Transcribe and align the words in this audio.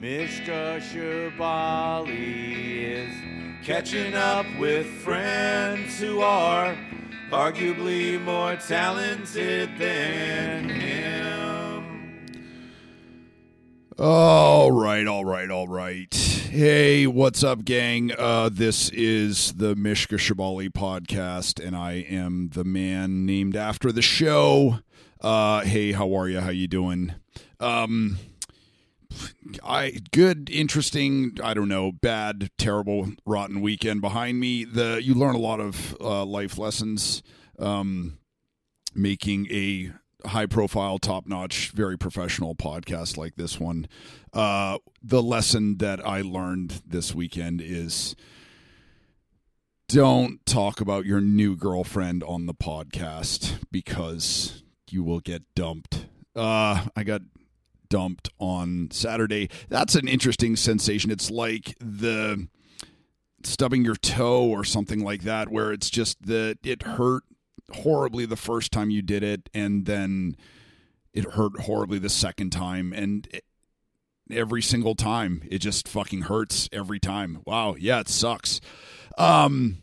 Mishka 0.00 0.80
Shubaly 0.80 2.14
is 2.84 3.12
catching 3.62 4.14
up 4.14 4.46
with 4.58 4.86
friends 4.86 6.00
who 6.00 6.22
are 6.22 6.74
arguably 7.30 8.18
more 8.18 8.56
talented 8.56 9.68
than 9.76 10.70
him. 10.70 12.26
All 13.98 14.72
right, 14.72 15.06
all 15.06 15.26
right, 15.26 15.50
all 15.50 15.68
right. 15.68 16.14
Hey, 16.14 17.06
what's 17.06 17.44
up, 17.44 17.66
gang? 17.66 18.10
Uh, 18.18 18.48
this 18.50 18.88
is 18.88 19.52
the 19.52 19.76
Mishka 19.76 20.14
Shubaly 20.14 20.70
podcast, 20.70 21.62
and 21.62 21.76
I 21.76 22.06
am 22.08 22.48
the 22.54 22.64
man 22.64 23.26
named 23.26 23.54
after 23.54 23.92
the 23.92 24.00
show. 24.00 24.78
Uh, 25.20 25.60
hey, 25.60 25.92
how 25.92 26.14
are 26.14 26.26
you? 26.26 26.40
How 26.40 26.48
you 26.48 26.68
doing? 26.68 27.12
Um, 27.60 28.16
I 29.64 29.98
good, 30.12 30.50
interesting. 30.50 31.38
I 31.42 31.54
don't 31.54 31.68
know, 31.68 31.92
bad, 31.92 32.50
terrible, 32.58 33.12
rotten 33.24 33.60
weekend 33.60 34.00
behind 34.00 34.38
me. 34.38 34.64
The 34.64 35.00
you 35.02 35.14
learn 35.14 35.34
a 35.34 35.38
lot 35.38 35.60
of 35.60 35.96
uh, 36.00 36.24
life 36.24 36.58
lessons. 36.58 37.22
Um, 37.58 38.18
making 38.94 39.46
a 39.50 39.92
high 40.26 40.46
profile, 40.46 40.98
top 40.98 41.26
notch, 41.26 41.70
very 41.70 41.96
professional 41.96 42.54
podcast 42.54 43.16
like 43.16 43.36
this 43.36 43.58
one. 43.58 43.86
Uh, 44.32 44.78
the 45.02 45.22
lesson 45.22 45.78
that 45.78 46.06
I 46.06 46.20
learned 46.20 46.82
this 46.86 47.14
weekend 47.14 47.60
is 47.60 48.14
don't 49.88 50.44
talk 50.46 50.80
about 50.80 51.04
your 51.04 51.20
new 51.20 51.56
girlfriend 51.56 52.22
on 52.22 52.46
the 52.46 52.54
podcast 52.54 53.58
because 53.70 54.62
you 54.90 55.02
will 55.02 55.20
get 55.20 55.42
dumped. 55.54 56.06
Uh, 56.36 56.86
I 56.94 57.02
got 57.04 57.22
dumped 57.90 58.30
on 58.38 58.88
Saturday. 58.90 59.50
That's 59.68 59.94
an 59.94 60.08
interesting 60.08 60.56
sensation. 60.56 61.10
It's 61.10 61.30
like 61.30 61.76
the 61.78 62.48
stubbing 63.44 63.84
your 63.84 63.96
toe 63.96 64.48
or 64.48 64.64
something 64.64 65.04
like 65.04 65.22
that, 65.24 65.50
where 65.50 65.72
it's 65.72 65.90
just 65.90 66.22
that 66.22 66.58
it 66.64 66.82
hurt 66.82 67.24
horribly 67.72 68.24
the 68.24 68.36
first 68.36 68.72
time 68.72 68.88
you 68.88 69.02
did 69.02 69.22
it, 69.22 69.50
and 69.52 69.84
then 69.84 70.36
it 71.12 71.32
hurt 71.32 71.60
horribly 71.62 71.98
the 71.98 72.08
second 72.08 72.50
time, 72.50 72.94
and 72.94 73.28
it, 73.30 73.44
every 74.30 74.62
single 74.62 74.94
time 74.94 75.42
it 75.50 75.58
just 75.58 75.86
fucking 75.88 76.22
hurts 76.22 76.68
every 76.72 77.00
time. 77.00 77.42
Wow, 77.44 77.76
yeah, 77.78 78.00
it 78.00 78.08
sucks. 78.08 78.60
Um. 79.18 79.78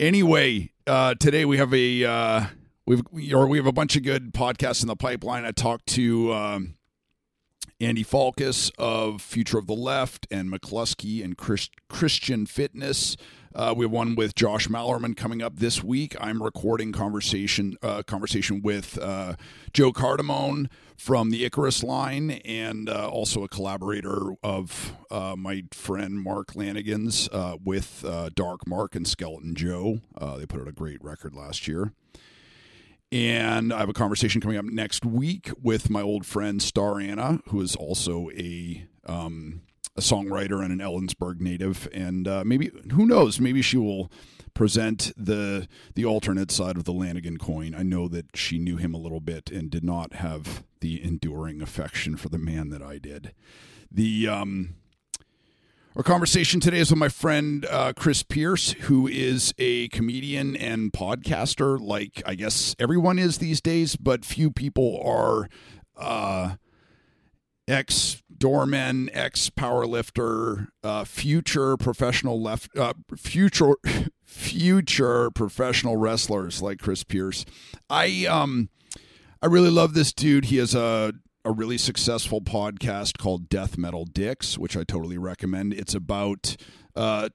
Anyway, 0.00 0.72
uh, 0.88 1.14
today 1.14 1.44
we 1.44 1.58
have 1.58 1.72
a 1.72 2.04
uh, 2.04 2.46
we've 2.86 3.02
or 3.32 3.46
we 3.46 3.58
have 3.58 3.66
a 3.66 3.72
bunch 3.72 3.96
of 3.96 4.02
good 4.02 4.32
podcasts 4.32 4.82
in 4.82 4.88
the 4.88 4.96
pipeline. 4.96 5.44
I 5.44 5.52
talked 5.52 5.86
to 5.88 6.32
um, 6.32 6.74
Andy 7.80 8.04
Falkous 8.04 8.70
of 8.78 9.20
Future 9.20 9.58
of 9.58 9.66
the 9.66 9.74
Left 9.74 10.26
and 10.30 10.50
mclusky 10.50 11.24
and 11.24 11.36
Chris, 11.36 11.68
Christian 11.88 12.46
Fitness. 12.46 13.16
Uh, 13.54 13.74
we 13.76 13.84
have 13.84 13.90
one 13.90 14.14
with 14.14 14.34
Josh 14.34 14.68
Malerman 14.68 15.16
coming 15.16 15.42
up 15.42 15.56
this 15.56 15.84
week. 15.84 16.16
I'm 16.18 16.42
recording 16.42 16.92
conversation 16.92 17.76
uh, 17.82 18.02
conversation 18.02 18.62
with 18.62 18.98
uh, 18.98 19.34
Joe 19.72 19.92
Cardamone 19.92 20.68
from 20.96 21.30
the 21.30 21.44
Icarus 21.44 21.82
line, 21.82 22.30
and 22.44 22.88
uh, 22.88 23.08
also 23.08 23.42
a 23.42 23.48
collaborator 23.48 24.36
of 24.42 24.96
uh, 25.10 25.34
my 25.36 25.64
friend 25.72 26.20
Mark 26.20 26.54
Lanegan's 26.54 27.28
uh, 27.32 27.56
with 27.62 28.04
Dark 28.34 28.66
Mark 28.66 28.94
and 28.94 29.06
Skeleton 29.06 29.54
Joe. 29.54 30.00
they 30.38 30.46
put 30.46 30.60
out 30.60 30.68
a 30.68 30.72
great 30.72 31.02
record 31.02 31.34
last 31.34 31.68
year. 31.68 31.92
And 33.12 33.74
I 33.74 33.78
have 33.80 33.90
a 33.90 33.92
conversation 33.92 34.40
coming 34.40 34.56
up 34.56 34.64
next 34.64 35.04
week 35.04 35.50
with 35.62 35.90
my 35.90 36.00
old 36.00 36.24
friend 36.24 36.62
Star 36.62 36.98
Anna, 36.98 37.40
who 37.48 37.60
is 37.60 37.76
also 37.76 38.30
a 38.30 38.86
um, 39.04 39.60
a 39.94 40.00
songwriter 40.00 40.64
and 40.64 40.72
an 40.72 40.78
Ellensburg 40.78 41.38
native, 41.38 41.86
and 41.92 42.26
uh, 42.26 42.42
maybe 42.46 42.70
who 42.92 43.04
knows, 43.04 43.38
maybe 43.38 43.60
she 43.60 43.76
will 43.76 44.10
present 44.54 45.12
the 45.14 45.68
the 45.94 46.06
alternate 46.06 46.50
side 46.50 46.78
of 46.78 46.84
the 46.84 46.92
Lanegan 46.94 47.38
coin. 47.38 47.74
I 47.74 47.82
know 47.82 48.08
that 48.08 48.34
she 48.34 48.58
knew 48.58 48.78
him 48.78 48.94
a 48.94 48.98
little 48.98 49.20
bit 49.20 49.50
and 49.50 49.70
did 49.70 49.84
not 49.84 50.14
have 50.14 50.64
the 50.80 51.02
enduring 51.04 51.60
affection 51.60 52.16
for 52.16 52.30
the 52.30 52.38
man 52.38 52.70
that 52.70 52.80
I 52.80 52.96
did. 52.96 53.34
The 53.90 54.26
um, 54.26 54.76
our 55.94 56.02
conversation 56.02 56.58
today 56.58 56.78
is 56.78 56.90
with 56.90 56.98
my 56.98 57.10
friend 57.10 57.66
uh, 57.66 57.92
Kris 57.94 58.22
Pierce, 58.22 58.72
who 58.72 59.06
is 59.06 59.52
a 59.58 59.88
comedian 59.88 60.56
and 60.56 60.90
podcaster, 60.90 61.78
like 61.78 62.22
I 62.24 62.34
guess 62.34 62.74
everyone 62.78 63.18
is 63.18 63.38
these 63.38 63.60
days, 63.60 63.96
but 63.96 64.24
few 64.24 64.50
people 64.50 65.02
are 65.04 65.48
uh, 65.96 66.56
ex 67.68 68.22
doorman, 68.36 69.10
ex 69.12 69.50
powerlifter, 69.50 70.68
uh, 70.82 71.04
future 71.04 71.76
professional 71.76 72.40
left, 72.40 72.74
uh, 72.76 72.94
future 73.14 73.74
future 74.24 75.30
professional 75.30 75.98
wrestlers 75.98 76.62
like 76.62 76.78
Kris 76.78 77.04
Pierce. 77.04 77.44
I 77.90 78.24
um, 78.24 78.70
I 79.42 79.46
really 79.46 79.70
love 79.70 79.92
this 79.92 80.12
dude. 80.14 80.46
He 80.46 80.56
has 80.56 80.74
a 80.74 81.12
a 81.44 81.50
really 81.50 81.78
successful 81.78 82.40
podcast 82.40 83.18
called 83.18 83.48
Death 83.48 83.76
Metal 83.76 84.04
Dicks, 84.04 84.58
which 84.58 84.76
I 84.76 84.84
totally 84.84 85.18
recommend. 85.18 85.74
It's 85.74 85.94
about 85.94 86.56
uh, 86.94 87.30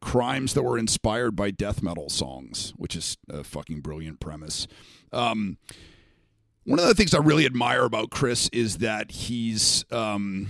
crimes 0.00 0.52
that 0.54 0.62
were 0.62 0.78
inspired 0.78 1.34
by 1.34 1.50
death 1.50 1.82
metal 1.82 2.10
songs, 2.10 2.74
which 2.76 2.94
is 2.94 3.16
a 3.30 3.42
fucking 3.42 3.80
brilliant 3.80 4.20
premise. 4.20 4.66
Um, 5.12 5.56
one 6.64 6.78
of 6.78 6.86
the 6.86 6.94
things 6.94 7.14
I 7.14 7.18
really 7.18 7.46
admire 7.46 7.84
about 7.84 8.10
Kris 8.10 8.50
is 8.52 8.78
that 8.78 9.10
he's 9.10 9.84
um, 9.90 10.48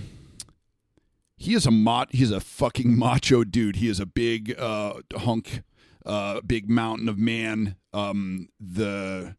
he 1.37 1.53
is 1.53 1.65
a 1.65 1.71
mot 1.71 2.09
he's 2.11 2.31
a 2.31 2.39
fucking 2.39 2.97
macho 2.97 3.43
dude. 3.43 3.77
He 3.77 3.87
is 3.87 3.99
a 3.99 4.05
big 4.05 4.55
uh, 4.59 4.95
hunk, 5.15 5.61
uh, 6.05 6.41
big 6.41 6.69
mountain 6.69 7.07
of 7.07 7.17
man. 7.17 7.75
Um, 7.93 8.49
the 8.59 9.35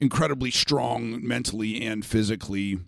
incredibly 0.00 0.50
strong 0.50 1.26
mentally 1.26 1.82
and 1.82 2.04
physically, 2.04 2.78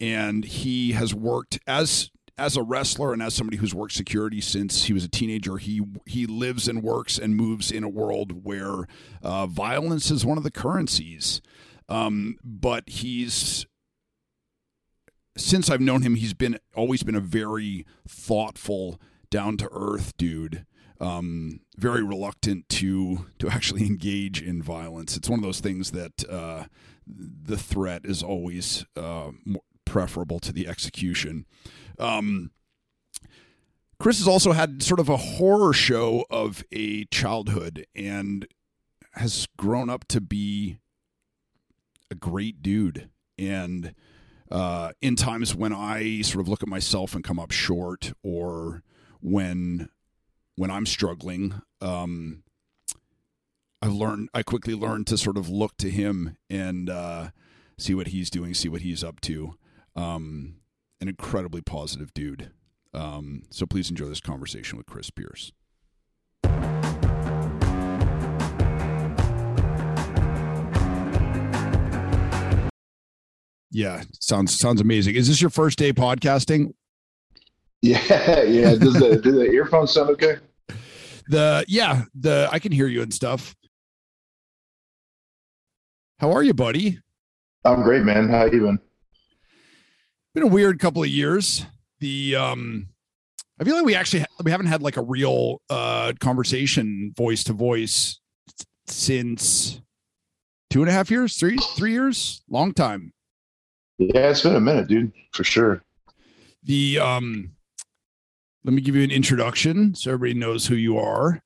and 0.00 0.44
he 0.44 0.92
has 0.92 1.14
worked 1.14 1.58
as 1.66 2.10
as 2.38 2.54
a 2.54 2.62
wrestler 2.62 3.14
and 3.14 3.22
as 3.22 3.32
somebody 3.32 3.56
who's 3.56 3.74
worked 3.74 3.94
security 3.94 4.42
since 4.42 4.84
he 4.84 4.92
was 4.92 5.04
a 5.04 5.08
teenager. 5.08 5.56
He 5.56 5.82
he 6.06 6.26
lives 6.26 6.68
and 6.68 6.82
works 6.82 7.18
and 7.18 7.36
moves 7.36 7.70
in 7.70 7.84
a 7.84 7.88
world 7.88 8.44
where 8.44 8.86
uh, 9.22 9.46
violence 9.46 10.10
is 10.10 10.26
one 10.26 10.38
of 10.38 10.44
the 10.44 10.50
currencies. 10.50 11.40
Um, 11.88 12.38
but 12.44 12.88
he's 12.88 13.64
since 15.36 15.70
I've 15.70 15.80
known 15.80 16.02
him, 16.02 16.16
he's 16.16 16.34
been 16.34 16.58
always 16.74 17.02
been 17.02 17.14
a 17.14 17.20
very 17.20 17.86
thoughtful, 18.08 19.00
down 19.30 19.56
to 19.58 19.68
earth 19.72 20.16
dude 20.16 20.66
um, 21.00 21.60
very 21.76 22.02
reluctant 22.02 22.68
to 22.70 23.26
to 23.38 23.48
actually 23.48 23.86
engage 23.86 24.40
in 24.42 24.62
violence. 24.62 25.16
It's 25.16 25.28
one 25.28 25.38
of 25.38 25.44
those 25.44 25.60
things 25.60 25.90
that 25.92 26.28
uh, 26.28 26.64
the 27.06 27.56
threat 27.56 28.02
is 28.04 28.22
always 28.22 28.84
uh, 28.96 29.30
preferable 29.84 30.40
to 30.40 30.52
the 30.52 30.66
execution. 30.66 31.46
Um, 31.98 32.50
Kris 33.98 34.18
has 34.18 34.28
also 34.28 34.52
had 34.52 34.82
sort 34.82 35.00
of 35.00 35.08
a 35.08 35.16
horror 35.16 35.72
show 35.72 36.26
of 36.30 36.62
a 36.70 37.06
childhood 37.06 37.86
and 37.94 38.46
has 39.12 39.48
grown 39.56 39.88
up 39.88 40.06
to 40.08 40.20
be 40.20 40.78
a 42.10 42.14
great 42.14 42.62
dude. 42.62 43.08
And 43.38 43.94
uh, 44.50 44.92
in 45.00 45.16
times 45.16 45.54
when 45.54 45.72
I 45.72 46.20
sort 46.20 46.42
of 46.42 46.48
look 46.48 46.62
at 46.62 46.68
myself 46.68 47.14
and 47.14 47.24
come 47.24 47.38
up 47.38 47.50
short, 47.50 48.12
or 48.22 48.82
when 49.20 49.88
when 50.56 50.70
I'm 50.70 50.86
struggling, 50.86 51.60
um, 51.80 52.42
I've 53.82 53.92
learned, 53.92 54.30
I 54.34 54.42
quickly 54.42 54.74
learned 54.74 55.06
to 55.08 55.18
sort 55.18 55.36
of 55.36 55.48
look 55.48 55.76
to 55.78 55.90
him 55.90 56.36
and 56.50 56.90
uh, 56.90 57.28
see 57.78 57.94
what 57.94 58.08
he's 58.08 58.30
doing, 58.30 58.54
see 58.54 58.68
what 58.68 58.80
he's 58.80 59.04
up 59.04 59.20
to. 59.22 59.54
Um, 59.94 60.56
an 61.00 61.08
incredibly 61.08 61.60
positive 61.60 62.12
dude. 62.14 62.50
Um, 62.94 63.42
so 63.50 63.66
please 63.66 63.90
enjoy 63.90 64.06
this 64.06 64.20
conversation 64.20 64.78
with 64.78 64.86
Kris 64.86 65.10
Pierce. 65.10 65.52
Yeah, 73.70 74.04
sounds 74.20 74.58
sounds 74.58 74.80
amazing. 74.80 75.16
Is 75.16 75.28
this 75.28 75.42
your 75.42 75.50
first 75.50 75.78
day 75.78 75.92
podcasting? 75.92 76.72
Yeah, 77.82 77.98
yeah. 78.42 78.74
Does 78.74 78.94
the 78.94 79.20
do 79.22 79.32
the 79.32 79.50
earphones 79.50 79.92
sound 79.92 80.08
okay? 80.10 80.36
The 81.28 81.64
yeah, 81.68 82.04
the 82.14 82.48
I 82.52 82.58
can 82.58 82.72
hear 82.72 82.86
you 82.86 83.02
and 83.02 83.12
stuff. 83.12 83.54
How 86.18 86.32
are 86.32 86.42
you, 86.42 86.54
buddy? 86.54 87.00
I'm 87.64 87.82
great, 87.82 88.04
man. 88.04 88.28
How 88.28 88.44
are 88.44 88.52
you 88.52 88.60
been? 88.60 88.78
Been 90.34 90.44
a 90.44 90.48
weird 90.48 90.78
couple 90.78 91.02
of 91.02 91.08
years. 91.08 91.66
The 92.00 92.36
um 92.36 92.88
I 93.60 93.64
feel 93.64 93.74
like 93.74 93.84
we 93.84 93.94
actually 93.94 94.24
we 94.44 94.50
haven't 94.50 94.66
had 94.66 94.82
like 94.82 94.96
a 94.96 95.02
real 95.02 95.60
uh 95.68 96.12
conversation 96.20 97.12
voice 97.16 97.42
to 97.44 97.52
voice 97.52 98.20
since 98.86 99.80
two 100.70 100.80
and 100.82 100.88
a 100.88 100.92
half 100.92 101.10
years, 101.10 101.36
three 101.36 101.56
three 101.76 101.92
years, 101.92 102.42
long 102.48 102.72
time. 102.72 103.12
Yeah, 103.98 104.30
it's 104.30 104.42
been 104.42 104.56
a 104.56 104.60
minute, 104.60 104.88
dude, 104.88 105.12
for 105.32 105.42
sure. 105.42 105.82
The 106.64 106.98
um, 106.98 107.55
let 108.66 108.74
me 108.74 108.82
give 108.82 108.96
you 108.96 109.04
an 109.04 109.12
introduction 109.12 109.94
so 109.94 110.12
everybody 110.12 110.38
knows 110.38 110.66
who 110.66 110.74
you 110.74 110.98
are. 110.98 111.40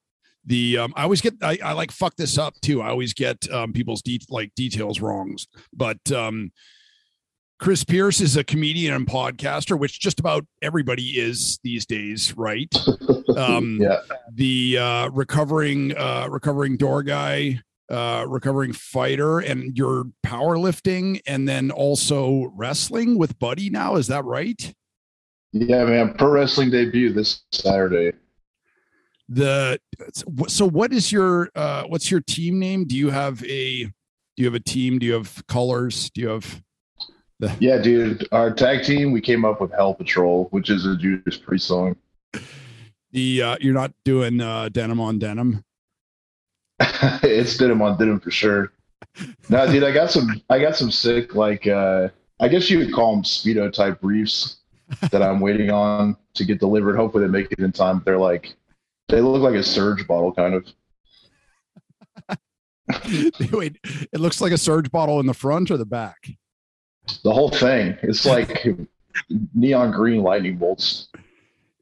The 0.46 0.78
um, 0.78 0.94
I 0.96 1.02
always 1.02 1.20
get 1.20 1.34
I, 1.43 1.58
I 1.62 1.72
like 1.75 1.93
fuck 1.93 2.17
this 2.17 2.38
up 2.38 2.55
too. 2.62 2.81
I 2.81 2.88
always 2.88 3.12
get 3.12 3.49
um, 3.52 3.75
people's 3.75 4.00
de- 4.00 4.25
like 4.31 4.55
details 4.55 5.00
wrongs, 5.00 5.46
but 5.70 6.11
um, 6.11 6.50
Kris 7.58 7.84
Pierce 7.84 8.22
is 8.22 8.38
a 8.38 8.43
comedian 8.43 8.94
and 8.94 9.06
podcaster, 9.06 9.78
which 9.78 10.00
just 10.00 10.19
about 10.19 10.46
everybody 10.62 11.19
is 11.19 11.61
these 11.62 11.87
days, 11.87 12.37
right? 12.37 12.75
Um, 13.37 13.78
yeah. 13.81 14.00
The 14.34 14.78
uh, 14.78 15.08
recovering 15.11 15.96
uh, 15.96 16.26
recovering 16.28 16.76
door 16.76 17.05
guy, 17.05 17.61
uh, 17.88 18.25
recovering 18.26 18.72
fighter, 18.72 19.38
and 19.38 19.78
you're 19.78 20.06
powerlifting, 20.26 21.20
and 21.26 21.49
then 21.49 21.70
also 21.70 22.50
wrestling 22.56 23.17
with 23.17 23.38
Buddy. 23.38 23.70
Now, 23.70 23.94
is 23.94 24.08
that 24.08 24.25
right? 24.25 24.75
Yeah, 25.52 25.85
man. 25.85 26.14
Pro 26.14 26.29
wrestling 26.29 26.70
debut 26.70 27.12
this 27.12 27.43
Saturday. 27.52 28.12
The 29.29 29.81
so 30.49 30.69
what 30.69 30.93
is 30.93 31.12
your 31.12 31.50
uh, 31.55 31.85
what's 31.85 32.11
your 32.11 32.20
team 32.20 32.58
name? 32.58 32.85
Do 32.85 32.97
you 32.97 33.11
have 33.11 33.44
a 33.44 33.85
do 33.85 33.93
you 34.37 34.44
have 34.47 34.55
a 34.55 34.61
team? 34.61 34.99
Do 34.99 35.06
you 35.06 35.14
have 35.14 35.44
colors? 35.47 36.11
Do 36.11 36.20
you 36.20 36.29
have 36.29 36.62
the... 37.38 37.55
Yeah, 37.58 37.79
dude. 37.79 38.26
Our 38.32 38.52
tag 38.52 38.85
team 38.85 39.12
we 39.12 39.20
came 39.20 39.44
up 39.44 39.61
with 39.61 39.73
Hell 39.73 39.94
Patrol, 39.94 40.49
which 40.50 40.70
is 40.70 40.87
a 40.87 40.97
Judas 40.97 41.37
Priest 41.37 41.67
song. 41.67 41.96
The 43.12 43.43
uh, 43.43 43.56
you're 43.61 43.75
not 43.75 43.93
doing 44.05 44.41
uh, 44.41 44.69
denim 44.69 45.00
on 45.00 45.19
denim. 45.19 45.64
it's 46.81 47.56
denim 47.56 47.82
on 47.82 47.99
denim 47.99 48.20
for 48.20 48.31
sure. 48.31 48.73
No, 49.49 49.70
dude, 49.70 49.82
I 49.82 49.93
got 49.93 50.11
some. 50.11 50.43
I 50.49 50.61
got 50.61 50.76
some 50.76 50.91
sick 50.91 51.35
like. 51.35 51.67
uh 51.67 52.08
I 52.43 52.49
guess 52.49 52.70
you 52.70 52.79
would 52.79 52.94
call 52.94 53.14
them 53.14 53.23
speedo 53.23 53.70
type 53.70 54.00
briefs 54.00 54.59
that 55.10 55.22
I'm 55.22 55.40
waiting 55.40 55.70
on 55.70 56.16
to 56.34 56.44
get 56.44 56.60
delivered. 56.60 56.96
Hopefully, 56.96 57.25
they 57.25 57.31
make 57.31 57.52
it 57.52 57.58
in 57.60 57.72
time. 57.72 58.02
They're 58.04 58.19
like, 58.19 58.54
they 59.08 59.20
look 59.20 59.42
like 59.42 59.54
a 59.54 59.62
surge 59.62 60.06
bottle, 60.06 60.32
kind 60.32 60.54
of. 60.54 60.66
Wait, 63.52 63.78
it 64.12 64.20
looks 64.20 64.40
like 64.40 64.52
a 64.52 64.58
surge 64.58 64.90
bottle 64.90 65.20
in 65.20 65.26
the 65.26 65.34
front 65.34 65.70
or 65.70 65.76
the 65.76 65.87
back. 65.87 66.28
The 67.25 67.32
whole 67.32 67.50
thing. 67.50 67.96
It's 68.02 68.26
like 68.26 68.66
neon 69.54 69.90
green 69.90 70.22
lightning 70.22 70.56
bolts. 70.56 71.08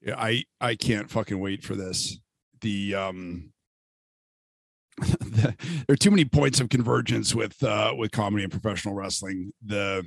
Yeah, 0.02 0.14
I 0.18 0.44
I 0.60 0.74
can't 0.74 1.10
fucking 1.10 1.38
wait 1.38 1.62
for 1.62 1.74
this. 1.74 2.18
The 2.60 2.94
um 2.94 3.52
the, 4.98 5.54
there 5.86 5.94
are 5.94 5.96
too 5.96 6.10
many 6.10 6.24
points 6.24 6.60
of 6.60 6.68
convergence 6.68 7.34
with 7.34 7.62
uh 7.62 7.94
with 7.96 8.10
comedy 8.10 8.44
and 8.44 8.52
professional 8.52 8.94
wrestling. 8.94 9.52
The 9.64 10.06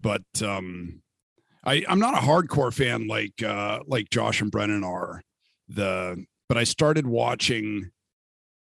but 0.00 0.22
um 0.42 1.01
I 1.64 1.84
I'm 1.88 1.98
not 1.98 2.14
a 2.14 2.26
hardcore 2.26 2.72
fan 2.72 3.06
like 3.06 3.42
uh 3.42 3.80
like 3.86 4.10
Josh 4.10 4.40
and 4.40 4.50
Brennan 4.50 4.84
are. 4.84 5.22
The 5.68 6.24
but 6.48 6.58
I 6.58 6.64
started 6.64 7.06
watching 7.06 7.90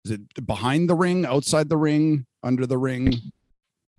is 0.05 0.11
it 0.11 0.45
behind 0.45 0.89
the 0.89 0.95
ring, 0.95 1.25
outside 1.25 1.69
the 1.69 1.77
ring, 1.77 2.25
under 2.43 2.65
the 2.65 2.77
ring? 2.77 3.13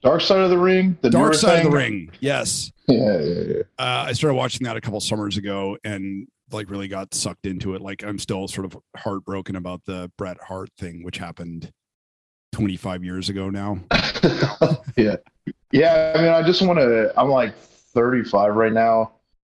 Dark 0.02 0.22
Side 0.22 0.40
of 0.40 0.50
the 0.50 0.58
Ring. 0.58 0.96
The 1.02 1.10
Dark 1.10 1.34
Side 1.34 1.58
thing? 1.58 1.66
of 1.66 1.72
the 1.72 1.76
Ring. 1.76 2.10
Yes. 2.20 2.72
Yeah, 2.88 3.20
yeah, 3.20 3.42
yeah. 3.42 3.62
Uh, 3.78 4.04
I 4.06 4.12
started 4.12 4.34
watching 4.34 4.64
that 4.64 4.76
a 4.76 4.80
couple 4.80 4.98
summers 5.00 5.36
ago 5.36 5.76
and 5.84 6.26
like 6.50 6.70
really 6.70 6.88
got 6.88 7.14
sucked 7.14 7.46
into 7.46 7.74
it. 7.74 7.82
Like 7.82 8.02
I'm 8.02 8.18
still 8.18 8.48
sort 8.48 8.64
of 8.64 8.78
heartbroken 8.96 9.56
about 9.56 9.84
the 9.84 10.10
Bret 10.16 10.38
Hart 10.42 10.70
thing, 10.78 11.04
which 11.04 11.18
happened 11.18 11.70
25 12.52 13.04
years 13.04 13.28
ago 13.28 13.50
now. 13.50 13.78
yeah. 14.96 15.16
Yeah. 15.70 16.12
I 16.16 16.22
mean, 16.22 16.32
I 16.32 16.42
just 16.42 16.62
want 16.62 16.78
to, 16.78 17.12
I'm 17.16 17.28
like 17.28 17.54
35 18.00 18.54
right 18.54 18.72
now. 18.72 19.12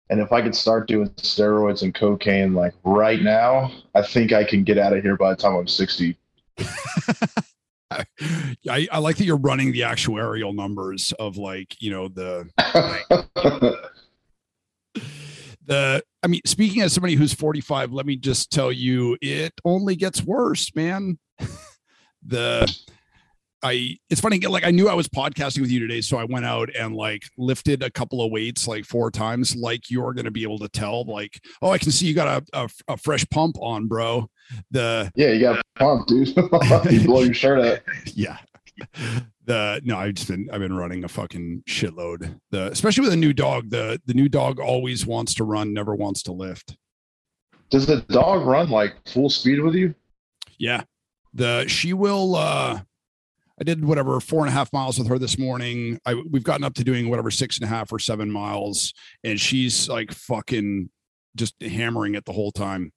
And 0.09 0.19
if 0.19 0.33
I 0.33 0.41
could 0.41 0.53
start 0.53 0.89
doing 0.89 1.07
steroids 1.11 1.81
and 1.81 1.95
cocaine 1.95 2.53
like 2.53 2.73
right 2.83 3.21
now, 3.21 3.71
I 3.95 4.01
think 4.01 4.33
I 4.33 4.43
can 4.43 4.65
get 4.65 4.77
out 4.77 4.91
of 4.91 5.01
here 5.01 5.15
by 5.15 5.29
the 5.29 5.37
time 5.37 5.55
I'm 5.55 5.65
60. 5.67 6.17
I, 7.89 8.05
I 8.91 8.97
like 8.99 9.15
that 9.15 9.23
you're 9.23 9.37
running 9.37 9.71
the 9.71 9.81
actuarial 9.81 10.53
numbers 10.53 11.13
of 11.19 11.37
like, 11.37 11.81
you 11.81 11.89
know, 11.89 12.09
the 12.09 12.49
the 15.65 16.03
I 16.21 16.27
mean, 16.27 16.41
speaking 16.45 16.81
as 16.81 16.91
somebody 16.91 17.15
who's 17.15 17.33
45, 17.33 17.93
let 17.93 18.05
me 18.05 18.17
just 18.17 18.51
tell 18.51 18.73
you, 18.73 19.17
it 19.21 19.53
only 19.63 19.95
gets 19.95 20.21
worse, 20.21 20.75
man. 20.75 21.17
the 22.25 22.77
I 23.63 23.97
it's 24.09 24.21
funny, 24.21 24.39
like 24.39 24.65
I 24.65 24.71
knew 24.71 24.89
I 24.89 24.93
was 24.93 25.07
podcasting 25.07 25.61
with 25.61 25.71
you 25.71 25.79
today, 25.79 26.01
so 26.01 26.17
I 26.17 26.25
went 26.25 26.45
out 26.45 26.69
and 26.75 26.95
like 26.95 27.23
lifted 27.37 27.81
a 27.81 27.89
couple 27.89 28.21
of 28.21 28.31
weights 28.31 28.67
like 28.67 28.85
four 28.85 29.09
times, 29.09 29.55
like 29.55 29.89
you're 29.89 30.13
gonna 30.13 30.31
be 30.31 30.43
able 30.43 30.59
to 30.59 30.69
tell, 30.69 31.05
like, 31.05 31.39
oh, 31.61 31.71
I 31.71 31.77
can 31.77 31.91
see 31.91 32.05
you 32.05 32.13
got 32.13 32.43
a, 32.53 32.61
a, 32.61 32.69
a 32.93 32.97
fresh 32.97 33.25
pump 33.29 33.55
on, 33.61 33.87
bro. 33.87 34.29
The 34.71 35.11
yeah, 35.15 35.31
you 35.31 35.39
got 35.39 35.59
a 35.59 35.63
pump, 35.75 36.07
dude. 36.07 36.27
you 36.91 37.05
blow 37.05 37.21
your 37.21 37.33
shirt 37.33 37.59
out. 37.59 37.79
Yeah. 38.13 38.37
The 39.45 39.81
no, 39.83 39.97
I've 39.97 40.15
just 40.15 40.27
been 40.27 40.49
I've 40.51 40.59
been 40.59 40.75
running 40.75 41.03
a 41.03 41.07
fucking 41.07 41.63
shitload. 41.69 42.39
The 42.51 42.71
especially 42.71 43.03
with 43.03 43.13
a 43.13 43.17
new 43.17 43.33
dog, 43.33 43.69
the 43.69 44.01
the 44.05 44.13
new 44.13 44.27
dog 44.27 44.59
always 44.59 45.05
wants 45.05 45.33
to 45.35 45.43
run, 45.43 45.73
never 45.73 45.95
wants 45.95 46.23
to 46.23 46.31
lift. 46.31 46.75
Does 47.69 47.85
the 47.85 48.01
dog 48.01 48.45
run 48.45 48.69
like 48.69 48.95
full 49.07 49.29
speed 49.29 49.61
with 49.61 49.75
you? 49.75 49.93
Yeah. 50.57 50.83
The 51.33 51.67
she 51.67 51.93
will 51.93 52.35
uh 52.35 52.81
I 53.63 53.65
did 53.65 53.85
whatever 53.85 54.19
four 54.19 54.41
and 54.41 54.49
a 54.49 54.51
half 54.51 54.73
miles 54.73 54.99
with 54.99 55.07
her 55.07 55.17
this 55.17 55.39
morning. 55.39 55.97
I 56.05 56.15
we've 56.29 56.43
gotten 56.43 56.65
up 56.65 56.73
to 56.73 56.83
doing 56.83 57.09
whatever 57.09 57.31
six 57.31 57.57
and 57.57 57.63
a 57.63 57.69
half 57.69 57.93
or 57.93 57.99
seven 57.99 58.29
miles, 58.29 58.93
and 59.23 59.39
she's 59.39 59.87
like 59.87 60.11
fucking 60.11 60.89
just 61.37 61.55
hammering 61.61 62.15
it 62.15 62.25
the 62.25 62.33
whole 62.33 62.51
time. 62.51 62.91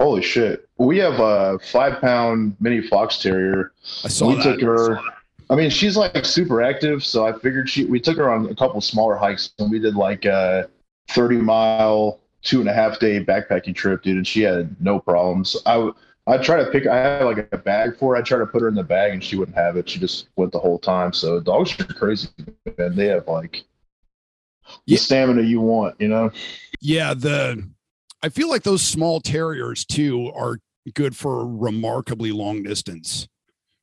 Holy 0.00 0.20
shit! 0.20 0.68
We 0.78 0.98
have 0.98 1.20
a 1.20 1.60
five 1.60 2.00
pound 2.00 2.56
mini 2.58 2.82
fox 2.88 3.22
terrier. 3.22 3.70
I 4.04 4.08
saw 4.08 4.30
we 4.30 4.34
that. 4.34 4.42
took 4.42 4.62
her. 4.62 4.98
I 5.48 5.54
mean, 5.54 5.70
she's 5.70 5.96
like 5.96 6.24
super 6.24 6.60
active, 6.60 7.04
so 7.04 7.24
I 7.24 7.38
figured 7.38 7.70
she. 7.70 7.84
We 7.84 8.00
took 8.00 8.16
her 8.16 8.28
on 8.28 8.46
a 8.46 8.54
couple 8.56 8.80
smaller 8.80 9.14
hikes, 9.14 9.52
and 9.60 9.70
we 9.70 9.78
did 9.78 9.94
like 9.94 10.24
a 10.24 10.68
thirty 11.10 11.36
mile, 11.36 12.18
two 12.42 12.58
and 12.58 12.68
a 12.68 12.72
half 12.72 12.98
day 12.98 13.24
backpacking 13.24 13.76
trip, 13.76 14.02
dude, 14.02 14.16
and 14.16 14.26
she 14.26 14.40
had 14.40 14.74
no 14.80 14.98
problems. 14.98 15.56
I 15.66 15.92
I 16.28 16.38
try 16.38 16.62
to 16.62 16.70
pick. 16.70 16.86
I 16.86 16.96
had 16.96 17.22
like 17.22 17.48
a 17.52 17.58
bag 17.58 17.96
for 17.98 18.14
her. 18.14 18.20
I 18.20 18.22
try 18.22 18.38
to 18.38 18.46
put 18.46 18.62
her 18.62 18.68
in 18.68 18.74
the 18.74 18.82
bag, 18.82 19.12
and 19.12 19.22
she 19.22 19.36
wouldn't 19.36 19.56
have 19.56 19.76
it. 19.76 19.88
She 19.88 20.00
just 20.00 20.28
went 20.36 20.52
the 20.52 20.58
whole 20.58 20.78
time. 20.78 21.12
So 21.12 21.40
dogs 21.40 21.78
are 21.78 21.84
crazy, 21.84 22.28
man. 22.78 22.96
They 22.96 23.06
have 23.06 23.28
like 23.28 23.64
the 24.86 24.96
stamina 24.96 25.42
you 25.42 25.60
want, 25.60 26.00
you 26.00 26.08
know. 26.08 26.30
Yeah, 26.80 27.14
the 27.14 27.68
I 28.22 28.28
feel 28.28 28.48
like 28.48 28.64
those 28.64 28.82
small 28.82 29.20
terriers 29.20 29.84
too 29.84 30.32
are 30.34 30.58
good 30.94 31.16
for 31.16 31.46
remarkably 31.46 32.32
long 32.32 32.62
distance. 32.62 33.28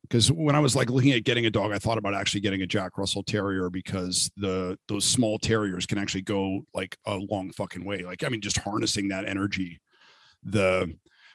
Because 0.02 0.32
when 0.32 0.56
I 0.56 0.60
was 0.60 0.76
like 0.76 0.90
looking 0.90 1.14
at 1.14 1.24
getting 1.24 1.46
a 1.46 1.50
dog, 1.50 1.72
I 1.72 1.80
thought 1.80 1.98
about 1.98 2.14
actually 2.14 2.42
getting 2.42 2.62
a 2.62 2.68
Jack 2.68 2.98
Russell 2.98 3.24
Terrier 3.24 3.70
because 3.70 4.30
the 4.36 4.78
those 4.90 5.06
small 5.06 5.40
terriers 5.40 5.86
can 5.86 5.98
actually 5.98 6.24
go 6.24 6.66
like 6.74 6.98
a 7.06 7.16
long 7.16 7.52
fucking 7.52 7.86
way. 7.86 8.04
Like 8.04 8.24
I 8.24 8.30
mean, 8.30 8.42
just 8.42 8.58
harnessing 8.58 9.08
that 9.08 9.26
energy. 9.26 9.80
The 10.44 10.94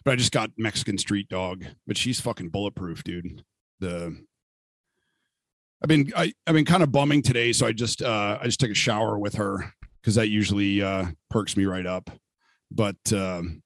but 0.08 0.12
I 0.12 0.16
just 0.16 0.32
got 0.32 0.50
Mexican 0.56 0.96
street 0.96 1.28
dog, 1.28 1.66
but 1.86 1.98
she's 1.98 2.18
fucking 2.18 2.48
bulletproof, 2.48 3.04
dude. 3.04 3.44
The 3.80 4.16
I've 5.82 5.88
been 5.88 6.10
I, 6.16 6.32
I've 6.46 6.54
been 6.54 6.64
kind 6.64 6.82
of 6.82 6.90
bumming 6.90 7.20
today, 7.20 7.52
so 7.52 7.66
I 7.66 7.72
just 7.72 8.00
uh 8.00 8.38
I 8.40 8.46
just 8.46 8.58
took 8.58 8.70
a 8.70 8.74
shower 8.74 9.18
with 9.18 9.34
her 9.34 9.74
because 10.00 10.14
that 10.14 10.28
usually 10.28 10.80
uh 10.80 11.08
perks 11.28 11.58
me 11.58 11.66
right 11.66 11.84
up. 11.84 12.08
But 12.70 12.96
um 13.12 13.62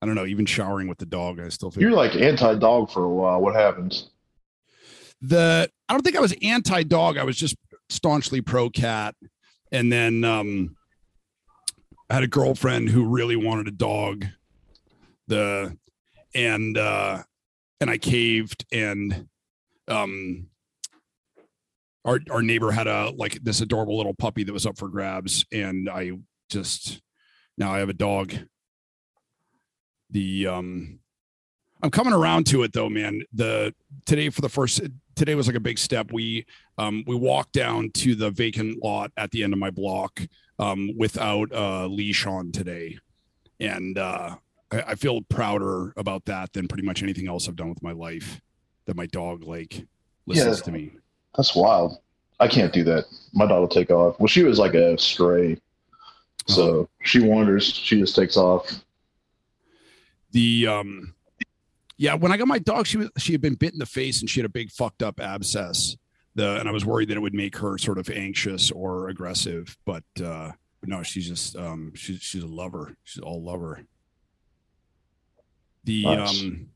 I 0.00 0.06
don't 0.06 0.14
know, 0.14 0.24
even 0.24 0.46
showering 0.46 0.88
with 0.88 0.96
the 0.96 1.04
dog, 1.04 1.38
I 1.38 1.50
still 1.50 1.70
feel 1.70 1.82
you're 1.82 1.92
like 1.92 2.14
anti 2.14 2.54
dog 2.54 2.90
for 2.90 3.04
a 3.04 3.10
while. 3.10 3.42
What 3.42 3.54
happens? 3.54 4.12
The 5.20 5.68
I 5.90 5.92
don't 5.92 6.00
think 6.00 6.16
I 6.16 6.20
was 6.20 6.34
anti 6.42 6.84
dog. 6.84 7.18
I 7.18 7.24
was 7.24 7.36
just 7.36 7.54
staunchly 7.90 8.40
pro 8.40 8.70
cat. 8.70 9.14
And 9.70 9.92
then 9.92 10.24
um 10.24 10.74
I 12.08 12.14
had 12.14 12.22
a 12.22 12.28
girlfriend 12.28 12.88
who 12.88 13.04
really 13.04 13.36
wanted 13.36 13.68
a 13.68 13.72
dog. 13.72 14.24
The 15.28 15.76
and 16.34 16.76
uh 16.78 17.22
and 17.80 17.90
I 17.90 17.98
caved 17.98 18.64
and 18.72 19.28
um 19.88 20.46
our 22.04 22.20
our 22.30 22.42
neighbor 22.42 22.70
had 22.70 22.86
a 22.86 23.10
like 23.16 23.42
this 23.42 23.60
adorable 23.60 23.96
little 23.96 24.14
puppy 24.14 24.44
that 24.44 24.52
was 24.52 24.66
up 24.66 24.78
for 24.78 24.88
grabs 24.88 25.44
and 25.52 25.88
I 25.88 26.12
just 26.50 27.00
now 27.56 27.72
I 27.72 27.78
have 27.78 27.88
a 27.88 27.94
dog. 27.94 28.34
The 30.10 30.46
um 30.46 31.00
I'm 31.82 31.90
coming 31.90 32.12
around 32.12 32.46
to 32.46 32.62
it 32.62 32.72
though, 32.72 32.88
man. 32.88 33.22
The 33.32 33.74
today 34.06 34.30
for 34.30 34.40
the 34.40 34.48
first 34.48 34.80
today 35.16 35.34
was 35.34 35.46
like 35.46 35.56
a 35.56 35.60
big 35.60 35.78
step. 35.78 36.12
We 36.12 36.46
um 36.78 37.04
we 37.06 37.16
walked 37.16 37.52
down 37.52 37.90
to 37.94 38.14
the 38.14 38.30
vacant 38.30 38.82
lot 38.82 39.10
at 39.16 39.30
the 39.30 39.42
end 39.42 39.52
of 39.52 39.58
my 39.58 39.70
block 39.70 40.20
um 40.58 40.90
without 40.96 41.50
a 41.52 41.86
leash 41.86 42.26
on 42.26 42.52
today. 42.52 42.98
And 43.58 43.98
uh 43.98 44.36
I, 44.72 44.82
I 44.88 44.94
feel 44.94 45.22
prouder 45.22 45.92
about 45.96 46.24
that 46.26 46.52
than 46.52 46.66
pretty 46.68 46.84
much 46.84 47.02
anything 47.02 47.28
else 47.28 47.48
I've 47.48 47.56
done 47.56 47.68
with 47.68 47.82
my 47.82 47.92
life. 47.92 48.40
That 48.86 48.96
my 48.96 49.06
dog 49.06 49.44
like 49.44 49.86
listens 50.26 50.58
Yeah. 50.58 50.64
to 50.64 50.72
me. 50.72 50.90
That's 51.36 51.54
wild. 51.54 51.98
I 52.40 52.48
can't 52.48 52.72
do 52.72 52.82
that. 52.84 53.04
My 53.32 53.46
dog 53.46 53.60
will 53.60 53.68
take 53.68 53.90
off. 53.90 54.18
Well, 54.18 54.26
she 54.26 54.42
was 54.42 54.58
like 54.58 54.74
a 54.74 54.98
stray, 54.98 55.58
So 56.48 56.88
she 57.04 57.20
wanders. 57.20 57.64
She 57.72 58.00
just 58.00 58.16
takes 58.16 58.36
off. 58.36 58.68
The 60.32 60.66
um, 60.66 61.14
yeah, 61.98 62.14
when 62.14 62.32
I 62.32 62.36
got 62.36 62.48
my 62.48 62.58
dog, 62.58 62.86
she 62.86 62.96
was 62.96 63.10
she 63.18 63.32
had 63.32 63.40
been 63.40 63.54
bit 63.54 63.72
in 63.72 63.78
the 63.78 63.86
face 63.86 64.20
and 64.20 64.28
she 64.28 64.40
had 64.40 64.46
a 64.46 64.52
big 64.52 64.70
fucked 64.70 65.02
up 65.02 65.20
abscess. 65.20 65.96
The 66.34 66.58
and 66.58 66.68
I 66.68 66.72
was 66.72 66.84
worried 66.84 67.08
that 67.10 67.16
it 67.16 67.20
would 67.20 67.34
make 67.34 67.56
her 67.58 67.76
sort 67.78 67.98
of 67.98 68.08
anxious 68.10 68.70
or 68.70 69.08
aggressive, 69.10 69.76
but 69.84 70.04
uh, 70.24 70.52
no, 70.84 71.02
she's 71.02 71.28
just 71.28 71.54
um, 71.56 71.92
she's 71.94 72.20
she's 72.22 72.42
a 72.42 72.46
lover. 72.48 72.96
She's 73.04 73.22
all 73.22 73.42
lover. 73.42 73.84
The 75.84 76.04
Nice. 76.04 76.42
um, 76.42 76.68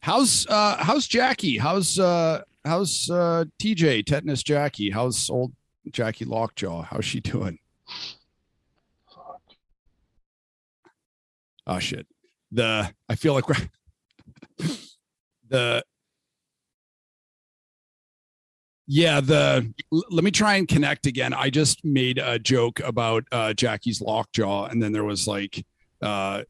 how's 0.00 0.46
uh 0.48 0.76
how's 0.78 1.06
Jackie? 1.06 1.58
How's 1.58 1.98
uh 1.98 2.42
how's 2.64 3.08
uh 3.10 3.44
TJ 3.58 4.04
tetanus 4.06 4.42
Jackie? 4.42 4.90
How's 4.90 5.30
old 5.30 5.52
Jackie 5.90 6.24
Lockjaw? 6.24 6.82
How's 6.82 7.04
she 7.04 7.20
doing? 7.20 7.58
Oh 11.66 11.78
shit. 11.78 12.06
The 12.52 12.92
I 13.08 13.14
feel 13.16 13.34
like 13.34 13.44
the 15.48 15.82
yeah 18.88 19.20
the 19.20 19.72
let 19.90 20.22
me 20.22 20.30
try 20.30 20.54
and 20.54 20.68
connect 20.68 21.06
again 21.06 21.34
i 21.34 21.50
just 21.50 21.84
made 21.84 22.18
a 22.18 22.38
joke 22.38 22.78
about 22.80 23.24
uh 23.32 23.52
jackie's 23.52 24.00
lockjaw 24.00 24.66
and 24.66 24.80
then 24.80 24.92
there 24.92 25.02
was 25.02 25.26
like 25.26 25.66
uh 26.02 26.42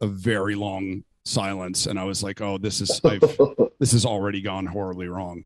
a 0.00 0.06
very 0.06 0.54
long 0.54 1.04
silence 1.24 1.86
and 1.86 1.98
i 1.98 2.04
was 2.04 2.22
like 2.22 2.40
oh 2.40 2.58
this 2.58 2.80
is 2.80 3.00
I've, 3.04 3.20
this 3.80 3.92
has 3.92 4.06
already 4.06 4.40
gone 4.40 4.66
horribly 4.66 5.08
wrong 5.08 5.44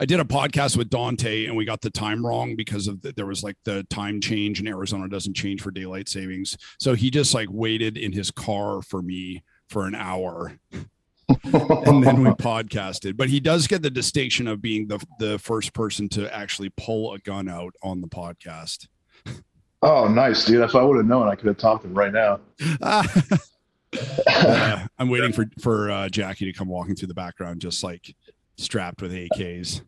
i 0.00 0.04
did 0.04 0.20
a 0.20 0.24
podcast 0.24 0.76
with 0.76 0.90
dante 0.90 1.46
and 1.46 1.56
we 1.56 1.64
got 1.64 1.80
the 1.80 1.90
time 1.90 2.24
wrong 2.24 2.54
because 2.54 2.86
of 2.86 3.02
the, 3.02 3.12
there 3.12 3.26
was 3.26 3.42
like 3.42 3.56
the 3.64 3.84
time 3.90 4.20
change 4.20 4.60
and 4.60 4.68
arizona 4.68 5.08
doesn't 5.08 5.34
change 5.34 5.60
for 5.60 5.70
daylight 5.70 6.08
savings 6.08 6.56
so 6.78 6.94
he 6.94 7.10
just 7.10 7.34
like 7.34 7.48
waited 7.50 7.96
in 7.96 8.12
his 8.12 8.30
car 8.30 8.80
for 8.82 9.02
me 9.02 9.42
for 9.68 9.86
an 9.86 9.94
hour 9.94 10.56
and 11.44 12.04
then 12.04 12.22
we 12.22 12.30
podcasted. 12.30 13.16
But 13.16 13.28
he 13.28 13.40
does 13.40 13.66
get 13.66 13.82
the 13.82 13.90
distinction 13.90 14.46
of 14.46 14.62
being 14.62 14.86
the 14.86 15.04
the 15.18 15.38
first 15.38 15.72
person 15.72 16.08
to 16.10 16.32
actually 16.34 16.70
pull 16.76 17.14
a 17.14 17.18
gun 17.18 17.48
out 17.48 17.74
on 17.82 18.00
the 18.00 18.08
podcast. 18.08 18.86
Oh, 19.82 20.08
nice, 20.08 20.44
dude. 20.44 20.62
If 20.62 20.74
I 20.74 20.82
would 20.82 20.96
have 20.96 21.06
known, 21.06 21.28
I 21.28 21.34
could 21.34 21.46
have 21.46 21.58
topped 21.58 21.84
him 21.84 21.94
right 21.94 22.12
now. 22.12 22.40
Uh, 22.82 23.04
I'm 24.98 25.08
waiting 25.08 25.32
for 25.32 25.46
for 25.60 25.90
uh, 25.90 26.08
Jackie 26.08 26.44
to 26.44 26.52
come 26.52 26.68
walking 26.68 26.96
through 26.96 27.08
the 27.08 27.14
background, 27.14 27.60
just 27.60 27.82
like 27.82 28.14
strapped 28.56 29.00
with 29.00 29.12
AKs. 29.12 29.82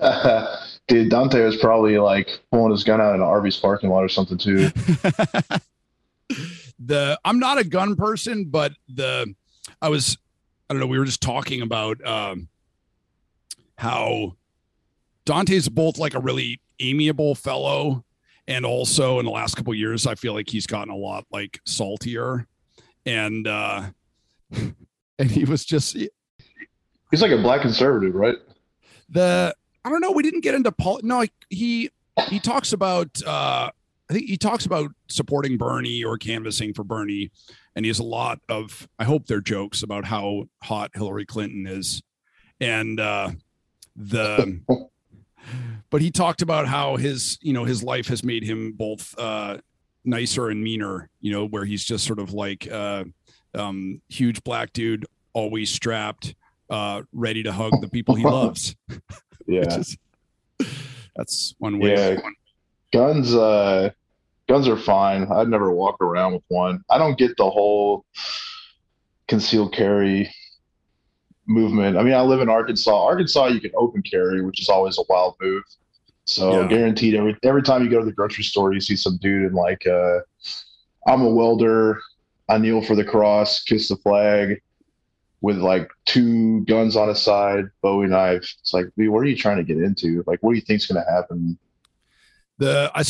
dude, 0.88 1.10
Dante 1.10 1.42
was 1.42 1.56
probably 1.56 1.98
like 1.98 2.40
pulling 2.52 2.70
his 2.70 2.84
gun 2.84 3.00
out 3.00 3.14
in 3.14 3.20
an 3.20 3.26
Arby's 3.26 3.56
parking 3.56 3.90
lot 3.90 4.04
or 4.04 4.08
something 4.08 4.38
too. 4.38 4.68
the 6.78 7.18
I'm 7.24 7.38
not 7.38 7.58
a 7.58 7.64
gun 7.64 7.96
person, 7.96 8.44
but 8.44 8.72
the 8.88 9.34
I 9.80 9.88
was 9.88 10.18
I 10.68 10.74
don't 10.74 10.80
know. 10.80 10.86
We 10.86 10.98
were 10.98 11.04
just 11.04 11.22
talking 11.22 11.62
about 11.62 12.04
um, 12.06 12.48
how 13.76 14.36
Dante's 15.24 15.68
both 15.68 15.98
like 15.98 16.14
a 16.14 16.20
really 16.20 16.60
amiable 16.80 17.34
fellow, 17.34 18.04
and 18.48 18.66
also 18.66 19.20
in 19.20 19.26
the 19.26 19.30
last 19.30 19.54
couple 19.54 19.72
of 19.72 19.78
years, 19.78 20.06
I 20.06 20.16
feel 20.16 20.32
like 20.32 20.48
he's 20.48 20.66
gotten 20.66 20.92
a 20.92 20.96
lot 20.96 21.26
like 21.30 21.60
saltier, 21.64 22.46
and 23.06 23.46
uh, 23.46 23.90
and 24.52 25.30
he 25.30 25.44
was 25.44 25.64
just 25.64 25.96
He's 27.10 27.22
like 27.22 27.30
a 27.30 27.38
black 27.38 27.62
conservative, 27.62 28.14
right? 28.14 28.36
the 29.08 29.54
I 29.84 29.90
don't 29.90 30.00
know. 30.00 30.10
We 30.10 30.22
didn't 30.22 30.40
get 30.40 30.54
into 30.54 30.72
pol. 30.72 31.00
No, 31.02 31.24
he 31.50 31.90
he 32.28 32.40
talks 32.40 32.72
about. 32.72 33.22
uh 33.24 33.70
I 34.10 34.14
think 34.14 34.26
he 34.26 34.38
talks 34.38 34.64
about 34.64 34.90
supporting 35.08 35.58
Bernie 35.58 36.02
or 36.02 36.16
canvassing 36.16 36.72
for 36.72 36.82
Bernie, 36.82 37.30
and 37.76 37.84
he 37.84 37.88
has 37.88 37.98
a 37.98 38.04
lot 38.04 38.40
of. 38.48 38.88
I 38.98 39.04
hope 39.04 39.26
they're 39.26 39.42
jokes 39.42 39.82
about 39.82 40.06
how 40.06 40.44
hot 40.62 40.90
Hillary 40.94 41.26
Clinton 41.26 41.66
is, 41.66 42.02
and 42.60 42.98
uh 42.98 43.30
the. 43.94 44.60
But 45.90 46.02
he 46.02 46.10
talked 46.10 46.42
about 46.42 46.66
how 46.68 46.96
his, 46.96 47.38
you 47.40 47.52
know, 47.52 47.64
his 47.64 47.82
life 47.82 48.08
has 48.08 48.22
made 48.22 48.44
him 48.44 48.72
both 48.72 49.14
uh, 49.18 49.58
nicer 50.04 50.48
and 50.50 50.62
meaner. 50.62 51.08
You 51.20 51.32
know, 51.32 51.46
where 51.46 51.64
he's 51.64 51.84
just 51.84 52.04
sort 52.06 52.18
of 52.18 52.32
like 52.34 52.70
uh, 52.70 53.04
um, 53.54 54.00
huge 54.08 54.42
black 54.44 54.72
dude, 54.72 55.06
always 55.32 55.70
strapped, 55.70 56.34
uh, 56.70 57.02
ready 57.12 57.42
to 57.42 57.52
hug 57.52 57.80
the 57.80 57.88
people 57.88 58.14
he 58.14 58.24
loves. 58.38 58.74
Yeah. 59.50 59.78
Is- 59.78 59.96
that's 61.16 61.54
one 61.58 61.78
way. 61.78 61.94
Yeah. 61.94 62.20
Guns, 62.92 63.34
uh, 63.34 63.88
guns 64.46 64.68
are 64.68 64.76
fine. 64.76 65.26
I'd 65.32 65.48
never 65.48 65.72
walk 65.72 66.02
around 66.02 66.34
with 66.34 66.42
one. 66.48 66.82
I 66.90 66.98
don't 66.98 67.16
get 67.16 67.34
the 67.38 67.48
whole 67.48 68.04
concealed 69.26 69.72
carry 69.72 70.30
movement. 71.48 71.96
I 71.96 72.02
mean, 72.02 72.14
I 72.14 72.20
live 72.20 72.40
in 72.40 72.48
Arkansas. 72.48 73.04
Arkansas, 73.04 73.46
you 73.46 73.60
can 73.60 73.72
open 73.76 74.02
carry, 74.02 74.42
which 74.44 74.60
is 74.60 74.68
always 74.68 74.98
a 74.98 75.02
wild 75.08 75.34
move. 75.40 75.64
So 76.26 76.60
Yeah. 76.60 76.68
guaranteed, 76.68 77.14
every 77.14 77.36
every 77.42 77.62
time 77.62 77.82
you 77.82 77.90
go 77.90 77.98
to 77.98 78.04
the 78.04 78.12
grocery 78.12 78.44
store, 78.44 78.72
you 78.72 78.80
see 78.80 78.96
some 78.96 79.16
dude 79.16 79.46
in 79.46 79.54
like, 79.54 79.86
uh, 79.86 80.20
I'm 81.06 81.22
a 81.22 81.28
welder. 81.30 82.00
I 82.50 82.58
kneel 82.58 82.82
for 82.82 82.94
the 82.94 83.04
cross, 83.04 83.62
kiss 83.62 83.88
the 83.88 83.96
flag, 83.96 84.60
with 85.40 85.58
like 85.58 85.90
two 86.04 86.64
guns 86.64 86.96
on 86.96 87.08
his 87.08 87.20
side, 87.20 87.66
Bowie 87.82 88.08
knife. 88.08 88.42
It's 88.60 88.72
like, 88.74 88.86
dude, 88.96 89.10
what 89.10 89.20
are 89.20 89.26
you 89.26 89.36
trying 89.36 89.56
to 89.58 89.64
get 89.64 89.78
into? 89.78 90.22
Like, 90.26 90.42
what 90.42 90.52
do 90.52 90.56
you 90.56 90.62
think's 90.64 90.86
going 90.86 91.02
to 91.02 91.10
happen? 91.10 91.58
The 92.58 92.90
I, 92.94 93.02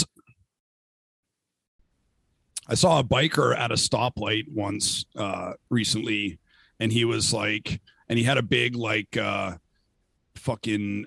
I 2.69 2.75
saw 2.75 2.99
a 3.01 3.05
biker 3.05 3.57
at 3.57 3.71
a 3.71 3.77
stoplight 3.77 4.45
once 4.53 5.07
uh, 5.17 5.53
recently, 5.71 6.39
and 6.79 6.93
he 6.93 7.05
was 7.05 7.33
like, 7.33 7.81
and 8.09 8.19
he 8.19 8.25
had 8.25 8.39
a 8.39 8.43
big 8.43 8.75
like 8.75 9.17
uh, 9.17 9.57
fucking 10.37 11.07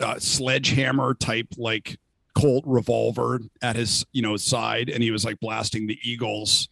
uh, 0.00 0.18
sledgehammer 0.18 1.14
type 1.14 1.48
like 1.56 1.98
Colt 2.34 2.64
revolver 2.66 3.40
at 3.60 3.76
his 3.76 4.06
you 4.12 4.22
know 4.22 4.36
side, 4.36 4.88
and 4.88 5.02
he 5.02 5.10
was 5.10 5.24
like 5.24 5.40
blasting 5.40 5.86
the 5.86 5.98
Eagles, 6.02 6.68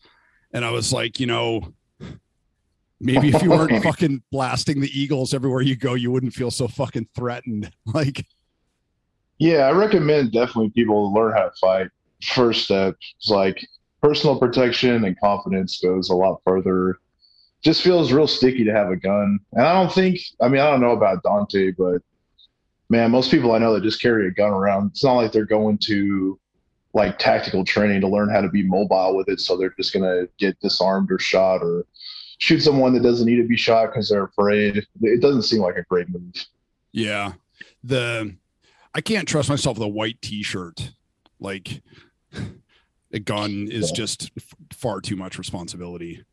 and 0.52 0.64
I 0.64 0.70
was 0.70 0.92
like, 0.92 1.20
you 1.20 1.26
know. 1.26 1.74
Maybe 3.00 3.28
if 3.28 3.44
you 3.44 3.50
weren't 3.50 3.80
fucking 3.84 4.24
blasting 4.32 4.80
the 4.80 4.90
Eagles 4.92 5.32
everywhere 5.32 5.62
you 5.62 5.76
go, 5.76 5.94
you 5.94 6.10
wouldn't 6.10 6.34
feel 6.34 6.50
so 6.50 6.66
fucking 6.66 7.06
threatened. 7.14 7.70
Like, 7.86 8.26
Yeah, 9.38 9.68
I 9.68 9.70
recommend 9.70 10.32
definitely 10.32 10.70
people 10.70 11.14
learn 11.14 11.32
how 11.32 11.44
to 11.44 11.52
fight. 11.60 11.90
First 12.24 12.64
step 12.64 12.96
is 13.22 13.30
like 13.30 13.64
personal 14.02 14.36
protection 14.36 15.04
and 15.04 15.18
confidence 15.20 15.78
goes 15.80 16.10
a 16.10 16.14
lot 16.14 16.40
further. 16.44 16.98
Just 17.62 17.82
feels 17.82 18.12
real 18.12 18.26
sticky 18.28 18.64
to 18.64 18.72
have 18.72 18.90
a 18.90 18.96
gun. 18.96 19.40
And 19.52 19.66
I 19.66 19.72
don't 19.74 19.92
think, 19.92 20.18
I 20.40 20.48
mean, 20.48 20.60
I 20.60 20.70
don't 20.70 20.80
know 20.80 20.92
about 20.92 21.22
Dante, 21.24 21.72
but 21.72 22.02
man, 22.88 23.10
most 23.10 23.30
people 23.30 23.52
I 23.52 23.58
know 23.58 23.74
that 23.74 23.82
just 23.82 24.00
carry 24.00 24.28
a 24.28 24.30
gun 24.30 24.50
around, 24.50 24.92
it's 24.92 25.02
not 25.04 25.14
like 25.14 25.32
they're 25.32 25.44
going 25.44 25.78
to 25.78 26.38
like 26.94 27.18
tactical 27.18 27.64
training 27.64 28.00
to 28.00 28.08
learn 28.08 28.30
how 28.30 28.40
to 28.40 28.48
be 28.48 28.62
mobile 28.62 29.16
with 29.16 29.28
it. 29.28 29.40
So 29.40 29.56
they're 29.56 29.74
just 29.76 29.92
going 29.92 30.04
to 30.04 30.28
get 30.38 30.58
disarmed 30.60 31.10
or 31.10 31.18
shot 31.18 31.62
or 31.62 31.84
shoot 32.38 32.60
someone 32.60 32.94
that 32.94 33.02
doesn't 33.02 33.26
need 33.26 33.36
to 33.42 33.48
be 33.48 33.56
shot 33.56 33.86
because 33.90 34.08
they're 34.08 34.24
afraid. 34.24 34.86
It 35.02 35.20
doesn't 35.20 35.42
seem 35.42 35.60
like 35.60 35.76
a 35.76 35.82
great 35.82 36.08
move. 36.08 36.32
Yeah. 36.92 37.32
The 37.82 38.34
I 38.94 39.00
can't 39.00 39.28
trust 39.28 39.48
myself 39.48 39.78
with 39.78 39.84
a 39.84 39.88
white 39.88 40.22
t-shirt. 40.22 40.92
Like 41.40 41.82
a 43.12 43.18
gun 43.18 43.68
is 43.70 43.90
Yeah. 43.90 43.96
just 43.96 44.30
f- 44.36 44.54
far 44.72 45.00
too 45.00 45.16
much 45.16 45.38
responsibility. 45.38 46.24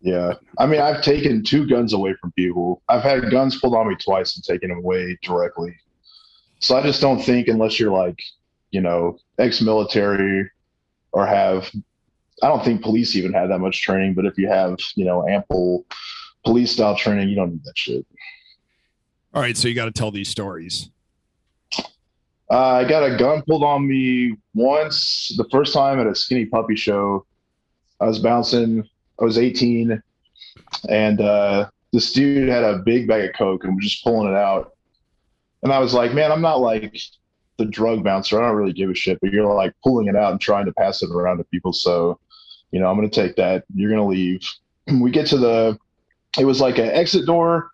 Yeah. 0.00 0.34
I 0.58 0.66
mean, 0.66 0.80
I've 0.80 1.02
taken 1.02 1.42
two 1.42 1.66
guns 1.66 1.92
away 1.92 2.14
from 2.20 2.32
people. 2.32 2.82
I've 2.88 3.02
had 3.02 3.30
guns 3.30 3.60
pulled 3.60 3.74
on 3.74 3.88
me 3.88 3.96
twice 3.96 4.36
and 4.36 4.44
taken 4.44 4.68
them 4.68 4.78
away 4.78 5.18
directly. 5.22 5.74
So 6.58 6.76
I 6.76 6.82
just 6.82 7.00
don't 7.00 7.20
think 7.20 7.48
unless 7.48 7.80
you're 7.80 7.92
like, 7.92 8.18
you 8.70 8.80
know, 8.80 9.18
ex-military 9.38 10.50
or 11.12 11.26
have 11.26 11.70
I 12.42 12.48
don't 12.48 12.64
think 12.64 12.82
police 12.82 13.16
even 13.16 13.32
have 13.32 13.48
that 13.48 13.60
much 13.60 13.80
training, 13.80 14.14
but 14.14 14.26
if 14.26 14.36
you 14.36 14.48
have, 14.48 14.76
you 14.94 15.04
know, 15.04 15.26
ample 15.26 15.86
police 16.44 16.72
style 16.72 16.94
training, 16.94 17.28
you 17.28 17.36
don't 17.36 17.52
need 17.52 17.64
that 17.64 17.76
shit. 17.76 18.04
All 19.32 19.40
right, 19.40 19.56
so 19.56 19.68
you 19.68 19.74
got 19.74 19.86
to 19.86 19.90
tell 19.90 20.10
these 20.10 20.28
stories. 20.28 20.90
Uh, 22.50 22.56
I 22.56 22.84
got 22.84 23.02
a 23.02 23.16
gun 23.16 23.42
pulled 23.46 23.64
on 23.64 23.86
me 23.86 24.36
once, 24.54 25.34
the 25.36 25.48
first 25.50 25.72
time 25.72 25.98
at 25.98 26.06
a 26.06 26.14
skinny 26.14 26.44
puppy 26.44 26.76
show. 26.76 27.26
I 28.00 28.06
was 28.06 28.18
bouncing, 28.18 28.88
I 29.20 29.24
was 29.24 29.38
18, 29.38 30.02
and 30.88 31.20
uh, 31.20 31.68
this 31.92 32.12
dude 32.12 32.48
had 32.48 32.64
a 32.64 32.78
big 32.78 33.08
bag 33.08 33.30
of 33.30 33.36
Coke 33.36 33.64
and 33.64 33.74
was 33.74 33.84
just 33.84 34.04
pulling 34.04 34.30
it 34.30 34.36
out. 34.36 34.74
And 35.62 35.72
I 35.72 35.78
was 35.78 35.94
like, 35.94 36.12
man, 36.12 36.30
I'm 36.30 36.42
not 36.42 36.60
like 36.60 36.96
the 37.56 37.64
drug 37.64 38.04
bouncer. 38.04 38.40
I 38.40 38.46
don't 38.46 38.56
really 38.56 38.72
give 38.72 38.90
a 38.90 38.94
shit, 38.94 39.18
but 39.20 39.30
you're 39.30 39.46
like 39.52 39.72
pulling 39.82 40.08
it 40.08 40.16
out 40.16 40.32
and 40.32 40.40
trying 40.40 40.66
to 40.66 40.72
pass 40.72 41.02
it 41.02 41.10
around 41.10 41.38
to 41.38 41.44
people. 41.44 41.72
So, 41.72 42.18
you 42.70 42.80
know, 42.80 42.90
I'm 42.90 43.00
to 43.00 43.08
take 43.08 43.36
that. 43.36 43.64
You're 43.74 43.90
to 43.94 44.04
leave. 44.04 44.40
We 45.00 45.10
get 45.10 45.26
to 45.28 45.36
the, 45.36 45.76
it 46.38 46.44
was 46.44 46.60
like 46.60 46.78
an 46.78 46.90
exit 46.90 47.26
door 47.26 47.72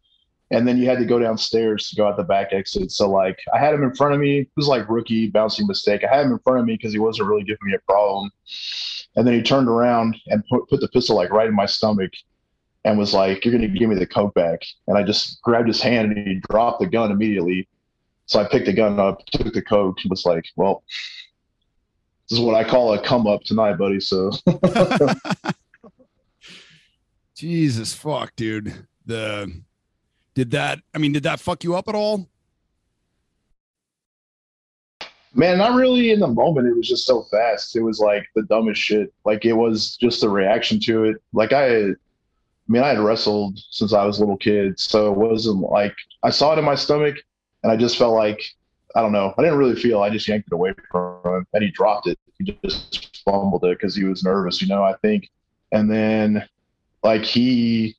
and 0.52 0.68
then 0.68 0.76
you 0.76 0.86
had 0.86 0.98
to 0.98 1.04
go 1.04 1.18
downstairs 1.18 1.88
to 1.88 1.96
go 1.96 2.06
out 2.06 2.16
the 2.16 2.22
back 2.22 2.52
exit. 2.52 2.92
So 2.92 3.10
like 3.10 3.38
I 3.52 3.58
had 3.58 3.74
him 3.74 3.82
in 3.82 3.94
front 3.94 4.14
of 4.14 4.20
me. 4.20 4.40
It 4.40 4.48
was 4.56 4.68
like 4.68 4.88
rookie 4.88 5.28
bouncing 5.28 5.66
mistake. 5.66 6.04
I 6.04 6.14
had 6.14 6.26
him 6.26 6.32
in 6.32 6.38
front 6.38 6.60
of 6.60 6.66
me 6.66 6.74
because 6.74 6.92
he 6.92 6.98
wasn't 6.98 7.28
really 7.28 7.42
giving 7.42 7.66
me 7.66 7.74
a 7.74 7.78
problem. 7.80 8.30
And 9.16 9.26
then 9.26 9.34
he 9.34 9.42
turned 9.42 9.68
around 9.68 10.16
and 10.28 10.44
put, 10.48 10.68
put 10.68 10.80
the 10.80 10.88
pistol 10.88 11.16
like 11.16 11.30
right 11.30 11.48
in 11.48 11.54
my 11.54 11.66
stomach 11.66 12.12
and 12.84 12.98
was 12.98 13.14
like, 13.14 13.44
You're 13.44 13.52
gonna 13.52 13.68
give 13.68 13.88
me 13.88 13.94
the 13.94 14.06
coke 14.06 14.34
back. 14.34 14.62
And 14.86 14.96
I 14.96 15.02
just 15.02 15.40
grabbed 15.42 15.68
his 15.68 15.80
hand 15.80 16.12
and 16.12 16.26
he 16.26 16.40
dropped 16.50 16.80
the 16.80 16.86
gun 16.86 17.10
immediately. 17.10 17.68
So 18.26 18.40
I 18.40 18.44
picked 18.48 18.66
the 18.66 18.72
gun 18.72 18.98
up, 18.98 19.24
took 19.26 19.52
the 19.52 19.62
coke, 19.62 19.98
and 20.02 20.10
was 20.10 20.24
like, 20.24 20.44
Well, 20.56 20.82
this 22.28 22.38
is 22.38 22.44
what 22.44 22.54
I 22.54 22.64
call 22.68 22.94
a 22.94 23.02
come 23.02 23.26
up 23.26 23.42
tonight, 23.42 23.74
buddy. 23.74 24.00
So 24.00 24.32
Jesus 27.36 27.92
fuck, 27.94 28.34
dude. 28.36 28.86
The 29.04 29.62
did 30.34 30.52
that 30.52 30.80
I 30.94 30.98
mean, 30.98 31.12
did 31.12 31.24
that 31.24 31.40
fuck 31.40 31.64
you 31.64 31.74
up 31.74 31.88
at 31.88 31.94
all? 31.94 32.28
Man, 35.34 35.58
not 35.58 35.74
really 35.74 36.10
in 36.10 36.20
the 36.20 36.26
moment. 36.26 36.68
It 36.68 36.76
was 36.76 36.88
just 36.88 37.06
so 37.06 37.22
fast. 37.30 37.74
It 37.74 37.82
was 37.82 38.00
like 38.00 38.26
the 38.34 38.42
dumbest 38.42 38.80
shit. 38.80 39.12
Like 39.24 39.44
it 39.44 39.54
was 39.54 39.96
just 39.96 40.22
a 40.24 40.28
reaction 40.28 40.78
to 40.80 41.04
it. 41.04 41.16
Like 41.32 41.52
I, 41.52 41.88
I 41.88 41.94
mean, 42.68 42.82
I 42.82 42.88
had 42.88 42.98
wrestled 42.98 43.58
since 43.70 43.92
I 43.92 44.04
was 44.04 44.18
a 44.18 44.20
little 44.20 44.36
kid, 44.36 44.78
so 44.78 45.10
it 45.10 45.18
wasn't 45.18 45.60
like 45.60 45.94
I 46.22 46.30
saw 46.30 46.52
it 46.52 46.58
in 46.58 46.64
my 46.64 46.74
stomach, 46.74 47.16
and 47.62 47.72
I 47.72 47.76
just 47.76 47.96
felt 47.96 48.14
like 48.14 48.42
I 48.94 49.00
don't 49.00 49.12
know. 49.12 49.34
I 49.38 49.42
didn't 49.42 49.58
really 49.58 49.80
feel. 49.80 50.02
I 50.02 50.10
just 50.10 50.28
yanked 50.28 50.48
it 50.48 50.54
away 50.54 50.74
from 50.90 51.20
him, 51.24 51.46
and 51.54 51.64
he 51.64 51.70
dropped 51.70 52.06
it. 52.08 52.18
He 52.38 52.56
just 52.62 53.22
fumbled 53.24 53.64
it 53.64 53.78
because 53.78 53.96
he 53.96 54.04
was 54.04 54.22
nervous, 54.22 54.60
you 54.60 54.68
know. 54.68 54.82
I 54.82 54.94
think, 55.00 55.30
and 55.72 55.90
then 55.90 56.46
like 57.02 57.24
he 57.24 57.96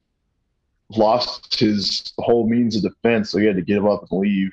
lost 0.89 1.59
his 1.59 2.13
whole 2.19 2.47
means 2.47 2.75
of 2.75 2.83
defense, 2.83 3.31
so 3.31 3.39
he 3.39 3.45
had 3.45 3.55
to 3.55 3.61
give 3.61 3.85
up 3.85 4.05
and 4.09 4.19
leave. 4.19 4.51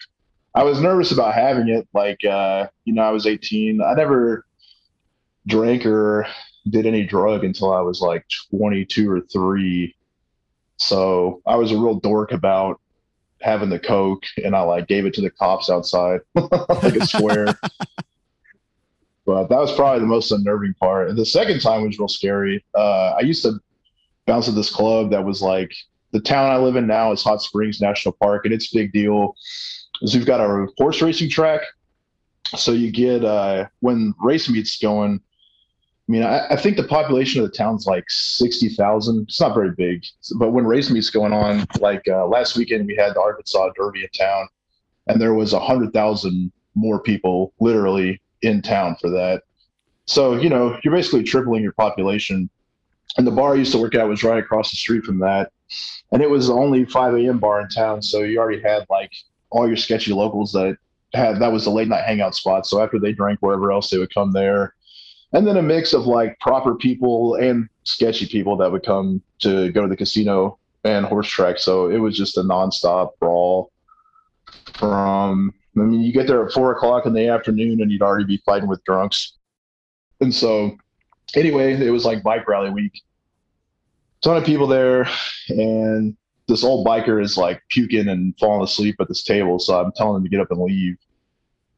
I 0.54 0.64
was 0.64 0.80
nervous 0.80 1.12
about 1.12 1.34
having 1.34 1.68
it. 1.68 1.86
Like, 1.94 2.24
uh, 2.24 2.68
you 2.84 2.92
know, 2.92 3.02
I 3.02 3.10
was 3.10 3.26
18. 3.26 3.80
I 3.82 3.94
never 3.94 4.44
drank 5.46 5.86
or 5.86 6.26
did 6.68 6.86
any 6.86 7.04
drug 7.04 7.44
until 7.44 7.72
I 7.72 7.80
was 7.80 8.00
like 8.00 8.26
22 8.50 9.10
or 9.10 9.20
three. 9.20 9.94
So 10.76 11.40
I 11.46 11.56
was 11.56 11.72
a 11.72 11.78
real 11.78 11.94
dork 11.94 12.32
about 12.32 12.80
having 13.40 13.70
the 13.70 13.78
coke, 13.78 14.24
and 14.42 14.54
I 14.54 14.60
like 14.62 14.88
gave 14.88 15.06
it 15.06 15.14
to 15.14 15.20
the 15.20 15.30
cops 15.30 15.70
outside 15.70 16.20
like 16.34 16.96
a 16.96 17.06
square. 17.06 17.46
but 19.26 19.48
that 19.48 19.58
was 19.58 19.74
probably 19.74 20.00
the 20.00 20.06
most 20.06 20.32
unnerving 20.32 20.74
part. 20.74 21.08
And 21.08 21.18
the 21.18 21.26
second 21.26 21.60
time 21.60 21.86
was 21.86 21.98
real 21.98 22.08
scary. 22.08 22.64
Uh, 22.74 23.10
I 23.10 23.20
used 23.20 23.42
to 23.44 23.60
bounce 24.26 24.48
at 24.48 24.54
this 24.54 24.70
club 24.70 25.10
that 25.10 25.24
was 25.24 25.40
like 25.40 25.72
the 26.12 26.20
town 26.20 26.50
I 26.50 26.56
live 26.56 26.76
in 26.76 26.86
now 26.86 27.12
is 27.12 27.22
Hot 27.22 27.40
Springs 27.40 27.80
National 27.80 28.12
Park, 28.20 28.44
and 28.44 28.54
it's 28.54 28.74
a 28.74 28.78
big 28.78 28.92
deal 28.92 29.36
is 30.02 30.14
we've 30.14 30.26
got 30.26 30.40
a 30.40 30.66
horse 30.78 31.02
racing 31.02 31.30
track. 31.30 31.62
So 32.56 32.72
you 32.72 32.90
get 32.90 33.24
uh, 33.24 33.66
when 33.80 34.14
race 34.20 34.48
meets 34.48 34.78
going. 34.78 35.20
I 35.20 36.12
mean, 36.12 36.24
I, 36.24 36.48
I 36.48 36.56
think 36.56 36.76
the 36.76 36.84
population 36.84 37.40
of 37.40 37.48
the 37.48 37.56
town's 37.56 37.86
like 37.86 38.04
sixty 38.08 38.68
thousand. 38.68 39.22
It's 39.28 39.40
not 39.40 39.54
very 39.54 39.70
big, 39.70 40.04
but 40.38 40.50
when 40.50 40.66
race 40.66 40.90
meets 40.90 41.10
going 41.10 41.32
on, 41.32 41.64
like 41.78 42.02
uh, 42.08 42.26
last 42.26 42.56
weekend 42.56 42.86
we 42.86 42.96
had 42.96 43.14
the 43.14 43.20
Arkansas 43.20 43.70
Derby 43.76 44.02
in 44.02 44.08
town, 44.18 44.48
and 45.06 45.20
there 45.20 45.34
was 45.34 45.52
a 45.52 45.60
hundred 45.60 45.92
thousand 45.92 46.50
more 46.74 47.00
people 47.00 47.52
literally 47.60 48.20
in 48.42 48.62
town 48.62 48.96
for 49.00 49.10
that. 49.10 49.42
So 50.06 50.34
you 50.34 50.48
know, 50.48 50.76
you're 50.82 50.94
basically 50.94 51.22
tripling 51.22 51.62
your 51.62 51.72
population. 51.72 52.50
And 53.16 53.26
the 53.26 53.32
bar 53.32 53.54
I 53.54 53.56
used 53.56 53.72
to 53.72 53.78
work 53.78 53.96
at 53.96 54.08
was 54.08 54.22
right 54.22 54.38
across 54.38 54.70
the 54.70 54.76
street 54.76 55.04
from 55.04 55.18
that, 55.18 55.50
and 56.12 56.22
it 56.22 56.30
was 56.30 56.46
the 56.46 56.54
only 56.54 56.84
5 56.84 57.14
a.m. 57.14 57.38
bar 57.38 57.60
in 57.60 57.68
town. 57.68 58.02
So 58.02 58.22
you 58.22 58.38
already 58.38 58.62
had 58.62 58.86
like 58.88 59.10
all 59.50 59.66
your 59.66 59.76
sketchy 59.76 60.12
locals 60.12 60.52
that 60.52 60.76
had 61.14 61.40
that 61.40 61.52
was 61.52 61.64
the 61.64 61.70
late 61.70 61.88
night 61.88 62.04
hangout 62.04 62.34
spot. 62.34 62.66
So 62.66 62.82
after 62.82 62.98
they 62.98 63.12
drank 63.12 63.40
wherever 63.40 63.72
else, 63.72 63.90
they 63.90 63.98
would 63.98 64.14
come 64.14 64.32
there. 64.32 64.74
And 65.32 65.46
then 65.46 65.56
a 65.56 65.62
mix 65.62 65.92
of 65.92 66.06
like 66.06 66.38
proper 66.40 66.74
people 66.74 67.36
and 67.36 67.68
sketchy 67.84 68.26
people 68.26 68.56
that 68.56 68.70
would 68.70 68.84
come 68.84 69.22
to 69.40 69.70
go 69.72 69.82
to 69.82 69.88
the 69.88 69.96
casino 69.96 70.58
and 70.84 71.06
horse 71.06 71.28
track. 71.28 71.58
So 71.58 71.90
it 71.90 71.98
was 71.98 72.16
just 72.16 72.36
a 72.36 72.42
nonstop 72.42 73.10
brawl 73.20 73.70
from 74.74 75.54
I 75.76 75.80
mean, 75.80 76.00
you 76.00 76.12
get 76.12 76.26
there 76.26 76.44
at 76.44 76.52
four 76.52 76.72
o'clock 76.72 77.06
in 77.06 77.12
the 77.12 77.28
afternoon 77.28 77.80
and 77.80 77.90
you'd 77.90 78.02
already 78.02 78.24
be 78.24 78.42
fighting 78.44 78.68
with 78.68 78.82
drunks. 78.84 79.34
And 80.20 80.34
so 80.34 80.76
anyway, 81.34 81.74
it 81.74 81.90
was 81.90 82.04
like 82.04 82.22
bike 82.22 82.48
rally 82.48 82.70
week. 82.70 83.02
Ton 84.20 84.36
of 84.36 84.44
people 84.44 84.66
there 84.66 85.08
and 85.48 86.16
this 86.50 86.64
old 86.64 86.84
biker 86.86 87.22
is 87.22 87.36
like 87.36 87.62
puking 87.70 88.08
and 88.08 88.34
falling 88.38 88.64
asleep 88.64 88.96
at 89.00 89.08
this 89.08 89.22
table. 89.22 89.58
So 89.58 89.80
I'm 89.80 89.92
telling 89.92 90.16
him 90.16 90.24
to 90.24 90.28
get 90.28 90.40
up 90.40 90.50
and 90.50 90.60
leave. 90.60 90.96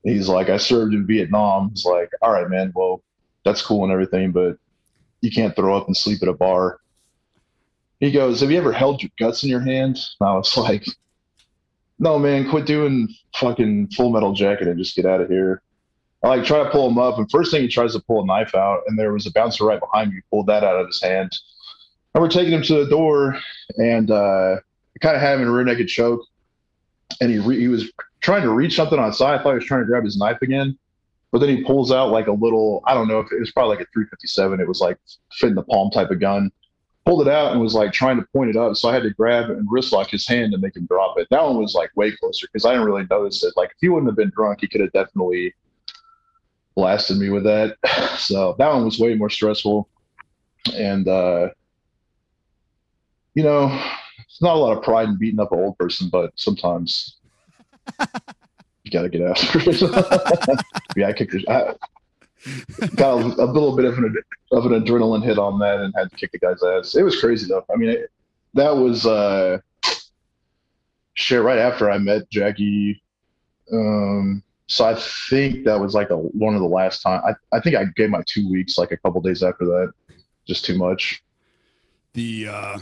He's 0.02 0.28
like, 0.28 0.48
I 0.48 0.56
served 0.56 0.94
in 0.94 1.06
Vietnam. 1.06 1.68
He's 1.68 1.84
like, 1.84 2.10
all 2.22 2.32
right, 2.32 2.48
man. 2.48 2.72
Well, 2.74 3.02
that's 3.44 3.62
cool 3.62 3.84
and 3.84 3.92
everything, 3.92 4.32
but 4.32 4.56
you 5.20 5.30
can't 5.30 5.54
throw 5.54 5.76
up 5.76 5.86
and 5.86 5.96
sleep 5.96 6.22
at 6.22 6.28
a 6.28 6.32
bar. 6.32 6.80
He 8.00 8.10
goes, 8.10 8.40
have 8.40 8.50
you 8.50 8.58
ever 8.58 8.72
held 8.72 9.02
your 9.02 9.10
guts 9.18 9.44
in 9.44 9.50
your 9.50 9.60
hand? 9.60 9.98
And 10.18 10.28
I 10.28 10.34
was 10.34 10.56
like, 10.56 10.86
no, 11.98 12.18
man, 12.18 12.48
quit 12.48 12.66
doing 12.66 13.08
fucking 13.36 13.88
full 13.88 14.10
metal 14.10 14.32
jacket 14.32 14.68
and 14.68 14.78
just 14.78 14.96
get 14.96 15.06
out 15.06 15.20
of 15.20 15.28
here. 15.28 15.62
I 16.24 16.28
like 16.28 16.44
try 16.44 16.62
to 16.62 16.70
pull 16.70 16.88
him 16.88 16.98
up, 16.98 17.18
and 17.18 17.28
first 17.30 17.50
thing 17.50 17.62
he 17.62 17.68
tries 17.68 17.94
to 17.94 18.00
pull 18.00 18.22
a 18.22 18.26
knife 18.26 18.54
out, 18.54 18.82
and 18.86 18.96
there 18.96 19.12
was 19.12 19.26
a 19.26 19.32
bouncer 19.32 19.64
right 19.64 19.80
behind 19.80 20.12
me. 20.12 20.20
Pulled 20.30 20.46
that 20.46 20.62
out 20.62 20.80
of 20.80 20.86
his 20.86 21.02
hand. 21.02 21.36
I 22.14 22.18
remember 22.18 22.32
taking 22.32 22.52
him 22.52 22.62
to 22.62 22.84
the 22.84 22.90
door 22.90 23.38
and 23.78 24.10
uh, 24.10 24.56
kind 25.00 25.16
of 25.16 25.22
having 25.22 25.46
a 25.46 25.50
rear 25.50 25.64
naked 25.64 25.88
choke. 25.88 26.20
And 27.20 27.30
he 27.30 27.38
re- 27.38 27.60
he 27.60 27.68
was 27.68 27.90
trying 28.20 28.42
to 28.42 28.50
reach 28.50 28.76
something 28.76 28.98
on 28.98 29.12
side. 29.12 29.38
I 29.38 29.42
thought 29.42 29.50
he 29.50 29.56
was 29.56 29.64
trying 29.64 29.80
to 29.80 29.86
grab 29.86 30.04
his 30.04 30.16
knife 30.16 30.38
again, 30.42 30.78
but 31.30 31.38
then 31.38 31.48
he 31.50 31.64
pulls 31.64 31.92
out 31.92 32.10
like 32.10 32.26
a 32.26 32.32
little. 32.32 32.82
I 32.86 32.94
don't 32.94 33.08
know 33.08 33.20
if 33.20 33.30
it 33.32 33.38
was 33.38 33.52
probably 33.52 33.76
like 33.76 33.86
a 33.86 33.90
357. 33.92 34.60
It 34.60 34.68
was 34.68 34.80
like 34.80 34.98
fit 35.32 35.50
in 35.50 35.54
the 35.54 35.62
palm 35.62 35.90
type 35.90 36.10
of 36.10 36.20
gun. 36.20 36.50
Pulled 37.04 37.26
it 37.26 37.32
out 37.32 37.52
and 37.52 37.60
was 37.60 37.74
like 37.74 37.92
trying 37.92 38.16
to 38.18 38.26
point 38.32 38.50
it 38.50 38.56
up. 38.56 38.76
So 38.76 38.88
I 38.88 38.94
had 38.94 39.02
to 39.02 39.10
grab 39.10 39.50
and 39.50 39.66
wrist 39.70 39.92
lock 39.92 40.10
his 40.10 40.26
hand 40.26 40.52
to 40.52 40.58
make 40.58 40.76
him 40.76 40.86
drop 40.86 41.18
it. 41.18 41.26
That 41.30 41.42
one 41.42 41.58
was 41.58 41.74
like 41.74 41.90
way 41.96 42.12
closer 42.12 42.46
because 42.46 42.64
I 42.64 42.72
didn't 42.72 42.86
really 42.86 43.06
notice 43.10 43.42
it. 43.42 43.54
Like 43.56 43.70
if 43.70 43.76
he 43.80 43.88
wouldn't 43.88 44.08
have 44.08 44.16
been 44.16 44.30
drunk, 44.34 44.60
he 44.60 44.68
could 44.68 44.80
have 44.80 44.92
definitely 44.92 45.52
blasted 46.74 47.18
me 47.18 47.30
with 47.30 47.44
that. 47.44 47.76
So 48.18 48.54
that 48.58 48.72
one 48.72 48.84
was 48.84 49.00
way 49.00 49.16
more 49.16 49.30
stressful. 49.30 49.88
And 50.74 51.08
uh, 51.08 51.48
you 53.34 53.42
know, 53.42 53.68
it's 54.24 54.42
not 54.42 54.56
a 54.56 54.58
lot 54.58 54.76
of 54.76 54.82
pride 54.82 55.08
in 55.08 55.18
beating 55.18 55.40
up 55.40 55.52
an 55.52 55.58
old 55.58 55.78
person, 55.78 56.08
but 56.10 56.32
sometimes 56.36 57.16
you 58.84 58.90
got 58.90 59.02
to 59.02 59.08
get 59.08 59.22
after 59.22 59.58
it. 59.62 60.60
yeah, 60.96 61.08
I 61.08 61.12
kicked. 61.12 61.34
I 61.48 61.74
got 62.96 63.20
a, 63.20 63.24
a, 63.42 63.46
little 63.46 63.76
bit 63.76 63.84
of 63.84 63.98
an 63.98 64.16
of 64.52 64.66
an 64.66 64.72
adrenaline 64.72 65.24
hit 65.24 65.38
on 65.38 65.58
that 65.60 65.80
and 65.80 65.94
had 65.96 66.10
to 66.10 66.16
kick 66.16 66.32
the 66.32 66.38
guy's 66.38 66.62
ass. 66.62 66.94
It 66.94 67.02
was 67.02 67.20
crazy 67.20 67.46
though. 67.48 67.64
I 67.72 67.76
mean, 67.76 67.90
it, 67.90 68.10
that 68.54 68.76
was 68.76 69.06
uh, 69.06 69.58
shit. 71.14 71.42
Right 71.42 71.58
after 71.58 71.90
I 71.90 71.98
met 71.98 72.28
Jackie, 72.30 73.02
um, 73.72 74.42
so 74.66 74.84
I 74.84 74.94
think 75.30 75.64
that 75.64 75.78
was 75.78 75.94
like 75.94 76.10
a, 76.10 76.16
one 76.16 76.54
of 76.54 76.60
the 76.60 76.68
last 76.68 77.02
time. 77.02 77.22
I 77.24 77.56
I 77.56 77.60
think 77.60 77.76
I 77.76 77.84
gave 77.96 78.10
my 78.10 78.22
two 78.26 78.50
weeks 78.50 78.78
like 78.78 78.92
a 78.92 78.96
couple 78.96 79.20
days 79.20 79.42
after 79.42 79.64
that. 79.66 79.92
Just 80.46 80.64
too 80.64 80.76
much. 80.76 81.22
The 82.14 82.48
uh, 82.48 82.78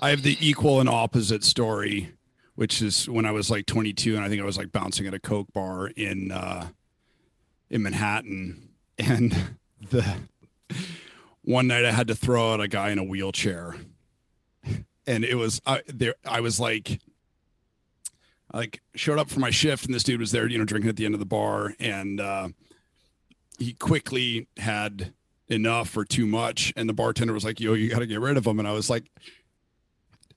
I 0.00 0.10
have 0.10 0.22
the 0.22 0.36
equal 0.40 0.80
and 0.80 0.88
opposite 0.88 1.44
story, 1.44 2.12
which 2.54 2.82
is 2.82 3.08
when 3.08 3.24
I 3.24 3.30
was 3.30 3.50
like 3.50 3.66
22 3.66 4.16
and 4.16 4.24
I 4.24 4.28
think 4.28 4.40
I 4.42 4.44
was 4.44 4.58
like 4.58 4.72
bouncing 4.72 5.06
at 5.06 5.14
a 5.14 5.18
Coke 5.18 5.52
bar 5.52 5.88
in 5.88 6.30
uh, 6.30 6.68
in 7.70 7.82
Manhattan, 7.82 8.70
and 8.98 9.56
the 9.90 10.04
one 11.42 11.66
night 11.66 11.84
I 11.84 11.92
had 11.92 12.08
to 12.08 12.14
throw 12.14 12.52
out 12.52 12.60
a 12.60 12.68
guy 12.68 12.90
in 12.90 12.98
a 12.98 13.04
wheelchair, 13.04 13.76
and 15.06 15.24
it 15.24 15.36
was 15.36 15.60
I 15.66 15.82
there 15.86 16.14
I 16.26 16.40
was 16.40 16.60
like 16.60 17.00
like 18.52 18.80
showed 18.94 19.18
up 19.18 19.28
for 19.28 19.40
my 19.40 19.50
shift 19.50 19.84
and 19.84 19.94
this 19.94 20.04
dude 20.04 20.20
was 20.20 20.30
there 20.30 20.48
you 20.48 20.58
know 20.58 20.64
drinking 20.64 20.88
at 20.88 20.96
the 20.96 21.04
end 21.04 21.14
of 21.14 21.20
the 21.20 21.26
bar. 21.26 21.74
And 21.80 22.20
uh, 22.20 22.48
he 23.58 23.72
quickly 23.72 24.48
had 24.56 25.12
enough 25.54 25.96
or 25.96 26.04
too 26.04 26.26
much? 26.26 26.72
And 26.76 26.88
the 26.88 26.92
bartender 26.92 27.32
was 27.32 27.44
like 27.44 27.60
yo 27.60 27.72
you 27.74 27.88
got 27.88 28.00
to 28.00 28.06
get 28.06 28.20
rid 28.20 28.36
of 28.36 28.46
him 28.46 28.58
and 28.58 28.68
i 28.68 28.72
was 28.72 28.90
like 28.90 29.04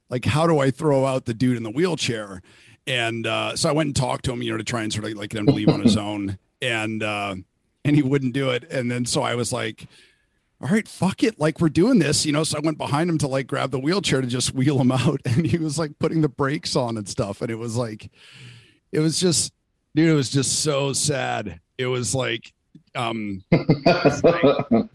like 0.09 0.23
how 0.25 0.47
do 0.47 0.59
i 0.59 0.71
throw 0.71 1.05
out 1.05 1.25
the 1.25 1.33
dude 1.33 1.57
in 1.57 1.63
the 1.63 1.71
wheelchair? 1.71 2.41
And 2.85 3.27
uh, 3.27 3.55
so 3.55 3.69
i 3.69 3.71
went 3.73 3.87
and 3.87 3.95
talked 3.95 4.25
to 4.25 4.31
him 4.31 4.41
you 4.41 4.51
know 4.51 4.57
to 4.57 4.63
try 4.63 4.83
and 4.83 4.93
sort 4.93 5.05
of 5.05 5.13
like 5.13 5.31
get 5.31 5.39
him 5.39 5.47
to 5.47 5.51
leave 5.53 5.69
on 5.69 5.81
his 5.81 5.97
own. 5.97 6.37
And 6.61 7.03
uh, 7.03 7.35
and 7.83 7.95
he 7.95 8.01
wouldn't 8.01 8.33
do 8.33 8.49
it. 8.51 8.63
And 8.71 8.89
then 8.89 9.05
so 9.05 9.21
i 9.21 9.35
was 9.35 9.51
like 9.51 9.87
all 10.61 10.69
right 10.69 10.87
fuck 10.87 11.23
it. 11.23 11.39
Like 11.39 11.59
we're 11.59 11.69
doing 11.69 11.99
this 11.99 12.25
you 12.25 12.31
know? 12.31 12.43
So 12.43 12.57
i 12.57 12.61
went 12.61 12.77
behind 12.77 13.09
him 13.09 13.17
to 13.19 13.27
like 13.27 13.47
grab 13.47 13.71
the 13.71 13.79
wheelchair 13.79 14.21
to 14.21 14.27
just 14.27 14.53
wheel 14.53 14.79
him 14.79 14.91
out. 14.91 15.21
And 15.25 15.45
he 15.45 15.57
was 15.57 15.77
like 15.77 15.99
putting 15.99 16.21
the 16.21 16.29
brakes 16.29 16.75
on 16.75 16.97
and 16.97 17.07
stuff. 17.07 17.41
And 17.41 17.51
it 17.51 17.59
was 17.59 17.75
like 17.75 18.09
it 18.91 18.99
was 18.99 19.19
just 19.19 19.53
dude 19.95 20.09
it 20.09 20.13
was 20.13 20.29
just 20.29 20.59
so 20.61 20.93
sad. 20.93 21.59
It 21.77 21.87
was 21.87 22.15
like 22.15 22.53
um 22.97 23.43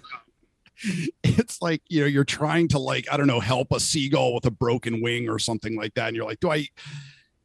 it's 1.23 1.62
like 1.62 1.83
you 1.88 2.01
know 2.01 2.07
you're 2.07 2.25
trying 2.25 2.69
to 2.69 2.79
like 2.79 3.07
I 3.11 3.17
don't 3.17 3.27
know 3.27 3.41
help 3.41 3.73
a 3.73 3.81
seagull 3.81 4.35
with 4.35 4.47
a 4.47 4.51
broken 4.51 5.01
wing 5.01 5.29
or 5.29 5.38
something 5.38 5.77
like 5.77 5.95
that, 5.95 6.09
and 6.09 6.17
you're 6.17 6.27
like, 6.27 6.41
do 6.41 6.51
I 6.51 6.67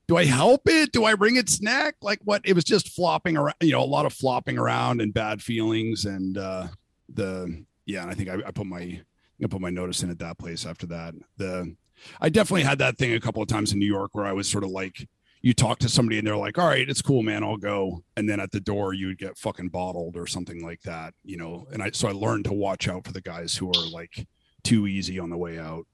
do 0.07 0.17
I 0.17 0.25
help 0.25 0.61
it? 0.65 0.91
Do 0.91 1.03
I 1.03 1.11
wring 1.11 1.35
its 1.35 1.61
neck? 1.61 1.95
Like 2.01 2.19
what? 2.23 2.41
It 2.45 2.53
was 2.53 2.63
just 2.63 2.89
flopping 2.89 3.37
around, 3.37 3.55
you 3.61 3.71
know, 3.71 3.83
a 3.83 3.85
lot 3.85 4.05
of 4.05 4.13
flopping 4.13 4.57
around 4.57 5.01
and 5.01 5.13
bad 5.13 5.41
feelings, 5.41 6.05
and 6.05 6.37
uh 6.37 6.67
the 7.13 7.63
yeah, 7.85 8.01
and 8.01 8.11
I 8.11 8.13
think 8.13 8.29
I, 8.29 8.35
I 8.47 8.51
put 8.51 8.65
my 8.67 9.01
I 9.43 9.47
put 9.47 9.61
my 9.61 9.69
notice 9.69 10.03
in 10.03 10.09
at 10.09 10.19
that 10.19 10.37
place 10.37 10.65
after 10.65 10.87
that. 10.87 11.13
The 11.37 11.75
I 12.21 12.29
definitely 12.29 12.63
had 12.63 12.79
that 12.79 12.97
thing 12.97 13.13
a 13.13 13.19
couple 13.19 13.41
of 13.41 13.47
times 13.47 13.71
in 13.71 13.79
New 13.79 13.85
York 13.85 14.11
where 14.13 14.25
I 14.25 14.33
was 14.33 14.47
sort 14.47 14.63
of 14.63 14.69
like 14.71 15.07
you 15.47 15.53
talk 15.53 15.79
to 15.79 15.87
somebody 15.87 16.17
and 16.17 16.27
they're 16.27 16.35
like, 16.35 16.57
all 16.57 16.67
right, 16.67 16.89
it's 16.89 17.01
cool, 17.01 17.23
man, 17.23 17.41
I'll 17.41 17.55
go. 17.55 18.03
And 18.17 18.27
then 18.27 18.41
at 18.41 18.51
the 18.51 18.59
door, 18.59 18.93
you 18.93 19.07
would 19.07 19.17
get 19.17 19.37
fucking 19.37 19.69
bottled 19.69 20.17
or 20.17 20.27
something 20.27 20.61
like 20.61 20.81
that, 20.81 21.13
you 21.23 21.37
know? 21.37 21.65
And 21.71 21.81
I, 21.81 21.91
so 21.91 22.09
I 22.09 22.11
learned 22.11 22.43
to 22.45 22.53
watch 22.53 22.89
out 22.89 23.05
for 23.05 23.13
the 23.13 23.21
guys 23.21 23.55
who 23.55 23.69
are 23.69 23.89
like 23.89 24.27
too 24.65 24.87
easy 24.87 25.19
on 25.19 25.29
the 25.29 25.37
way 25.37 25.57
out. 25.57 25.87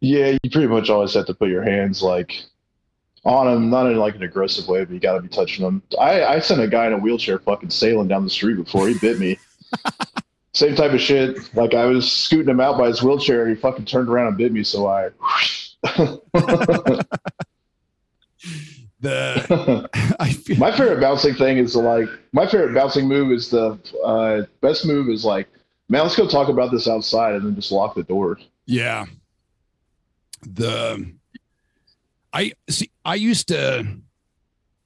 Yeah, 0.00 0.36
you 0.42 0.50
pretty 0.50 0.66
much 0.66 0.90
always 0.90 1.14
have 1.14 1.24
to 1.28 1.34
put 1.34 1.48
your 1.48 1.62
hands 1.62 2.02
like 2.02 2.42
on 3.24 3.46
them, 3.46 3.70
not 3.70 3.86
in 3.86 3.96
like 3.96 4.16
an 4.16 4.22
aggressive 4.22 4.68
way, 4.68 4.84
but 4.84 4.92
you 4.92 5.00
got 5.00 5.14
to 5.14 5.22
be 5.22 5.28
touching 5.28 5.64
them. 5.64 5.82
I, 5.98 6.22
I 6.22 6.40
sent 6.40 6.60
a 6.60 6.68
guy 6.68 6.88
in 6.88 6.92
a 6.92 6.98
wheelchair 6.98 7.38
fucking 7.38 7.70
sailing 7.70 8.08
down 8.08 8.24
the 8.24 8.30
street 8.30 8.56
before 8.56 8.86
he 8.86 8.98
bit 8.98 9.18
me. 9.18 9.38
Same 10.52 10.76
type 10.76 10.92
of 10.92 11.00
shit. 11.00 11.38
Like 11.56 11.72
I 11.72 11.86
was 11.86 12.12
scooting 12.12 12.50
him 12.50 12.60
out 12.60 12.76
by 12.76 12.88
his 12.88 13.02
wheelchair, 13.02 13.46
and 13.46 13.56
he 13.56 13.62
fucking 13.62 13.86
turned 13.86 14.10
around 14.10 14.26
and 14.28 14.36
bit 14.36 14.52
me. 14.52 14.62
So 14.62 14.86
I. 14.86 15.08
the 19.00 19.88
I 20.20 20.32
feel, 20.32 20.56
my 20.56 20.70
favorite 20.70 21.00
bouncing 21.00 21.34
thing 21.34 21.58
is 21.58 21.74
like 21.76 22.08
my 22.32 22.46
favorite 22.46 22.74
bouncing 22.74 23.08
move 23.08 23.32
is 23.32 23.50
the 23.50 23.78
uh, 24.04 24.42
best 24.60 24.86
move 24.86 25.08
is 25.08 25.24
like 25.24 25.48
man 25.88 26.02
let's 26.02 26.16
go 26.16 26.28
talk 26.28 26.48
about 26.48 26.70
this 26.70 26.88
outside 26.88 27.34
and 27.34 27.44
then 27.44 27.54
just 27.54 27.72
lock 27.72 27.94
the 27.94 28.02
door. 28.02 28.38
Yeah. 28.66 29.06
The 30.42 31.12
i 32.32 32.52
see 32.68 32.90
i 33.04 33.16
used 33.16 33.48
to 33.48 33.84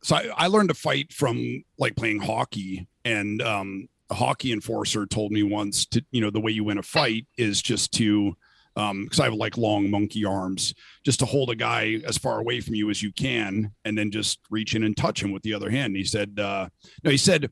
so 0.02 0.16
I, 0.16 0.30
I 0.36 0.46
learned 0.46 0.70
to 0.70 0.74
fight 0.74 1.12
from 1.12 1.62
like 1.78 1.94
playing 1.94 2.20
hockey 2.20 2.86
and 3.04 3.42
um 3.42 3.88
a 4.10 4.14
hockey 4.14 4.52
enforcer 4.52 5.06
told 5.06 5.32
me 5.32 5.42
once 5.42 5.86
to 5.86 6.04
you 6.10 6.20
know 6.20 6.30
the 6.30 6.40
way 6.40 6.52
you 6.52 6.64
win 6.64 6.78
a 6.78 6.82
fight 6.82 7.26
is 7.36 7.62
just 7.62 7.92
to 7.94 8.36
um 8.76 9.04
because 9.04 9.20
i 9.20 9.24
have 9.24 9.34
like 9.34 9.56
long 9.56 9.90
monkey 9.90 10.24
arms 10.24 10.74
just 11.04 11.20
to 11.20 11.26
hold 11.26 11.50
a 11.50 11.54
guy 11.54 12.00
as 12.06 12.18
far 12.18 12.40
away 12.40 12.60
from 12.60 12.74
you 12.74 12.90
as 12.90 13.02
you 13.02 13.12
can 13.12 13.72
and 13.84 13.96
then 13.96 14.10
just 14.10 14.40
reach 14.50 14.74
in 14.74 14.82
and 14.82 14.96
touch 14.96 15.22
him 15.22 15.30
with 15.30 15.42
the 15.42 15.54
other 15.54 15.70
hand. 15.70 15.86
And 15.86 15.96
he 15.96 16.04
said 16.04 16.38
uh 16.38 16.68
no 17.02 17.10
he 17.10 17.16
said 17.16 17.50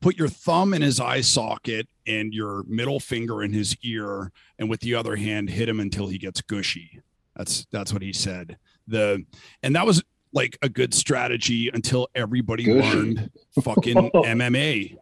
put 0.00 0.16
your 0.16 0.28
thumb 0.28 0.74
in 0.74 0.82
his 0.82 1.00
eye 1.00 1.20
socket 1.20 1.88
and 2.06 2.32
your 2.32 2.64
middle 2.68 3.00
finger 3.00 3.42
in 3.42 3.52
his 3.52 3.76
ear 3.82 4.30
and 4.58 4.68
with 4.68 4.80
the 4.80 4.94
other 4.94 5.16
hand 5.16 5.50
hit 5.50 5.68
him 5.68 5.80
until 5.80 6.06
he 6.08 6.18
gets 6.18 6.40
gushy. 6.42 7.00
That's 7.36 7.66
that's 7.70 7.92
what 7.92 8.02
he 8.02 8.12
said. 8.12 8.56
The 8.88 9.24
and 9.62 9.74
that 9.76 9.86
was 9.86 10.02
like 10.32 10.58
a 10.62 10.68
good 10.68 10.92
strategy 10.94 11.70
until 11.72 12.08
everybody 12.14 12.64
Gushy. 12.64 12.80
learned 12.96 13.30
fucking 13.62 14.10
mma 14.14 14.96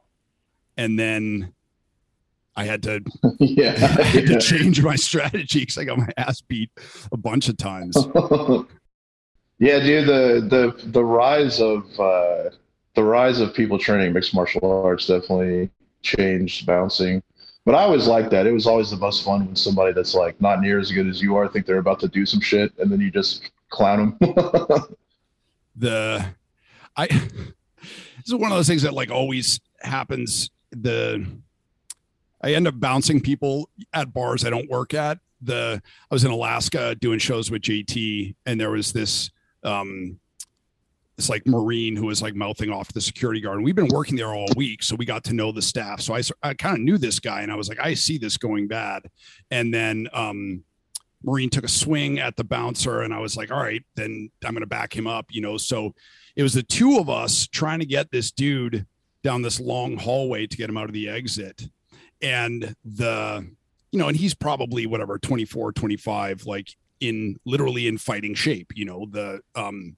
and 0.76 0.98
then 0.98 1.52
i 2.56 2.64
had 2.64 2.82
to 2.82 3.02
yeah, 3.38 3.74
I 3.98 4.02
had 4.02 4.26
to 4.26 4.40
change 4.40 4.82
my 4.82 4.96
strategy 4.96 5.60
because 5.60 5.78
I 5.78 5.84
got 5.84 5.98
my 5.98 6.08
ass 6.16 6.40
beat 6.40 6.70
a 7.10 7.16
bunch 7.16 7.48
of 7.48 7.56
times. 7.56 7.96
yeah 9.58 9.78
dude 9.78 10.08
the 10.08 10.46
the 10.48 10.88
the 10.90 11.04
rise 11.04 11.60
of 11.60 11.84
uh 11.98 12.50
the 12.94 13.02
rise 13.02 13.40
of 13.40 13.54
people 13.54 13.78
training 13.78 14.12
mixed 14.12 14.34
martial 14.34 14.82
arts 14.84 15.06
definitely 15.06 15.70
changed 16.02 16.66
bouncing. 16.66 17.22
But 17.64 17.74
i 17.74 17.82
always 17.82 18.06
liked 18.06 18.30
that. 18.30 18.46
It 18.46 18.52
was 18.52 18.66
always 18.66 18.90
the 18.90 18.98
most 18.98 19.24
fun 19.24 19.46
when 19.46 19.56
somebody 19.56 19.92
that's 19.92 20.14
like 20.14 20.40
not 20.40 20.60
near 20.60 20.78
as 20.78 20.92
good 20.92 21.08
as 21.08 21.20
you 21.20 21.36
are 21.36 21.48
think 21.48 21.66
they're 21.66 21.78
about 21.78 21.98
to 22.00 22.08
do 22.08 22.24
some 22.26 22.40
shit 22.40 22.72
and 22.78 22.90
then 22.90 23.00
you 23.00 23.10
just 23.10 23.50
clown 23.70 24.16
them 24.18 24.86
The 25.76 26.24
I 26.96 27.06
this 27.06 28.28
is 28.28 28.34
one 28.34 28.52
of 28.52 28.56
those 28.56 28.68
things 28.68 28.82
that 28.82 28.94
like 28.94 29.10
always 29.10 29.60
happens. 29.80 30.50
The 30.70 31.26
I 32.44 32.52
end 32.52 32.68
up 32.68 32.78
bouncing 32.78 33.22
people 33.22 33.70
at 33.94 34.12
bars 34.12 34.44
I 34.44 34.50
don't 34.50 34.68
work 34.68 34.92
at. 34.92 35.18
The 35.40 35.80
I 36.10 36.14
was 36.14 36.24
in 36.24 36.30
Alaska 36.30 36.94
doing 36.94 37.18
shows 37.18 37.50
with 37.50 37.62
JT, 37.62 38.34
and 38.44 38.60
there 38.60 38.70
was 38.70 38.92
this 38.92 39.30
um 39.62 40.20
this 41.16 41.30
like 41.30 41.46
marine 41.46 41.96
who 41.96 42.06
was 42.06 42.20
like 42.20 42.34
mouthing 42.34 42.70
off 42.70 42.92
the 42.92 43.00
security 43.00 43.40
guard. 43.40 43.56
And 43.56 43.64
we've 43.64 43.74
been 43.74 43.88
working 43.88 44.16
there 44.16 44.34
all 44.34 44.48
week 44.56 44.82
so 44.82 44.94
we 44.94 45.06
got 45.06 45.24
to 45.24 45.32
know 45.32 45.52
the 45.52 45.62
staff. 45.62 46.02
So 46.02 46.14
i, 46.14 46.22
I 46.42 46.52
kind 46.52 46.76
of 46.76 46.82
knew 46.82 46.98
this 46.98 47.18
guy 47.18 47.42
and 47.42 47.52
i 47.52 47.54
was 47.54 47.68
like 47.68 47.78
i 47.80 47.94
see 47.94 48.18
this 48.18 48.36
going 48.36 48.68
bad. 48.68 49.08
And 49.50 49.72
then 49.72 50.08
um 50.12 50.64
marine 51.22 51.48
took 51.48 51.64
a 51.64 51.68
swing 51.68 52.18
at 52.18 52.36
the 52.36 52.44
bouncer 52.44 53.00
and 53.00 53.14
i 53.14 53.18
was 53.18 53.34
like 53.36 53.50
all 53.50 53.62
right 53.62 53.82
then 53.94 54.30
i'm 54.44 54.52
going 54.52 54.60
to 54.60 54.66
back 54.66 54.94
him 54.94 55.06
up 55.06 55.26
you 55.30 55.40
know? 55.40 55.56
So 55.56 55.94
it 56.36 56.42
was 56.42 56.52
the 56.52 56.62
two 56.62 56.98
of 56.98 57.08
us 57.08 57.46
trying 57.46 57.78
to 57.78 57.86
get 57.86 58.10
this 58.10 58.30
dude 58.30 58.84
down 59.22 59.40
this 59.40 59.60
long 59.60 59.96
hallway 59.96 60.46
to 60.46 60.56
get 60.56 60.68
him 60.68 60.76
out 60.76 60.86
of 60.86 60.92
the 60.92 61.08
exit 61.08 61.68
and 62.24 62.74
the 62.84 63.46
you 63.92 63.98
know 63.98 64.08
and 64.08 64.16
he's 64.16 64.34
probably 64.34 64.86
whatever 64.86 65.18
24 65.18 65.72
25 65.72 66.46
like 66.46 66.74
in 67.00 67.36
literally 67.44 67.86
in 67.86 67.98
fighting 67.98 68.34
shape 68.34 68.72
you 68.74 68.84
know 68.84 69.06
the 69.10 69.40
um 69.54 69.96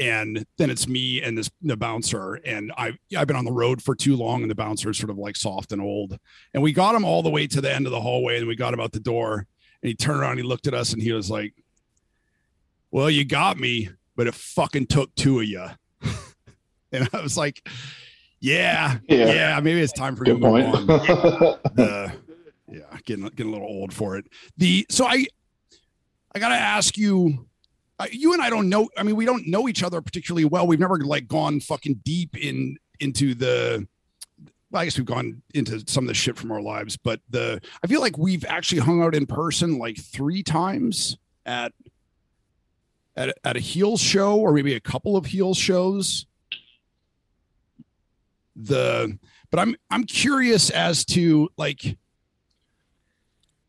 and 0.00 0.44
then 0.58 0.70
it's 0.70 0.86
me 0.86 1.22
and 1.22 1.38
this 1.38 1.50
the 1.62 1.76
bouncer 1.76 2.34
and 2.44 2.72
i 2.76 2.92
i've 3.16 3.26
been 3.26 3.36
on 3.36 3.44
the 3.44 3.52
road 3.52 3.80
for 3.80 3.94
too 3.94 4.16
long 4.16 4.42
and 4.42 4.50
the 4.50 4.54
bouncer 4.54 4.90
is 4.90 4.98
sort 4.98 5.10
of 5.10 5.18
like 5.18 5.36
soft 5.36 5.72
and 5.72 5.80
old. 5.80 6.18
And 6.52 6.62
we 6.62 6.72
got 6.72 6.94
him 6.94 7.04
all 7.04 7.22
the 7.22 7.30
way 7.30 7.46
to 7.46 7.60
the 7.60 7.72
end 7.72 7.86
of 7.86 7.92
the 7.92 8.00
hallway 8.00 8.38
and 8.38 8.48
we 8.48 8.56
got 8.56 8.74
him 8.74 8.80
out 8.80 8.92
the 8.92 9.00
door 9.00 9.46
and 9.82 9.88
he 9.88 9.94
turned 9.94 10.20
around 10.20 10.38
he 10.38 10.42
looked 10.42 10.66
at 10.66 10.74
us 10.74 10.92
and 10.92 11.00
he 11.00 11.12
was 11.12 11.30
like 11.30 11.54
well 12.90 13.08
you 13.08 13.24
got 13.24 13.58
me 13.58 13.90
but 14.16 14.26
it 14.26 14.34
fucking 14.34 14.86
took 14.86 15.14
two 15.14 15.38
of 15.38 15.46
you 15.46 15.66
and 16.92 17.08
i 17.12 17.20
was 17.20 17.36
like 17.36 17.66
yeah. 18.40 18.98
Yeah, 19.08 19.32
Yeah. 19.32 19.60
maybe 19.60 19.80
it's 19.80 19.92
time 19.92 20.16
for 20.16 20.24
you 20.26 20.34
good 20.34 20.42
point. 20.42 20.66
on. 20.66 20.86
The 21.74 22.12
yeah 22.70 22.82
getting 23.04 23.24
getting 23.28 23.48
a 23.48 23.50
little 23.52 23.66
old 23.66 23.92
for 23.92 24.16
it. 24.16 24.26
The 24.58 24.84
so 24.90 25.06
i 25.06 25.24
i 26.34 26.38
gotta 26.38 26.54
ask 26.54 26.98
you 26.98 27.46
uh, 27.98 28.06
you 28.12 28.32
and 28.34 28.42
i 28.42 28.50
don't 28.50 28.68
know 28.68 28.88
i 28.98 29.02
mean 29.02 29.16
we 29.16 29.24
don't 29.24 29.46
know 29.48 29.68
each 29.68 29.82
other 29.82 30.00
particularly 30.02 30.44
well. 30.44 30.66
We've 30.66 30.78
never 30.78 30.98
like 30.98 31.26
gone 31.28 31.60
fucking 31.60 32.00
deep 32.04 32.36
in 32.36 32.76
into 33.00 33.34
the 33.34 33.86
well, 34.70 34.82
I 34.82 34.84
guess 34.84 34.98
we've 34.98 35.06
gone 35.06 35.40
into 35.54 35.82
some 35.86 36.04
of 36.04 36.08
the 36.08 36.14
shit 36.14 36.36
from 36.36 36.52
our 36.52 36.60
lives, 36.60 36.98
but 36.98 37.20
the 37.30 37.60
I 37.82 37.86
feel 37.86 38.02
like 38.02 38.18
we've 38.18 38.44
actually 38.44 38.82
hung 38.82 39.02
out 39.02 39.14
in 39.14 39.24
person 39.24 39.78
like 39.78 39.96
three 39.98 40.42
times 40.42 41.16
at 41.46 41.72
at 43.16 43.34
at 43.44 43.56
a 43.56 43.60
heels 43.60 44.00
show 44.02 44.36
or 44.36 44.52
maybe 44.52 44.74
a 44.74 44.80
couple 44.80 45.16
of 45.16 45.24
heels 45.26 45.56
shows. 45.56 46.26
The 48.60 49.18
but 49.50 49.60
I'm 49.60 49.76
I'm 49.90 50.04
curious 50.04 50.68
as 50.70 51.04
to 51.06 51.48
like 51.56 51.96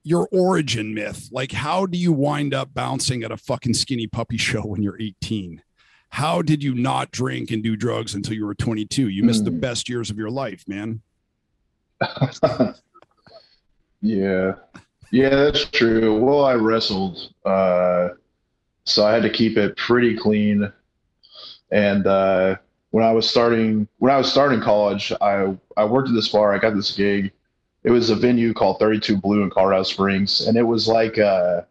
your 0.03 0.27
origin 0.31 0.93
myth. 0.93 1.29
Like 1.31 1.51
how 1.51 1.85
do 1.85 1.97
you 1.97 2.11
wind 2.11 2.53
up 2.53 2.73
bouncing 2.73 3.23
at 3.23 3.31
a 3.31 3.37
fucking 3.37 3.73
skinny 3.75 4.07
puppy 4.07 4.37
show 4.37 4.61
when 4.61 4.81
you're 4.81 4.99
18? 4.99 5.61
How 6.09 6.41
did 6.41 6.63
you 6.63 6.73
not 6.73 7.11
drink 7.11 7.51
and 7.51 7.61
do 7.61 7.75
drugs 7.75 8.15
until 8.15 8.33
you 8.33 8.45
were 8.45 8.55
22? 8.55 9.09
You 9.09 9.23
missed 9.23 9.45
the 9.45 9.51
Hmm. 9.51 9.59
best 9.59 9.87
years 9.87 10.09
of 10.09 10.17
your 10.17 10.31
life, 10.31 10.63
man. 10.67 11.01
yeah 14.01 14.53
yeah 15.11 15.29
that's 15.29 15.65
true 15.65 16.17
well 16.17 16.45
i 16.45 16.53
wrestled 16.53 17.33
uh 17.45 18.09
so 18.85 19.05
i 19.05 19.11
had 19.11 19.21
to 19.23 19.29
keep 19.29 19.57
it 19.57 19.75
pretty 19.75 20.15
clean 20.15 20.71
and 21.71 22.07
uh 22.07 22.55
when 22.91 23.03
i 23.03 23.11
was 23.11 23.29
starting 23.29 23.87
when 23.97 24.11
i 24.11 24.17
was 24.17 24.31
starting 24.31 24.61
college 24.61 25.11
i 25.21 25.55
i 25.77 25.85
worked 25.85 26.09
at 26.09 26.15
this 26.15 26.29
bar 26.29 26.53
i 26.53 26.57
got 26.57 26.75
this 26.75 26.95
gig. 26.95 27.31
It 27.83 27.91
was 27.91 28.09
a 28.09 28.15
venue 28.15 28.53
called 28.53 28.77
32 28.79 29.17
blue 29.17 29.41
in 29.41 29.49
colorado 29.49 29.83
springs 29.83 30.47
and 30.47 30.57
it 30.57 30.63
was 30.63 30.87
like 30.87 31.17
uh 31.17 31.61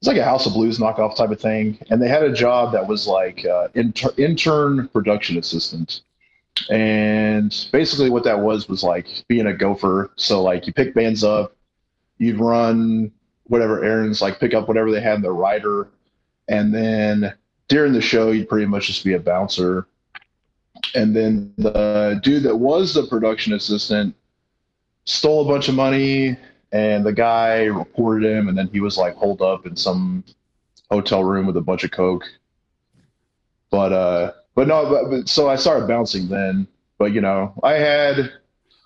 it's 0.00 0.06
like 0.06 0.16
a 0.16 0.24
house 0.24 0.46
of 0.46 0.52
blues 0.52 0.78
knockoff 0.78 1.16
type 1.16 1.30
of 1.30 1.40
thing. 1.40 1.78
And 1.90 2.00
they 2.00 2.08
had 2.08 2.22
a 2.22 2.32
job 2.32 2.72
that 2.72 2.86
was 2.86 3.06
like 3.06 3.44
uh, 3.44 3.68
inter- 3.74 4.14
intern 4.16 4.88
production 4.88 5.38
assistant. 5.38 6.02
And 6.70 7.52
basically 7.72 8.08
what 8.08 8.24
that 8.24 8.38
was 8.38 8.68
was 8.68 8.84
like 8.84 9.24
being 9.26 9.46
a 9.46 9.52
gopher. 9.52 10.12
So 10.16 10.42
like 10.42 10.66
you 10.66 10.72
pick 10.72 10.94
bands 10.94 11.24
up 11.24 11.56
you'd 12.18 12.38
run 12.40 13.12
whatever 13.44 13.84
errands 13.84 14.20
like 14.20 14.40
pick 14.40 14.54
up 14.54 14.68
whatever 14.68 14.90
they 14.90 15.00
had 15.00 15.16
in 15.16 15.22
the 15.22 15.32
rider. 15.32 15.88
And 16.48 16.74
then 16.74 17.34
during 17.68 17.92
the 17.92 18.00
show 18.00 18.30
you'd 18.30 18.48
pretty 18.48 18.66
much 18.66 18.86
just 18.86 19.04
be 19.04 19.14
a 19.14 19.20
bouncer 19.20 19.86
and 20.94 21.14
then 21.14 21.52
the 21.58 22.20
dude 22.22 22.42
that 22.44 22.56
was 22.56 22.94
the 22.94 23.06
production 23.06 23.52
assistant 23.52 24.14
stole 25.04 25.48
a 25.48 25.52
bunch 25.52 25.68
of 25.68 25.74
money 25.74 26.36
and 26.72 27.04
the 27.04 27.12
guy 27.12 27.64
reported 27.64 28.28
him 28.28 28.48
and 28.48 28.56
then 28.56 28.68
he 28.72 28.80
was 28.80 28.96
like 28.96 29.14
holed 29.14 29.40
up 29.40 29.66
in 29.66 29.74
some 29.76 30.24
hotel 30.90 31.24
room 31.24 31.46
with 31.46 31.56
a 31.56 31.60
bunch 31.60 31.84
of 31.84 31.90
coke. 31.90 32.24
But 33.70 33.92
uh 33.92 34.32
but 34.54 34.68
no 34.68 34.88
but, 34.88 35.10
but 35.10 35.28
so 35.28 35.48
i 35.48 35.56
started 35.56 35.86
bouncing 35.86 36.28
then. 36.28 36.66
But 36.98 37.12
you 37.12 37.20
know 37.20 37.54
i 37.62 37.74
had 37.74 38.32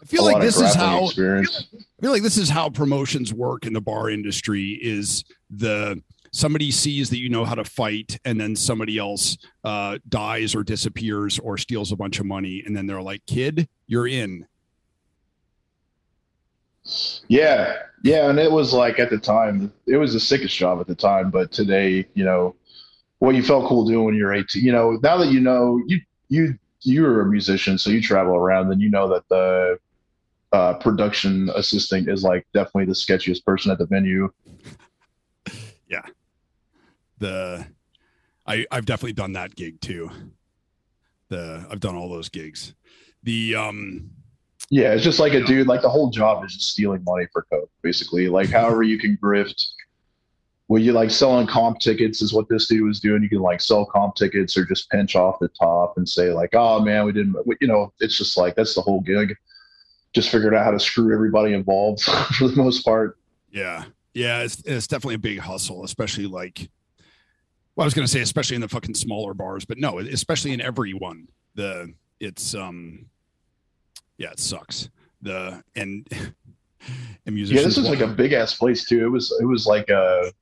I 0.02 0.04
feel 0.04 0.22
a 0.22 0.26
like 0.26 0.34
lot 0.34 0.42
this 0.42 0.60
is 0.60 0.74
how 0.74 1.04
experience. 1.04 1.66
I 1.72 2.02
feel 2.02 2.10
like 2.10 2.22
this 2.22 2.36
is 2.36 2.48
how 2.48 2.68
promotions 2.68 3.32
work 3.32 3.66
in 3.66 3.72
the 3.72 3.80
bar 3.80 4.10
industry 4.10 4.70
is 4.82 5.24
the 5.48 6.02
somebody 6.32 6.70
sees 6.70 7.10
that 7.10 7.18
you 7.18 7.28
know 7.28 7.44
how 7.44 7.54
to 7.54 7.64
fight 7.64 8.18
and 8.24 8.40
then 8.40 8.56
somebody 8.56 8.98
else 8.98 9.36
uh, 9.64 9.98
dies 10.08 10.54
or 10.54 10.62
disappears 10.62 11.38
or 11.38 11.58
steals 11.58 11.92
a 11.92 11.96
bunch 11.96 12.18
of 12.18 12.26
money 12.26 12.62
and 12.66 12.76
then 12.76 12.86
they're 12.86 13.02
like 13.02 13.24
kid 13.26 13.68
you're 13.86 14.08
in 14.08 14.46
Yeah, 17.28 17.76
yeah, 18.02 18.28
and 18.28 18.38
it 18.38 18.50
was 18.50 18.72
like 18.72 18.98
at 18.98 19.10
the 19.10 19.18
time, 19.18 19.72
it 19.86 19.96
was 19.96 20.12
the 20.12 20.20
sickest 20.20 20.56
job 20.56 20.80
at 20.80 20.86
the 20.86 20.94
time. 20.94 21.30
But 21.30 21.52
today, 21.52 22.06
you 22.14 22.24
know, 22.24 22.56
what 23.18 23.36
you 23.36 23.42
felt 23.42 23.68
cool 23.68 23.86
doing 23.86 24.04
when 24.04 24.14
you 24.14 24.24
were 24.24 24.34
18. 24.34 24.64
You 24.64 24.72
know, 24.72 24.98
now 25.02 25.16
that 25.18 25.28
you 25.28 25.40
know 25.40 25.80
you 25.86 26.00
you 26.28 26.58
you're 26.80 27.20
a 27.20 27.26
musician, 27.26 27.78
so 27.78 27.90
you 27.90 28.02
travel 28.02 28.34
around, 28.34 28.72
and 28.72 28.80
you 28.80 28.90
know 28.90 29.08
that 29.08 29.28
the 29.28 29.78
uh, 30.52 30.74
production 30.74 31.50
assistant 31.54 32.08
is 32.08 32.24
like 32.24 32.46
definitely 32.52 32.86
the 32.86 32.92
sketchiest 32.92 33.44
person 33.44 33.70
at 33.70 33.78
the 33.78 33.86
venue. 33.86 34.28
the 37.22 37.66
I 38.46 38.66
I've 38.70 38.84
definitely 38.84 39.14
done 39.14 39.32
that 39.32 39.54
gig 39.56 39.80
too. 39.80 40.10
The 41.28 41.66
I've 41.70 41.80
done 41.80 41.96
all 41.96 42.10
those 42.10 42.28
gigs. 42.28 42.74
The 43.22 43.54
um 43.54 44.10
Yeah, 44.68 44.92
it's 44.92 45.04
just 45.04 45.18
like 45.20 45.32
a 45.32 45.42
dude. 45.42 45.66
Like 45.66 45.80
the 45.80 45.88
whole 45.88 46.10
job 46.10 46.44
is 46.44 46.52
just 46.54 46.70
stealing 46.72 47.02
money 47.04 47.26
for 47.32 47.46
coke, 47.50 47.70
basically. 47.82 48.28
Like 48.28 48.50
however 48.50 48.82
you 48.82 48.98
can 48.98 49.16
grift. 49.16 49.64
Well, 50.68 50.80
you 50.80 50.92
like 50.92 51.10
selling 51.10 51.46
comp 51.46 51.80
tickets 51.80 52.22
is 52.22 52.32
what 52.32 52.48
this 52.48 52.66
dude 52.66 52.86
was 52.86 53.00
doing. 53.00 53.22
You 53.22 53.28
can 53.28 53.40
like 53.40 53.60
sell 53.60 53.84
comp 53.84 54.14
tickets 54.14 54.56
or 54.56 54.64
just 54.64 54.88
pinch 54.90 55.16
off 55.16 55.38
the 55.38 55.48
top 55.48 55.94
and 55.98 56.08
say 56.08 56.32
like, 56.32 56.50
"Oh 56.54 56.80
man, 56.80 57.04
we 57.04 57.12
didn't." 57.12 57.36
You 57.60 57.68
know, 57.68 57.92
it's 58.00 58.16
just 58.16 58.36
like 58.38 58.54
that's 58.54 58.74
the 58.74 58.80
whole 58.80 59.00
gig. 59.00 59.34
Just 60.14 60.30
figured 60.30 60.54
out 60.54 60.64
how 60.64 60.70
to 60.70 60.80
screw 60.80 61.12
everybody 61.12 61.52
involved 61.52 62.02
for 62.38 62.48
the 62.48 62.56
most 62.56 62.84
part. 62.84 63.18
yeah. 63.50 63.84
Yeah, 64.14 64.42
it's 64.42 64.62
it's 64.66 64.86
definitely 64.86 65.14
a 65.14 65.18
big 65.18 65.38
hustle, 65.38 65.84
especially 65.84 66.26
like 66.26 66.68
well, 67.76 67.84
I 67.84 67.86
was 67.86 67.94
gonna 67.94 68.08
say 68.08 68.20
especially 68.20 68.56
in 68.56 68.60
the 68.60 68.68
fucking 68.68 68.94
smaller 68.94 69.34
bars, 69.34 69.64
but 69.64 69.78
no, 69.78 69.98
especially 69.98 70.52
in 70.52 70.60
every 70.60 70.92
one. 70.94 71.28
The 71.54 71.92
it's 72.20 72.54
um 72.54 73.06
yeah, 74.18 74.30
it 74.30 74.38
sucks. 74.40 74.88
The 75.22 75.62
and 75.76 76.06
and 77.26 77.34
musicians 77.34 77.60
Yeah, 77.60 77.66
this 77.66 77.76
was 77.76 77.88
like 77.88 78.00
a 78.00 78.06
big 78.06 78.32
ass 78.32 78.54
place 78.54 78.84
too. 78.86 79.04
It 79.04 79.08
was 79.08 79.36
it 79.40 79.44
was 79.44 79.66
like 79.66 79.88
a 79.88 80.32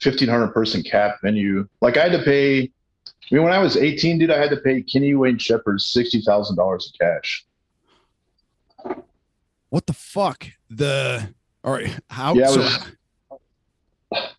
fifteen 0.00 0.28
hundred 0.28 0.48
person 0.48 0.82
cap 0.82 1.16
venue. 1.22 1.68
Like 1.80 1.96
I 1.96 2.08
had 2.08 2.12
to 2.12 2.22
pay. 2.24 2.62
I 2.62 3.34
mean, 3.34 3.42
when 3.42 3.52
I 3.52 3.58
was 3.58 3.76
eighteen, 3.76 4.18
dude, 4.18 4.30
I 4.30 4.38
had 4.38 4.50
to 4.50 4.58
pay 4.58 4.82
Kenny 4.82 5.14
Wayne 5.14 5.38
Shepherd 5.38 5.80
sixty 5.80 6.20
thousand 6.20 6.56
dollars 6.56 6.92
in 7.00 7.06
cash. 7.06 7.44
what 9.70 9.86
the 9.86 9.92
fuck? 9.94 10.46
The 10.70 11.32
all 11.62 11.72
right, 11.72 11.98
how 12.10 12.34
Yeah, 12.34 12.46
so 12.48 12.58
was- 12.60 14.32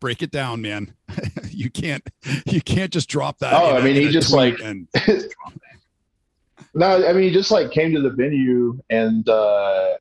break 0.00 0.22
it 0.22 0.30
down, 0.30 0.62
man. 0.62 0.94
you 1.50 1.70
can't 1.70 2.06
you 2.46 2.60
can't 2.60 2.92
just 2.92 3.08
drop 3.08 3.38
that. 3.38 3.54
Oh, 3.54 3.76
I 3.76 3.80
mean, 3.82 3.96
he 3.96 4.10
just, 4.10 4.32
like- 4.32 4.60
and 4.60 4.88
No, 6.74 7.06
I 7.06 7.12
mean, 7.12 7.24
he 7.24 7.30
just 7.30 7.50
like 7.50 7.70
came 7.70 7.92
to 7.94 8.00
the 8.00 8.10
venue, 8.10 8.78
and 8.90 9.28
uh, 9.28 9.94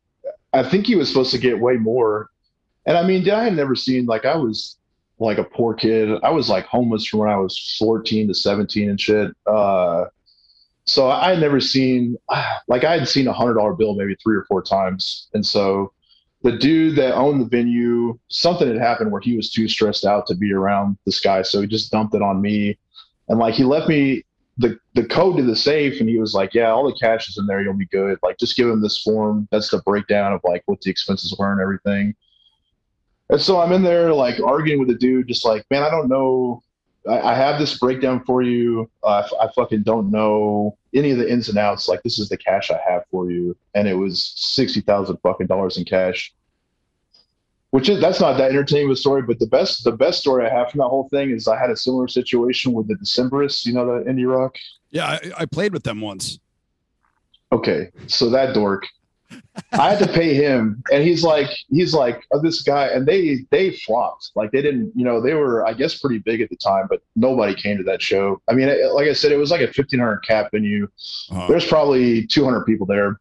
I 0.54 0.64
think 0.70 0.86
he 0.86 0.96
was 0.96 1.08
supposed 1.08 1.32
to 1.32 1.38
get 1.38 1.60
way 1.60 1.74
more. 1.74 2.30
And 2.86 2.98
I 2.98 3.04
mean, 3.04 3.30
I 3.30 3.44
had 3.44 3.56
never 3.56 3.76
seen 3.76 4.06
like 4.06 4.26
I 4.26 4.36
was 4.36 4.78
like 5.20 5.38
a 5.40 5.44
poor 5.44 5.74
kid. 5.74 6.10
I 6.24 6.30
was 6.30 6.50
like 6.50 6.66
homeless 6.66 7.06
from 7.08 7.22
when 7.22 7.30
I 7.30 7.38
was 7.38 7.76
fourteen 7.80 8.28
to 8.28 8.34
seventeen 8.34 8.90
and 8.90 9.00
shit. 9.00 9.32
Uh, 9.46 10.06
so 10.86 11.10
I 11.10 11.32
had 11.32 11.40
never 11.40 11.60
seen 11.60 12.18
like 12.68 12.84
I 12.84 12.98
had 13.00 13.08
seen 13.08 13.28
a 13.28 13.34
hundred 13.34 13.56
dollar 13.56 13.74
bill 13.74 13.96
maybe 13.96 14.16
three 14.22 14.36
or 14.36 14.44
four 14.46 14.62
times, 14.62 15.30
and 15.34 15.46
so 15.46 15.94
the 16.44 16.52
dude 16.54 16.96
that 16.98 17.16
owned 17.16 17.42
the 17.42 17.46
venue, 17.46 18.18
something 18.30 18.68
had 18.68 18.78
happened 18.78 19.12
where 19.12 19.22
he 19.22 19.36
was 19.36 19.52
too 19.52 19.68
stressed 19.68 20.06
out 20.06 20.28
to 20.28 20.36
be 20.36 20.54
around 20.54 20.98
this 21.06 21.20
guy, 21.20 21.42
so 21.42 21.62
he 21.62 21.68
just 21.68 21.92
dumped 21.92 22.16
it 22.16 22.22
on 22.22 22.42
me, 22.42 22.78
and 23.28 23.40
like 23.40 23.56
he 23.56 23.64
left 23.64 23.90
me 23.90 24.24
the 24.58 24.80
the 24.96 25.06
code 25.06 25.38
to 25.38 25.44
the 25.44 25.56
safe 25.56 26.00
and 26.00 26.10
he 26.10 26.18
was 26.18 26.34
like 26.34 26.54
yeah 26.54 26.72
all 26.72 26.84
the 26.84 26.98
cash 27.00 27.30
is 27.30 27.38
in 27.38 27.46
there 27.46 27.62
you'll 27.62 27.74
be 27.74 27.86
good. 27.88 28.18
Like 28.24 28.38
just 28.38 28.56
give 28.56 28.68
him 28.68 28.82
this 28.82 29.02
form. 29.02 29.48
That's 29.52 29.70
the 29.70 29.82
breakdown 29.84 30.34
of 30.34 30.42
like 30.44 30.64
what 30.66 30.82
the 30.82 30.90
expenses 30.90 31.36
were 31.38 31.52
and 31.52 31.62
everything. 31.62 32.16
And 33.30 33.42
so 33.42 33.60
i'm 33.60 33.72
in 33.72 33.84
there 33.84 34.14
like 34.14 34.40
arguing 34.40 34.80
with 34.80 34.88
the 34.88 34.96
dude 34.96 35.28
just 35.28 35.46
like 35.46 35.66
man 35.70 35.84
i 35.84 35.90
don't 35.90 36.08
know 36.08 36.64
i, 37.10 37.32
I 37.32 37.34
have 37.34 37.60
this 37.60 37.78
breakdown 37.78 38.24
for 38.26 38.42
you 38.42 38.90
uh, 39.04 39.08
I 39.08 39.20
f- 39.20 39.34
I 39.42 39.48
fucking 39.56 39.84
don't 39.84 40.12
know 40.12 40.78
any 40.94 41.12
of 41.12 41.18
the 41.18 41.30
ins 41.32 41.50
and 41.50 41.58
outs 41.58 41.88
like 41.88 42.04
this 42.04 42.20
is 42.20 42.30
the 42.30 42.38
cash 42.38 42.72
i 42.72 42.80
have 42.88 43.04
for 43.12 43.32
you 43.32 43.56
and 43.76 43.88
it 43.88 43.96
was 43.96 44.34
60000 44.36 45.18
fucking 45.24 45.48
dollars 45.48 45.78
in 45.78 45.86
cash 45.86 46.34
which 47.72 47.90
is 47.90 48.00
that's 48.00 48.20
not 48.20 48.38
that 48.38 48.50
entertaining 48.52 48.86
of 48.86 48.92
a 48.92 48.96
story, 48.96 49.22
but 49.22 49.40
the 49.40 49.48
best 49.48 49.84
the 49.84 49.92
best 49.92 50.20
story 50.20 50.46
I 50.46 50.50
have 50.50 50.72
from 50.72 50.80
that 50.80 50.88
whole 50.88 51.10
thing 51.10 51.32
is 51.32 51.48
I 51.48 51.60
had 51.60 51.70
a 51.70 51.76
similar 51.76 52.08
situation 52.08 52.74
with 52.74 52.88
the 52.88 52.96
Decemberists, 52.96 53.66
you 53.66 53.74
know, 53.74 53.86
the 53.86 54.10
indie 54.10 54.28
rock. 54.28 54.56
yeah, 54.90 55.06
I, 55.06 55.32
I 55.40 55.46
played 55.46 55.74
with 55.74 55.84
them 55.84 56.02
once. 56.02 56.40
Okay, 57.52 57.92
so 58.08 58.30
that 58.30 58.54
dork, 58.54 58.86
I 59.74 59.94
had 59.94 60.00
to 60.00 60.12
pay 60.12 60.34
him, 60.34 60.82
and 60.92 61.04
he's 61.04 61.24
like, 61.24 61.50
he's 61.70 61.94
like, 61.94 62.24
oh, 62.32 62.42
this 62.42 62.62
guy, 62.62 62.88
and 62.88 63.06
they 63.06 63.46
they 63.52 63.72
flopped. 63.72 64.32
Like 64.36 64.52
they 64.52 64.62
didn't, 64.62 64.92
you 64.96 65.04
know, 65.04 65.20
they 65.22 65.34
were 65.34 65.66
I 65.68 65.74
guess 65.74 66.00
pretty 66.00 66.20
big 66.20 66.42
at 66.42 66.50
the 66.50 66.56
time, 66.56 66.86
but 66.90 67.02
nobody 67.16 67.54
came 67.54 67.78
to 67.78 67.84
that 67.84 68.02
show. 68.02 68.42
I 68.48 68.54
mean, 68.54 68.68
like 68.94 69.08
I 69.08 69.14
said, 69.14 69.32
it 69.32 69.38
was 69.38 69.52
like 69.52 69.62
a 69.62 69.72
fifteen 69.74 70.00
hundred 70.00 70.20
cap 70.20 70.52
venue. 70.52 70.88
Uh, 71.32 71.48
There's 71.48 71.66
probably 71.68 72.26
two 72.28 72.46
hundred 72.46 72.66
people 72.66 72.86
there, 72.88 73.20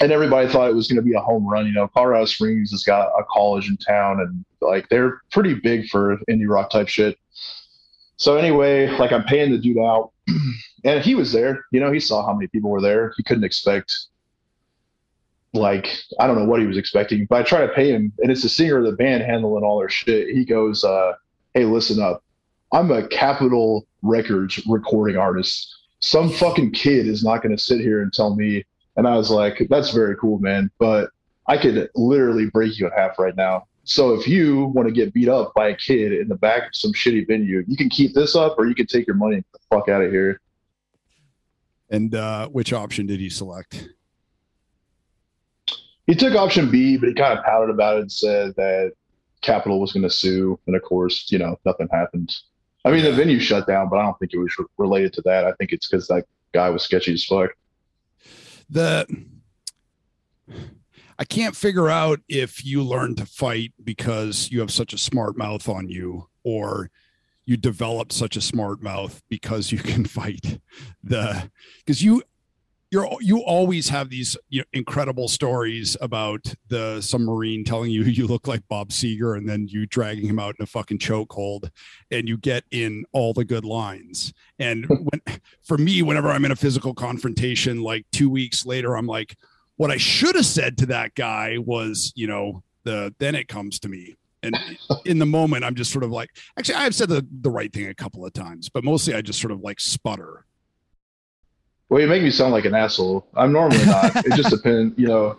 and 0.00 0.12
everybody 0.12 0.48
thought 0.48 0.70
it 0.70 0.74
was 0.74 0.88
going 0.88 0.96
to 0.96 1.02
be 1.02 1.14
a 1.14 1.20
home 1.20 1.46
run. 1.48 1.66
You 1.66 1.72
know, 1.72 1.88
Colorado 1.88 2.24
Springs 2.26 2.70
has 2.70 2.84
got 2.84 3.08
a 3.18 3.24
college 3.32 3.68
in 3.68 3.76
town, 3.78 4.20
and 4.20 4.44
like 4.60 4.88
they're 4.88 5.20
pretty 5.32 5.54
big 5.54 5.88
for 5.88 6.18
indie 6.30 6.48
rock 6.48 6.70
type 6.70 6.88
shit. 6.88 7.18
So 8.16 8.36
anyway, 8.36 8.86
like 8.98 9.12
I'm 9.12 9.24
paying 9.24 9.50
the 9.50 9.58
dude 9.58 9.78
out, 9.78 10.12
and 10.84 11.02
he 11.02 11.14
was 11.14 11.32
there. 11.32 11.64
You 11.72 11.80
know, 11.80 11.90
he 11.90 11.98
saw 11.98 12.24
how 12.24 12.32
many 12.32 12.46
people 12.46 12.70
were 12.70 12.80
there. 12.80 13.12
He 13.16 13.24
couldn't 13.24 13.44
expect, 13.44 13.92
like, 15.52 15.96
I 16.18 16.26
don't 16.26 16.38
know 16.38 16.44
what 16.44 16.60
he 16.60 16.66
was 16.66 16.78
expecting. 16.78 17.26
But 17.26 17.40
I 17.40 17.42
try 17.42 17.66
to 17.66 17.72
pay 17.72 17.90
him, 17.90 18.12
and 18.18 18.30
it's 18.30 18.42
the 18.42 18.48
singer 18.48 18.78
of 18.78 18.84
the 18.84 18.92
band 18.92 19.22
handling 19.22 19.64
all 19.64 19.78
their 19.78 19.88
shit. 19.88 20.28
He 20.28 20.44
goes, 20.44 20.84
uh, 20.84 21.12
"Hey, 21.54 21.64
listen 21.64 22.02
up. 22.02 22.24
I'm 22.72 22.90
a 22.90 23.06
Capitol 23.08 23.86
Records 24.02 24.64
recording 24.66 25.16
artist. 25.16 25.74
Some 26.00 26.30
fucking 26.30 26.72
kid 26.72 27.06
is 27.06 27.22
not 27.22 27.42
going 27.42 27.54
to 27.56 27.62
sit 27.62 27.80
here 27.80 28.02
and 28.02 28.12
tell 28.12 28.34
me." 28.34 28.64
And 28.96 29.06
I 29.06 29.16
was 29.16 29.30
like, 29.30 29.66
"That's 29.68 29.90
very 29.92 30.16
cool, 30.16 30.38
man, 30.38 30.70
but 30.78 31.10
I 31.46 31.56
could 31.58 31.90
literally 31.94 32.46
break 32.46 32.78
you 32.78 32.86
in 32.86 32.92
half 32.92 33.18
right 33.18 33.36
now." 33.36 33.66
So 33.84 34.14
if 34.14 34.28
you 34.28 34.66
want 34.66 34.86
to 34.86 34.94
get 34.94 35.12
beat 35.12 35.28
up 35.28 35.52
by 35.54 35.68
a 35.68 35.76
kid 35.76 36.12
in 36.12 36.28
the 36.28 36.36
back 36.36 36.68
of 36.68 36.76
some 36.76 36.92
shitty 36.92 37.26
venue, 37.26 37.64
you 37.66 37.76
can 37.76 37.88
keep 37.88 38.14
this 38.14 38.36
up, 38.36 38.54
or 38.56 38.66
you 38.66 38.74
can 38.76 38.86
take 38.86 39.06
your 39.06 39.16
money 39.16 39.42
the 39.52 39.58
fuck 39.70 39.88
out 39.88 40.02
of 40.02 40.10
here. 40.10 40.40
and 41.90 42.14
uh, 42.14 42.48
which 42.48 42.72
option 42.72 43.06
did 43.06 43.20
he 43.20 43.28
select? 43.28 43.88
He 46.06 46.14
took 46.14 46.34
option 46.34 46.70
B, 46.70 46.96
but 46.96 47.08
he 47.08 47.14
kind 47.14 47.38
of 47.38 47.44
pouted 47.44 47.70
about 47.70 47.98
it 47.98 48.00
and 48.02 48.12
said 48.12 48.54
that 48.56 48.92
Capitol 49.40 49.80
was 49.80 49.92
going 49.92 50.02
to 50.02 50.10
sue, 50.10 50.58
and 50.66 50.74
of 50.74 50.82
course, 50.82 51.30
you 51.30 51.38
know, 51.38 51.56
nothing 51.64 51.88
happened. 51.92 52.34
I 52.84 52.90
mean, 52.90 53.04
the 53.04 53.12
venue 53.12 53.38
shut 53.38 53.66
down, 53.66 53.88
but 53.88 53.98
I 53.98 54.02
don't 54.02 54.18
think 54.18 54.32
it 54.34 54.38
was 54.38 54.52
re- 54.58 54.66
related 54.78 55.12
to 55.14 55.22
that. 55.22 55.44
I 55.44 55.52
think 55.52 55.72
it's 55.72 55.86
because 55.86 56.08
that 56.08 56.24
guy 56.52 56.70
was 56.70 56.82
sketchy 56.82 57.12
as 57.12 57.24
fuck. 57.24 57.50
the 58.68 59.06
I 61.18 61.24
can't 61.24 61.54
figure 61.54 61.88
out 61.88 62.20
if 62.28 62.64
you 62.64 62.82
learn 62.82 63.14
to 63.16 63.26
fight 63.26 63.72
because 63.82 64.50
you 64.50 64.60
have 64.60 64.72
such 64.72 64.92
a 64.92 64.98
smart 64.98 65.36
mouth 65.36 65.68
on 65.68 65.88
you 65.88 66.28
or 66.42 66.90
you 67.44 67.56
developed 67.56 68.12
such 68.12 68.36
a 68.36 68.40
smart 68.40 68.82
mouth 68.82 69.22
because 69.28 69.70
you 69.70 69.78
can 69.78 70.04
fight 70.18 70.60
the 71.02 71.50
because 71.78 72.02
you 72.02 72.22
you're 72.92 73.08
you 73.20 73.42
always 73.42 73.88
have 73.88 74.08
these 74.10 74.36
you 74.50 74.60
know, 74.60 74.64
incredible 74.72 75.26
stories 75.26 75.96
about 76.00 76.54
the 76.68 77.00
submarine 77.00 77.64
telling 77.64 77.90
you 77.90 78.02
you 78.04 78.28
look 78.28 78.46
like 78.46 78.62
Bob 78.68 78.90
Seger 78.90 79.36
and 79.36 79.48
then 79.48 79.66
you 79.66 79.86
dragging 79.86 80.28
him 80.28 80.38
out 80.38 80.54
in 80.58 80.62
a 80.62 80.66
fucking 80.66 80.98
chokehold 80.98 81.70
and 82.12 82.28
you 82.28 82.36
get 82.36 82.62
in 82.70 83.04
all 83.12 83.32
the 83.32 83.44
good 83.44 83.64
lines 83.64 84.32
and 84.60 84.84
hmm. 84.84 84.94
when 84.94 85.40
for 85.64 85.76
me 85.76 86.02
whenever 86.02 86.28
I'm 86.28 86.44
in 86.44 86.52
a 86.52 86.56
physical 86.56 86.94
confrontation 86.94 87.82
like 87.82 88.06
2 88.12 88.30
weeks 88.30 88.64
later 88.64 88.96
I'm 88.96 89.06
like 89.06 89.36
what 89.76 89.90
I 89.90 89.96
should 89.96 90.36
have 90.36 90.46
said 90.46 90.78
to 90.78 90.86
that 90.86 91.14
guy 91.14 91.58
was, 91.58 92.12
you 92.14 92.26
know, 92.26 92.62
the 92.84 93.14
then 93.18 93.34
it 93.34 93.48
comes 93.48 93.78
to 93.80 93.88
me. 93.88 94.14
And 94.42 94.56
in 95.04 95.18
the 95.18 95.26
moment, 95.26 95.64
I'm 95.64 95.74
just 95.74 95.92
sort 95.92 96.04
of 96.04 96.10
like, 96.10 96.30
actually, 96.58 96.76
I've 96.76 96.94
said 96.94 97.08
the, 97.08 97.26
the 97.40 97.50
right 97.50 97.72
thing 97.72 97.88
a 97.88 97.94
couple 97.94 98.24
of 98.24 98.32
times, 98.32 98.68
but 98.68 98.84
mostly 98.84 99.14
I 99.14 99.22
just 99.22 99.40
sort 99.40 99.52
of 99.52 99.60
like 99.60 99.80
sputter. 99.80 100.44
Well, 101.92 102.00
you 102.00 102.06
make 102.08 102.22
me 102.22 102.30
sound 102.30 102.52
like 102.54 102.64
an 102.64 102.74
asshole. 102.74 103.26
I'm 103.34 103.52
normally 103.52 103.84
not. 103.84 104.16
it 104.24 104.32
just 104.32 104.48
depends. 104.56 104.98
You 104.98 105.08
know, 105.08 105.36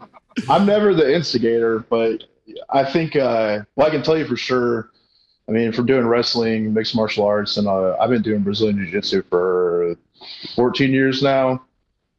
I'm 0.48 0.68
never 0.68 0.94
the 0.94 1.12
instigator, 1.12 1.80
but 1.80 2.26
I 2.70 2.86
think, 2.86 3.16
uh, 3.16 3.62
well, 3.76 3.88
I 3.88 3.90
can 3.90 4.04
tell 4.04 4.16
you 4.16 4.28
for 4.28 4.38
sure. 4.38 4.92
I 5.50 5.52
mean, 5.52 5.72
from 5.72 5.88
doing 5.88 6.06
wrestling, 6.06 6.72
mixed 6.72 6.96
martial 6.96 7.26
arts, 7.26 7.58
and 7.58 7.68
uh, 7.68 7.98
I've 8.00 8.12
been 8.12 8.22
doing 8.22 8.44
Brazilian 8.44 8.78
Jiu 8.78 8.92
Jitsu 8.92 9.24
for 9.32 9.96
14 10.56 10.92
years 10.92 11.24
now. 11.24 11.66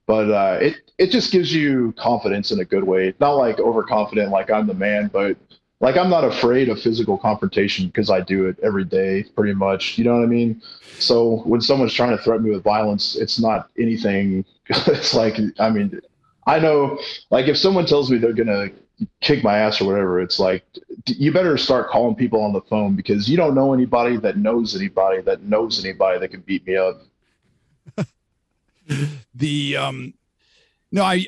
but 0.09 0.29
uh, 0.29 0.59
it 0.61 0.79
it 0.99 1.13
just 1.13 1.31
gives 1.31 1.55
you 1.55 1.95
confidence 1.97 2.51
in 2.51 2.59
a 2.59 2.65
good 2.65 2.83
way. 2.83 3.15
Not 3.21 3.35
like 3.35 3.61
overconfident, 3.61 4.33
like 4.33 4.51
I'm 4.51 4.67
the 4.67 4.75
man, 4.75 5.11
but 5.13 5.37
like 5.81 5.97
I'm 5.97 6.11
not 6.11 6.25
afraid 6.25 6.69
of 6.69 6.81
physical 6.81 7.19
confrontation 7.19 7.87
because 7.87 8.11
I 8.11 8.21
do 8.21 8.47
it 8.47 8.57
every 8.63 8.85
day, 8.85 9.25
pretty 9.37 9.55
much. 9.55 9.99
You 9.99 10.05
know 10.05 10.17
what 10.17 10.23
I 10.23 10.27
mean? 10.27 10.63
So 10.99 11.43
when 11.45 11.61
someone's 11.61 11.93
trying 11.93 12.17
to 12.17 12.23
threaten 12.23 12.45
me 12.45 12.51
with 12.51 12.63
violence, 12.63 13.17
it's 13.17 13.41
not 13.41 13.69
anything. 13.79 14.45
it's 14.69 15.15
like 15.15 15.39
I 15.59 15.71
mean, 15.71 16.01
I 16.47 16.59
know, 16.59 16.99
like 17.31 17.49
if 17.49 17.57
someone 17.57 17.87
tells 17.87 18.11
me 18.11 18.19
they're 18.19 18.33
gonna 18.33 18.69
kick 19.21 19.43
my 19.43 19.59
ass 19.59 19.81
or 19.81 19.87
whatever, 19.87 20.21
it's 20.21 20.39
like 20.39 20.65
you 21.07 21.33
better 21.33 21.59
start 21.59 21.91
calling 21.91 22.15
people 22.15 22.41
on 22.41 22.53
the 22.53 22.63
phone 22.63 22.95
because 22.95 23.29
you 23.29 23.37
don't 23.37 23.55
know 23.55 23.75
anybody 23.75 24.17
that 24.19 24.37
knows 24.39 24.77
anybody 24.77 25.21
that 25.23 25.43
knows 25.43 25.85
anybody 25.85 26.19
that 26.19 26.29
can 26.29 26.41
beat 26.41 26.67
me 26.67 26.77
up. 26.77 27.03
the 29.35 29.77
um 29.77 30.13
no 30.93 31.03
i 31.03 31.25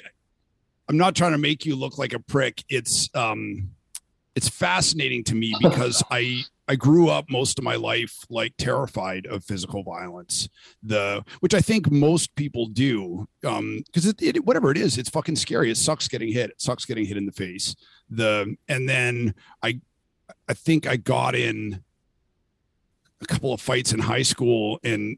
i'm 0.89 0.99
not 0.99 1.15
trying 1.15 1.33
to 1.33 1.39
make 1.39 1.65
you 1.65 1.75
look 1.75 1.97
like 1.97 2.13
a 2.13 2.19
prick 2.19 2.63
it's 2.69 3.09
um 3.15 3.71
it's 4.37 4.49
fascinating 4.51 5.25
to 5.25 5.35
me 5.35 5.55
because 5.61 6.03
i 6.11 6.43
i 6.69 6.77
grew 6.77 7.09
up 7.09 7.29
most 7.31 7.59
of 7.59 7.65
my 7.65 7.75
life 7.75 8.25
like 8.29 8.53
terrified 8.59 9.27
of 9.27 9.43
physical 9.43 9.83
violence. 9.83 10.49
The 10.83 11.25
which 11.41 11.55
i 11.55 11.61
think 11.61 11.91
most 11.91 12.37
people 12.37 12.67
do 12.67 13.27
um 13.45 13.83
because 13.87 14.07
it, 14.07 14.23
it 14.23 14.45
whatever 14.45 14.71
it 14.71 14.77
is 14.77 14.99
it's 14.99 15.11
fucking 15.11 15.37
scary. 15.37 15.71
It 15.71 15.77
sucks 15.77 16.07
getting 16.07 16.31
hit. 16.33 16.51
It 16.51 16.61
sucks 16.61 16.85
getting 16.85 17.07
hit 17.07 17.17
in 17.17 17.27
the 17.27 17.33
face. 17.33 17.75
The 18.11 18.55
and 18.69 18.89
then 18.89 19.35
i 19.63 19.81
i 20.49 20.55
think 20.55 20.87
i 20.87 20.97
got 20.97 21.35
in 21.35 21.83
a 23.23 23.27
couple 23.27 23.53
of 23.53 23.61
fights 23.61 23.93
in 23.93 23.99
high 23.99 24.23
school 24.23 24.79
and 24.85 25.17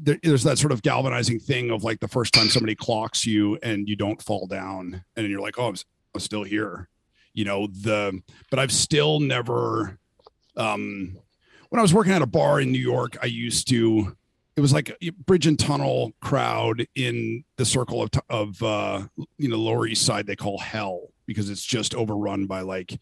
there's 0.00 0.44
that 0.44 0.58
sort 0.58 0.70
of 0.70 0.82
galvanizing 0.82 1.40
thing 1.40 1.70
of 1.70 1.82
like 1.82 1.98
the 1.98 2.06
first 2.06 2.32
time 2.32 2.48
somebody 2.48 2.74
clocks 2.74 3.26
you 3.26 3.58
and 3.62 3.88
you 3.88 3.96
don't 3.96 4.22
fall 4.22 4.46
down 4.46 5.02
and 5.16 5.26
you're 5.28 5.40
like 5.40 5.58
oh 5.58 5.68
I'm, 5.68 5.76
I'm 6.14 6.20
still 6.20 6.44
here 6.44 6.88
you 7.34 7.44
know 7.44 7.66
the 7.66 8.20
but 8.50 8.58
i've 8.58 8.72
still 8.72 9.20
never 9.20 9.98
um 10.56 11.16
when 11.70 11.78
i 11.78 11.82
was 11.82 11.94
working 11.94 12.12
at 12.12 12.22
a 12.22 12.26
bar 12.26 12.60
in 12.60 12.70
new 12.70 12.78
york 12.78 13.16
i 13.22 13.26
used 13.26 13.68
to 13.68 14.16
it 14.54 14.60
was 14.60 14.72
like 14.72 14.94
a 15.00 15.10
bridge 15.10 15.46
and 15.46 15.58
tunnel 15.58 16.12
crowd 16.20 16.86
in 16.94 17.44
the 17.56 17.64
circle 17.64 18.02
of 18.02 18.10
of 18.28 18.62
uh 18.62 19.02
you 19.38 19.48
know 19.48 19.56
lower 19.56 19.86
east 19.86 20.04
side 20.04 20.26
they 20.26 20.36
call 20.36 20.58
hell 20.58 21.08
because 21.26 21.50
it's 21.50 21.64
just 21.64 21.94
overrun 21.94 22.46
by 22.46 22.60
like 22.60 22.98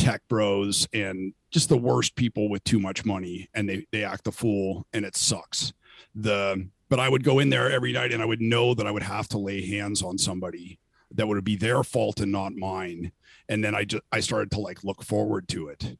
tech 0.00 0.22
bros 0.28 0.88
and 0.92 1.34
just 1.50 1.68
the 1.68 1.76
worst 1.76 2.16
people 2.16 2.48
with 2.48 2.64
too 2.64 2.78
much 2.78 3.04
money 3.04 3.48
and 3.54 3.68
they 3.68 3.86
they 3.92 4.04
act 4.04 4.24
the 4.24 4.32
fool 4.32 4.86
and 4.92 5.04
it 5.04 5.16
sucks. 5.16 5.72
The 6.14 6.68
but 6.88 6.98
I 6.98 7.08
would 7.08 7.22
go 7.22 7.38
in 7.38 7.50
there 7.50 7.70
every 7.70 7.92
night 7.92 8.12
and 8.12 8.22
I 8.22 8.26
would 8.26 8.40
know 8.40 8.74
that 8.74 8.86
I 8.86 8.90
would 8.90 9.02
have 9.02 9.28
to 9.28 9.38
lay 9.38 9.64
hands 9.66 10.02
on 10.02 10.18
somebody 10.18 10.78
that 11.14 11.26
would 11.26 11.44
be 11.44 11.56
their 11.56 11.82
fault 11.82 12.20
and 12.20 12.32
not 12.32 12.54
mine. 12.54 13.12
And 13.48 13.64
then 13.64 13.74
I 13.74 13.84
just 13.84 14.02
I 14.12 14.20
started 14.20 14.50
to 14.52 14.60
like 14.60 14.84
look 14.84 15.02
forward 15.02 15.48
to 15.48 15.68
it. 15.68 15.96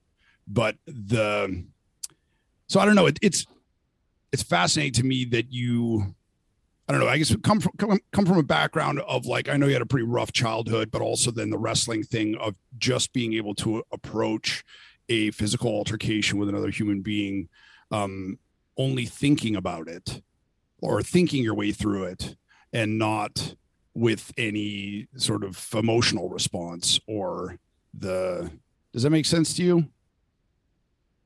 But 0.47 0.77
the 0.87 1.65
so 2.69 2.81
I 2.81 2.85
don't 2.85 2.95
know, 2.95 3.07
it, 3.07 3.19
it's 3.23 3.47
it's 4.33 4.43
fascinating 4.43 4.93
to 4.95 5.05
me 5.05 5.25
that 5.27 5.53
you 5.53 6.15
I 6.89 6.93
don't 6.93 7.01
know, 7.01 7.09
I 7.09 7.19
guess 7.19 7.35
come 7.43 7.61
from 7.61 7.73
come, 7.79 7.99
come 8.13 8.27
from 8.27 8.39
a 8.39 8.43
background 8.43 9.01
of 9.01 9.27
like 9.27 9.49
I 9.49 9.57
know 9.57 9.67
you 9.67 9.73
had 9.73 9.83
a 9.83 9.87
pretty 9.87 10.07
rough 10.07 10.33
childhood, 10.33 10.91
but 10.91 11.03
also 11.03 11.31
then 11.31 11.51
the 11.51 11.59
wrestling 11.59 12.03
thing 12.03 12.37
of 12.37 12.55
just 12.79 13.13
being 13.13 13.35
able 13.35 13.55
to 13.57 13.85
approach 13.93 14.65
a 15.09 15.31
physical 15.33 15.71
altercation 15.71 16.39
with 16.39 16.49
another 16.49 16.71
human 16.71 17.01
being 17.01 17.49
um 17.91 18.39
only 18.77 19.05
thinking 19.05 19.57
about 19.57 19.89
it 19.89 20.23
or 20.81 21.03
thinking 21.03 21.43
your 21.43 21.55
way 21.55 21.73
through 21.73 22.05
it 22.05 22.37
and 22.73 22.99
not 22.99 23.55
with 23.95 24.33
any 24.37 25.09
sort 25.17 25.45
of 25.45 25.69
emotional 25.75 26.29
response 26.29 27.01
or 27.07 27.59
the 27.95 28.51
does 28.93 29.03
that 29.03 29.11
make 29.11 29.27
sense 29.27 29.55
to 29.55 29.63
you? 29.63 29.87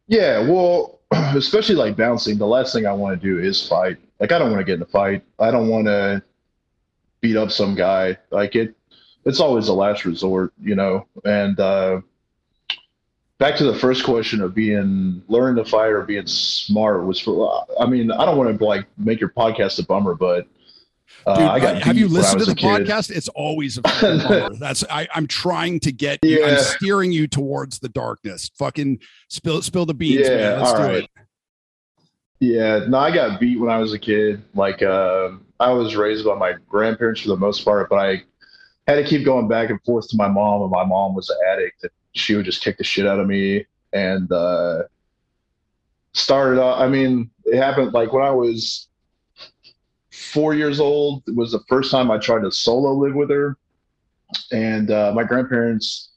Yeah 0.07 0.41
well 0.49 1.01
especially 1.13 1.75
like 1.75 1.97
bouncing 1.97 2.39
the 2.39 2.47
last 2.47 2.73
thing 2.75 2.87
i 2.87 2.93
want 2.93 3.21
to 3.21 3.27
do 3.27 3.41
is 3.41 3.67
fight. 3.69 3.99
Like 4.21 4.33
i 4.33 4.39
don't 4.39 4.51
want 4.51 4.61
to 4.61 4.65
get 4.65 4.77
in 4.77 4.83
a 4.83 4.87
fight. 4.87 5.23
I 5.39 5.51
don't 5.51 5.69
want 5.69 5.87
to 5.87 6.23
beat 7.21 7.37
up 7.37 7.51
some 7.51 7.75
guy. 7.75 8.19
Like 8.31 8.55
it 8.55 8.75
it's 9.25 9.41
always 9.41 9.67
the 9.67 9.75
last 9.75 10.05
resort 10.05 10.53
you 10.61 10.75
know? 10.75 11.07
And 11.25 11.59
uh 11.61 12.01
back 13.39 13.57
to 13.57 13.65
the 13.65 13.79
first 13.79 14.05
question 14.05 14.41
of 14.41 14.55
being 14.55 15.23
learning 15.29 15.63
to 15.63 15.69
fight 15.69 15.89
or 15.89 16.03
being 16.03 16.27
smart 16.27 17.05
was 17.05 17.21
for 17.21 17.65
i 17.81 17.87
mean 17.87 18.11
i 18.11 18.25
don't 18.25 18.39
want 18.39 18.59
to 18.59 18.65
like 18.65 18.87
make 18.97 19.21
your 19.21 19.29
podcast 19.29 19.79
a 19.79 19.87
bummer 19.87 20.15
but 20.15 20.47
uh, 21.27 21.37
Dude, 21.37 21.49
I 21.49 21.61
got 21.61 21.83
have 21.83 21.97
you 21.97 22.09
listened 22.09 22.41
to 22.41 22.47
the 22.47 22.55
podcast? 22.55 23.11
It's 23.11 23.29
always. 23.29 23.77
That's 24.59 24.85
I, 24.91 25.09
am 25.15 25.27
trying 25.27 25.81
to 25.81 25.93
get 25.93 26.19
yeah. 26.23 26.37
you. 26.37 26.45
I'm 26.45 26.59
steering 26.59 27.13
you 27.13 27.27
towards 27.27 27.79
the 27.79 27.89
darkness. 27.89 28.51
Fucking 28.59 28.99
spill 29.29 29.63
spill 29.63 29.87
the 29.87 29.95
beans, 29.95 30.29
yeah, 30.29 30.37
man. 30.37 30.61
Let's 30.61 30.73
do 30.73 30.79
right. 30.79 31.05
it. 31.05 31.11
Yeah, 32.41 32.85
no, 32.89 32.99
I 32.99 33.11
got 33.15 33.41
beat 33.41 33.59
when 33.59 33.71
I 33.71 33.79
was 33.79 33.93
a 33.93 33.99
kid. 33.99 34.43
Like 34.55 34.83
uh, 34.83 35.31
I 35.61 35.71
was 35.71 35.97
raised 35.97 36.25
by 36.25 36.35
my 36.35 36.55
grandparents 36.69 37.23
for 37.23 37.29
the 37.29 37.37
most 37.37 37.65
part, 37.65 37.89
but 37.89 37.97
I 37.97 38.23
had 38.87 38.97
to 38.97 39.05
keep 39.05 39.25
going 39.25 39.49
back 39.49 39.71
and 39.71 39.81
forth 39.85 40.09
to 40.11 40.17
my 40.17 40.29
mom, 40.29 40.63
and 40.63 40.71
my 40.71 40.85
mom 40.85 41.15
was 41.15 41.31
an 41.31 41.39
addict 41.51 41.85
and 41.85 41.93
she 42.13 42.35
would 42.35 42.45
just 42.45 42.63
kick 42.63 42.79
the 42.79 42.85
shit 42.85 43.07
out 43.07 43.19
of 43.19 43.27
me 43.27 43.65
and 43.95 44.31
uh, 44.31 44.83
started 46.13 46.61
off, 46.61 46.81
I 46.81 46.89
mean, 46.89 47.31
it 47.45 47.57
happened 47.57 47.93
like 47.95 48.13
when 48.13 48.25
I 48.25 48.31
was 48.31 48.89
four 50.35 50.53
years 50.53 50.81
old. 50.81 51.23
It 51.29 51.37
was 51.37 51.53
the 51.53 51.63
first 51.69 51.93
time 51.93 52.11
I 52.11 52.19
tried 52.19 52.43
to 52.43 52.51
solo 52.51 52.93
live 52.93 53.15
with 53.15 53.31
her. 53.31 53.57
And 54.51 54.91
uh, 54.91 55.13
my 55.15 55.23
grandparents, 55.23 56.11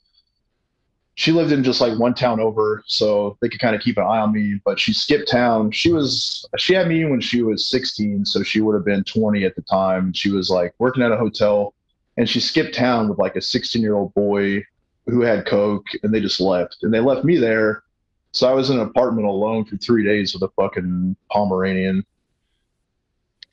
she 1.14 1.32
lived 1.32 1.52
in 1.52 1.64
just 1.64 1.82
like 1.82 1.98
one 2.00 2.16
town 2.16 2.40
over, 2.40 2.84
so 2.88 3.38
they 3.42 3.50
could 3.50 3.60
kind 3.60 3.76
of 3.76 3.82
keep 3.82 3.98
an 3.98 4.04
eye 4.04 4.20
on 4.20 4.34
me. 4.34 4.60
But 4.66 4.80
she 4.80 4.92
skipped 4.92 5.30
town. 5.30 5.72
She 5.72 5.94
was 5.94 6.48
she 6.58 6.74
had 6.74 6.88
me 6.88 7.06
when 7.06 7.22
she 7.22 7.44
was 7.44 7.68
16, 7.68 8.26
so 8.26 8.42
she 8.42 8.60
would 8.60 8.74
have 8.74 8.86
been 8.86 9.04
20 9.04 9.46
at 9.46 9.56
the 9.56 9.62
time. 9.62 10.14
She 10.14 10.32
was 10.32 10.50
like 10.50 10.74
working 10.80 11.04
at 11.04 11.12
a 11.12 11.18
hotel, 11.18 11.76
and 12.18 12.28
she 12.28 12.40
skipped 12.40 12.74
town 12.74 13.10
with 13.10 13.20
like 13.20 13.36
a 13.36 13.42
16 13.42 13.82
year 13.82 13.96
old 13.96 14.14
boy 14.16 14.64
who 15.06 15.22
had 15.22 15.46
coke, 15.46 15.86
and 16.02 16.14
they 16.14 16.20
just 16.20 16.42
left, 16.42 16.78
and 16.82 16.94
they 16.94 17.00
left 17.00 17.24
me 17.24 17.38
there. 17.38 17.84
So 18.32 18.50
I 18.50 18.54
was 18.54 18.70
in 18.70 18.80
an 18.80 18.88
apartment 18.88 19.28
alone 19.28 19.66
for 19.66 19.78
three 19.78 20.04
days 20.04 20.34
with 20.34 20.44
a 20.44 20.50
fucking 20.56 21.16
Pomeranian, 21.32 22.06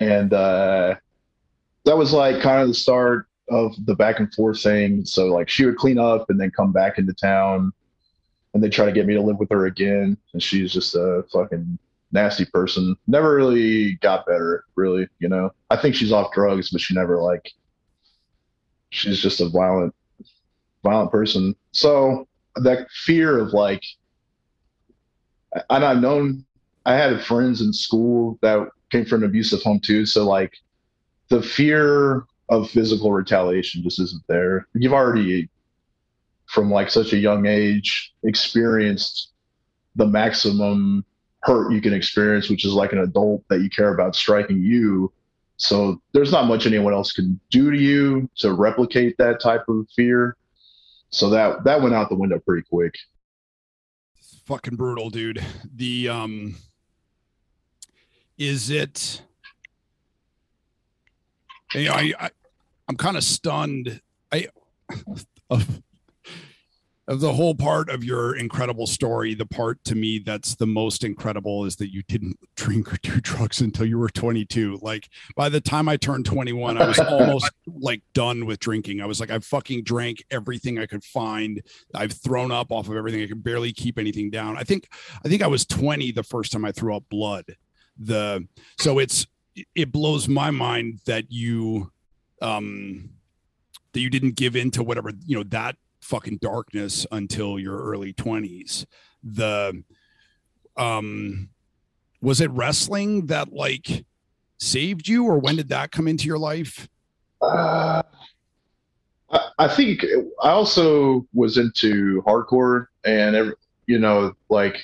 and 0.00 0.32
uh, 0.32 0.94
that 1.84 1.96
was 1.96 2.12
like 2.12 2.40
kind 2.40 2.62
of 2.62 2.68
the 2.68 2.74
start 2.74 3.26
of 3.50 3.74
the 3.86 3.94
back 3.94 4.20
and 4.20 4.32
forth 4.34 4.62
thing. 4.62 5.04
So 5.04 5.26
like 5.26 5.48
she 5.48 5.66
would 5.66 5.76
clean 5.76 5.98
up 5.98 6.26
and 6.30 6.40
then 6.40 6.50
come 6.50 6.72
back 6.72 6.98
into 6.98 7.12
town, 7.12 7.72
and 8.52 8.62
they 8.62 8.68
try 8.68 8.86
to 8.86 8.92
get 8.92 9.06
me 9.06 9.14
to 9.14 9.22
live 9.22 9.38
with 9.38 9.50
her 9.50 9.66
again, 9.66 10.16
and 10.32 10.42
she's 10.42 10.72
just 10.72 10.94
a 10.94 11.24
fucking 11.32 11.78
nasty 12.12 12.44
person. 12.46 12.96
Never 13.06 13.34
really 13.34 13.94
got 13.96 14.26
better, 14.26 14.64
really. 14.76 15.08
You 15.18 15.28
know, 15.28 15.50
I 15.70 15.76
think 15.76 15.94
she's 15.94 16.12
off 16.12 16.32
drugs, 16.32 16.70
but 16.70 16.80
she 16.80 16.94
never 16.94 17.20
like. 17.20 17.50
She's 18.90 19.20
just 19.20 19.40
a 19.40 19.48
violent 19.48 19.92
violent 20.84 21.10
person. 21.10 21.56
So 21.72 22.28
that 22.56 22.86
fear 23.04 23.38
of 23.40 23.52
like, 23.52 23.82
and 25.70 25.84
I've 25.84 26.00
known, 26.00 26.44
I 26.86 26.94
had 26.94 27.24
friends 27.24 27.60
in 27.60 27.72
school 27.72 28.38
that 28.42 28.68
came 28.94 29.04
from 29.04 29.24
an 29.24 29.28
abusive 29.28 29.60
home 29.62 29.80
too. 29.80 30.06
So 30.06 30.24
like, 30.24 30.54
the 31.28 31.42
fear 31.42 32.26
of 32.48 32.70
physical 32.70 33.10
retaliation 33.10 33.82
just 33.82 33.98
isn't 33.98 34.22
there. 34.28 34.68
You've 34.74 34.92
already, 34.92 35.48
from 36.46 36.70
like 36.70 36.90
such 36.90 37.12
a 37.12 37.16
young 37.16 37.46
age, 37.46 38.12
experienced 38.22 39.32
the 39.96 40.06
maximum 40.06 41.04
hurt 41.42 41.72
you 41.72 41.80
can 41.80 41.92
experience, 41.92 42.48
which 42.48 42.64
is 42.64 42.72
like 42.72 42.92
an 42.92 43.00
adult 43.00 43.42
that 43.48 43.62
you 43.62 43.70
care 43.70 43.92
about 43.92 44.14
striking 44.14 44.62
you. 44.62 45.12
So 45.56 46.00
there's 46.12 46.30
not 46.30 46.46
much 46.46 46.66
anyone 46.66 46.92
else 46.92 47.12
can 47.12 47.40
do 47.50 47.70
to 47.72 47.76
you 47.76 48.28
to 48.38 48.52
replicate 48.52 49.16
that 49.18 49.40
type 49.40 49.64
of 49.68 49.88
fear. 49.96 50.36
So 51.10 51.30
that 51.30 51.64
that 51.64 51.82
went 51.82 51.94
out 51.94 52.10
the 52.10 52.16
window 52.16 52.38
pretty 52.38 52.66
quick. 52.70 52.94
Fucking 54.46 54.76
brutal, 54.76 55.10
dude. 55.10 55.44
The 55.74 56.08
um 56.08 56.56
is 58.38 58.70
it 58.70 59.22
you 61.74 61.88
know, 61.88 61.94
I, 61.94 62.12
I 62.18 62.30
I'm 62.88 62.96
kind 62.96 63.16
of 63.16 63.24
stunned. 63.24 64.00
I 64.32 64.48
of 65.50 65.82
of 67.06 67.20
the 67.20 67.34
whole 67.34 67.54
part 67.54 67.90
of 67.90 68.02
your 68.02 68.34
incredible 68.34 68.86
story, 68.86 69.34
the 69.34 69.44
part 69.44 69.82
to 69.84 69.94
me 69.94 70.18
that's 70.18 70.54
the 70.54 70.66
most 70.66 71.04
incredible 71.04 71.66
is 71.66 71.76
that 71.76 71.92
you 71.92 72.02
didn't 72.08 72.38
drink 72.56 72.92
or 72.92 72.96
do 73.02 73.20
drugs 73.20 73.60
until 73.60 73.84
you 73.84 73.98
were 73.98 74.08
22. 74.08 74.78
Like 74.80 75.10
by 75.36 75.48
the 75.48 75.60
time 75.60 75.88
I 75.88 75.96
turned 75.98 76.24
21, 76.24 76.78
I 76.78 76.86
was 76.86 76.98
almost 77.00 77.50
like 77.66 78.02
done 78.14 78.46
with 78.46 78.58
drinking. 78.58 79.02
I 79.02 79.06
was 79.06 79.20
like, 79.20 79.30
I 79.30 79.38
fucking 79.40 79.84
drank 79.84 80.24
everything 80.30 80.78
I 80.78 80.86
could 80.86 81.04
find. 81.04 81.60
I've 81.94 82.12
thrown 82.12 82.50
up 82.50 82.72
off 82.72 82.88
of 82.88 82.96
everything. 82.96 83.22
I 83.22 83.26
could 83.26 83.44
barely 83.44 83.72
keep 83.72 83.98
anything 83.98 84.30
down. 84.30 84.56
I 84.56 84.62
think, 84.62 84.88
I 85.24 85.28
think 85.28 85.42
I 85.42 85.46
was 85.46 85.66
20 85.66 86.12
the 86.12 86.22
first 86.22 86.52
time 86.52 86.64
I 86.64 86.72
threw 86.72 86.96
up 86.96 87.04
blood. 87.10 87.44
The 87.98 88.46
so 88.78 88.98
it's 88.98 89.26
it 89.74 89.92
blows 89.92 90.28
my 90.28 90.50
mind 90.50 91.00
that 91.06 91.30
you 91.30 91.92
um 92.42 93.10
that 93.92 94.00
you 94.00 94.10
didn't 94.10 94.36
give 94.36 94.56
in 94.56 94.70
to 94.72 94.82
whatever 94.82 95.12
you 95.24 95.36
know 95.36 95.44
that 95.44 95.76
fucking 96.00 96.38
darkness 96.38 97.06
until 97.12 97.58
your 97.58 97.78
early 97.78 98.12
20s 98.12 98.84
the 99.22 99.82
um 100.76 101.48
was 102.20 102.40
it 102.40 102.50
wrestling 102.50 103.26
that 103.26 103.52
like 103.52 104.04
saved 104.58 105.08
you 105.08 105.24
or 105.24 105.38
when 105.38 105.56
did 105.56 105.68
that 105.68 105.92
come 105.92 106.08
into 106.08 106.26
your 106.26 106.38
life? 106.38 106.88
Uh, 107.40 108.02
I, 109.58 109.68
think 109.68 110.04
i 110.42 110.48
also 110.48 111.26
was 111.34 111.58
into 111.58 112.22
hardcore 112.22 112.86
and 113.04 113.52
you 113.86 113.98
know 113.98 114.32
like 114.48 114.78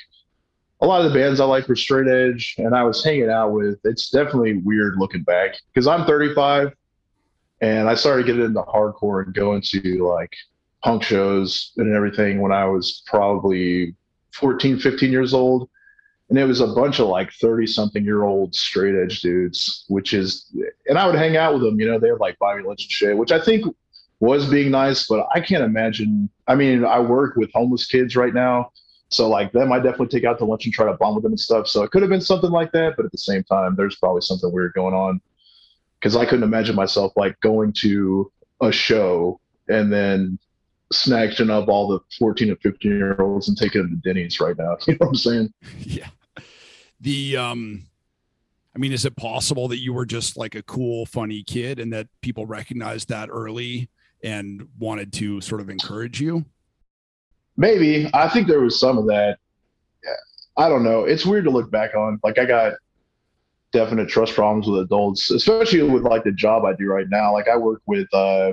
a 0.83 0.87
lot 0.87 1.05
of 1.05 1.13
the 1.13 1.19
bands 1.19 1.41
I 1.41 1.45
like 1.45 1.69
were 1.69 1.77
straight 1.77 2.09
edge, 2.09 2.55
and 2.59 2.75
I 2.75 2.83
was 2.85 3.05
hanging 3.05 3.29
out 3.29 3.53
with. 3.53 3.79
It's 3.85 4.11
definitely 4.11 4.55
weird 4.59 4.97
looking 4.97 5.23
back 5.23 5.57
because 5.73 5.87
I'm 5.87 6.07
35, 6.07 6.75
and 7.61 7.89
I 7.89 7.95
started 7.95 8.27
getting 8.27 8.45
into 8.45 8.63
hardcore 8.63 9.25
and 9.25 9.35
going 9.35 9.61
to 9.63 10.07
like 10.07 10.35
punk 10.83 11.03
shows 11.03 11.73
and 11.77 11.95
everything 11.95 12.41
when 12.41 12.53
I 12.53 12.65
was 12.65 13.03
probably 13.07 13.95
14, 14.35 14.79
15 14.79 15.13
years 15.13 15.35
old. 15.35 15.69
And 16.31 16.39
it 16.39 16.45
was 16.45 16.61
a 16.61 16.69
bunch 16.69 17.01
of 17.01 17.09
like 17.09 17.33
30 17.33 17.67
something 17.67 18.05
year 18.05 18.23
old 18.23 18.55
straight 18.55 18.95
edge 18.95 19.21
dudes, 19.21 19.85
which 19.89 20.15
is, 20.15 20.47
and 20.87 20.97
I 20.97 21.05
would 21.07 21.17
hang 21.17 21.37
out 21.37 21.55
with 21.55 21.63
them, 21.63 21.79
you 21.81 21.91
know, 21.91 21.99
they 21.99 22.09
had 22.09 22.21
like 22.21 22.39
Bobby 22.39 22.63
Lynch 22.63 22.85
and 22.85 22.91
shit, 22.91 23.19
which 23.19 23.33
I 23.33 23.41
think 23.41 23.65
was 24.21 24.49
being 24.49 24.71
nice, 24.71 25.09
but 25.09 25.27
I 25.35 25.41
can't 25.41 25.65
imagine. 25.65 26.31
I 26.47 26.55
mean, 26.55 26.85
I 26.85 27.01
work 27.01 27.35
with 27.35 27.51
homeless 27.53 27.87
kids 27.87 28.15
right 28.15 28.33
now 28.33 28.71
so 29.11 29.29
like 29.29 29.53
them, 29.53 29.73
I 29.73 29.79
definitely 29.79 30.09
take 30.09 30.25
out 30.25 30.39
to 30.39 30.45
lunch 30.45 30.65
and 30.65 30.73
try 30.73 30.87
to 30.87 30.97
bond 30.97 31.17
with 31.17 31.25
them 31.25 31.33
and 31.33 31.41
stuff. 31.41 31.67
So 31.67 31.83
it 31.83 31.91
could 31.91 32.03
have 32.03 32.11
been 32.11 32.21
something 32.21 32.51
like 32.51 32.71
that, 32.73 32.95
but 32.97 33.05
at 33.05 33.13
the 33.13 33.19
same 33.19 33.43
time, 33.43 33.75
there's 33.77 33.97
probably 33.97 34.23
something 34.23 34.51
weird 34.53 34.73
going 34.75 34.95
on 34.95 35.21
because 35.99 36.17
I 36.17 36.25
couldn't 36.25 36.45
imagine 36.45 36.77
myself 36.77 37.13
like 37.17 37.39
going 37.41 37.73
to 37.79 38.31
a 38.61 38.71
show 38.71 39.41
and 39.69 39.93
then 39.93 40.39
snatching 40.93 41.51
up 41.51 41.69
all 41.69 41.89
the 41.89 42.01
14 42.19 42.51
and 42.51 42.61
15 42.61 42.91
year 42.91 43.21
olds 43.21 43.49
and 43.49 43.59
taking 43.59 43.83
them 43.83 43.91
to 43.91 44.09
Denny's 44.09 44.41
right 44.41 44.57
now. 44.57 44.77
You 44.87 44.95
know 44.95 44.99
what 45.07 45.09
I'm 45.09 45.15
saying? 45.17 45.53
Yeah. 45.81 46.09
The 47.01 47.37
um 47.37 47.87
I 48.75 48.79
mean, 48.79 48.93
is 48.93 49.05
it 49.05 49.17
possible 49.17 49.67
that 49.69 49.79
you 49.79 49.93
were 49.93 50.07
just 50.07 50.37
like 50.37 50.55
a 50.55 50.63
cool, 50.63 51.05
funny 51.05 51.43
kid 51.43 51.81
and 51.81 51.93
that 51.93 52.07
people 52.21 52.47
recognized 52.47 53.09
that 53.09 53.29
early 53.29 53.89
and 54.23 54.69
wanted 54.79 55.13
to 55.15 55.41
sort 55.41 55.61
of 55.61 55.69
encourage 55.69 56.21
you? 56.21 56.45
Maybe. 57.57 58.11
I 58.15 58.29
think 58.29 58.47
there 58.49 58.61
was 58.61 58.79
some 58.79 58.99
of 58.99 59.07
that. 59.07 59.39
I 60.57 60.69
don't 60.69 60.85
know. 60.85 61.05
It's 61.05 61.25
weird 61.25 61.45
to 61.45 61.51
look 61.51 61.71
back 61.71 61.95
on. 61.95 62.21
Like 62.23 62.39
I 62.39 62.45
got 62.45 62.75
definite 63.73 64.09
trust 64.09 64.35
problems 64.35 64.67
with 64.67 64.81
adults, 64.81 65.31
especially 65.31 65.83
with 65.83 66.03
like 66.03 66.25
the 66.25 66.33
job 66.33 66.65
I 66.65 66.75
do 66.75 66.87
right 66.87 67.09
now. 67.09 67.33
Like 67.33 67.49
I 67.49 67.57
work 67.57 67.83
with 67.87 68.13
uh 68.13 68.53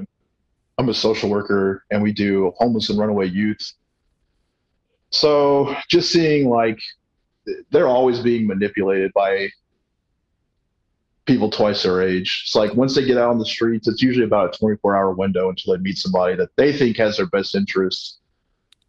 I'm 0.77 0.89
a 0.89 0.93
social 0.93 1.29
worker 1.29 1.83
and 1.89 2.03
we 2.03 2.13
do 2.13 2.53
homeless 2.57 2.89
and 2.89 2.99
runaway 2.99 3.27
youth. 3.27 3.73
So 5.09 5.75
just 5.89 6.11
seeing 6.11 6.49
like 6.49 6.77
they're 7.71 7.87
always 7.87 8.19
being 8.19 8.45
manipulated 8.45 9.11
by 9.13 9.49
people 11.25 11.49
twice 11.49 11.83
their 11.83 12.01
age. 12.01 12.43
It's 12.45 12.55
like 12.55 12.73
once 12.75 12.95
they 12.95 13.05
get 13.05 13.17
out 13.17 13.31
on 13.31 13.39
the 13.39 13.45
streets, 13.45 13.87
it's 13.87 14.01
usually 14.01 14.25
about 14.25 14.55
a 14.55 14.57
24 14.57 14.95
hour 14.95 15.11
window 15.11 15.49
until 15.49 15.73
they 15.73 15.81
meet 15.81 15.97
somebody 15.97 16.35
that 16.35 16.49
they 16.57 16.71
think 16.71 16.97
has 16.97 17.17
their 17.17 17.25
best 17.27 17.55
interests 17.55 18.19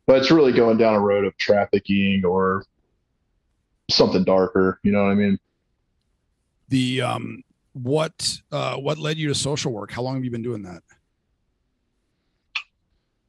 but 0.08 0.16
it's 0.16 0.30
really 0.30 0.52
going 0.52 0.78
down 0.78 0.94
a 0.94 1.00
road 1.00 1.26
of 1.26 1.36
trafficking 1.36 2.24
or 2.24 2.64
something 3.90 4.24
darker. 4.24 4.80
You 4.82 4.90
know 4.90 5.04
what 5.04 5.10
I 5.10 5.14
mean? 5.14 5.38
The 6.70 7.02
um, 7.02 7.44
what 7.74 8.40
uh, 8.50 8.76
what 8.76 8.96
led 8.96 9.18
you 9.18 9.28
to 9.28 9.34
social 9.34 9.70
work? 9.70 9.92
How 9.92 10.00
long 10.00 10.14
have 10.14 10.24
you 10.24 10.30
been 10.30 10.42
doing 10.42 10.62
that? 10.62 10.82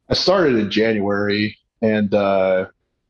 I 0.10 0.14
started 0.14 0.56
in 0.56 0.72
January, 0.72 1.58
and 1.82 2.14
uh, 2.14 2.68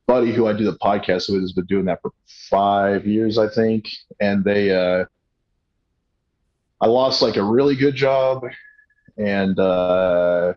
buddy 0.07 0.33
who 0.33 0.47
I 0.47 0.53
do 0.53 0.65
the 0.65 0.77
podcast 0.79 1.31
with 1.31 1.41
has 1.41 1.53
been 1.53 1.65
doing 1.65 1.85
that 1.85 2.01
for 2.01 2.11
five 2.49 3.05
years, 3.05 3.37
I 3.37 3.47
think. 3.47 3.87
And 4.19 4.43
they, 4.43 4.71
uh, 4.75 5.05
I 6.81 6.87
lost 6.87 7.21
like 7.21 7.37
a 7.37 7.43
really 7.43 7.75
good 7.75 7.95
job, 7.95 8.43
and 9.17 9.59
uh, 9.59 10.53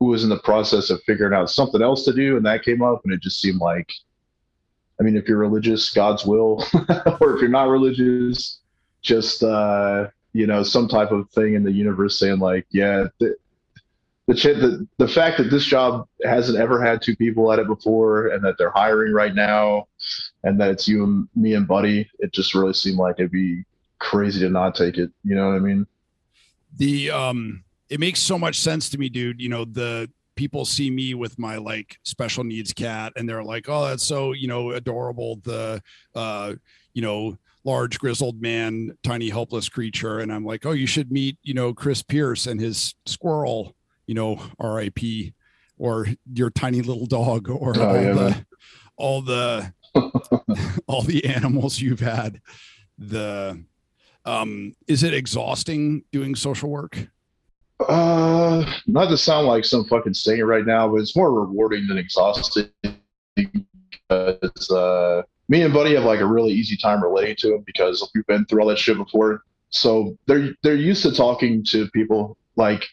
who 0.00 0.06
was 0.06 0.24
in 0.24 0.30
the 0.30 0.38
process 0.40 0.88
of 0.88 1.02
figuring 1.02 1.34
out 1.34 1.50
something 1.50 1.82
else 1.82 2.04
to 2.06 2.12
do, 2.12 2.36
and 2.36 2.46
that 2.46 2.64
came 2.64 2.82
up, 2.82 3.02
and 3.04 3.12
it 3.12 3.20
just 3.20 3.40
seemed 3.40 3.60
like, 3.60 3.92
I 4.98 5.02
mean, 5.02 5.16
if 5.16 5.28
you're 5.28 5.38
religious, 5.38 5.90
God's 5.92 6.24
will, 6.24 6.64
or 7.20 7.34
if 7.34 7.40
you're 7.40 7.48
not 7.48 7.68
religious, 7.68 8.60
just 9.02 9.42
uh, 9.42 10.08
you 10.32 10.46
know, 10.46 10.62
some 10.62 10.88
type 10.88 11.10
of 11.10 11.28
thing 11.30 11.54
in 11.54 11.62
the 11.62 11.72
universe 11.72 12.18
saying 12.18 12.38
like, 12.38 12.66
yeah, 12.70 13.04
the 13.18 13.36
the, 14.26 14.34
the 14.34 14.88
the 14.98 15.08
fact 15.08 15.38
that 15.38 15.50
this 15.50 15.64
job 15.64 16.06
hasn't 16.24 16.58
ever 16.58 16.82
had 16.82 17.02
two 17.02 17.16
people 17.16 17.52
at 17.52 17.58
it 17.58 17.66
before, 17.66 18.28
and 18.28 18.42
that 18.44 18.56
they're 18.56 18.70
hiring 18.70 19.12
right 19.12 19.34
now, 19.34 19.86
and 20.44 20.58
that 20.60 20.70
it's 20.70 20.88
you 20.88 21.04
and 21.04 21.28
me 21.34 21.54
and 21.54 21.68
Buddy, 21.68 22.08
it 22.20 22.32
just 22.32 22.54
really 22.54 22.72
seemed 22.72 22.98
like 22.98 23.16
it'd 23.18 23.32
be 23.32 23.64
crazy 23.98 24.40
to 24.40 24.48
not 24.48 24.74
take 24.74 24.96
it. 24.96 25.10
You 25.24 25.34
know 25.34 25.48
what 25.48 25.56
I 25.56 25.58
mean? 25.58 25.86
The 26.76 27.10
um 27.10 27.64
it 27.90 28.00
makes 28.00 28.20
so 28.20 28.38
much 28.38 28.58
sense 28.58 28.88
to 28.90 28.98
me, 28.98 29.08
dude. 29.08 29.40
You 29.40 29.48
know, 29.48 29.64
the 29.64 30.08
people 30.36 30.64
see 30.64 30.90
me 30.90 31.12
with 31.12 31.38
my 31.38 31.56
like 31.56 31.98
special 32.04 32.44
needs 32.44 32.72
cat 32.72 33.12
and 33.16 33.28
they're 33.28 33.44
like, 33.44 33.68
oh, 33.68 33.86
that's 33.86 34.04
so, 34.04 34.32
you 34.32 34.48
know, 34.48 34.70
adorable. 34.70 35.36
The, 35.42 35.82
uh, 36.14 36.54
you 36.94 37.02
know, 37.02 37.36
large 37.64 37.98
grizzled 37.98 38.40
man, 38.40 38.96
tiny 39.02 39.28
helpless 39.28 39.68
creature. 39.68 40.20
And 40.20 40.32
I'm 40.32 40.44
like, 40.44 40.64
oh, 40.64 40.72
you 40.72 40.86
should 40.86 41.12
meet, 41.12 41.36
you 41.42 41.52
know, 41.52 41.74
Kris 41.74 42.02
Pierce 42.02 42.46
and 42.46 42.60
his 42.60 42.94
squirrel, 43.06 43.76
you 44.06 44.14
know, 44.14 44.40
RIP, 44.58 45.34
or 45.76 46.06
your 46.32 46.50
tiny 46.50 46.82
little 46.82 47.06
dog, 47.06 47.48
or 47.48 47.72
oh, 47.76 47.88
all, 47.88 47.94
yeah, 47.96 48.12
the, 48.12 48.46
all 48.96 49.22
the 49.22 49.72
all 50.86 51.02
the 51.02 51.24
animals 51.24 51.80
you've 51.80 52.00
had. 52.00 52.40
The 52.98 53.62
um, 54.24 54.74
is 54.86 55.02
it 55.02 55.14
exhausting 55.14 56.04
doing 56.12 56.34
social 56.34 56.68
work? 56.68 57.08
Uh, 57.88 58.64
not 58.86 59.08
to 59.08 59.16
sound 59.16 59.46
like 59.46 59.64
some 59.64 59.84
fucking 59.84 60.14
singer 60.14 60.46
right 60.46 60.66
now, 60.66 60.88
but 60.88 61.00
it's 61.00 61.16
more 61.16 61.32
rewarding 61.32 61.86
than 61.86 61.98
exhausting. 61.98 62.68
Because 64.06 64.70
uh, 64.70 65.22
me 65.48 65.62
and 65.62 65.72
Buddy 65.72 65.94
have 65.94 66.04
like 66.04 66.20
a 66.20 66.26
really 66.26 66.52
easy 66.52 66.76
time 66.76 67.02
relating 67.02 67.36
to 67.36 67.54
him 67.54 67.62
because 67.66 68.08
we've 68.14 68.26
been 68.26 68.44
through 68.46 68.62
all 68.62 68.68
that 68.68 68.78
shit 68.78 68.96
before. 68.96 69.42
So 69.70 70.16
they're 70.26 70.50
they're 70.62 70.74
used 70.74 71.02
to 71.04 71.12
talking 71.12 71.64
to 71.70 71.88
people 71.90 72.36
like 72.56 72.84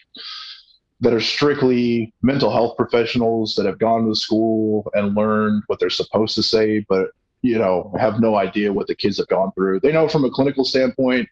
that 1.01 1.13
are 1.13 1.21
strictly 1.21 2.13
mental 2.21 2.51
health 2.51 2.77
professionals 2.77 3.55
that 3.55 3.65
have 3.65 3.79
gone 3.79 4.07
to 4.07 4.15
school 4.15 4.89
and 4.93 5.15
learned 5.15 5.63
what 5.67 5.79
they're 5.79 5.89
supposed 5.89 6.35
to 6.35 6.43
say, 6.43 6.85
but 6.87 7.09
you 7.41 7.57
know 7.57 7.93
have 7.99 8.19
no 8.19 8.35
idea 8.35 8.73
what 8.73 8.87
the 8.87 8.95
kids 8.95 9.17
have 9.17 9.27
gone 9.27 9.51
through. 9.53 9.79
They 9.79 9.91
know 9.91 10.07
from 10.07 10.25
a 10.25 10.29
clinical 10.29 10.65
standpoint 10.65 11.27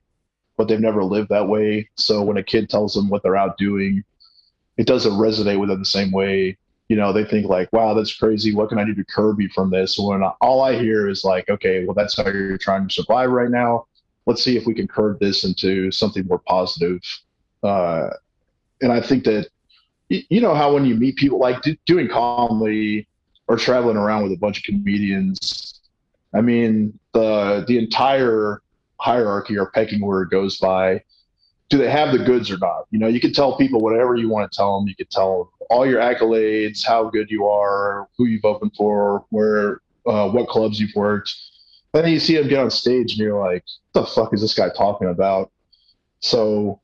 but 0.57 0.67
they've 0.67 0.79
never 0.79 1.03
lived 1.03 1.29
that 1.29 1.47
way. 1.47 1.89
So 1.95 2.23
when 2.23 2.37
a 2.37 2.43
kid 2.43 2.69
tells 2.69 2.93
them 2.93 3.09
what 3.09 3.23
they're 3.23 3.35
out 3.35 3.57
doing, 3.57 4.03
it 4.77 4.87
doesn't 4.87 5.13
resonate 5.13 5.59
with 5.59 5.69
them 5.69 5.79
the 5.79 5.85
same 5.85 6.11
way. 6.11 6.57
You 6.87 6.95
know, 6.97 7.11
they 7.11 7.25
think 7.25 7.47
like, 7.47 7.71
"Wow, 7.73 7.93
that's 7.93 8.15
crazy. 8.15 8.53
What 8.53 8.69
can 8.69 8.77
I 8.77 8.85
do 8.85 8.93
to 8.93 9.03
curb 9.05 9.41
you 9.41 9.49
from 9.49 9.71
this?" 9.71 9.97
When 9.97 10.21
all 10.41 10.61
I 10.61 10.77
hear 10.77 11.09
is 11.09 11.23
like, 11.23 11.49
"Okay, 11.49 11.85
well, 11.85 11.95
that's 11.95 12.15
how 12.15 12.27
you're 12.27 12.57
trying 12.57 12.87
to 12.87 12.93
survive 12.93 13.31
right 13.31 13.49
now. 13.49 13.85
Let's 14.27 14.43
see 14.43 14.55
if 14.55 14.65
we 14.65 14.73
can 14.73 14.87
curb 14.87 15.19
this 15.19 15.43
into 15.43 15.91
something 15.91 16.25
more 16.27 16.39
positive." 16.39 17.01
Uh, 17.63 18.09
and 18.81 18.91
I 18.91 19.01
think 19.01 19.23
that 19.23 19.47
you 20.09 20.39
know 20.41 20.53
how 20.53 20.73
when 20.73 20.85
you 20.85 20.95
meet 20.95 21.15
people 21.15 21.39
like 21.39 21.63
doing 21.85 22.07
comedy 22.07 23.07
or 23.47 23.57
traveling 23.57 23.97
around 23.97 24.23
with 24.23 24.33
a 24.33 24.37
bunch 24.37 24.59
of 24.59 24.63
comedians, 24.63 25.81
I 26.33 26.41
mean 26.41 26.99
the 27.13 27.65
the 27.67 27.79
entire 27.79 28.61
hierarchy 28.99 29.57
or 29.57 29.71
pecking 29.71 30.01
order 30.01 30.25
goes 30.25 30.57
by 30.57 31.01
do 31.69 31.77
they 31.77 31.89
have 31.89 32.11
the 32.11 32.23
goods 32.23 32.51
or 32.51 32.57
not? 32.57 32.85
You 32.91 32.99
know 32.99 33.07
you 33.07 33.19
can 33.19 33.33
tell 33.33 33.57
people 33.57 33.79
whatever 33.79 34.15
you 34.15 34.29
want 34.29 34.51
to 34.51 34.55
tell 34.55 34.79
them 34.79 34.87
you 34.87 34.95
can 34.95 35.07
tell 35.07 35.37
them 35.39 35.67
all 35.69 35.85
your 35.85 35.99
accolades 35.99 36.85
how 36.85 37.09
good 37.09 37.29
you 37.29 37.45
are 37.47 38.07
who 38.17 38.25
you've 38.25 38.45
opened 38.45 38.73
for 38.77 39.25
where 39.29 39.81
uh, 40.05 40.29
what 40.29 40.47
clubs 40.47 40.79
you've 40.79 40.95
worked. 40.95 41.33
Then 41.91 42.07
you 42.07 42.19
see 42.19 42.35
them 42.35 42.47
get 42.47 42.59
on 42.59 42.69
stage 42.69 43.11
and 43.11 43.19
you're 43.19 43.39
like 43.39 43.63
what 43.93 44.01
the 44.01 44.07
fuck 44.07 44.33
is 44.33 44.41
this 44.41 44.53
guy 44.53 44.69
talking 44.69 45.09
about? 45.09 45.51
So 46.19 46.81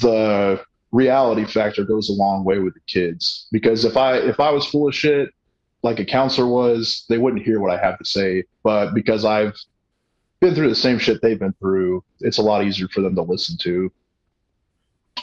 the 0.00 0.62
reality 0.92 1.44
factor 1.44 1.84
goes 1.84 2.08
a 2.08 2.12
long 2.12 2.44
way 2.44 2.58
with 2.58 2.74
the 2.74 2.80
kids 2.88 3.46
because 3.52 3.84
if 3.84 3.96
i 3.96 4.16
if 4.16 4.40
i 4.40 4.50
was 4.50 4.66
full 4.66 4.88
of 4.88 4.94
shit 4.94 5.30
like 5.84 6.00
a 6.00 6.04
counselor 6.04 6.48
was 6.48 7.04
they 7.08 7.16
wouldn't 7.16 7.44
hear 7.44 7.60
what 7.60 7.70
i 7.70 7.80
have 7.80 7.98
to 7.98 8.04
say. 8.04 8.44
But 8.62 8.94
because 8.94 9.24
i've 9.24 9.54
been 10.40 10.54
through 10.54 10.68
the 10.68 10.74
same 10.74 10.98
shit 10.98 11.20
they've 11.22 11.38
been 11.38 11.54
through, 11.60 12.02
it's 12.20 12.38
a 12.38 12.42
lot 12.42 12.64
easier 12.64 12.88
for 12.88 13.00
them 13.02 13.14
to 13.14 13.22
listen 13.22 13.56
to. 13.58 13.92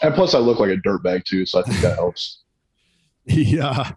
And 0.02 0.14
plus, 0.14 0.34
I 0.36 0.40
look 0.40 0.60
like 0.60 0.70
a 0.70 0.78
dirtbag 0.78 1.26
too, 1.26 1.46
so 1.46 1.60
I 1.60 1.64
think 1.64 1.82
that 1.82 1.96
helps. 1.96 2.44
Yeah. 3.30 3.92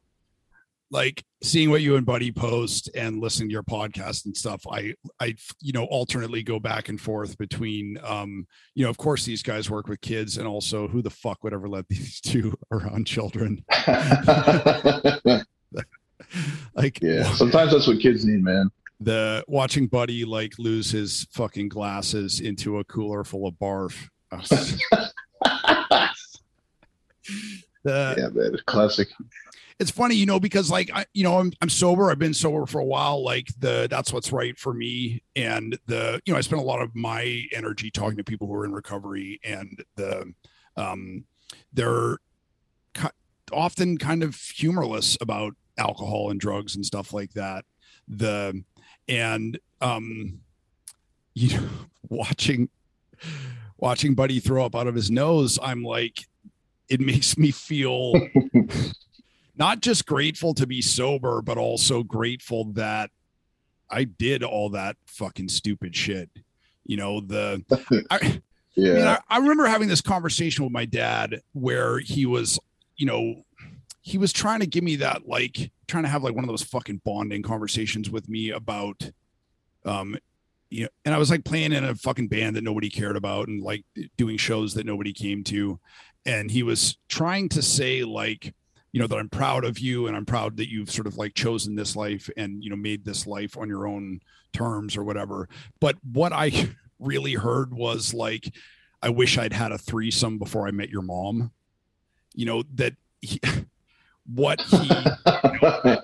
like 0.90 1.22
seeing 1.40 1.70
what 1.70 1.82
you 1.82 1.94
and 1.94 2.04
Buddy 2.04 2.32
post 2.32 2.90
and 2.96 3.20
listening 3.20 3.48
to 3.48 3.52
your 3.52 3.62
podcast 3.62 4.24
and 4.26 4.36
stuff, 4.36 4.60
I 4.68 4.94
I 5.20 5.36
you 5.60 5.72
know 5.72 5.84
alternately 5.84 6.42
go 6.42 6.58
back 6.58 6.88
and 6.88 7.00
forth 7.00 7.38
between 7.38 7.96
um 8.02 8.48
you 8.74 8.82
know 8.82 8.90
of 8.90 8.98
course 8.98 9.24
these 9.24 9.44
guys 9.44 9.70
work 9.70 9.86
with 9.86 10.00
kids 10.00 10.36
and 10.36 10.48
also 10.48 10.88
who 10.88 11.00
the 11.00 11.10
fuck 11.10 11.44
would 11.44 11.54
ever 11.54 11.68
let 11.68 11.86
these 11.90 12.20
two 12.20 12.56
around 12.72 13.06
children 13.06 13.64
like 16.74 17.00
yeah, 17.00 17.32
sometimes 17.34 17.72
that's 17.72 17.86
what 17.86 18.00
kids 18.00 18.24
need, 18.24 18.42
man. 18.42 18.70
The 19.00 19.44
watching 19.48 19.86
Buddy 19.86 20.24
like 20.24 20.58
lose 20.58 20.90
his 20.90 21.26
fucking 21.32 21.68
glasses 21.68 22.40
into 22.40 22.78
a 22.78 22.84
cooler 22.84 23.24
full 23.24 23.46
of 23.46 23.54
barf. 23.54 23.96
The, 27.82 28.14
Yeah, 28.18 28.28
man, 28.28 28.56
classic. 28.66 29.08
it's 29.78 29.90
funny, 29.90 30.14
you 30.14 30.26
know, 30.26 30.38
because 30.38 30.70
like 30.70 30.90
I, 30.92 31.06
you 31.14 31.24
know, 31.24 31.38
I'm 31.38 31.52
I'm 31.62 31.70
sober. 31.70 32.10
I've 32.10 32.18
been 32.18 32.34
sober 32.34 32.66
for 32.66 32.78
a 32.78 32.84
while. 32.84 33.24
Like 33.24 33.48
the 33.58 33.86
that's 33.90 34.12
what's 34.12 34.32
right 34.32 34.58
for 34.58 34.74
me. 34.74 35.22
And 35.34 35.78
the 35.86 36.20
you 36.26 36.32
know, 36.32 36.38
I 36.38 36.42
spend 36.42 36.60
a 36.60 36.64
lot 36.64 36.82
of 36.82 36.94
my 36.94 37.44
energy 37.52 37.90
talking 37.90 38.18
to 38.18 38.24
people 38.24 38.46
who 38.46 38.54
are 38.54 38.66
in 38.66 38.72
recovery, 38.72 39.40
and 39.42 39.82
the 39.96 40.32
um, 40.76 41.24
they're 41.72 42.18
often 43.52 43.96
kind 43.98 44.22
of 44.22 44.36
humorless 44.36 45.16
about 45.20 45.54
alcohol 45.78 46.30
and 46.30 46.38
drugs 46.38 46.76
and 46.76 46.84
stuff 46.84 47.12
like 47.12 47.32
that. 47.32 47.64
The 48.08 48.62
and 49.10 49.58
um, 49.80 50.40
you 51.34 51.58
know, 51.58 51.68
watching 52.08 52.70
watching 53.76 54.14
Buddy 54.14 54.40
throw 54.40 54.64
up 54.64 54.74
out 54.74 54.86
of 54.86 54.94
his 54.94 55.10
nose, 55.10 55.58
I'm 55.62 55.82
like, 55.82 56.26
it 56.88 57.00
makes 57.00 57.36
me 57.36 57.50
feel 57.50 58.14
not 59.56 59.80
just 59.80 60.06
grateful 60.06 60.54
to 60.54 60.66
be 60.66 60.80
sober, 60.80 61.42
but 61.42 61.58
also 61.58 62.02
grateful 62.02 62.72
that 62.72 63.10
I 63.90 64.04
did 64.04 64.42
all 64.42 64.70
that 64.70 64.96
fucking 65.06 65.48
stupid 65.48 65.94
shit. 65.96 66.30
You 66.84 66.96
know, 66.96 67.20
the 67.20 67.62
I, 68.10 68.16
I 68.16 68.22
mean, 68.22 68.42
Yeah, 68.74 69.18
I, 69.28 69.36
I 69.36 69.38
remember 69.38 69.66
having 69.66 69.88
this 69.88 70.00
conversation 70.00 70.64
with 70.64 70.72
my 70.72 70.84
dad 70.84 71.42
where 71.52 71.98
he 71.98 72.26
was, 72.26 72.58
you 72.96 73.06
know, 73.06 73.42
he 74.00 74.16
was 74.18 74.32
trying 74.32 74.60
to 74.60 74.66
give 74.66 74.82
me 74.82 74.96
that 74.96 75.28
like 75.28 75.70
trying 75.90 76.04
to 76.04 76.10
have 76.10 76.22
like 76.22 76.34
one 76.34 76.44
of 76.44 76.48
those 76.48 76.62
fucking 76.62 77.02
bonding 77.04 77.42
conversations 77.42 78.10
with 78.10 78.28
me 78.28 78.50
about 78.50 79.10
um 79.84 80.16
you 80.70 80.84
know, 80.84 80.88
and 81.04 81.14
I 81.14 81.18
was 81.18 81.30
like 81.30 81.44
playing 81.44 81.72
in 81.72 81.84
a 81.84 81.94
fucking 81.94 82.28
band 82.28 82.56
that 82.56 82.64
nobody 82.64 82.88
cared 82.88 83.16
about 83.16 83.48
and 83.48 83.60
like 83.60 83.84
doing 84.16 84.36
shows 84.36 84.74
that 84.74 84.86
nobody 84.86 85.12
came 85.12 85.42
to. 85.44 85.80
And 86.24 86.50
he 86.50 86.62
was 86.62 86.96
trying 87.08 87.48
to 87.50 87.62
say, 87.62 88.04
like, 88.04 88.54
you 88.92 89.00
know, 89.00 89.06
that 89.06 89.18
I'm 89.18 89.28
proud 89.28 89.64
of 89.64 89.78
you 89.78 90.06
and 90.06 90.16
I'm 90.16 90.26
proud 90.26 90.56
that 90.56 90.70
you've 90.70 90.90
sort 90.90 91.06
of 91.06 91.16
like 91.16 91.34
chosen 91.34 91.74
this 91.74 91.96
life 91.96 92.30
and, 92.36 92.62
you 92.62 92.70
know, 92.70 92.76
made 92.76 93.04
this 93.04 93.26
life 93.26 93.58
on 93.58 93.68
your 93.68 93.86
own 93.86 94.20
terms 94.52 94.96
or 94.96 95.02
whatever. 95.02 95.48
But 95.80 95.96
what 96.12 96.32
I 96.32 96.70
really 96.98 97.34
heard 97.34 97.74
was 97.74 98.14
like, 98.14 98.52
I 99.02 99.10
wish 99.10 99.38
I'd 99.38 99.52
had 99.52 99.72
a 99.72 99.78
threesome 99.78 100.38
before 100.38 100.68
I 100.68 100.70
met 100.70 100.90
your 100.90 101.02
mom. 101.02 101.50
You 102.34 102.46
know, 102.46 102.62
that 102.74 102.94
he, 103.20 103.40
what 104.32 104.60
he 104.60 104.88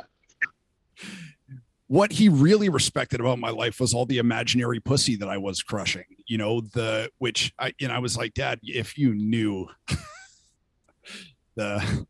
what 1.88 2.12
he 2.12 2.28
really 2.28 2.68
respected 2.68 3.20
about 3.20 3.38
my 3.38 3.50
life 3.50 3.80
was 3.80 3.94
all 3.94 4.06
the 4.06 4.18
imaginary 4.18 4.80
pussy 4.80 5.16
that 5.16 5.28
I 5.28 5.38
was 5.38 5.62
crushing, 5.62 6.04
you 6.26 6.38
know, 6.38 6.60
the 6.60 7.10
which 7.18 7.52
I 7.58 7.72
and 7.80 7.92
I 7.92 7.98
was 7.98 8.16
like, 8.16 8.34
Dad, 8.34 8.58
if 8.62 8.98
you 8.98 9.14
knew 9.14 9.68
the 11.54 12.06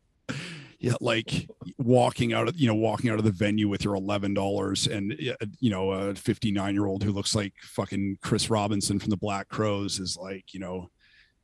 yeah, 0.79 0.93
like 1.01 1.47
walking 1.77 2.33
out 2.33 2.47
of 2.47 2.57
you 2.57 2.67
know, 2.67 2.75
walking 2.75 3.09
out 3.09 3.19
of 3.19 3.25
the 3.25 3.31
venue 3.31 3.67
with 3.67 3.83
your 3.83 3.95
eleven 3.95 4.33
dollars 4.33 4.87
and 4.87 5.15
you 5.59 5.69
know, 5.69 5.91
a 5.91 6.15
59 6.15 6.73
year 6.73 6.85
old 6.85 7.03
who 7.03 7.11
looks 7.11 7.35
like 7.35 7.53
fucking 7.61 8.17
Chris 8.21 8.49
Robinson 8.49 8.99
from 8.99 9.09
the 9.09 9.17
Black 9.17 9.47
Crowes 9.47 9.99
is 9.99 10.17
like, 10.19 10.53
you 10.53 10.59
know, 10.59 10.89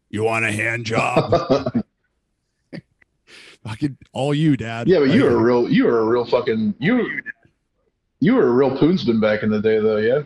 you 0.10 0.24
want 0.24 0.46
a 0.46 0.52
hand 0.52 0.86
job? 0.86 1.72
Fucking 3.64 3.98
all 4.12 4.34
you, 4.34 4.58
Dad. 4.58 4.88
yeah, 4.88 5.00
but 5.00 5.10
you 5.12 5.24
were 5.24 5.32
a 5.32 5.38
real, 5.38 5.70
you 5.70 5.86
were 5.86 6.00
a 6.02 6.06
real 6.06 6.26
fucking 6.26 6.76
you. 6.80 7.22
You 8.20 8.36
were 8.36 8.48
a 8.48 8.52
real 8.52 8.72
poonsman 8.78 9.22
back 9.22 9.44
in 9.44 9.50
the 9.50 9.62
day, 9.62 9.80
though. 9.80 9.98
Yeah. 9.98 10.24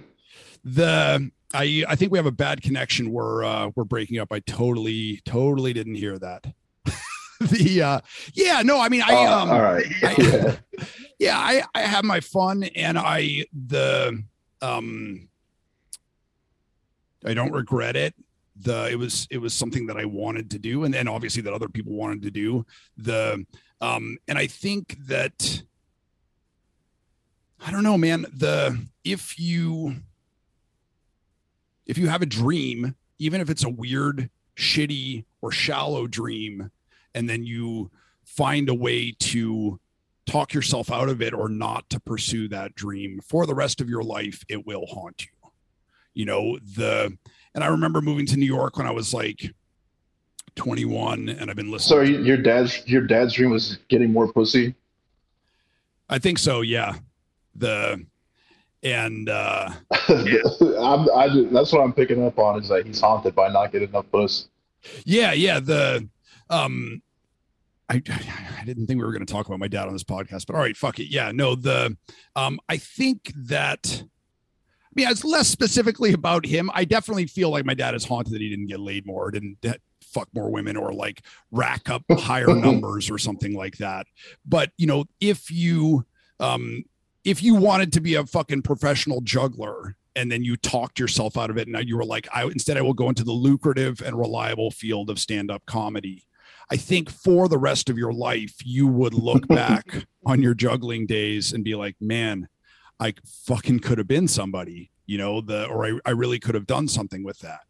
the 0.63 1.31
I 1.53 1.83
I 1.87 1.95
think 1.95 2.11
we 2.11 2.17
have 2.17 2.25
a 2.25 2.31
bad 2.31 2.61
connection. 2.61 3.11
We're 3.11 3.43
uh 3.43 3.69
we're 3.75 3.83
breaking 3.85 4.19
up. 4.19 4.31
I 4.31 4.39
totally 4.39 5.21
totally 5.25 5.71
didn't 5.73 5.95
hear 5.95 6.17
that. 6.19 6.45
the 7.39 7.81
uh 7.81 7.99
yeah, 8.33 8.61
no, 8.63 8.79
I 8.79 8.89
mean 8.89 9.01
I 9.01 9.13
Oh, 9.15 9.39
um 9.39 9.49
all 9.51 9.61
right. 9.61 9.85
I- 10.03 10.15
yeah. 10.17 10.55
yeah, 11.19 11.37
I 11.37 11.63
I 11.75 11.81
have 11.81 12.03
my 12.03 12.19
fun 12.19 12.63
and 12.63 12.97
I 12.97 13.45
the 13.67 14.23
um 14.61 15.29
I 17.25 17.33
don't 17.33 17.51
regret 17.51 17.95
it. 17.95 18.13
The 18.59 18.89
it 18.91 18.95
was 18.95 19.27
it 19.29 19.37
was 19.37 19.53
something 19.53 19.87
that 19.87 19.97
I 19.97 20.05
wanted 20.05 20.51
to 20.51 20.59
do 20.59 20.83
and 20.83 20.93
then 20.93 21.07
obviously 21.07 21.41
that 21.43 21.53
other 21.53 21.69
people 21.69 21.93
wanted 21.93 22.21
to 22.23 22.31
do. 22.31 22.65
The 22.97 23.45
um 23.81 24.17
and 24.27 24.37
I 24.37 24.47
think 24.47 24.97
that 25.07 25.63
I 27.65 27.71
don't 27.71 27.83
know, 27.83 27.97
man, 27.97 28.25
the 28.33 28.85
if 29.03 29.39
you 29.39 29.95
if 31.85 31.97
you 31.97 32.07
have 32.07 32.21
a 32.21 32.27
dream, 32.27 32.95
even 33.19 33.41
if 33.41 33.49
it's 33.49 33.63
a 33.63 33.69
weird, 33.69 34.29
shitty 34.57 35.23
or 35.41 35.51
shallow 35.51 36.07
dream 36.07 36.71
and 37.13 37.29
then 37.29 37.43
you 37.43 37.91
find 38.25 38.69
a 38.69 38.73
way 38.73 39.11
to 39.19 39.79
talk 40.25 40.53
yourself 40.53 40.91
out 40.91 41.07
of 41.07 41.21
it 41.21 41.33
or 41.33 41.47
not 41.47 41.89
to 41.89 41.99
pursue 41.99 42.47
that 42.49 42.75
dream 42.75 43.19
for 43.23 43.45
the 43.45 43.55
rest 43.55 43.79
of 43.79 43.89
your 43.89 44.03
life 44.03 44.43
it 44.49 44.65
will 44.65 44.85
haunt 44.87 45.25
you 45.25 45.49
you 46.13 46.25
know 46.25 46.57
the 46.75 47.15
and 47.57 47.63
i 47.63 47.67
remember 47.67 48.01
moving 48.01 48.25
to 48.27 48.37
new 48.37 48.45
york 48.45 48.77
when 48.77 48.85
i 48.87 48.91
was 48.91 49.13
like 49.13 49.51
21 50.55 51.27
and 51.29 51.49
i've 51.49 51.55
been 51.55 51.71
listening 51.71 51.97
So 51.97 52.01
you- 52.03 52.23
your 52.23 52.37
dad's 52.37 52.87
your 52.87 53.01
dad's 53.01 53.33
dream 53.33 53.49
was 53.51 53.79
getting 53.89 54.13
more 54.13 54.31
pussy. 54.31 54.75
i 56.09 56.17
think 56.19 56.37
so 56.39 56.61
yeah 56.61 56.95
the 57.55 58.05
and 58.83 59.27
uh 59.27 59.69
I'm, 60.07 61.09
I 61.15 61.29
just, 61.33 61.51
that's 61.51 61.73
what 61.73 61.81
I'm 61.81 61.93
picking 61.93 62.23
up 62.25 62.37
on 62.37 62.61
is 62.61 62.69
that 62.69 62.85
he's 62.85 63.01
haunted 63.01 63.33
by 63.35 63.49
not 63.49 63.71
getting 63.71 63.89
enough 63.89 64.05
puss. 64.11 64.47
yeah 65.03 65.33
yeah 65.33 65.59
the 65.59 66.07
um 66.51 67.01
I, 67.89 68.01
I 68.59 68.63
didn't 68.65 68.85
think 68.85 68.99
we 68.99 69.05
were 69.05 69.13
going 69.13 69.25
to 69.25 69.31
talk 69.33 69.47
about 69.47 69.59
my 69.59 69.69
dad 69.69 69.87
on 69.87 69.93
this 69.93 70.03
podcast, 70.03 70.45
but 70.45 70.57
all 70.57 70.61
right, 70.61 70.75
fuck 70.75 70.99
it. 70.99 71.05
Yeah, 71.09 71.31
no, 71.31 71.55
the 71.55 71.95
um 72.35 72.59
I 72.67 72.75
think 72.77 73.31
that 73.45 74.03
Mean, 74.97 75.09
it's 75.09 75.23
less 75.23 75.47
specifically 75.47 76.13
about 76.13 76.43
him. 76.43 76.71
I 76.73 76.83
definitely 76.83 77.27
feel 77.27 77.51
like 77.51 77.65
my 77.65 77.75
dad 77.75 77.93
is 77.93 78.03
haunted 78.03 78.33
that 78.33 78.41
he 78.41 78.49
didn't 78.49 78.65
get 78.65 78.79
laid 78.79 79.05
more, 79.05 79.29
didn't 79.29 79.63
fuck 80.01 80.27
more 80.33 80.49
women, 80.49 80.75
or 80.75 80.91
like 80.91 81.21
rack 81.51 81.87
up 81.87 82.01
higher 82.13 82.47
numbers 82.55 83.11
or 83.11 83.19
something 83.19 83.53
like 83.53 83.77
that. 83.77 84.07
But 84.43 84.71
you 84.75 84.87
know, 84.87 85.05
if 85.21 85.51
you 85.51 86.03
um 86.39 86.83
if 87.23 87.43
you 87.43 87.53
wanted 87.53 87.93
to 87.93 88.01
be 88.01 88.15
a 88.15 88.25
fucking 88.25 88.63
professional 88.63 89.21
juggler 89.21 89.95
and 90.15 90.31
then 90.31 90.43
you 90.43 90.57
talked 90.57 90.97
yourself 90.97 91.37
out 91.37 91.51
of 91.51 91.59
it 91.59 91.67
and 91.67 91.73
now 91.73 91.79
you 91.79 91.95
were 91.95 92.03
like 92.03 92.27
I 92.33 92.45
instead 92.45 92.75
I 92.75 92.81
will 92.81 92.95
go 92.95 93.07
into 93.07 93.23
the 93.23 93.31
lucrative 93.31 94.01
and 94.01 94.17
reliable 94.17 94.71
field 94.71 95.11
of 95.11 95.19
stand-up 95.19 95.63
comedy. 95.67 96.23
I 96.71 96.77
think 96.77 97.11
for 97.11 97.47
the 97.47 97.59
rest 97.59 97.87
of 97.91 97.99
your 97.99 98.13
life 98.13 98.55
you 98.65 98.87
would 98.87 99.13
look 99.13 99.47
back 99.49 100.07
on 100.25 100.41
your 100.41 100.55
juggling 100.55 101.05
days 101.05 101.53
and 101.53 101.63
be 101.63 101.75
like, 101.75 101.95
"Man, 102.01 102.47
I 102.99 103.13
fucking 103.45 103.79
could 103.79 103.97
have 103.97 104.07
been 104.07 104.27
somebody, 104.27 104.91
you 105.05 105.17
know, 105.17 105.41
the 105.41 105.67
or 105.67 105.85
I, 105.85 105.99
I 106.05 106.11
really 106.11 106.39
could 106.39 106.55
have 106.55 106.67
done 106.67 106.87
something 106.87 107.23
with 107.23 107.39
that. 107.39 107.61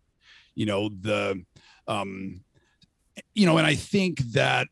You 0.56 0.66
know, 0.66 0.90
the 0.90 1.44
um 1.88 2.42
you 3.34 3.46
know, 3.46 3.58
and 3.58 3.68
I 3.68 3.76
think 3.76 4.20
that 4.34 4.68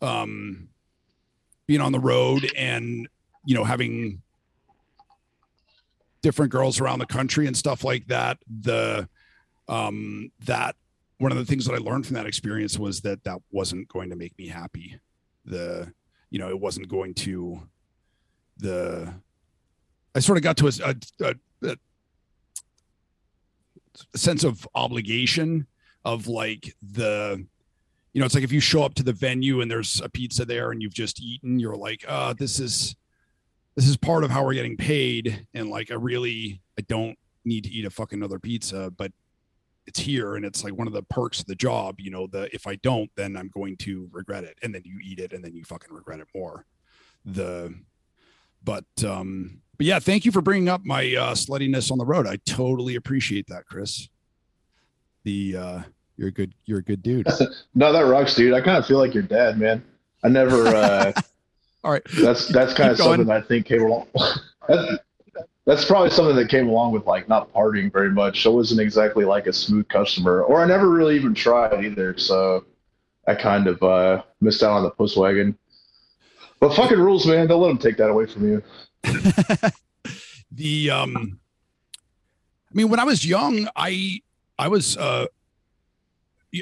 um 0.00 0.68
being 1.66 1.80
on 1.80 1.92
the 1.92 2.00
road 2.00 2.50
and 2.56 3.08
you 3.44 3.54
know 3.54 3.64
having 3.64 4.22
different 6.22 6.52
girls 6.52 6.80
around 6.80 6.98
the 6.98 7.06
country 7.06 7.46
and 7.46 7.56
stuff 7.56 7.84
like 7.84 8.06
that 8.06 8.38
the 8.60 9.08
um 9.68 10.30
that 10.44 10.76
one 11.18 11.32
of 11.32 11.38
the 11.38 11.44
things 11.44 11.64
that 11.64 11.74
i 11.74 11.78
learned 11.78 12.06
from 12.06 12.14
that 12.14 12.26
experience 12.26 12.78
was 12.78 13.00
that 13.00 13.22
that 13.24 13.38
wasn't 13.50 13.86
going 13.88 14.10
to 14.10 14.16
make 14.16 14.36
me 14.38 14.46
happy 14.46 14.98
the 15.44 15.92
you 16.30 16.38
know 16.38 16.48
it 16.48 16.58
wasn't 16.58 16.86
going 16.88 17.14
to 17.14 17.60
the 18.62 19.12
i 20.14 20.20
sort 20.20 20.38
of 20.38 20.42
got 20.42 20.56
to 20.56 20.66
a, 20.68 20.72
a, 20.84 21.34
a, 21.66 21.76
a 24.14 24.18
sense 24.18 24.44
of 24.44 24.66
obligation 24.74 25.66
of 26.04 26.26
like 26.26 26.74
the 26.82 27.44
you 28.12 28.20
know 28.20 28.26
it's 28.26 28.34
like 28.34 28.44
if 28.44 28.52
you 28.52 28.60
show 28.60 28.82
up 28.82 28.94
to 28.94 29.02
the 29.02 29.12
venue 29.12 29.60
and 29.60 29.70
there's 29.70 30.00
a 30.00 30.08
pizza 30.08 30.44
there 30.44 30.70
and 30.70 30.82
you've 30.82 30.94
just 30.94 31.20
eaten 31.20 31.58
you're 31.58 31.76
like 31.76 32.04
uh 32.08 32.32
this 32.32 32.58
is 32.58 32.96
this 33.74 33.88
is 33.88 33.96
part 33.96 34.22
of 34.22 34.30
how 34.30 34.44
we're 34.44 34.52
getting 34.52 34.76
paid. 34.76 35.46
And 35.54 35.70
like 35.70 35.90
i 35.90 35.94
really 35.94 36.60
i 36.78 36.82
don't 36.82 37.18
need 37.44 37.64
to 37.64 37.70
eat 37.70 37.84
a 37.84 37.90
fucking 37.90 38.18
another 38.18 38.38
pizza 38.38 38.92
but 38.96 39.12
it's 39.86 39.98
here 39.98 40.36
and 40.36 40.44
it's 40.44 40.62
like 40.62 40.74
one 40.74 40.86
of 40.86 40.92
the 40.92 41.02
perks 41.02 41.40
of 41.40 41.46
the 41.46 41.56
job 41.56 41.96
you 41.98 42.10
know 42.10 42.28
the 42.28 42.48
if 42.54 42.68
i 42.68 42.76
don't 42.76 43.10
then 43.16 43.36
i'm 43.36 43.50
going 43.52 43.76
to 43.78 44.08
regret 44.12 44.44
it. 44.44 44.56
And 44.62 44.74
then 44.74 44.82
you 44.84 44.98
eat 45.02 45.18
it 45.18 45.32
and 45.32 45.44
then 45.44 45.54
you 45.54 45.64
fucking 45.64 45.92
regret 45.92 46.20
it 46.20 46.28
more. 46.34 46.66
The 47.24 47.74
but 48.64 48.84
um 49.04 49.60
but 49.76 49.86
yeah 49.86 49.98
thank 49.98 50.24
you 50.24 50.32
for 50.32 50.40
bringing 50.40 50.68
up 50.68 50.84
my 50.84 51.02
uh 51.14 51.34
sluttiness 51.34 51.90
on 51.90 51.98
the 51.98 52.04
road. 52.04 52.26
I 52.26 52.36
totally 52.46 52.96
appreciate 52.96 53.46
that 53.48 53.66
Kris. 53.66 54.08
The 55.24 55.56
uh 55.56 55.82
you're 56.16 56.28
a 56.28 56.32
good 56.32 56.54
you're 56.64 56.78
a 56.78 56.82
good 56.82 57.02
dude. 57.02 57.26
No 57.74 57.92
that 57.92 58.00
rocks 58.00 58.34
dude. 58.34 58.54
I 58.54 58.60
kind 58.60 58.78
of 58.78 58.86
feel 58.86 58.98
like 58.98 59.14
your 59.14 59.22
dad 59.22 59.58
man. 59.58 59.82
I 60.22 60.28
never 60.28 60.66
uh 60.68 61.12
all 61.84 61.90
right. 61.90 62.02
that's 62.20 62.48
that's 62.48 62.74
kind 62.74 62.90
of 62.90 62.98
something 62.98 63.28
i 63.28 63.40
think 63.40 63.66
came 63.66 63.82
along 63.82 64.06
that's, 64.68 64.98
that's 65.64 65.84
probably 65.84 66.10
something 66.10 66.36
that 66.36 66.48
came 66.48 66.68
along 66.68 66.92
with 66.92 67.06
like 67.06 67.28
not 67.28 67.52
partying 67.52 67.90
very 67.92 68.10
much. 68.10 68.46
I 68.46 68.50
wasn't 68.50 68.80
exactly 68.80 69.24
like 69.24 69.46
a 69.46 69.52
smooth 69.52 69.88
customer 69.88 70.42
or 70.42 70.60
i 70.60 70.66
never 70.66 70.90
really 70.90 71.16
even 71.16 71.34
tried 71.34 71.84
either. 71.84 72.16
So 72.18 72.64
i 73.26 73.34
kind 73.34 73.66
of 73.66 73.82
uh 73.82 74.22
missed 74.40 74.62
out 74.62 74.72
on 74.72 74.82
the 74.82 74.90
puss 74.90 75.16
wagon 75.16 75.56
but 76.62 76.76
fucking 76.76 76.98
rules, 76.98 77.26
man. 77.26 77.48
Don't 77.48 77.60
let 77.60 77.68
them 77.68 77.78
take 77.78 77.96
that 77.96 78.08
away 78.08 78.24
from 78.24 78.48
you. 78.48 78.62
the 80.52 80.90
um, 80.90 81.40
I 82.70 82.72
mean, 82.72 82.88
when 82.88 83.00
I 83.00 83.04
was 83.04 83.26
young, 83.26 83.68
I 83.74 84.20
I 84.60 84.68
was 84.68 84.96
uh, 84.96 85.26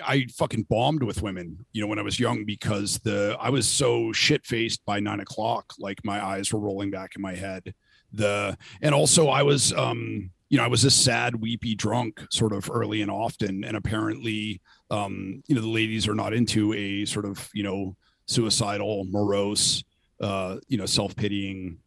I 0.03 0.25
fucking 0.35 0.63
bombed 0.71 1.03
with 1.03 1.21
women, 1.21 1.67
you 1.75 1.83
know, 1.83 1.87
when 1.87 1.99
I 1.99 2.03
was 2.03 2.19
young 2.19 2.47
because 2.47 2.99
the 3.01 3.37
I 3.39 3.51
was 3.51 3.69
so 3.69 4.11
shit 4.13 4.47
faced 4.47 4.83
by 4.87 5.01
nine 5.01 5.21
o'clock, 5.21 5.75
like 5.79 6.03
my 6.03 6.25
eyes 6.25 6.51
were 6.51 6.61
rolling 6.61 6.91
back 6.91 7.15
in 7.15 7.21
my 7.21 7.35
head. 7.35 7.75
The 8.11 8.57
and 8.81 8.95
also 8.95 9.29
I 9.29 9.43
was 9.43 9.71
um, 9.75 10.31
you 10.49 10.57
know, 10.57 10.65
I 10.65 10.69
was 10.69 10.87
a 10.87 10.91
sad, 10.91 11.35
weepy 11.37 11.75
drunk 11.75 12.23
sort 12.31 12.55
of 12.55 12.71
early 12.73 13.03
and 13.03 13.11
often, 13.11 13.65
and 13.65 13.77
apparently, 13.77 14.63
um, 14.91 15.43
you 15.47 15.55
know, 15.55 15.61
the 15.61 15.69
ladies 15.69 16.09
are 16.09 16.15
not 16.15 16.33
into 16.33 16.73
a 16.73 17.05
sort 17.05 17.27
of 17.27 17.51
you 17.53 17.65
know 17.65 17.97
suicidal, 18.27 19.05
morose, 19.11 19.85
uh, 20.21 20.57
you 20.69 20.77
know, 20.77 20.87
self 20.87 21.17
pitying. 21.17 21.79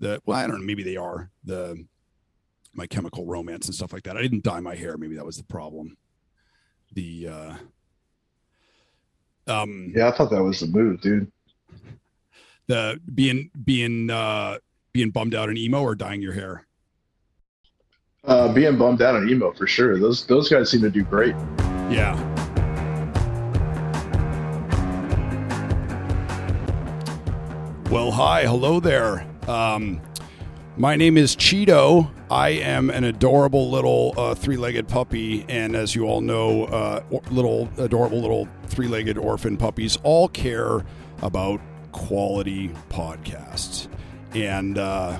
The 0.00 0.20
well, 0.26 0.38
I 0.38 0.46
don't 0.46 0.60
know. 0.60 0.66
Maybe 0.66 0.82
they 0.82 0.96
are 0.96 1.30
the 1.44 1.84
my 2.74 2.86
chemical 2.86 3.26
romance 3.26 3.66
and 3.66 3.74
stuff 3.74 3.92
like 3.92 4.04
that. 4.04 4.16
I 4.16 4.22
didn't 4.22 4.44
dye 4.44 4.60
my 4.60 4.74
hair. 4.74 4.96
Maybe 4.96 5.16
that 5.16 5.26
was 5.26 5.36
the 5.36 5.44
problem. 5.44 5.96
The 6.92 7.28
uh, 7.28 7.54
um, 9.48 9.92
yeah, 9.96 10.08
I 10.08 10.10
thought 10.12 10.30
that 10.30 10.42
was 10.42 10.60
the 10.60 10.66
move, 10.66 11.00
dude. 11.00 11.30
The 12.66 13.00
being 13.14 13.50
being 13.64 14.10
uh, 14.10 14.58
being 14.92 15.10
bummed 15.10 15.34
out 15.34 15.48
and 15.48 15.58
emo 15.58 15.82
or 15.82 15.94
dyeing 15.94 16.22
your 16.22 16.34
hair. 16.34 16.66
Uh, 18.24 18.52
being 18.52 18.76
bummed 18.76 19.00
out 19.00 19.16
and 19.16 19.30
emo 19.30 19.52
for 19.52 19.66
sure. 19.66 19.98
Those 19.98 20.26
those 20.26 20.48
guys 20.48 20.70
seem 20.70 20.82
to 20.82 20.90
do 20.90 21.02
great. 21.02 21.34
Yeah. 21.90 22.14
Well, 27.90 28.10
hi, 28.10 28.42
hello 28.44 28.80
there. 28.80 29.26
Um, 29.48 30.02
my 30.76 30.94
name 30.94 31.16
is 31.16 31.34
Cheeto. 31.34 32.10
I 32.30 32.50
am 32.50 32.90
an 32.90 33.04
adorable 33.04 33.70
little 33.70 34.12
uh, 34.18 34.34
three-legged 34.34 34.88
puppy, 34.88 35.46
and 35.48 35.74
as 35.74 35.94
you 35.94 36.04
all 36.04 36.20
know, 36.20 36.64
uh, 36.64 37.02
little 37.30 37.70
adorable 37.78 38.20
little 38.20 38.46
three-legged 38.66 39.16
orphan 39.16 39.56
puppies 39.56 39.96
all 40.02 40.28
care 40.28 40.84
about 41.22 41.62
quality 41.92 42.68
podcasts, 42.90 43.88
and 44.34 44.76
uh, 44.76 45.18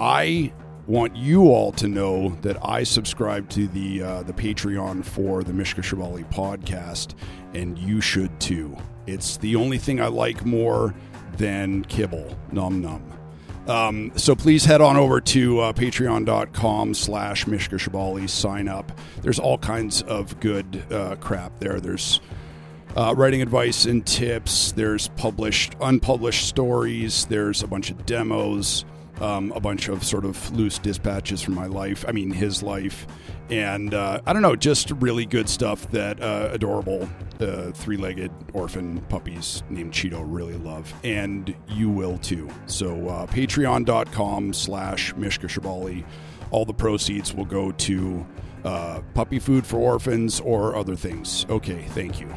I 0.00 0.54
want 0.86 1.16
you 1.16 1.48
all 1.48 1.70
to 1.72 1.86
know 1.86 2.30
that 2.40 2.56
I 2.64 2.84
subscribe 2.84 3.50
to 3.50 3.68
the 3.68 4.02
uh, 4.02 4.22
the 4.22 4.32
Patreon 4.32 5.04
for 5.04 5.44
the 5.44 5.52
Mishka 5.52 5.82
Shubaly 5.82 6.24
podcast, 6.32 7.14
and 7.52 7.78
you 7.78 8.00
should 8.00 8.40
too. 8.40 8.74
It's 9.06 9.36
the 9.36 9.54
only 9.56 9.76
thing 9.76 10.00
I 10.00 10.06
like 10.06 10.46
more 10.46 10.94
than 11.36 11.84
kibble. 11.84 12.36
Num 12.52 12.80
num. 12.80 13.02
Um, 13.68 14.12
so 14.14 14.36
please 14.36 14.64
head 14.64 14.80
on 14.80 14.96
over 14.96 15.20
to 15.20 15.60
uh, 15.60 15.72
patreon.com 15.72 16.94
slash 16.94 17.46
Mishka 17.46 17.76
Shubaly, 17.76 18.30
Sign 18.30 18.68
up. 18.68 18.92
There's 19.22 19.40
all 19.40 19.58
kinds 19.58 20.02
of 20.02 20.38
good 20.38 20.84
uh, 20.92 21.16
crap 21.16 21.58
there. 21.58 21.80
There's 21.80 22.20
uh, 22.96 23.14
writing 23.16 23.42
advice 23.42 23.84
and 23.84 24.06
tips. 24.06 24.72
There's 24.72 25.08
published, 25.08 25.74
unpublished 25.80 26.46
stories. 26.46 27.26
There's 27.26 27.62
a 27.62 27.66
bunch 27.66 27.90
of 27.90 28.06
demos, 28.06 28.84
um, 29.20 29.52
a 29.52 29.60
bunch 29.60 29.88
of 29.88 30.04
sort 30.04 30.24
of 30.24 30.50
loose 30.56 30.78
dispatches 30.78 31.42
from 31.42 31.54
my 31.54 31.66
life. 31.66 32.04
I 32.06 32.12
mean, 32.12 32.30
his 32.30 32.62
life 32.62 33.06
and 33.50 33.94
uh, 33.94 34.20
I 34.26 34.32
don't 34.32 34.42
know, 34.42 34.56
just 34.56 34.90
really 34.92 35.24
good 35.24 35.48
stuff 35.48 35.90
that 35.92 36.20
uh, 36.20 36.48
adorable 36.52 37.08
uh, 37.40 37.70
three-legged 37.72 38.30
orphan 38.52 39.00
puppies 39.02 39.62
named 39.70 39.92
Cheeto 39.92 40.24
really 40.26 40.56
love, 40.56 40.92
and 41.04 41.54
you 41.68 41.88
will 41.88 42.18
too. 42.18 42.50
So 42.66 43.08
uh, 43.08 43.26
patreon.com 43.26 44.52
slash 44.52 45.14
Mishka 45.16 45.46
Shubaly. 45.46 46.04
All 46.50 46.64
the 46.64 46.74
proceeds 46.74 47.34
will 47.34 47.44
go 47.44 47.72
to 47.72 48.26
uh, 48.64 49.00
puppy 49.14 49.38
food 49.38 49.66
for 49.66 49.78
orphans 49.78 50.40
or 50.40 50.74
other 50.74 50.96
things. 50.96 51.46
Okay, 51.48 51.82
thank 51.90 52.20
you. 52.20 52.32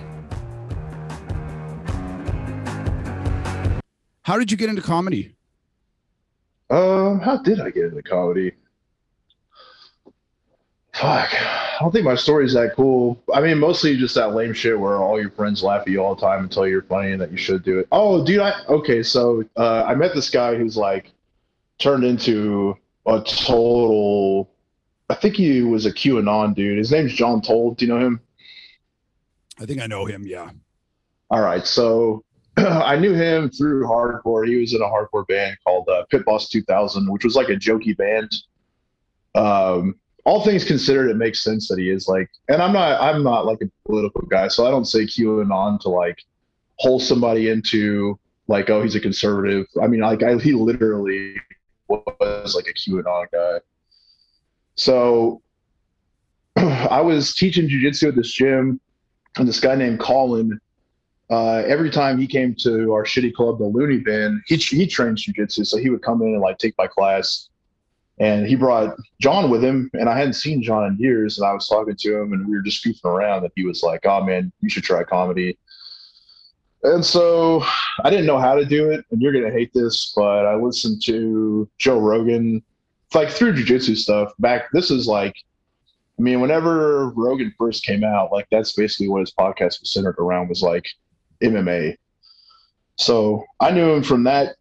How 4.23 4.37
did 4.37 4.51
you 4.51 4.57
get 4.57 4.69
into 4.69 4.83
comedy? 4.83 5.35
Um, 6.69 7.19
how 7.19 7.37
did 7.37 7.59
I 7.59 7.71
get 7.71 7.85
into 7.85 8.03
comedy? 8.03 8.53
Fuck. 10.93 11.29
I 11.33 11.77
don't 11.79 11.91
think 11.91 12.03
my 12.03 12.15
story's 12.15 12.53
that 12.53 12.75
cool. 12.75 13.21
I 13.33 13.39
mean, 13.39 13.57
mostly 13.57 13.95
just 13.95 14.15
that 14.15 14.35
lame 14.35 14.53
shit 14.53 14.77
where 14.77 14.97
all 14.97 15.19
your 15.19 15.31
friends 15.31 15.63
laugh 15.63 15.81
at 15.81 15.87
you 15.87 16.03
all 16.03 16.13
the 16.13 16.21
time 16.21 16.41
and 16.41 16.51
tell 16.51 16.65
you 16.65 16.73
you're 16.73 16.81
funny 16.83 17.13
and 17.13 17.21
that 17.21 17.31
you 17.31 17.37
should 17.37 17.63
do 17.63 17.79
it. 17.79 17.87
Oh, 17.91 18.25
dude, 18.25 18.41
I 18.41 18.53
okay. 18.67 19.01
So 19.01 19.43
uh, 19.55 19.83
I 19.87 19.95
met 19.95 20.13
this 20.13 20.29
guy 20.29 20.55
who's 20.55 20.75
like 20.75 21.11
turned 21.77 22.03
into 22.03 22.75
a 23.05 23.21
total. 23.21 24.49
I 25.09 25.15
think 25.15 25.35
he 25.35 25.61
was 25.61 25.85
a 25.85 25.91
QAnon 25.91 26.53
dude. 26.53 26.77
His 26.77 26.91
name's 26.91 27.13
John 27.13 27.41
Toll. 27.41 27.75
Do 27.75 27.85
you 27.85 27.93
know 27.93 28.05
him? 28.05 28.19
I 29.59 29.65
think 29.65 29.81
I 29.81 29.87
know 29.87 30.05
him. 30.05 30.25
Yeah. 30.25 30.49
All 31.31 31.41
right. 31.41 31.65
So 31.65 32.23
I 32.57 32.97
knew 32.97 33.13
him 33.13 33.49
through 33.49 33.85
hardcore. 33.85 34.47
He 34.47 34.55
was 34.57 34.73
in 34.73 34.81
a 34.81 34.85
hardcore 34.85 35.27
band 35.27 35.57
called 35.63 35.87
uh, 35.89 36.03
Pit 36.09 36.25
Boss 36.25 36.49
2000, 36.49 37.11
which 37.11 37.23
was 37.23 37.35
like 37.35 37.49
a 37.49 37.55
jokey 37.55 37.95
band. 37.95 38.31
Um, 39.35 39.95
all 40.25 40.43
things 40.43 40.63
considered, 40.65 41.09
it 41.09 41.15
makes 41.15 41.43
sense 41.43 41.67
that 41.69 41.79
he 41.79 41.89
is 41.89 42.07
like, 42.07 42.29
and 42.49 42.61
I'm 42.61 42.73
not, 42.73 43.01
I'm 43.01 43.23
not 43.23 43.45
like 43.45 43.59
a 43.61 43.69
political 43.85 44.21
guy, 44.23 44.47
so 44.47 44.67
I 44.67 44.71
don't 44.71 44.85
say 44.85 45.05
QAnon 45.05 45.79
to 45.81 45.89
like 45.89 46.23
hold 46.77 47.01
somebody 47.01 47.49
into 47.49 48.19
like, 48.47 48.69
oh, 48.69 48.81
he's 48.81 48.95
a 48.95 48.99
conservative. 48.99 49.67
I 49.81 49.87
mean, 49.87 50.01
like, 50.01 50.23
I, 50.23 50.35
he 50.37 50.53
literally 50.53 51.35
was 51.87 52.55
like 52.55 52.67
a 52.67 52.73
QAnon 52.73 53.25
guy. 53.31 53.59
So 54.75 55.41
I 56.55 57.01
was 57.01 57.35
teaching 57.35 57.67
jujitsu 57.69 58.09
at 58.09 58.15
this 58.15 58.31
gym, 58.31 58.79
and 59.37 59.47
this 59.47 59.59
guy 59.59 59.75
named 59.75 59.99
Colin. 59.99 60.59
Uh, 61.29 61.63
every 61.67 61.91
time 61.91 62.17
he 62.17 62.25
came 62.25 62.55
to 62.55 62.91
our 62.91 63.03
shitty 63.03 63.33
club, 63.33 63.59
the 63.59 63.65
Loony 63.65 63.99
Bin, 63.99 64.41
he 64.47 64.55
he 64.55 64.87
trains 64.87 65.25
jujitsu, 65.25 65.65
so 65.65 65.77
he 65.77 65.89
would 65.89 66.01
come 66.01 66.21
in 66.21 66.29
and 66.29 66.41
like 66.41 66.57
take 66.57 66.75
my 66.77 66.87
class 66.87 67.49
and 68.19 68.45
he 68.45 68.55
brought 68.55 68.97
John 69.21 69.49
with 69.49 69.63
him, 69.63 69.89
and 69.93 70.09
I 70.09 70.17
hadn't 70.17 70.33
seen 70.33 70.61
John 70.61 70.85
in 70.85 70.97
years. 70.97 71.37
And 71.37 71.47
I 71.47 71.53
was 71.53 71.67
talking 71.67 71.95
to 71.95 72.21
him, 72.21 72.33
and 72.33 72.45
we 72.47 72.55
were 72.55 72.61
just 72.61 72.83
goofing 72.85 73.05
around. 73.05 73.43
And 73.43 73.51
he 73.55 73.65
was 73.65 73.81
like, 73.81 74.05
"Oh 74.05 74.23
man, 74.23 74.51
you 74.61 74.69
should 74.69 74.83
try 74.83 75.03
comedy." 75.03 75.57
And 76.83 77.03
so 77.03 77.63
I 78.03 78.09
didn't 78.09 78.25
know 78.25 78.37
how 78.37 78.55
to 78.55 78.65
do 78.65 78.91
it, 78.91 79.05
and 79.11 79.21
you're 79.21 79.31
gonna 79.31 79.51
hate 79.51 79.73
this, 79.73 80.11
but 80.15 80.45
I 80.45 80.55
listened 80.55 81.01
to 81.03 81.69
Joe 81.77 81.99
Rogan, 81.99 82.61
like 83.13 83.29
through 83.29 83.53
jujitsu 83.53 83.95
stuff. 83.95 84.33
Back 84.39 84.69
this 84.73 84.91
is 84.91 85.07
like, 85.07 85.35
I 86.17 86.21
mean, 86.21 86.41
whenever 86.41 87.09
Rogan 87.11 87.53
first 87.57 87.85
came 87.85 88.03
out, 88.03 88.33
like 88.33 88.47
that's 88.51 88.73
basically 88.73 89.07
what 89.07 89.21
his 89.21 89.31
podcast 89.31 89.79
was 89.79 89.93
centered 89.93 90.19
around 90.19 90.49
was 90.49 90.61
like 90.61 90.85
MMA. 91.41 91.97
So 92.95 93.45
I 93.59 93.71
knew 93.71 93.91
him 93.91 94.03
from 94.03 94.23
that 94.25 94.55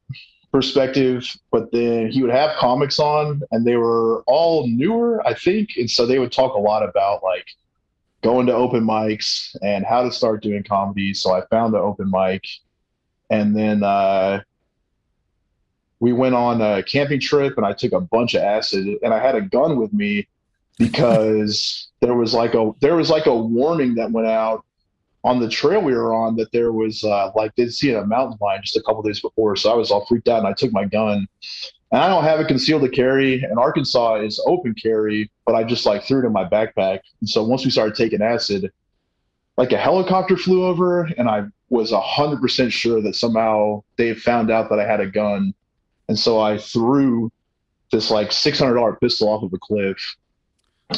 perspective, 0.52 1.26
but 1.50 1.70
then 1.72 2.10
he 2.10 2.22
would 2.22 2.30
have 2.30 2.56
comics 2.56 2.98
on 2.98 3.42
and 3.50 3.66
they 3.66 3.76
were 3.76 4.22
all 4.26 4.66
newer, 4.66 5.26
I 5.26 5.34
think. 5.34 5.70
And 5.76 5.90
so 5.90 6.06
they 6.06 6.18
would 6.18 6.32
talk 6.32 6.54
a 6.54 6.60
lot 6.60 6.88
about 6.88 7.22
like 7.22 7.46
going 8.22 8.46
to 8.46 8.54
open 8.54 8.84
mics 8.84 9.54
and 9.62 9.84
how 9.84 10.02
to 10.02 10.12
start 10.12 10.42
doing 10.42 10.62
comedy. 10.62 11.14
So 11.14 11.32
I 11.32 11.44
found 11.46 11.74
the 11.74 11.78
open 11.78 12.10
mic 12.10 12.44
and 13.30 13.56
then 13.56 13.82
uh, 13.82 14.40
we 16.00 16.12
went 16.12 16.34
on 16.34 16.60
a 16.62 16.82
camping 16.82 17.20
trip 17.20 17.56
and 17.56 17.66
I 17.66 17.72
took 17.72 17.92
a 17.92 18.00
bunch 18.00 18.34
of 18.34 18.42
acid 18.42 18.86
and 19.02 19.12
I 19.12 19.18
had 19.18 19.34
a 19.34 19.42
gun 19.42 19.78
with 19.78 19.92
me 19.92 20.28
because 20.78 21.88
there 22.00 22.14
was 22.14 22.32
like 22.32 22.54
a 22.54 22.72
there 22.80 22.96
was 22.96 23.10
like 23.10 23.26
a 23.26 23.36
warning 23.36 23.96
that 23.96 24.12
went 24.12 24.28
out 24.28 24.64
on 25.24 25.40
the 25.40 25.48
trail 25.48 25.82
we 25.82 25.94
were 25.94 26.14
on 26.14 26.36
that 26.36 26.52
there 26.52 26.72
was 26.72 27.02
uh, 27.04 27.30
like 27.34 27.54
they'd 27.56 27.72
seen 27.72 27.96
a 27.96 28.06
mountain 28.06 28.38
lion 28.40 28.60
just 28.62 28.76
a 28.76 28.82
couple 28.82 29.02
days 29.02 29.20
before. 29.20 29.56
So 29.56 29.72
I 29.72 29.74
was 29.74 29.90
all 29.90 30.06
freaked 30.06 30.28
out 30.28 30.38
and 30.38 30.46
I 30.46 30.52
took 30.52 30.72
my 30.72 30.84
gun. 30.84 31.26
And 31.90 32.02
I 32.02 32.08
don't 32.08 32.24
have 32.24 32.38
it 32.38 32.48
concealed 32.48 32.82
to 32.82 32.88
carry. 32.88 33.42
And 33.42 33.58
Arkansas 33.58 34.16
is 34.16 34.42
open 34.46 34.74
carry, 34.74 35.30
but 35.46 35.54
I 35.54 35.64
just 35.64 35.86
like 35.86 36.04
threw 36.04 36.22
it 36.22 36.26
in 36.26 36.32
my 36.32 36.44
backpack. 36.44 37.00
And 37.20 37.28
so 37.28 37.42
once 37.42 37.64
we 37.64 37.70
started 37.70 37.94
taking 37.94 38.22
acid, 38.22 38.70
like 39.58 39.72
a 39.72 39.78
helicopter 39.78 40.36
flew 40.36 40.64
over, 40.64 41.04
and 41.18 41.28
I 41.28 41.44
was 41.68 41.92
hundred 41.92 42.40
percent 42.40 42.72
sure 42.72 43.02
that 43.02 43.16
somehow 43.16 43.82
they 43.96 44.14
found 44.14 44.50
out 44.50 44.70
that 44.70 44.78
I 44.78 44.86
had 44.86 45.00
a 45.00 45.06
gun, 45.06 45.52
and 46.08 46.18
so 46.18 46.40
I 46.40 46.58
threw 46.58 47.30
this 47.90 48.10
like 48.10 48.30
six 48.30 48.58
hundred 48.60 48.74
dollar 48.74 48.94
pistol 48.94 49.28
off 49.28 49.42
of 49.42 49.52
a 49.52 49.58
cliff, 49.58 50.16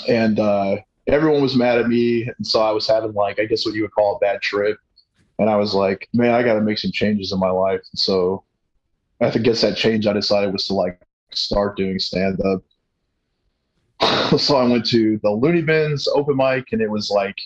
and 0.08 0.38
uh, 0.38 0.76
everyone 1.10 1.42
was 1.42 1.56
mad 1.56 1.78
at 1.78 1.88
me, 1.88 2.22
and 2.22 2.46
so 2.46 2.60
I 2.60 2.70
was 2.70 2.86
having 2.86 3.12
like 3.12 3.38
I 3.40 3.44
guess 3.44 3.66
what 3.66 3.74
you 3.74 3.82
would 3.82 3.92
call 3.92 4.16
a 4.16 4.18
bad 4.18 4.40
trip, 4.40 4.78
and 5.38 5.50
I 5.50 5.56
was 5.56 5.74
like, 5.74 6.08
man, 6.12 6.30
I 6.30 6.42
got 6.42 6.54
to 6.54 6.60
make 6.60 6.78
some 6.78 6.92
changes 6.92 7.32
in 7.32 7.38
my 7.38 7.50
life, 7.50 7.80
and 7.92 7.98
so 7.98 8.44
I 9.20 9.30
think 9.30 9.44
guess 9.44 9.60
that 9.62 9.76
change 9.76 10.06
I 10.06 10.12
decided 10.12 10.52
was 10.52 10.66
to 10.68 10.74
like 10.74 11.00
start 11.32 11.76
doing 11.76 11.98
stand 11.98 12.40
up. 12.40 12.62
so 14.38 14.56
I 14.56 14.64
went 14.64 14.86
to 14.86 15.18
the 15.22 15.30
Loony 15.30 15.62
Bins 15.62 16.08
open 16.08 16.36
mic, 16.36 16.72
and 16.72 16.80
it 16.80 16.90
was 16.90 17.10
like 17.10 17.38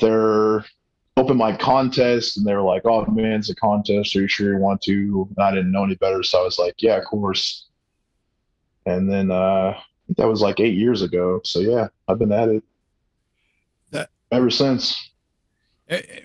their 0.00 0.64
open 1.16 1.36
mic 1.36 1.58
contest, 1.58 2.36
and 2.36 2.46
they 2.46 2.54
were 2.54 2.62
like, 2.62 2.82
"Oh 2.84 3.06
man, 3.06 3.38
it's 3.38 3.50
a 3.50 3.54
contest. 3.54 4.16
Are 4.16 4.22
you 4.22 4.28
sure 4.28 4.52
you 4.52 4.58
want 4.58 4.82
to?" 4.82 5.28
And 5.36 5.44
I 5.44 5.50
didn't 5.50 5.72
know 5.72 5.84
any 5.84 5.94
better, 5.96 6.22
so 6.22 6.40
I 6.40 6.44
was 6.44 6.58
like, 6.58 6.74
"Yeah, 6.82 6.96
of 6.96 7.04
course." 7.04 7.66
And 8.86 9.10
then 9.10 9.30
uh, 9.30 9.78
that 10.16 10.26
was 10.26 10.40
like 10.42 10.58
eight 10.58 10.74
years 10.76 11.02
ago. 11.02 11.40
So 11.44 11.60
yeah, 11.60 11.88
I've 12.08 12.18
been 12.18 12.32
at 12.32 12.48
it 12.48 12.64
ever 14.32 14.50
since. 14.50 15.10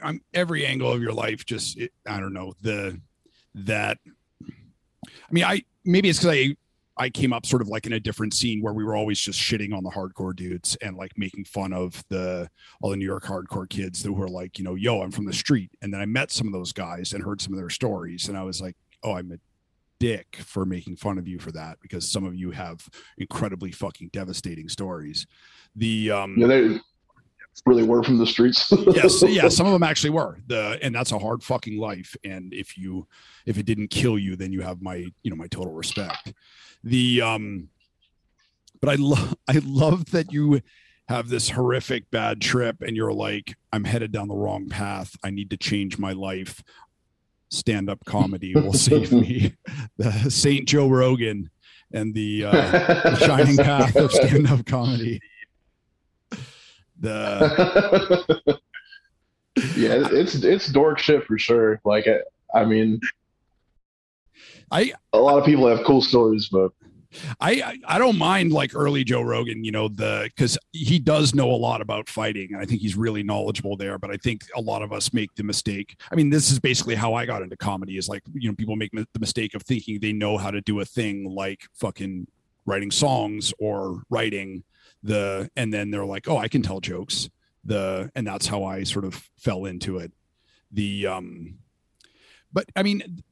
I'm 0.03 0.21
every 0.33 0.65
angle 0.65 0.91
of 0.91 1.01
your 1.01 1.13
life. 1.13 1.45
Just 1.45 1.77
it, 1.77 1.91
I 2.07 2.19
don't 2.19 2.33
know 2.33 2.53
the 2.61 3.01
that. 3.55 3.97
I 4.05 5.31
mean, 5.31 5.43
I 5.43 5.63
maybe 5.83 6.09
it's 6.09 6.19
because 6.19 6.35
I 6.35 6.55
I 6.97 7.09
came 7.09 7.33
up 7.33 7.45
sort 7.45 7.61
of 7.61 7.67
like 7.67 7.85
in 7.85 7.93
a 7.93 7.99
different 7.99 8.33
scene 8.33 8.61
where 8.61 8.73
we 8.73 8.83
were 8.83 8.95
always 8.95 9.19
just 9.19 9.39
shitting 9.39 9.75
on 9.75 9.83
the 9.83 9.89
hardcore 9.89 10.35
dudes 10.35 10.77
and 10.81 10.95
like 10.95 11.11
making 11.17 11.45
fun 11.45 11.73
of 11.73 12.03
the 12.09 12.49
all 12.81 12.91
the 12.91 12.97
New 12.97 13.05
York 13.05 13.23
hardcore 13.23 13.67
kids 13.67 14.03
who 14.03 14.13
were 14.13 14.29
like, 14.29 14.57
you 14.59 14.63
know, 14.63 14.75
yo, 14.75 15.01
I'm 15.01 15.11
from 15.11 15.25
the 15.25 15.33
street. 15.33 15.71
And 15.81 15.93
then 15.93 15.99
I 15.99 16.05
met 16.05 16.31
some 16.31 16.47
of 16.47 16.53
those 16.53 16.71
guys 16.71 17.13
and 17.13 17.23
heard 17.23 17.41
some 17.41 17.53
of 17.53 17.59
their 17.59 17.69
stories, 17.69 18.29
and 18.29 18.37
I 18.37 18.43
was 18.43 18.61
like, 18.61 18.75
oh, 19.03 19.13
I'm 19.13 19.31
a 19.31 19.37
dick 19.99 20.37
for 20.41 20.65
making 20.65 20.97
fun 20.97 21.17
of 21.17 21.27
you 21.27 21.39
for 21.39 21.51
that 21.53 21.77
because 21.81 22.09
some 22.09 22.25
of 22.25 22.35
you 22.35 22.51
have 22.51 22.87
incredibly 23.17 23.71
fucking 23.71 24.09
devastating 24.13 24.69
stories. 24.69 25.25
The 25.75 26.11
um 26.11 26.35
Yeah, 26.37 26.47
they 26.47 26.79
really 27.65 27.83
were 27.83 28.03
from 28.03 28.17
the 28.17 28.27
streets. 28.27 28.71
yes 28.87 29.21
yeah 29.27 29.47
some 29.47 29.65
of 29.65 29.73
them 29.73 29.83
actually 29.83 30.09
were. 30.09 30.39
The 30.47 30.77
and 30.81 30.93
that's 30.93 31.11
a 31.11 31.19
hard 31.19 31.43
fucking 31.43 31.79
life. 31.79 32.15
And 32.23 32.53
if 32.53 32.77
you 32.77 33.07
if 33.45 33.57
it 33.57 33.65
didn't 33.65 33.89
kill 33.89 34.19
you 34.19 34.35
then 34.35 34.51
you 34.51 34.61
have 34.61 34.81
my 34.81 34.95
you 35.23 35.29
know 35.29 35.35
my 35.35 35.47
total 35.47 35.73
respect. 35.73 36.33
The 36.83 37.21
um 37.21 37.69
but 38.81 38.89
i 38.89 38.95
love 38.95 39.35
i 39.47 39.61
love 39.63 40.11
that 40.11 40.31
you 40.31 40.61
have 41.07 41.29
this 41.29 41.49
horrific 41.51 42.09
bad 42.09 42.41
trip 42.41 42.81
and 42.81 42.95
you're 42.95 43.13
like 43.13 43.55
i'm 43.71 43.83
headed 43.83 44.11
down 44.11 44.27
the 44.27 44.35
wrong 44.35 44.67
path. 44.67 45.15
I 45.23 45.29
need 45.29 45.49
to 45.51 45.57
change 45.57 45.97
my 45.97 46.11
life. 46.11 46.63
Stand-up 47.51 48.03
comedy 48.05 48.53
will 48.53 48.73
save 48.89 49.11
me. 49.11 49.53
The 49.97 50.29
saint 50.29 50.67
joe 50.67 50.89
rogan 50.89 51.49
and 51.93 52.13
the 52.13 52.45
uh 52.45 52.51
the 52.51 53.15
shining 53.25 53.57
path 53.57 53.95
of 53.95 54.11
stand-up 54.11 54.65
comedy 54.65 55.21
the 56.99 58.37
yeah, 59.75 60.07
it's 60.11 60.35
it's 60.35 60.67
dork 60.67 60.99
shit 60.99 61.23
for 61.25 61.37
sure. 61.37 61.79
Like, 61.85 62.07
I, 62.07 62.59
I 62.59 62.65
mean, 62.65 62.99
I 64.71 64.93
a 65.13 65.19
lot 65.19 65.37
of 65.37 65.45
people 65.45 65.67
have 65.67 65.85
cool 65.85 66.01
stories, 66.01 66.49
but 66.51 66.71
I 67.39 67.51
I- 67.61 67.79
I 67.95 67.97
don't 67.99 68.17
mind 68.17 68.51
like 68.51 68.75
early 68.75 69.03
Joe 69.03 69.21
Rogan, 69.21 69.63
you 69.63 69.71
know, 69.71 69.87
the 69.87 70.29
because 70.35 70.57
he 70.73 70.99
does 70.99 71.33
know 71.33 71.49
a 71.51 71.55
lot 71.55 71.79
about 71.81 72.09
fighting, 72.09 72.49
and 72.53 72.61
I 72.61 72.65
think 72.65 72.81
he's 72.81 72.95
really 72.97 73.23
knowledgeable 73.23 73.77
there. 73.77 73.97
But 73.97 74.11
I 74.11 74.17
think 74.17 74.43
a 74.55 74.61
lot 74.61 74.81
of 74.81 74.91
us 74.91 75.13
make 75.13 75.33
the 75.35 75.43
mistake. 75.43 75.95
I 76.11 76.15
mean, 76.15 76.29
this 76.29 76.51
is 76.51 76.59
basically 76.59 76.95
how 76.95 77.13
I 77.13 77.25
got 77.25 77.41
into 77.41 77.55
comedy. 77.57 77.97
Is 77.97 78.09
like 78.09 78.23
you 78.33 78.49
know 78.49 78.55
people 78.55 78.75
make 78.75 78.91
the 78.91 79.19
mistake 79.19 79.53
of 79.55 79.61
thinking 79.63 79.99
they 79.99 80.13
know 80.13 80.37
how 80.37 80.51
to 80.51 80.61
do 80.61 80.79
a 80.81 80.85
thing 80.85 81.29
like 81.29 81.61
fucking 81.73 82.27
writing 82.65 82.91
songs 82.91 83.53
or 83.59 84.01
writing 84.09 84.63
the, 85.05 85.49
and 85.55 85.73
then 85.73 85.91
they're 85.91 86.05
like, 86.05 86.27
oh, 86.27 86.37
I 86.37 86.47
can 86.47 86.61
tell 86.61 86.79
jokes. 86.79 87.29
The 87.63 88.11
and 88.15 88.27
that's 88.27 88.47
how 88.47 88.63
I 88.63 88.83
sort 88.83 89.05
of 89.05 89.15
fell 89.37 89.65
into 89.65 89.97
it. 89.97 90.11
The 90.71 91.07
um, 91.07 91.59
but 92.53 92.65
I 92.75 92.83
mean, 92.83 93.23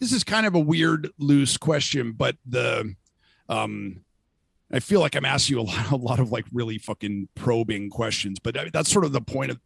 this 0.00 0.12
is 0.12 0.24
kind 0.24 0.46
of 0.46 0.54
a 0.54 0.60
weird, 0.60 1.10
loose 1.18 1.56
question, 1.56 2.12
but 2.12 2.36
the 2.46 2.94
um 3.48 4.00
i 4.72 4.80
feel 4.80 5.00
like 5.00 5.14
i'm 5.14 5.26
asking 5.26 5.56
you 5.56 5.62
a 5.62 5.66
lot, 5.68 5.90
a 5.90 5.96
lot 5.96 6.18
of 6.18 6.32
like 6.32 6.46
really 6.50 6.78
fucking 6.78 7.28
probing 7.34 7.90
questions 7.90 8.38
but 8.42 8.56
I- 8.58 8.70
that's 8.72 8.90
sort 8.90 9.04
of 9.04 9.12
the 9.12 9.20
point 9.20 9.50
of 9.50 9.60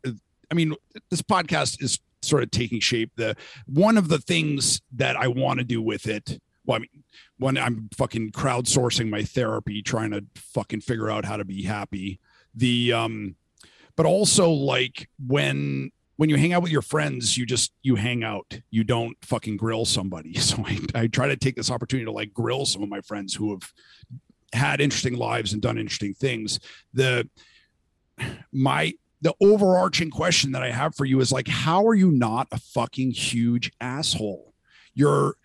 i 0.51 0.55
mean 0.55 0.75
this 1.11 1.23
podcast 1.23 1.81
is 1.81 2.01
sort 2.23 2.43
of 2.43 2.51
taking 2.51 2.81
shape 2.81 3.13
the 3.15 3.37
one 3.67 3.97
of 3.97 4.09
the 4.09 4.19
things 4.19 4.81
that 4.97 5.15
i 5.17 5.29
want 5.29 5.61
to 5.61 5.65
do 5.65 5.81
with 5.81 6.09
it 6.09 6.41
well 6.69 6.77
i 6.77 6.79
mean 6.79 7.03
when 7.39 7.59
i'm 7.59 7.89
fucking 7.97 8.31
crowdsourcing 8.31 9.11
my 9.11 9.25
therapy 9.25 9.83
trying 9.83 10.13
to 10.13 10.25
fucking 10.37 10.81
figure 10.81 11.11
out 11.11 11.25
how 11.25 11.37
to 11.37 11.45
be 11.45 11.65
happy 11.65 12.21
the 12.55 12.93
um 12.93 13.35
but 13.97 14.07
also 14.07 14.49
like 14.49 15.09
when 15.27 15.91
when 16.19 16.29
you 16.29 16.37
hang 16.37 16.53
out 16.53 16.63
with 16.63 16.73
your 16.73 16.83
friends, 16.83 17.39
you 17.39 17.47
just 17.47 17.73
you 17.83 17.95
hang 17.95 18.25
out. 18.25 18.61
You 18.71 18.83
don't 18.83 19.17
fucking 19.23 19.57
grill 19.57 19.85
somebody. 19.85 20.35
So 20.39 20.65
I, 20.67 20.79
I 20.95 21.07
try 21.07 21.29
to 21.29 21.37
take 21.37 21.55
this 21.55 21.71
opportunity 21.71 22.05
to 22.07 22.13
like 22.13 22.35
grill 22.35 22.67
some 22.67 22.83
of 22.83 22.89
my 22.89 23.01
friends 23.01 23.35
who 23.35 23.51
have 23.53 23.73
had 24.53 24.81
interesting 24.81 25.15
lives 25.15 25.53
and 25.53 25.63
done 25.63 25.79
interesting 25.79 26.15
things. 26.15 26.59
The 26.93 27.29
my 28.53 28.95
the 29.21 29.35
overarching 29.41 30.11
question 30.11 30.53
that 30.53 30.63
I 30.63 30.73
have 30.73 30.95
for 30.97 31.05
you 31.05 31.21
is 31.21 31.31
like, 31.31 31.47
how 31.47 31.87
are 31.87 31.95
you 31.95 32.11
not 32.11 32.49
a 32.51 32.59
fucking 32.59 33.13
huge 33.13 33.71
asshole? 33.81 34.55
You're 34.95 35.37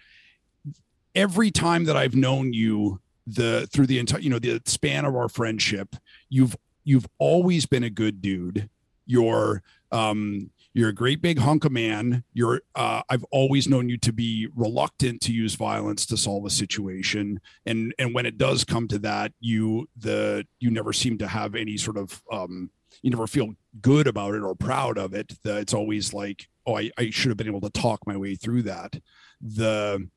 every 1.15 1.51
time 1.51 1.85
that 1.85 1.97
I've 1.97 2.15
known 2.15 2.53
you, 2.53 2.99
the 3.25 3.67
through 3.71 3.87
the 3.87 3.99
entire 3.99 4.19
you 4.19 4.29
know 4.29 4.39
the 4.39 4.61
span 4.65 5.05
of 5.05 5.15
our 5.15 5.29
friendship, 5.29 5.95
you've 6.29 6.55
you've 6.83 7.07
always 7.19 7.65
been 7.65 7.83
a 7.83 7.89
good 7.89 8.21
dude. 8.21 8.69
You're 9.05 9.63
um 9.91 10.51
you're 10.73 10.89
a 10.89 10.93
great 10.93 11.21
big 11.21 11.37
hunk 11.37 11.65
of 11.65 11.71
man. 11.71 12.23
You're 12.33 12.61
uh, 12.75 13.03
I've 13.09 13.23
always 13.31 13.67
known 13.69 13.89
you 13.89 13.97
to 13.99 14.11
be 14.11 14.47
reluctant 14.55 15.21
to 15.21 15.33
use 15.33 15.55
violence 15.55 16.05
to 16.07 16.17
solve 16.17 16.45
a 16.45 16.49
situation, 16.49 17.39
and 17.65 17.93
and 17.99 18.13
when 18.13 18.25
it 18.25 18.37
does 18.37 18.63
come 18.63 18.87
to 18.89 18.99
that, 18.99 19.33
you 19.39 19.87
the 19.95 20.45
you 20.59 20.71
never 20.71 20.91
seem 20.91 21.17
to 21.19 21.27
have 21.27 21.55
any 21.55 21.77
sort 21.77 21.97
of 21.97 22.23
um, 22.31 22.71
you 23.01 23.09
never 23.11 23.27
feel 23.27 23.53
good 23.81 24.07
about 24.07 24.33
it 24.33 24.41
or 24.41 24.55
proud 24.55 24.97
of 24.97 25.13
it. 25.13 25.33
It's 25.43 25.73
always 25.73 26.13
like, 26.13 26.47
oh, 26.65 26.77
I, 26.77 26.91
I 26.97 27.09
should 27.09 27.29
have 27.29 27.37
been 27.37 27.47
able 27.47 27.61
to 27.61 27.69
talk 27.69 28.05
my 28.07 28.17
way 28.17 28.35
through 28.35 28.63
that. 28.63 28.99
The 29.41 30.09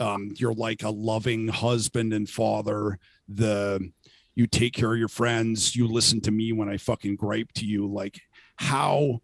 um, 0.00 0.32
you're 0.36 0.54
like 0.54 0.82
a 0.82 0.90
loving 0.90 1.48
husband 1.48 2.12
and 2.12 2.28
father. 2.28 2.98
The 3.28 3.92
you 4.34 4.46
take 4.46 4.72
care 4.72 4.92
of 4.92 4.98
your 4.98 5.08
friends. 5.08 5.76
You 5.76 5.86
listen 5.86 6.20
to 6.22 6.30
me 6.30 6.52
when 6.52 6.68
I 6.68 6.78
fucking 6.78 7.16
gripe 7.16 7.52
to 7.56 7.66
you. 7.66 7.86
Like 7.86 8.20
how 8.56 9.20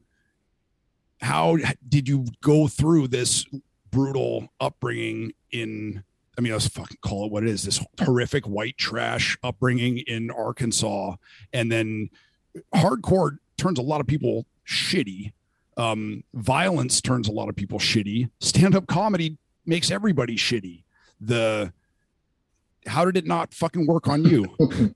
how 1.20 1.57
did 1.89 2.09
you 2.09 2.27
go 2.43 2.68
through 2.68 3.09
this 3.09 3.47
brutal 3.91 4.49
upbringing 4.61 5.33
in 5.51 6.05
I 6.39 6.43
mean, 6.43 6.53
let's 6.53 6.68
fucking 6.68 6.99
call 7.01 7.24
it 7.24 7.33
what 7.33 7.45
it 7.45 7.49
is, 7.49 7.62
this 7.62 7.83
horrific 7.99 8.45
white 8.45 8.77
trash 8.77 9.39
upbringing 9.43 9.99
in 10.07 10.31
Arkansas. 10.31 11.16
And 11.55 11.72
then 11.72 12.11
hardcore 12.74 13.39
turns 13.57 13.79
a 13.79 13.83
lot 13.83 14.03
of 14.03 14.07
people 14.07 14.45
shitty. 14.68 15.33
Um, 15.79 16.24
violence 16.35 17.01
turns 17.01 17.29
a 17.29 17.33
lot 17.33 17.49
of 17.49 17.57
people 17.57 17.79
shitty. 17.79 18.29
Stand-up 18.41 18.87
comedy 18.87 19.39
makes 19.66 19.90
everybody 19.90 20.36
shitty. 20.36 20.84
The 21.20 21.72
how 22.86 23.04
did 23.04 23.16
it 23.16 23.26
not 23.26 23.52
fucking 23.52 23.86
work 23.86 24.06
on 24.08 24.24
you? 24.24 24.46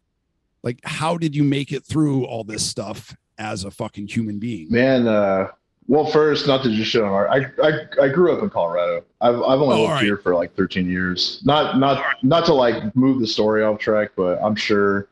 like, 0.63 0.79
how 0.85 1.17
did 1.17 1.35
you 1.35 1.43
make 1.43 1.73
it 1.73 1.85
through 1.85 2.25
all 2.25 2.45
this 2.45 2.65
stuff 2.65 3.17
as 3.39 3.65
a 3.65 3.71
fucking 3.71 4.07
human 4.09 4.39
being? 4.39 4.69
man, 4.71 5.07
uh, 5.09 5.49
well, 5.89 6.07
first, 6.07 6.47
not 6.47 6.63
to 6.63 6.71
just 6.71 6.89
shit 6.91 7.03
on 7.03 7.11
art. 7.11 7.31
I, 7.31 7.47
I 7.67 8.05
I 8.05 8.09
grew 8.11 8.33
up 8.37 8.43
in 8.45 8.51
Colorado. 8.51 9.03
I've 9.21 9.35
I've 9.37 9.61
only 9.61 9.75
Oh, 9.75 9.81
lived 9.81 9.81
all 9.81 9.89
right. 9.97 10.05
here 10.05 10.17
for 10.19 10.37
like 10.37 10.55
13 10.55 10.89
years. 10.89 11.41
Not 11.45 11.79
not 11.81 12.05
not 12.23 12.45
to 12.47 12.55
like 12.55 12.95
move 12.95 13.21
the 13.21 13.27
story 13.27 13.65
off 13.65 13.81
track, 13.81 14.11
but 14.17 14.39
I'm 14.41 14.55
sure 14.55 15.09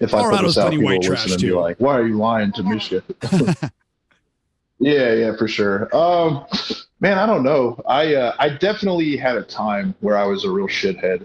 if 0.00 0.14
I 0.14 0.22
put 0.30 0.42
this 0.42 0.56
out, 0.56 0.70
people 0.70 0.86
will 0.86 0.96
listen 1.00 1.32
and 1.32 1.42
be 1.42 1.50
like, 1.52 1.76
"Why 1.80 1.98
are 1.98 2.06
you 2.06 2.16
lying 2.16 2.50
to 2.52 2.62
Michigan?" 2.62 3.02
yeah, 4.82 5.12
yeah, 5.12 5.36
for 5.36 5.46
sure. 5.46 5.94
Um, 5.96 6.44
man, 6.98 7.16
I 7.16 7.26
don't 7.26 7.44
know. 7.44 7.80
I 7.86 8.14
uh, 8.14 8.34
I 8.38 8.48
definitely 8.48 9.16
had 9.16 9.36
a 9.36 9.42
time 9.42 9.94
where 10.00 10.16
I 10.16 10.24
was 10.24 10.44
a 10.44 10.50
real 10.50 10.66
shithead. 10.66 11.24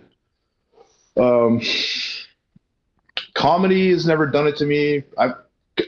Um, 1.17 1.59
comedy 3.33 3.89
has 3.89 4.05
never 4.05 4.27
done 4.27 4.45
it 4.45 4.57
to 4.57 4.65
me. 4.65 5.03
I 5.17 5.33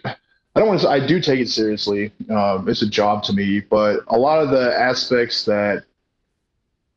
I 0.04 0.60
don't 0.60 0.68
want 0.68 0.80
to. 0.82 0.88
Say, 0.88 0.92
I 0.92 1.06
do 1.06 1.22
take 1.22 1.40
it 1.40 1.50
seriously. 1.50 2.12
Um, 2.30 2.68
it's 2.68 2.82
a 2.82 2.90
job 2.90 3.22
to 3.24 3.34
me, 3.34 3.60
but 3.60 4.00
a 4.08 4.18
lot 4.18 4.42
of 4.42 4.50
the 4.50 4.76
aspects 4.76 5.46
that 5.46 5.84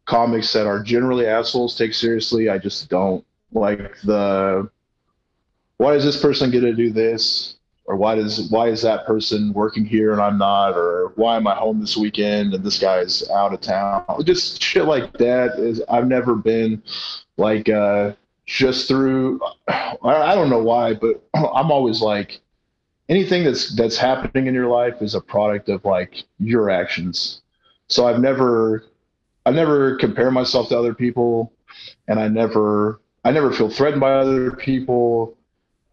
comics 0.07 0.53
that 0.55 0.67
are 0.67 0.83
generally 0.83 1.27
assholes 1.27 1.77
take 1.77 1.93
seriously, 1.93 2.49
I 2.49 2.57
just 2.57 2.89
don't 2.89 3.25
like 3.53 4.01
the. 4.05 4.71
Why 5.77 5.93
does 5.93 6.05
this 6.05 6.21
person 6.21 6.51
get 6.51 6.61
to 6.61 6.73
do 6.75 6.91
this? 6.91 7.57
Or 7.85 7.97
why 7.97 8.15
does 8.15 8.49
why 8.51 8.69
is 8.69 8.83
that 8.83 9.07
person 9.07 9.53
working 9.53 9.85
here 9.85 10.13
and 10.13 10.21
I'm 10.21 10.39
not, 10.39 10.77
or 10.77 11.13
why 11.17 11.37
am 11.37 11.47
I 11.47 11.55
home 11.55 11.81
this 11.81 11.97
weekend 11.97 12.55
and 12.55 12.65
this 12.65 12.79
guy's 12.79 13.29
out 13.31 13.53
of 13.53 13.61
town? 13.61 14.05
Just 14.25 14.63
shit 14.63 14.85
like 14.85 15.13
that 15.15 15.59
is 15.59 15.83
I've 15.89 16.07
never 16.07 16.35
been 16.35 16.83
like 17.37 17.69
uh, 17.69 18.13
just 18.47 18.89
through. 18.89 19.41
I 19.69 20.35
don't 20.35 20.51
know 20.51 20.63
why, 20.63 20.95
but 20.95 21.23
I'm 21.35 21.71
always 21.71 22.01
like 22.01 22.41
anything 23.09 23.45
that's 23.45 23.75
that's 23.75 23.97
happening 23.97 24.47
in 24.47 24.55
your 24.55 24.69
life 24.69 25.03
is 25.03 25.15
a 25.15 25.21
product 25.21 25.69
of 25.69 25.85
like 25.85 26.23
your 26.39 26.71
actions. 26.71 27.43
So 27.89 28.07
I've 28.07 28.21
never 28.21 28.85
I 29.45 29.51
never 29.51 29.97
compare 29.97 30.31
myself 30.31 30.69
to 30.69 30.79
other 30.79 30.95
people, 30.95 31.53
and 32.09 32.21
I 32.21 32.29
never 32.29 33.01
I 33.25 33.33
never 33.33 33.53
feel 33.53 33.71
threatened 33.71 34.01
by 34.01 34.13
other 34.13 34.53
people. 34.53 35.37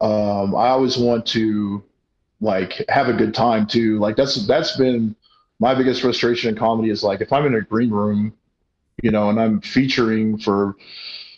Um, 0.02 0.56
I 0.56 0.70
always 0.70 0.98
want 0.98 1.26
to 1.28 1.84
like 2.42 2.84
have 2.90 3.10
a 3.10 3.14
good 3.14 3.34
time 3.34 3.68
too. 3.68 4.00
Like 4.00 4.16
that's 4.16 4.48
that's 4.48 4.78
been 4.78 5.16
my 5.60 5.76
biggest 5.76 6.02
frustration 6.02 6.50
in 6.50 6.56
comedy 6.56 6.90
is 6.90 7.04
like 7.04 7.22
if 7.22 7.34
I'm 7.34 7.46
in 7.46 7.56
a 7.56 7.62
green 7.62 7.90
room, 7.90 8.34
you 9.04 9.12
know, 9.12 9.30
and 9.30 9.40
I'm 9.40 9.62
featuring 9.62 10.38
for 10.38 10.76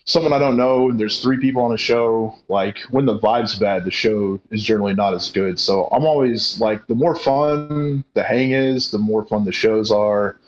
someone 0.05 0.33
I 0.33 0.39
don't 0.39 0.57
know, 0.57 0.89
and 0.89 0.99
there's 0.99 1.21
three 1.21 1.37
people 1.37 1.63
on 1.63 1.73
a 1.73 1.77
show, 1.77 2.35
like 2.49 2.79
when 2.89 3.05
the 3.05 3.19
vibe's 3.19 3.55
bad, 3.55 3.85
the 3.85 3.91
show 3.91 4.39
is 4.51 4.63
generally 4.63 4.93
not 4.93 5.13
as 5.13 5.31
good. 5.31 5.59
So 5.59 5.87
I'm 5.91 6.05
always 6.05 6.59
like, 6.59 6.85
the 6.87 6.95
more 6.95 7.15
fun 7.15 8.03
the 8.13 8.23
hang 8.23 8.51
is, 8.51 8.91
the 8.91 8.97
more 8.97 9.25
fun 9.25 9.45
the 9.45 9.51
shows 9.51 9.91
are. 9.91 10.39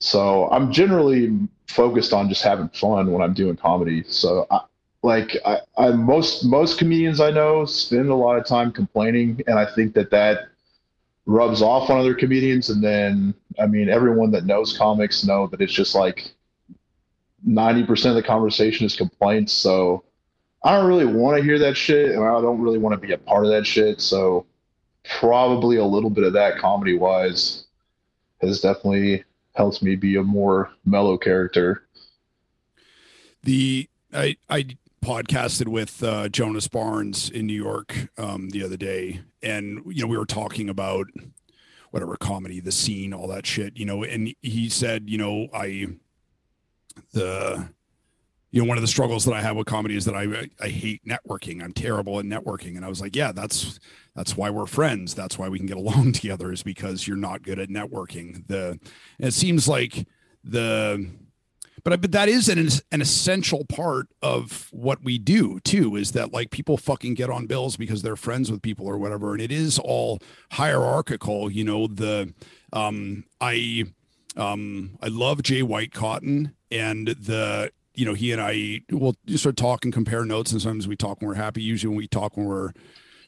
So 0.00 0.50
I'm 0.50 0.72
generally 0.72 1.48
focused 1.68 2.12
on 2.12 2.28
just 2.28 2.42
having 2.42 2.68
fun 2.70 3.10
when 3.10 3.22
I'm 3.22 3.32
doing 3.32 3.56
comedy. 3.56 4.04
So 4.06 4.46
I, 4.50 4.60
like 5.04 5.36
I, 5.44 5.60
I 5.76 5.90
most 5.90 6.46
most 6.46 6.78
comedians 6.78 7.20
I 7.20 7.30
know 7.30 7.66
spend 7.66 8.08
a 8.08 8.14
lot 8.14 8.38
of 8.38 8.46
time 8.46 8.72
complaining, 8.72 9.42
and 9.46 9.58
I 9.58 9.66
think 9.74 9.92
that 9.94 10.10
that 10.10 10.48
rubs 11.26 11.60
off 11.60 11.90
on 11.90 11.98
other 11.98 12.14
comedians. 12.14 12.70
And 12.70 12.82
then 12.82 13.34
I 13.60 13.66
mean, 13.66 13.90
everyone 13.90 14.30
that 14.30 14.46
knows 14.46 14.76
comics 14.76 15.22
know 15.22 15.46
that 15.48 15.60
it's 15.60 15.74
just 15.74 15.94
like 15.94 16.32
ninety 17.44 17.84
percent 17.84 18.16
of 18.16 18.22
the 18.22 18.26
conversation 18.26 18.86
is 18.86 18.96
complaints. 18.96 19.52
So 19.52 20.04
I 20.62 20.74
don't 20.74 20.86
really 20.88 21.04
want 21.04 21.36
to 21.36 21.44
hear 21.44 21.58
that 21.58 21.76
shit, 21.76 22.12
and 22.12 22.24
I 22.24 22.40
don't 22.40 22.62
really 22.62 22.78
want 22.78 22.98
to 22.98 23.06
be 23.06 23.12
a 23.12 23.18
part 23.18 23.44
of 23.44 23.50
that 23.50 23.66
shit. 23.66 24.00
So 24.00 24.46
probably 25.20 25.76
a 25.76 25.84
little 25.84 26.08
bit 26.08 26.24
of 26.24 26.32
that 26.32 26.56
comedy 26.58 26.96
wise 26.96 27.66
has 28.40 28.62
definitely 28.62 29.22
helps 29.54 29.82
me 29.82 29.96
be 29.96 30.16
a 30.16 30.22
more 30.22 30.72
mellow 30.86 31.18
character. 31.18 31.86
The 33.42 33.86
I 34.14 34.38
I 34.48 34.78
podcasted 35.04 35.68
with 35.68 36.02
uh, 36.02 36.30
Jonas 36.30 36.66
Barnes 36.66 37.28
in 37.28 37.46
New 37.46 37.62
York 37.62 38.08
um, 38.16 38.48
the 38.50 38.64
other 38.64 38.78
day, 38.78 39.20
and 39.42 39.82
you 39.86 40.02
know 40.02 40.08
we 40.08 40.16
were 40.16 40.24
talking 40.24 40.70
about 40.70 41.06
whatever 41.90 42.16
comedy, 42.16 42.58
the 42.58 42.72
scene, 42.72 43.12
all 43.12 43.28
that 43.28 43.44
shit, 43.46 43.76
you 43.76 43.84
know. 43.84 44.02
And 44.02 44.34
he 44.40 44.68
said, 44.70 45.10
you 45.10 45.18
know, 45.18 45.48
I 45.52 45.88
the 47.12 47.68
you 48.50 48.62
know 48.62 48.66
one 48.66 48.78
of 48.78 48.82
the 48.82 48.88
struggles 48.88 49.26
that 49.26 49.34
I 49.34 49.42
have 49.42 49.56
with 49.56 49.66
comedy 49.66 49.94
is 49.94 50.06
that 50.06 50.14
I 50.14 50.48
I 50.58 50.68
hate 50.68 51.02
networking. 51.06 51.62
I'm 51.62 51.74
terrible 51.74 52.18
at 52.18 52.24
networking, 52.24 52.76
and 52.76 52.84
I 52.84 52.88
was 52.88 53.02
like, 53.02 53.14
yeah, 53.14 53.30
that's 53.30 53.78
that's 54.16 54.38
why 54.38 54.48
we're 54.48 54.64
friends. 54.64 55.14
That's 55.14 55.38
why 55.38 55.50
we 55.50 55.58
can 55.58 55.66
get 55.66 55.76
along 55.76 56.12
together 56.14 56.50
is 56.50 56.62
because 56.62 57.06
you're 57.06 57.18
not 57.18 57.42
good 57.42 57.58
at 57.58 57.68
networking. 57.68 58.46
The 58.46 58.80
it 59.18 59.34
seems 59.34 59.68
like 59.68 60.06
the 60.42 61.10
but 61.84 62.00
but 62.00 62.12
that 62.12 62.28
is 62.28 62.48
an 62.48 62.68
an 62.90 63.00
essential 63.00 63.64
part 63.66 64.08
of 64.22 64.68
what 64.72 65.04
we 65.04 65.18
do 65.18 65.60
too 65.60 65.96
is 65.96 66.12
that 66.12 66.32
like 66.32 66.50
people 66.50 66.76
fucking 66.76 67.14
get 67.14 67.30
on 67.30 67.46
bills 67.46 67.76
because 67.76 68.02
they're 68.02 68.16
friends 68.16 68.50
with 68.50 68.62
people 68.62 68.86
or 68.86 68.98
whatever. 68.98 69.32
And 69.32 69.42
it 69.42 69.52
is 69.52 69.78
all 69.78 70.20
hierarchical 70.52 71.50
you 71.50 71.62
know 71.62 71.86
the 71.86 72.32
um 72.72 73.24
i 73.40 73.84
um 74.36 74.98
i 75.02 75.08
love 75.08 75.42
Jay 75.42 75.60
Whitecotton 75.60 76.52
and 76.70 77.08
the 77.08 77.70
you 77.94 78.04
know 78.04 78.14
he 78.14 78.32
and 78.32 78.40
i 78.40 78.80
will 78.90 79.14
just 79.26 79.42
sort 79.44 79.52
of 79.52 79.56
talk 79.56 79.84
and 79.84 79.92
compare 79.92 80.24
notes. 80.24 80.52
And 80.52 80.60
sometimes 80.60 80.88
we 80.88 80.96
talk 80.96 81.20
when 81.20 81.28
we're 81.28 81.34
happy. 81.34 81.62
Usually 81.62 81.90
when 81.90 81.98
we 81.98 82.08
talk 82.08 82.36
when 82.36 82.46
we're 82.46 82.72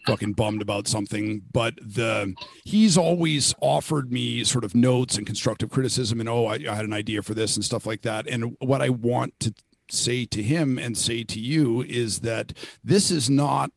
fucking 0.07 0.33
bummed 0.33 0.63
about 0.63 0.87
something 0.87 1.43
but 1.53 1.75
the 1.83 2.35
he's 2.65 2.97
always 2.97 3.55
offered 3.61 4.13
me 4.13 4.45
sort 4.45 4.65
of 4.65 4.75
notes 4.75 5.17
and 5.17 5.27
constructive 5.27 5.71
criticism 5.71 6.21
and 6.21 6.29
oh 6.29 6.47
I, 6.47 6.55
I, 6.69 6.75
had 6.75 6.85
an 6.85 6.93
idea 6.93 7.23
for 7.23 7.35
this 7.35 7.57
and 7.57 7.65
stuff 7.65 7.87
like 7.87 8.03
that. 8.03 8.27
And 8.29 8.57
what 8.61 8.83
i 8.83 8.89
want 8.89 9.39
to 9.41 9.55
say 9.91 10.25
to 10.27 10.43
him 10.43 10.79
and 10.79 10.97
say 10.97 11.23
to 11.25 11.41
you 11.41 11.83
is 11.83 12.21
that 12.21 12.53
this 12.83 13.11
is 13.11 13.31
not 13.31 13.71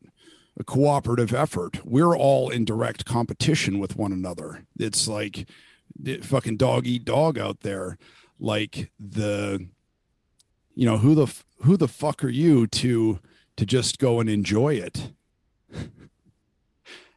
a 0.58 0.64
cooperative 0.64 1.32
effort. 1.32 1.84
We're 1.84 2.16
all 2.16 2.50
in 2.50 2.64
direct 2.64 3.04
competition 3.04 3.78
with 3.78 3.96
one 3.96 4.12
another. 4.12 4.66
It's 4.78 5.08
like 5.08 5.48
fucking 6.22 6.56
dog 6.56 6.86
eat 6.86 7.04
dog 7.04 7.38
out 7.38 7.60
there. 7.60 7.96
Like 8.38 8.90
the 8.98 9.68
you 10.74 10.86
know 10.86 10.98
who 10.98 11.14
the 11.14 11.34
who 11.62 11.76
the 11.76 11.88
fuck 11.88 12.24
are 12.24 12.28
you 12.28 12.66
to 12.66 13.20
to 13.56 13.66
just 13.66 13.98
go 13.98 14.20
and 14.20 14.28
enjoy 14.28 14.74
it 14.74 15.12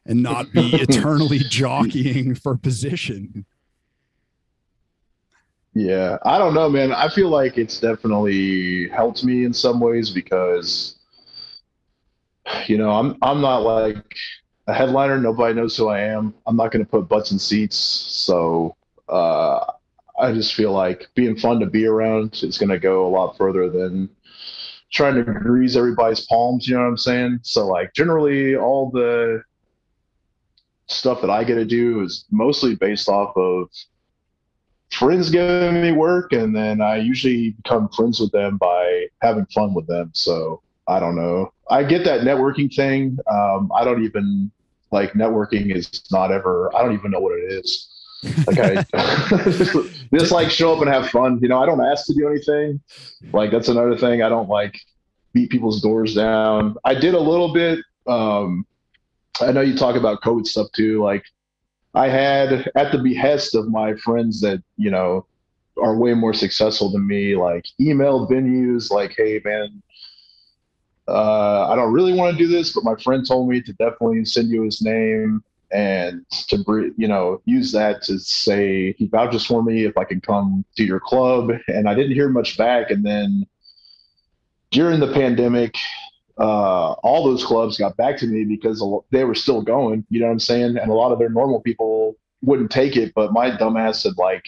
and 0.06 0.22
not 0.22 0.52
be 0.52 0.74
eternally 0.74 1.38
jockeying 1.38 2.34
for 2.34 2.56
position. 2.56 3.46
Yeah, 5.74 6.18
I 6.24 6.38
don't 6.38 6.54
know, 6.54 6.68
man. 6.68 6.92
I 6.92 7.08
feel 7.08 7.28
like 7.28 7.58
it's 7.58 7.80
definitely 7.80 8.88
helped 8.90 9.24
me 9.24 9.44
in 9.44 9.52
some 9.52 9.80
ways 9.80 10.10
because 10.10 10.98
you 12.66 12.78
know, 12.78 12.90
I'm 12.90 13.16
I'm 13.22 13.40
not 13.40 13.62
like 13.62 14.04
a 14.66 14.74
headliner, 14.74 15.18
nobody 15.18 15.54
knows 15.54 15.76
who 15.76 15.88
I 15.88 16.00
am. 16.00 16.34
I'm 16.46 16.56
not 16.56 16.70
going 16.70 16.84
to 16.84 16.90
put 16.90 17.08
butts 17.08 17.32
in 17.32 17.38
seats, 17.38 17.76
so 17.76 18.76
uh 19.08 19.64
I 20.18 20.32
just 20.32 20.54
feel 20.54 20.72
like 20.72 21.08
being 21.14 21.36
fun 21.36 21.58
to 21.58 21.66
be 21.66 21.86
around 21.86 22.40
is 22.44 22.56
going 22.56 22.70
to 22.70 22.78
go 22.78 23.06
a 23.06 23.10
lot 23.10 23.36
further 23.36 23.68
than 23.68 24.08
trying 24.92 25.16
to 25.16 25.24
grease 25.24 25.74
everybody's 25.74 26.24
palms. 26.26 26.68
You 26.68 26.76
know 26.76 26.82
what 26.82 26.88
I'm 26.88 26.96
saying? 26.96 27.40
So 27.42 27.66
like 27.66 27.92
generally 27.94 28.54
all 28.54 28.90
the 28.90 29.42
stuff 30.86 31.20
that 31.20 31.30
I 31.30 31.44
get 31.44 31.54
to 31.54 31.64
do 31.64 32.02
is 32.02 32.24
mostly 32.30 32.74
based 32.74 33.08
off 33.08 33.36
of 33.36 33.68
friends 34.90 35.30
giving 35.30 35.80
me 35.80 35.92
work, 35.92 36.32
and 36.32 36.54
then 36.54 36.80
I 36.80 36.96
usually 36.96 37.50
become 37.50 37.88
friends 37.88 38.20
with 38.20 38.32
them 38.32 38.56
by 38.58 39.06
having 39.22 39.46
fun 39.46 39.74
with 39.74 39.86
them. 39.86 40.10
So 40.14 40.62
I 40.86 41.00
don't 41.00 41.16
know. 41.16 41.52
I 41.70 41.82
get 41.82 42.04
that 42.04 42.20
networking 42.20 42.74
thing. 42.74 43.18
Um, 43.30 43.70
I 43.74 43.84
don't 43.84 44.04
even 44.04 44.50
like 44.90 45.12
networking 45.12 45.74
is 45.74 46.04
not 46.10 46.30
ever. 46.30 46.74
I 46.76 46.82
don't 46.82 46.94
even 46.94 47.10
know 47.10 47.20
what 47.20 47.38
it 47.38 47.52
is. 47.52 47.90
Like 48.46 48.58
I 48.58 48.84
just 50.14 50.32
like 50.32 50.50
show 50.50 50.74
up 50.74 50.80
and 50.80 50.88
have 50.88 51.10
fun. 51.10 51.38
You 51.42 51.48
know, 51.48 51.62
I 51.62 51.66
don't 51.66 51.80
ask 51.80 52.06
to 52.06 52.14
do 52.14 52.28
anything. 52.28 52.80
Like 53.32 53.50
that's 53.50 53.68
another 53.68 53.96
thing. 53.96 54.22
I 54.22 54.28
don't 54.28 54.48
like 54.48 54.78
beat 55.32 55.50
people's 55.50 55.82
doors 55.82 56.14
down. 56.14 56.76
I 56.84 56.94
did 56.94 57.14
a 57.14 57.20
little 57.20 57.52
bit 57.52 57.80
um, 58.06 58.66
I 59.40 59.52
know 59.52 59.60
you 59.60 59.76
talk 59.76 59.96
about 59.96 60.22
COVID 60.22 60.46
stuff 60.46 60.68
too. 60.72 61.02
Like 61.02 61.24
I 61.94 62.08
had 62.08 62.70
at 62.76 62.92
the 62.92 62.98
behest 62.98 63.54
of 63.54 63.68
my 63.68 63.94
friends 63.96 64.40
that, 64.40 64.62
you 64.76 64.90
know, 64.90 65.26
are 65.82 65.96
way 65.96 66.14
more 66.14 66.34
successful 66.34 66.90
than 66.90 67.06
me, 67.06 67.34
like 67.34 67.64
emailed 67.80 68.30
venues 68.30 68.90
like, 68.90 69.14
hey 69.16 69.40
man, 69.44 69.82
uh, 71.08 71.68
I 71.68 71.74
don't 71.74 71.92
really 71.92 72.12
want 72.12 72.36
to 72.36 72.42
do 72.42 72.48
this, 72.48 72.72
but 72.72 72.84
my 72.84 72.94
friend 73.02 73.26
told 73.26 73.48
me 73.48 73.60
to 73.60 73.72
definitely 73.74 74.24
send 74.24 74.50
you 74.50 74.62
his 74.62 74.82
name 74.82 75.42
and 75.72 76.24
to 76.30 76.92
you 76.96 77.08
know 77.08 77.42
use 77.46 77.72
that 77.72 78.02
to 78.02 78.18
say 78.18 78.92
he 78.96 79.06
vouches 79.06 79.44
for 79.44 79.62
me 79.62 79.84
if 79.84 79.96
I 79.98 80.04
can 80.04 80.20
come 80.20 80.64
to 80.76 80.84
your 80.84 81.00
club. 81.00 81.50
And 81.68 81.88
I 81.88 81.94
didn't 81.94 82.12
hear 82.12 82.28
much 82.28 82.56
back. 82.56 82.90
And 82.90 83.04
then 83.04 83.46
during 84.70 85.00
the 85.00 85.12
pandemic, 85.12 85.74
uh, 86.38 86.92
all 86.92 87.24
those 87.24 87.44
clubs 87.44 87.78
got 87.78 87.96
back 87.96 88.16
to 88.18 88.26
me 88.26 88.44
because 88.44 88.84
they 89.10 89.24
were 89.24 89.34
still 89.34 89.62
going. 89.62 90.04
You 90.10 90.20
know 90.20 90.26
what 90.26 90.32
I'm 90.32 90.40
saying? 90.40 90.76
And 90.76 90.90
a 90.90 90.94
lot 90.94 91.12
of 91.12 91.18
their 91.18 91.28
normal 91.28 91.60
people 91.60 92.16
wouldn't 92.42 92.70
take 92.70 92.96
it, 92.96 93.12
but 93.14 93.32
my 93.32 93.50
dumbass 93.50 94.04
had 94.04 94.16
like 94.18 94.44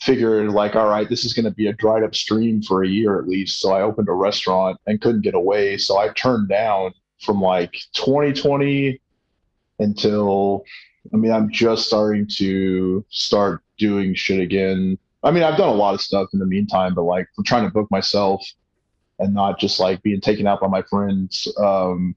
figured 0.00 0.50
like, 0.50 0.74
all 0.74 0.88
right, 0.88 1.08
this 1.08 1.24
is 1.24 1.32
going 1.32 1.44
to 1.44 1.52
be 1.52 1.68
a 1.68 1.72
dried 1.74 2.02
up 2.02 2.14
stream 2.14 2.60
for 2.62 2.82
a 2.82 2.88
year 2.88 3.18
at 3.18 3.28
least. 3.28 3.60
So 3.60 3.72
I 3.72 3.82
opened 3.82 4.08
a 4.08 4.12
restaurant 4.12 4.78
and 4.86 5.00
couldn't 5.00 5.22
get 5.22 5.34
away. 5.34 5.78
So 5.78 5.98
I 5.98 6.08
turned 6.08 6.48
down 6.48 6.92
from 7.20 7.40
like 7.40 7.72
2020 7.94 9.00
until 9.78 10.64
I 11.12 11.16
mean, 11.16 11.32
I'm 11.32 11.50
just 11.50 11.86
starting 11.86 12.26
to 12.36 13.04
start 13.10 13.62
doing 13.78 14.14
shit 14.14 14.40
again. 14.40 14.98
I 15.24 15.30
mean, 15.30 15.42
I've 15.42 15.58
done 15.58 15.68
a 15.68 15.74
lot 15.74 15.94
of 15.94 16.00
stuff 16.00 16.28
in 16.32 16.38
the 16.38 16.46
meantime, 16.46 16.94
but 16.94 17.02
like 17.02 17.26
I'm 17.38 17.44
trying 17.44 17.64
to 17.64 17.72
book 17.72 17.90
myself 17.90 18.44
and 19.22 19.32
not 19.32 19.58
just 19.58 19.78
like 19.78 20.02
being 20.02 20.20
taken 20.20 20.46
out 20.46 20.60
by 20.60 20.66
my 20.66 20.82
friends. 20.82 21.48
Um, 21.56 22.16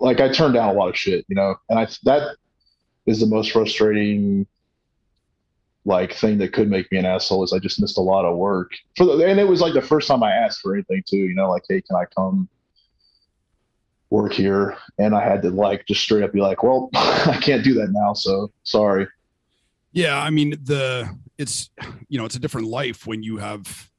like 0.00 0.20
I 0.20 0.30
turned 0.30 0.54
down 0.54 0.70
a 0.70 0.72
lot 0.72 0.88
of 0.88 0.96
shit, 0.96 1.24
you 1.28 1.36
know, 1.36 1.54
and 1.68 1.78
I 1.78 1.86
that 2.04 2.36
is 3.06 3.20
the 3.20 3.26
most 3.26 3.52
frustrating 3.52 4.46
like 5.84 6.14
thing 6.14 6.38
that 6.38 6.52
could 6.52 6.70
make 6.70 6.90
me 6.90 6.98
an 6.98 7.04
asshole 7.04 7.44
is 7.44 7.52
I 7.52 7.58
just 7.58 7.80
missed 7.80 7.98
a 7.98 8.02
lot 8.02 8.24
of 8.24 8.36
work 8.36 8.72
for 8.96 9.04
the, 9.04 9.26
and 9.26 9.38
it 9.38 9.46
was 9.46 9.60
like 9.60 9.74
the 9.74 9.82
first 9.82 10.08
time 10.08 10.22
I 10.22 10.30
asked 10.30 10.60
for 10.60 10.74
anything 10.74 11.02
too, 11.06 11.18
you 11.18 11.34
know, 11.34 11.50
like 11.50 11.64
hey, 11.68 11.82
can 11.82 11.96
I 11.96 12.04
come 12.06 12.48
work 14.10 14.32
here, 14.32 14.76
and 14.98 15.14
I 15.14 15.22
had 15.22 15.42
to 15.42 15.50
like 15.50 15.86
just 15.86 16.00
straight 16.00 16.22
up 16.22 16.32
be 16.32 16.40
like, 16.40 16.62
well, 16.62 16.88
I 16.94 17.38
can't 17.42 17.62
do 17.62 17.74
that 17.74 17.90
now, 17.92 18.14
so 18.14 18.50
sorry. 18.62 19.06
Yeah, 19.92 20.18
I 20.18 20.30
mean 20.30 20.54
the 20.62 21.14
it's 21.36 21.70
you 22.08 22.18
know 22.18 22.24
it's 22.24 22.36
a 22.36 22.40
different 22.40 22.68
life 22.68 23.06
when 23.06 23.22
you 23.22 23.36
have 23.36 23.91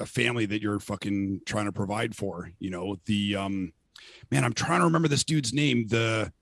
a, 0.00 0.06
family 0.06 0.46
that 0.46 0.62
you're 0.62 0.80
fucking 0.80 1.40
trying 1.46 1.66
to 1.66 1.72
provide 1.72 2.14
for. 2.16 2.50
You 2.58 2.70
know 2.70 2.96
the 3.06 3.36
um 3.36 3.72
man, 4.30 4.44
I'm 4.44 4.52
trying 4.52 4.80
to 4.80 4.86
remember 4.86 5.08
this 5.08 5.24
dude's 5.24 5.52
name. 5.52 5.86
The 5.88 6.32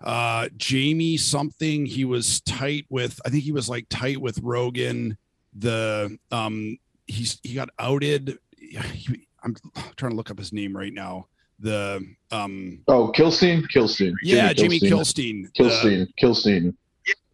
uh 0.00 0.48
Jamie 0.56 1.16
something. 1.16 1.86
He 1.86 2.04
was 2.04 2.40
tight 2.42 2.86
with. 2.88 3.20
I 3.24 3.30
think 3.30 3.44
he 3.44 3.52
was 3.52 3.68
like 3.68 3.86
tight 3.88 4.20
with 4.20 4.38
Rogan. 4.42 5.16
The 5.54 6.18
um 6.30 6.78
he's 7.06 7.38
he 7.42 7.54
got 7.54 7.70
outed. 7.78 8.38
He, 8.58 9.26
I'm 9.42 9.54
trying 9.96 10.10
to 10.10 10.16
look 10.16 10.30
up 10.30 10.38
his 10.38 10.52
name 10.52 10.76
right 10.76 10.92
now. 10.92 11.28
The 11.58 12.04
um 12.30 12.80
oh 12.88 13.12
Kilstein 13.16 13.64
Kilstein 13.74 14.12
yeah 14.22 14.52
Jamie 14.52 14.80
Kilstein 14.80 15.46
Kilstein 15.58 16.06
Kilstein. 16.20 16.74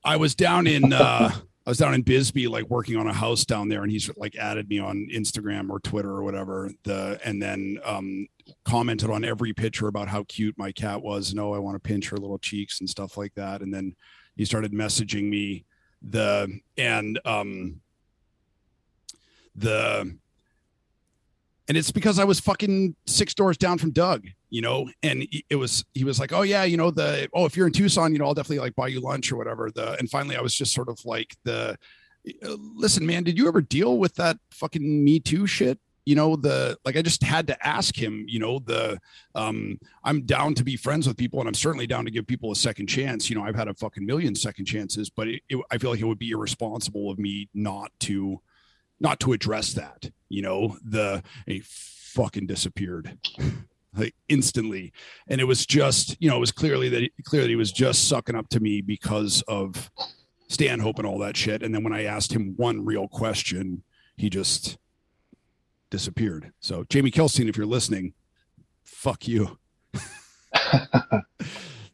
I 0.05 0.17
was 0.17 0.35
down 0.35 0.67
in 0.67 0.93
uh 0.93 1.33
I 1.65 1.71
was 1.71 1.79
down 1.79 1.95
in 1.95 2.03
Bisbee, 2.03 2.49
like 2.49 2.69
working 2.69 2.97
on 2.97 3.07
a 3.07 3.13
house 3.13 3.45
down 3.45 3.69
there, 3.69 3.83
and 3.83 3.91
he's 3.91 4.11
like 4.17 4.37
added 4.37 4.69
me 4.69 4.81
on 4.81 5.09
Instagram 5.15 5.71
or 5.71 5.79
Twitter 5.79 6.11
or 6.11 6.25
whatever. 6.25 6.73
The 6.83 7.21
and 7.25 7.41
then 7.41 7.79
um, 7.85 8.27
commented 8.65 9.11
on 9.11 9.25
every 9.25 9.53
picture 9.53 9.87
about 9.87 10.09
how 10.09 10.25
cute 10.25 10.59
my 10.59 10.73
cat 10.73 11.03
was, 11.03 11.31
and 11.31 11.39
oh, 11.39 11.53
I 11.53 11.59
want 11.59 11.77
to 11.77 11.89
pinch 11.89 12.09
her 12.09 12.17
little 12.17 12.39
cheeks 12.39 12.81
and 12.81 12.91
stuff 12.91 13.17
like 13.17 13.35
that. 13.35 13.63
And 13.63 13.73
then 13.73 13.95
he 14.37 14.45
started 14.45 14.73
messaging 14.73 15.29
me 15.29 15.65
the 16.03 16.59
and 16.77 17.21
um 17.25 17.81
the 19.55 20.19
and 21.73 21.79
it's 21.79 21.91
because 21.91 22.19
I 22.19 22.25
was 22.25 22.39
fucking 22.39 22.97
six 23.07 23.33
doors 23.33 23.57
down 23.57 23.79
from 23.79 23.93
Doug, 23.93 24.29
you 24.51 24.61
know, 24.61 24.91
and 25.03 25.27
it 25.49 25.57
was 25.57 25.87
he 25.95 26.05
was 26.05 26.21
like, 26.21 26.31
oh 26.31 26.43
yeah, 26.43 26.65
you 26.65 26.77
know 26.77 26.91
the 26.91 27.31
oh 27.33 27.47
if 27.47 27.57
you're 27.57 27.67
in 27.67 27.73
Tucson, 27.73 28.13
you 28.13 28.19
know 28.19 28.27
I'll 28.27 28.35
definitely 28.35 28.59
like 28.59 28.75
buy 28.75 28.89
you 28.89 29.01
lunch 29.01 29.33
or 29.33 29.37
whatever. 29.37 29.71
The 29.71 29.97
and 29.99 30.11
finally 30.11 30.37
I 30.37 30.43
was 30.43 30.55
just 30.55 30.75
sort 30.75 30.91
of 30.91 31.03
like 31.07 31.35
the 31.45 31.79
listen, 32.75 33.07
man, 33.07 33.25
did 33.25 33.39
you 33.39 33.49
ever 33.49 33.63
deal 33.63 33.97
with 33.97 34.17
that 34.17 34.37
fucking 34.51 35.03
Me 35.03 35.19
Too 35.19 35.47
shit? 35.47 35.79
You 36.05 36.15
know 36.15 36.37
the 36.37 36.77
like 36.85 36.99
I 36.99 37.01
just 37.01 37.23
had 37.23 37.47
to 37.47 37.67
ask 37.67 37.97
him. 37.97 38.27
You 38.29 38.41
know 38.41 38.59
the 38.59 39.01
um 39.35 39.79
I'm 40.05 40.27
down 40.27 40.53
to 40.57 40.65
be 40.65 40.77
friends 40.77 41.09
with 41.09 41.17
people 41.17 41.41
and 41.41 41.49
I'm 41.49 41.55
certainly 41.55 41.87
down 41.87 42.05
to 42.05 42.11
give 42.11 42.27
people 42.27 42.53
a 42.53 42.57
second 42.57 42.89
chance. 42.89 43.31
You 43.31 43.37
know 43.37 43.45
I've 43.45 43.57
had 43.57 43.69
a 43.69 43.75
fucking 43.75 44.05
million 44.05 44.35
second 44.35 44.67
chances, 44.67 45.09
but 45.09 45.27
it, 45.27 45.41
it, 45.49 45.59
I 45.71 45.79
feel 45.79 45.89
like 45.89 46.01
it 46.01 46.05
would 46.05 46.19
be 46.19 46.33
irresponsible 46.33 47.11
of 47.11 47.19
me 47.19 47.49
not 47.55 47.93
to 48.01 48.43
not 49.03 49.21
to 49.21 49.33
address 49.33 49.75
that. 49.75 50.11
You 50.29 50.43
know 50.43 50.79
the 50.83 51.23
he 51.47 51.63
fucking 51.65 52.47
disappeared 52.47 53.19
like 53.97 54.15
instantly. 54.29 54.93
And 55.29 55.41
it 55.41 55.45
was 55.45 55.67
just 55.67 56.17
you 56.21 56.31
know 56.31 56.37
it 56.37 56.41
was 56.41 56.53
clearly 56.53 56.89
that 56.89 57.03
he, 57.03 57.13
clearly 57.25 57.51
he 57.51 57.57
was 57.57 57.73
just 57.73 58.09
sucking 58.09 58.37
up 58.37 58.49
to 58.51 58.61
me 58.61 58.81
because 58.81 59.43
of 59.43 59.91
stanhope 60.49 60.99
and 60.99 61.07
all 61.07 61.19
that 61.19 61.37
shit. 61.37 61.63
And 61.63 61.75
then 61.75 61.83
when 61.83 61.93
i 61.93 62.05
asked 62.05 62.33
him 62.33 62.55
one 62.57 62.85
real 62.85 63.09
question 63.09 63.83
he 64.17 64.31
just 64.31 64.79
disappeared. 65.91 66.53
So 66.61 66.85
jamie 66.89 67.11
kilstein 67.11 67.49
if 67.49 67.57
you're 67.57 67.67
listening 67.67 68.15
fuck 68.85 69.29
you. 69.29 69.59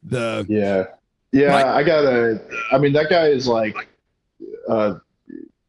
The 0.05 0.47
yeah. 0.49 0.85
Yeah 1.33 1.51
my, 1.51 1.77
i 1.77 1.83
gotta 1.83 2.41
i 2.73 2.79
mean 2.79 2.93
that 2.95 3.11
guy 3.11 3.27
is 3.27 3.47
like 3.47 3.77
uh 4.69 4.95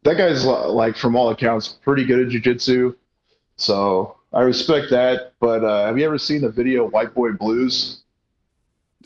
that 0.03 0.15
guy's 0.15 0.45
like 0.45 0.95
from 0.95 1.15
all 1.15 1.29
accounts 1.29 1.67
pretty 1.67 2.05
good 2.05 2.19
at 2.19 2.29
jiu-jitsu 2.29 2.93
so 3.59 4.15
I 4.31 4.41
respect 4.41 4.89
that, 4.91 5.33
but 5.39 5.63
uh, 5.63 5.85
have 5.85 5.97
you 5.97 6.05
ever 6.05 6.17
seen 6.17 6.41
the 6.41 6.49
video 6.49 6.87
"White 6.87 7.13
Boy 7.13 7.33
Blues"? 7.33 8.03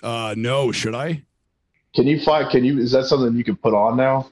Uh, 0.01 0.35
no. 0.37 0.71
Should 0.71 0.93
I? 0.93 1.23
Can 1.95 2.05
you 2.05 2.21
find? 2.21 2.49
Can 2.49 2.63
you? 2.63 2.79
Is 2.79 2.91
that 2.91 3.05
something 3.05 3.35
you 3.35 3.43
can 3.43 3.55
put 3.55 3.73
on 3.73 3.97
now? 3.97 4.29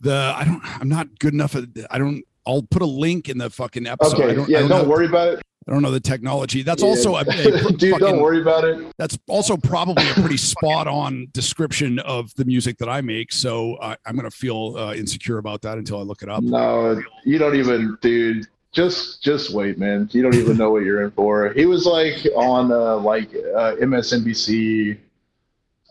The 0.00 0.34
I 0.36 0.44
don't. 0.44 0.60
I'm 0.80 0.88
not 0.88 1.18
good 1.18 1.32
enough. 1.32 1.54
At, 1.54 1.64
I 1.90 1.98
don't. 1.98 2.22
I'll 2.46 2.62
put 2.62 2.82
a 2.82 2.86
link 2.86 3.30
in 3.30 3.38
the 3.38 3.48
fucking 3.48 3.86
episode. 3.86 4.20
Okay. 4.20 4.34
Don't, 4.34 4.48
yeah. 4.48 4.60
Don't, 4.60 4.68
don't 4.68 4.88
worry 4.88 5.06
about 5.06 5.28
it. 5.28 5.42
I 5.66 5.72
don't 5.72 5.82
know 5.82 5.90
the 5.90 6.00
technology. 6.00 6.62
That's 6.62 6.82
yeah. 6.82 6.88
also 6.88 7.16
a, 7.16 7.20
a 7.20 7.24
dude. 7.72 7.92
fucking, 7.92 7.98
don't 7.98 8.20
worry 8.20 8.40
about 8.40 8.64
it. 8.64 8.92
That's 8.98 9.18
also 9.28 9.56
probably 9.56 10.08
a 10.08 10.14
pretty 10.14 10.36
spot 10.36 10.86
on 10.86 11.28
description 11.32 11.98
of 12.00 12.34
the 12.34 12.44
music 12.44 12.78
that 12.78 12.88
I 12.88 13.00
make. 13.00 13.32
So 13.32 13.76
uh, 13.76 13.96
I'm 14.06 14.16
gonna 14.16 14.30
feel 14.30 14.76
uh, 14.76 14.94
insecure 14.94 15.38
about 15.38 15.62
that 15.62 15.78
until 15.78 15.98
I 15.98 16.02
look 16.02 16.22
it 16.22 16.28
up. 16.28 16.42
No, 16.42 17.02
you 17.24 17.38
don't 17.38 17.56
even, 17.56 17.96
dude 18.00 18.46
just 18.74 19.22
just 19.22 19.54
wait, 19.54 19.78
man. 19.78 20.08
You 20.12 20.22
don't 20.22 20.34
even 20.34 20.56
know 20.56 20.70
what 20.70 20.82
you're 20.82 21.04
in 21.04 21.12
for. 21.12 21.52
He 21.52 21.64
was 21.64 21.86
like 21.86 22.26
on 22.36 22.70
uh, 22.70 22.96
like 22.96 23.30
uh, 23.34 23.76
MSNBC. 23.80 24.98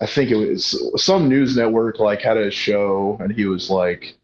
I 0.01 0.05
think 0.05 0.31
it 0.31 0.35
was 0.35 0.91
some 1.01 1.29
news 1.29 1.55
network 1.55 1.99
like 1.99 2.21
had 2.21 2.37
a 2.37 2.51
show, 2.51 3.17
and 3.21 3.31
he 3.31 3.45
was 3.45 3.69
like, 3.69 4.15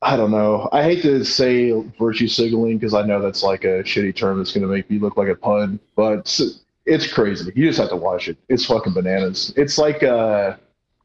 I 0.00 0.16
don't 0.16 0.30
know. 0.30 0.68
I 0.72 0.82
hate 0.82 1.02
to 1.02 1.24
say 1.24 1.72
virtue 1.98 2.28
signaling 2.28 2.78
because 2.78 2.94
I 2.94 3.02
know 3.02 3.20
that's 3.20 3.42
like 3.42 3.64
a 3.64 3.82
shitty 3.82 4.14
term 4.14 4.38
that's 4.38 4.52
going 4.52 4.62
to 4.62 4.68
make 4.68 4.88
me 4.88 4.98
look 4.98 5.16
like 5.16 5.28
a 5.28 5.34
pun, 5.34 5.80
but 5.96 6.40
it's 6.86 7.12
crazy. 7.12 7.50
You 7.56 7.66
just 7.66 7.80
have 7.80 7.88
to 7.90 7.96
watch 7.96 8.28
it. 8.28 8.36
It's 8.48 8.64
fucking 8.64 8.92
bananas. 8.92 9.52
It's 9.56 9.76
like 9.76 10.02
a, 10.02 10.16
uh, 10.16 10.56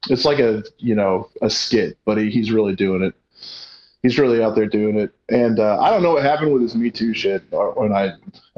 it's 0.10 0.26
like 0.26 0.40
a 0.40 0.64
you 0.78 0.96
know 0.96 1.30
a 1.42 1.50
skit, 1.50 1.98
but 2.06 2.18
he, 2.18 2.30
he's 2.30 2.52
really 2.52 2.76
doing 2.76 3.02
it 3.02 3.16
he's 4.04 4.20
really 4.20 4.44
out 4.44 4.56
there 4.56 4.68
doing 4.68 5.00
it. 5.00 5.12
And 5.30 5.60
uh, 5.60 5.80
I 5.80 5.90
don't 5.90 6.04
know 6.04 6.14
what 6.14 6.24
happened 6.24 6.54
with 6.54 6.62
his 6.62 6.76
Me 6.76 6.92
Too 6.92 7.14
shit. 7.14 7.44
When 7.52 7.94
I, 7.94 8.12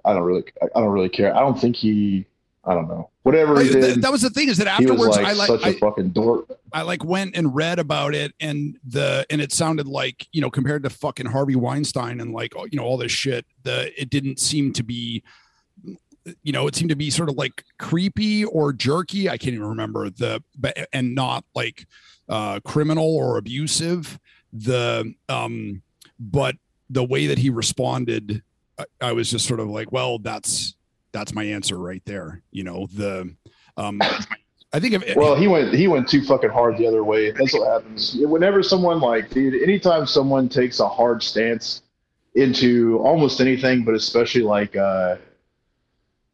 I 0.03 0.13
don't 0.13 0.23
really, 0.23 0.43
I 0.61 0.79
don't 0.79 0.89
really 0.89 1.09
care. 1.09 1.33
I 1.33 1.39
don't 1.39 1.59
think 1.59 1.75
he, 1.75 2.25
I 2.66 2.74
don't 2.74 2.88
know, 2.88 3.09
whatever 3.24 3.61
he 3.61 3.70
did. 3.70 4.01
That 4.01 4.11
was 4.11 4.22
the 4.22 4.30
thing 4.30 4.49
is 4.49 4.57
that 4.57 4.68
afterwards, 4.68 5.18
like 5.18 5.26
I 5.26 5.34
like 5.34 5.47
such 5.47 5.66
a 5.66 5.74
fucking 5.74 6.09
dork. 6.09 6.47
I 6.74 6.82
like 6.82 7.03
went 7.03 7.36
and 7.36 7.53
read 7.53 7.80
about 7.80 8.16
it, 8.16 8.34
and 8.39 8.78
the 8.84 9.26
and 9.30 9.41
it 9.41 9.51
sounded 9.51 9.88
like 9.88 10.28
you 10.32 10.41
know 10.41 10.49
compared 10.49 10.84
to 10.84 10.89
fucking 10.89 11.28
Harvey 11.28 11.55
Weinstein 11.55 12.20
and 12.20 12.34
like 12.34 12.53
you 12.72 12.78
know 12.78 12.84
all 12.84 12.97
this 12.97 13.11
shit, 13.11 13.45
the 13.63 13.91
it 13.99 14.09
didn't 14.09 14.39
seem 14.39 14.74
to 14.74 14.84
be 14.84 15.24
you 16.41 16.51
know, 16.51 16.66
it 16.66 16.76
seemed 16.76 16.89
to 16.89 16.95
be 16.95 17.11
sort 17.11 17.30
of 17.30 17.36
like 17.36 17.63
creepy 17.78 18.45
or 18.45 18.74
jerky. 18.74 19.30
I 19.30 19.38
can't 19.38 19.53
even 19.53 19.68
remember 19.68 20.09
the, 20.09 20.41
but 20.57 20.76
and 20.91 21.13
not 21.13 21.45
like 21.53 21.86
uh, 22.28 22.59
criminal 22.61 23.16
or 23.16 23.38
abusive 23.38 24.20
the 24.55 25.13
um 25.28 25.82
but 26.20 26.55
the 26.89 27.03
way 27.03 27.28
that 27.28 27.38
he 27.38 27.49
responded 27.49 28.41
I, 28.80 28.86
I, 29.01 29.11
was 29.11 29.30
just 29.30 29.45
sort 29.45 29.59
of 29.59 29.68
like 29.70 29.91
well 29.91 30.20
that's 30.20 30.76
that's 31.16 31.34
my 31.34 31.45
answer 31.45 31.78
right 31.78 32.03
there 32.05 32.41
you 32.51 32.63
know 32.63 32.88
the 32.93 33.34
um 33.78 34.01
i 34.74 34.80
think 34.80 34.93
if 34.93 35.16
well 35.16 35.34
he 35.34 35.47
went 35.47 35.74
he 35.74 35.88
went 35.88 36.09
too 36.09 36.22
fucking 36.22 36.49
hard 36.49 36.78
the 36.78 36.86
other 36.86 37.05
way 37.05 37.32
that's 37.32 37.53
what 37.53 37.68
happens 37.68 38.18
whenever 38.20 38.61
someone 38.61 38.99
like 38.99 39.30
dude 39.30 39.61
anytime 39.63 40.05
someone 40.05 40.49
takes 40.49 40.82
a 40.82 40.88
hard 40.88 41.24
stance 41.24 41.84
into 42.36 42.99
almost 42.99 43.39
anything 43.39 43.86
but 43.86 43.95
especially 43.95 44.41
like 44.41 44.76
uh 44.76 45.16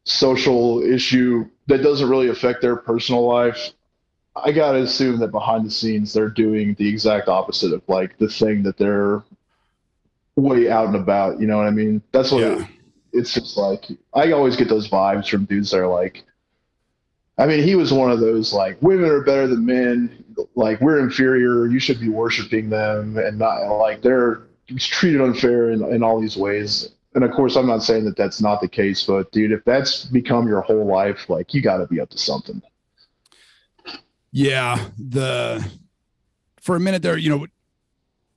social 0.04 0.82
issue 0.82 1.48
that 1.68 1.84
doesn't 1.84 2.10
really 2.10 2.30
affect 2.30 2.60
their 2.60 2.76
personal 2.76 3.28
life 3.28 3.72
I 4.36 4.52
gotta 4.52 4.80
assume 4.80 5.20
that 5.20 5.28
behind 5.28 5.66
the 5.66 5.72
scenes 5.72 6.14
they're 6.14 6.30
doing 6.30 6.74
the 6.76 6.88
exact 6.88 7.28
opposite 7.28 7.74
of 7.74 7.84
like 7.88 8.18
the 8.18 8.30
thing 8.30 8.64
that 8.64 8.78
they're 8.78 9.22
way 10.38 10.70
out 10.70 10.88
and 10.88 10.96
about. 10.96 11.40
You 11.40 11.48
know 11.48 11.58
what 11.58 11.68
I 11.68 11.72
mean? 11.72 12.02
That's 12.14 12.32
what 12.32 12.42
yeah. 12.42 12.62
it, 12.62 12.68
it's 13.14 13.34
just 13.34 13.58
like. 13.58 13.86
I 14.14 14.32
always 14.32 14.56
get 14.56 14.70
those 14.70 14.90
vibes 14.90 15.30
from 15.30 15.46
dudes 15.46 15.72
that 15.72 15.80
are 15.80 15.88
like. 15.88 16.24
I 17.38 17.46
mean, 17.46 17.64
he 17.64 17.76
was 17.76 17.92
one 17.92 18.12
of 18.12 18.20
those 18.20 18.54
like 18.54 18.82
women 18.82 19.10
are 19.10 19.22
better 19.22 19.48
than 19.48 19.66
men. 19.66 20.24
Like 20.56 20.82
we're 20.82 21.00
inferior. 21.00 21.68
You 21.68 21.80
should 21.80 22.00
be 22.00 22.10
worshiping 22.10 22.70
them 22.70 23.18
and 23.18 23.40
not 23.40 23.66
like 23.78 24.02
they're 24.02 24.44
treated 24.78 25.22
unfair 25.22 25.72
in, 25.72 25.84
in 25.86 26.04
all 26.04 26.20
these 26.22 26.38
ways. 26.38 26.90
And 27.14 27.24
of 27.24 27.32
course, 27.32 27.56
I'm 27.56 27.68
not 27.68 27.84
saying 27.84 28.06
that 28.06 28.16
that's 28.16 28.42
not 28.42 28.62
the 28.62 28.68
case, 28.68 29.04
but 29.04 29.32
dude, 29.32 29.52
if 29.52 29.64
that's 29.66 30.06
become 30.06 30.48
your 30.48 30.62
whole 30.62 30.86
life, 30.86 31.30
like 31.30 31.54
you 31.54 31.62
got 31.62 31.78
to 31.78 31.88
be 31.88 32.00
up 32.00 32.10
to 32.12 32.18
something. 32.18 32.62
Yeah, 34.32 34.88
the 34.98 35.66
for 36.62 36.78
a 36.78 36.80
minute 36.80 37.02
there, 37.02 37.18
you 37.18 37.30
know, 37.30 37.48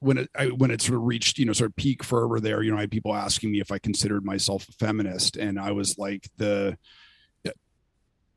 when 0.05 0.19
it 0.19 0.31
I, 0.37 0.47
when 0.47 0.71
it 0.71 0.83
sort 0.83 0.97
of 0.97 1.03
reached 1.05 1.39
you 1.39 1.47
know 1.47 1.53
sort 1.53 1.71
of 1.71 1.77
peak 1.77 2.05
fervor 2.05 2.41
there, 2.41 2.63
you 2.63 2.71
know, 2.71 2.77
I 2.77 2.83
had 2.83 2.91
people 2.91 3.15
asking 3.15 3.51
me 3.51 3.61
if 3.61 3.73
I 3.73 3.79
considered 3.79 4.25
myself 4.25 4.69
a 4.69 4.73
feminist, 4.73 5.37
and 5.37 5.59
I 5.59 5.73
was 5.73 5.99
like 5.99 6.29
the 6.37 6.77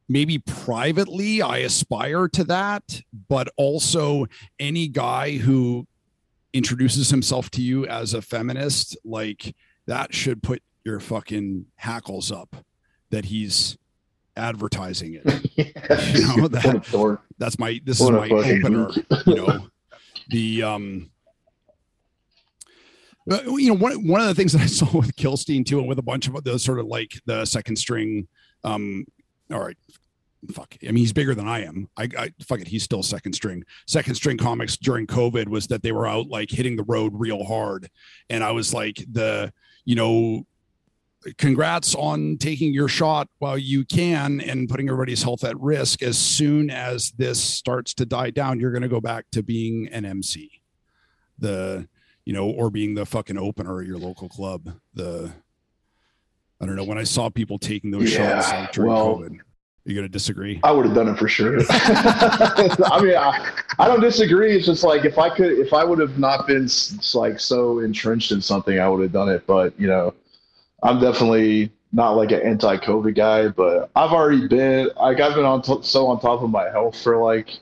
maybe 0.09 0.39
privately 0.39 1.41
I 1.41 1.57
aspire 1.59 2.27
to 2.29 2.43
that, 2.45 3.01
but 3.27 3.49
also 3.57 4.27
any 4.59 4.87
guy 4.87 5.37
who 5.37 5.85
introduces 6.53 7.09
himself 7.09 7.49
to 7.51 7.61
you 7.61 7.85
as 7.87 8.13
a 8.13 8.21
feminist, 8.21 8.97
like 9.03 9.53
that 9.85 10.13
should 10.13 10.41
put 10.41 10.63
your 10.85 10.99
fucking 10.99 11.65
hackles 11.75 12.31
up 12.31 12.55
that 13.09 13.25
he's 13.25 13.77
advertising 14.35 15.19
it. 15.21 15.25
you 15.57 16.37
know, 16.37 16.47
that, 16.47 17.19
that's 17.37 17.59
my 17.59 17.81
this 17.83 17.99
what 17.99 18.13
is 18.13 18.31
my 18.31 18.37
opener. 18.37 18.89
you 19.25 19.35
know, 19.35 19.67
the 20.29 20.63
um 20.63 21.09
you 23.29 23.69
know 23.69 23.75
one 23.75 24.07
one 24.07 24.21
of 24.21 24.27
the 24.27 24.35
things 24.35 24.53
that 24.53 24.61
I 24.61 24.65
saw 24.67 24.85
with 24.97 25.15
Kilstein 25.15 25.65
too, 25.65 25.79
and 25.79 25.87
with 25.87 25.99
a 25.99 26.03
bunch 26.03 26.27
of 26.27 26.43
those 26.43 26.63
sort 26.63 26.79
of 26.79 26.85
like 26.85 27.19
the 27.25 27.45
second 27.45 27.75
string 27.75 28.27
um, 28.63 29.05
all 29.51 29.59
right, 29.59 29.77
fuck. 30.51 30.75
I 30.83 30.87
mean, 30.87 30.97
he's 30.97 31.13
bigger 31.13 31.33
than 31.33 31.47
I 31.47 31.63
am. 31.63 31.89
I, 31.97 32.09
I 32.17 32.33
fuck 32.41 32.59
it. 32.59 32.67
He's 32.67 32.83
still 32.83 33.03
second 33.03 33.33
string. 33.33 33.63
Second 33.85 34.15
string 34.15 34.37
comics 34.37 34.77
during 34.77 35.07
COVID 35.07 35.47
was 35.47 35.67
that 35.67 35.83
they 35.83 35.91
were 35.91 36.07
out 36.07 36.27
like 36.27 36.49
hitting 36.49 36.75
the 36.75 36.83
road 36.83 37.13
real 37.15 37.43
hard, 37.43 37.89
and 38.29 38.43
I 38.43 38.51
was 38.51 38.73
like 38.73 39.03
the 39.11 39.53
you 39.85 39.95
know 39.95 40.45
congrats 41.37 41.95
on 41.95 42.37
taking 42.37 42.73
your 42.73 42.87
shot 42.87 43.27
while 43.39 43.57
you 43.57 43.83
can 43.83 44.39
and 44.41 44.69
putting 44.69 44.87
everybody's 44.87 45.23
health 45.23 45.43
at 45.43 45.59
risk. 45.59 46.01
As 46.01 46.17
soon 46.17 46.69
as 46.69 47.11
this 47.11 47.41
starts 47.41 47.93
to 47.95 48.05
die 48.05 48.29
down, 48.29 48.59
you're 48.59 48.71
going 48.71 48.83
to 48.83 48.87
go 48.87 49.01
back 49.01 49.25
to 49.31 49.43
being 49.43 49.89
an 49.91 50.05
MC, 50.05 50.61
the 51.39 51.87
you 52.27 52.33
know, 52.33 52.49
or 52.49 52.69
being 52.69 52.93
the 52.93 53.05
fucking 53.05 53.37
opener 53.37 53.79
at 53.79 53.87
your 53.87 53.97
local 53.97 54.27
club. 54.27 54.73
The 54.93 55.31
I 56.59 56.65
don't 56.65 56.75
know 56.75 56.83
when 56.83 56.97
I 56.97 57.03
saw 57.03 57.29
people 57.29 57.57
taking 57.57 57.89
those 57.89 58.11
Yeah, 58.13 58.41
shots 58.41 58.51
like 58.51 58.71
during 58.73 58.91
well- 58.91 59.15
COVID. 59.19 59.39
Are 59.39 59.89
you 59.89 59.95
going 59.95 60.05
to 60.05 60.11
disagree? 60.11 60.59
I 60.65 60.71
would 60.73 60.85
have 60.85 60.93
done 60.93 61.07
it 61.07 61.17
for 61.17 61.29
sure. 61.29 61.59
I 61.69 62.99
mean, 63.01 63.15
I, 63.15 63.49
I 63.79 63.87
don't 63.87 64.01
disagree. 64.01 64.57
It's 64.57 64.65
just 64.65 64.83
like 64.83 65.05
if 65.05 65.17
I 65.17 65.29
could, 65.29 65.53
if 65.59 65.71
I 65.71 65.85
would 65.85 65.99
have 65.99 66.19
not 66.19 66.45
been 66.45 66.67
like 67.13 67.39
so 67.39 67.79
entrenched 67.79 68.33
in 68.33 68.41
something, 68.41 68.77
I 68.77 68.89
would 68.89 69.01
have 69.01 69.13
done 69.13 69.29
it. 69.29 69.47
But 69.47 69.79
you 69.79 69.87
know, 69.87 70.13
I'm 70.83 70.99
definitely 70.99 71.71
not 71.93 72.17
like 72.17 72.33
an 72.33 72.41
anti-COVID 72.41 73.15
guy. 73.15 73.47
But 73.47 73.89
I've 73.95 74.11
already 74.11 74.45
been 74.49 74.89
like 74.97 75.21
I've 75.21 75.35
been 75.35 75.45
on 75.45 75.61
t- 75.61 75.79
so 75.83 76.07
on 76.07 76.19
top 76.19 76.41
of 76.41 76.49
my 76.49 76.69
health 76.69 77.01
for 77.01 77.23
like. 77.23 77.57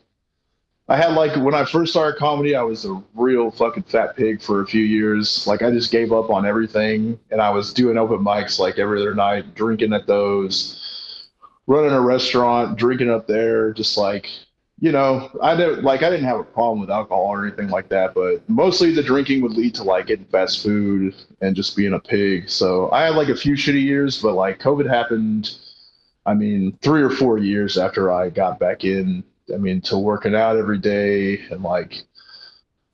I 0.87 0.97
had 0.97 1.13
like 1.13 1.35
when 1.43 1.55
I 1.55 1.65
first 1.65 1.93
started 1.93 2.19
comedy, 2.19 2.55
I 2.55 2.61
was 2.61 2.85
a 2.85 3.01
real 3.15 3.49
fucking 3.49 3.83
fat 3.83 4.15
pig 4.15 4.41
for 4.41 4.61
a 4.61 4.67
few 4.67 4.83
years. 4.83 5.47
Like 5.47 5.63
I 5.63 5.71
just 5.71 5.91
gave 5.91 6.11
up 6.13 6.29
on 6.29 6.45
everything, 6.45 7.19
and 7.31 7.41
I 7.41 7.49
was 7.49 7.73
doing 7.73 7.97
open 7.97 8.19
mics 8.19 8.59
like 8.59 8.77
every 8.77 9.01
other 9.01 9.15
night, 9.15 9.55
drinking 9.55 9.93
at 9.93 10.05
those 10.05 10.81
running 11.67 11.91
a 11.91 12.01
restaurant, 12.01 12.77
drinking 12.77 13.09
up 13.09 13.27
there, 13.27 13.73
just 13.73 13.97
like 13.97 14.29
you 14.79 14.91
know, 14.91 15.29
I 15.41 15.55
didn't 15.55 15.83
like 15.83 16.03
I 16.03 16.09
didn't 16.09 16.25
have 16.25 16.39
a 16.39 16.43
problem 16.43 16.81
with 16.81 16.89
alcohol 16.89 17.27
or 17.27 17.47
anything 17.47 17.69
like 17.69 17.89
that, 17.89 18.13
but 18.13 18.47
mostly 18.49 18.91
the 18.91 19.01
drinking 19.01 19.41
would 19.41 19.53
lead 19.53 19.73
to 19.75 19.83
like 19.83 20.07
getting 20.07 20.25
fast 20.25 20.61
food 20.61 21.15
and 21.41 21.55
just 21.55 21.77
being 21.77 21.93
a 21.93 21.99
pig. 21.99 22.49
So 22.49 22.91
I 22.91 23.05
had 23.05 23.15
like 23.15 23.29
a 23.29 23.35
few 23.35 23.53
shitty 23.55 23.81
years, 23.81 24.21
but 24.21 24.33
like 24.33 24.59
COVID 24.59 24.87
happened. 24.87 25.49
I 26.25 26.33
mean, 26.33 26.77
three 26.81 27.03
or 27.03 27.09
four 27.09 27.37
years 27.37 27.77
after 27.77 28.11
I 28.11 28.29
got 28.29 28.59
back 28.59 28.83
in. 28.83 29.23
I 29.53 29.57
mean, 29.57 29.81
to 29.81 29.97
working 29.97 30.35
out 30.35 30.57
every 30.57 30.79
day 30.79 31.45
and 31.51 31.61
like 31.61 32.03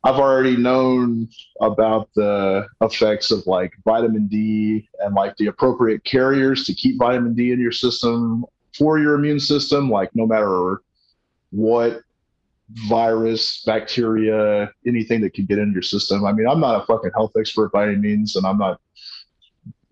I've 0.04 0.16
already 0.16 0.58
known 0.58 1.30
about 1.62 2.10
the 2.16 2.68
effects 2.82 3.30
of 3.30 3.46
like 3.46 3.74
vitamin 3.86 4.28
D 4.28 4.90
and 5.00 5.14
like 5.14 5.38
the 5.38 5.48
appropriate 5.48 6.04
carriers 6.04 6.66
to 6.66 6.74
keep 6.74 6.98
vitamin 6.98 7.36
D 7.36 7.52
in 7.52 7.60
your 7.60 7.72
system 7.72 8.46
for 8.76 8.98
your 8.98 9.14
immune 9.14 9.40
system, 9.40 9.90
like 9.90 10.10
no 10.16 10.26
matter 10.26 10.82
what 11.52 12.02
virus, 12.88 13.64
bacteria, 13.66 14.72
anything 14.88 15.22
that 15.22 15.34
can 15.34 15.46
get 15.46 15.60
into 15.60 15.74
your 15.74 15.82
system. 15.82 16.26
I 16.26 16.32
mean, 16.32 16.48
I'm 16.48 16.60
not 16.60 16.82
a 16.82 16.86
fucking 16.86 17.12
health 17.14 17.34
expert 17.38 17.72
by 17.72 17.88
any 17.88 17.98
means, 17.98 18.36
and 18.36 18.46
I'm 18.46 18.58
not 18.58 18.80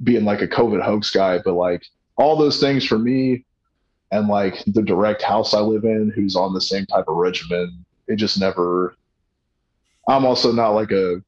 being 0.01 0.25
like 0.25 0.41
a 0.41 0.47
COVID 0.47 0.81
hoax 0.81 1.11
guy, 1.11 1.39
but 1.43 1.53
like 1.53 1.83
all 2.15 2.35
those 2.35 2.59
things 2.59 2.85
for 2.85 2.97
me 2.97 3.45
and 4.11 4.27
like 4.27 4.63
the 4.67 4.81
direct 4.81 5.21
house 5.21 5.53
I 5.53 5.59
live 5.59 5.83
in 5.83 6.11
who's 6.15 6.35
on 6.35 6.53
the 6.53 6.61
same 6.61 6.85
type 6.85 7.05
of 7.07 7.15
regimen, 7.15 7.85
it 8.07 8.15
just 8.15 8.39
never 8.39 8.95
I'm 10.07 10.25
also 10.25 10.51
not 10.51 10.71
like 10.71 10.91
a 10.91 11.21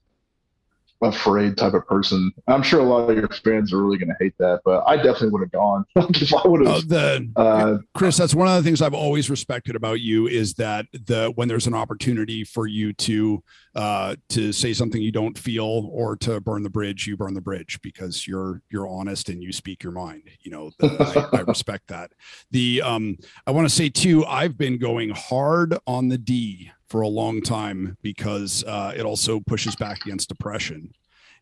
afraid 1.02 1.58
type 1.58 1.74
of 1.74 1.88
person. 1.88 2.32
I'm 2.48 2.62
sure 2.62 2.80
a 2.80 2.84
lot 2.84 3.10
of 3.10 3.18
your 3.18 3.28
fans 3.28 3.74
are 3.74 3.84
really 3.84 3.98
going 3.98 4.10
to 4.10 4.16
hate 4.20 4.34
that, 4.40 4.62
but 4.64 4.84
I 4.88 4.98
definitely 4.98 5.30
would 5.30 5.42
have 5.42 5.52
gone 5.52 5.86
if 5.96 6.34
I 6.34 6.48
would 6.48 6.68
Oh, 6.68 6.74
have. 6.74 6.88
the 6.88 7.30
Uh, 7.36 7.78
Kris, 7.96 8.18
that's 8.18 8.36
one 8.36 8.48
of 8.48 8.56
the 8.56 8.68
things 8.68 8.82
I've 8.82 8.94
always 8.94 9.30
respected 9.30 9.76
about 9.76 10.00
you 10.00 10.28
is 10.28 10.54
that 10.56 10.86
the 10.92 11.32
when 11.36 11.48
there's 11.48 11.68
an 11.68 11.74
opportunity 11.74 12.44
for 12.44 12.68
you 12.68 12.94
to 12.94 13.44
uh 13.74 14.16
to 14.30 14.52
say 14.52 14.74
something 14.74 15.02
you 15.02 15.12
don't 15.14 15.38
feel 15.38 15.90
or 15.92 16.16
to 16.18 16.40
burn 16.42 16.62
the 16.64 16.70
bridge, 16.70 17.08
you 17.08 17.18
burn 17.18 17.34
the 17.34 17.42
bridge 17.42 17.80
because 17.82 18.28
you're 18.28 18.62
you're 18.70 18.88
honest 18.88 19.30
and 19.30 19.42
you 19.42 19.52
speak 19.52 19.82
your 19.84 19.94
mind. 19.94 20.24
You 20.42 20.52
know, 20.52 20.72
the, 20.80 21.30
I, 21.34 21.38
I 21.38 21.42
respect 21.48 21.88
that. 21.88 22.12
The 22.52 22.82
um 22.82 23.18
I 23.48 23.52
want 23.52 23.68
to 23.68 23.74
say 23.74 23.90
too, 23.90 24.26
I've 24.26 24.58
been 24.58 24.78
going 24.78 25.10
hard 25.10 25.78
on 25.88 26.10
the 26.10 26.18
D 26.18 26.72
for 26.92 27.02
a 27.02 27.08
long 27.08 27.42
time 27.42 27.98
because 28.02 28.66
uh 28.66 28.92
it 28.94 29.04
also 29.04 29.40
pushes 29.40 29.78
back 29.78 30.06
against 30.06 30.28
depression. 30.28 30.94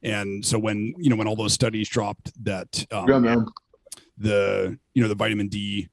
And 0.04 0.45
so 0.45 0.60
when 0.60 0.93
you 1.00 1.10
know 1.10 1.16
when 1.16 1.28
all 1.28 1.36
those 1.36 1.54
studies 1.54 1.89
dropped 1.89 2.32
that 2.45 2.86
um, 2.91 3.26
yeah, 3.26 3.36
the 4.16 4.78
you 4.93 5.02
know 5.02 5.08
the 5.08 5.16
vitamin 5.16 5.47
D 5.47 5.89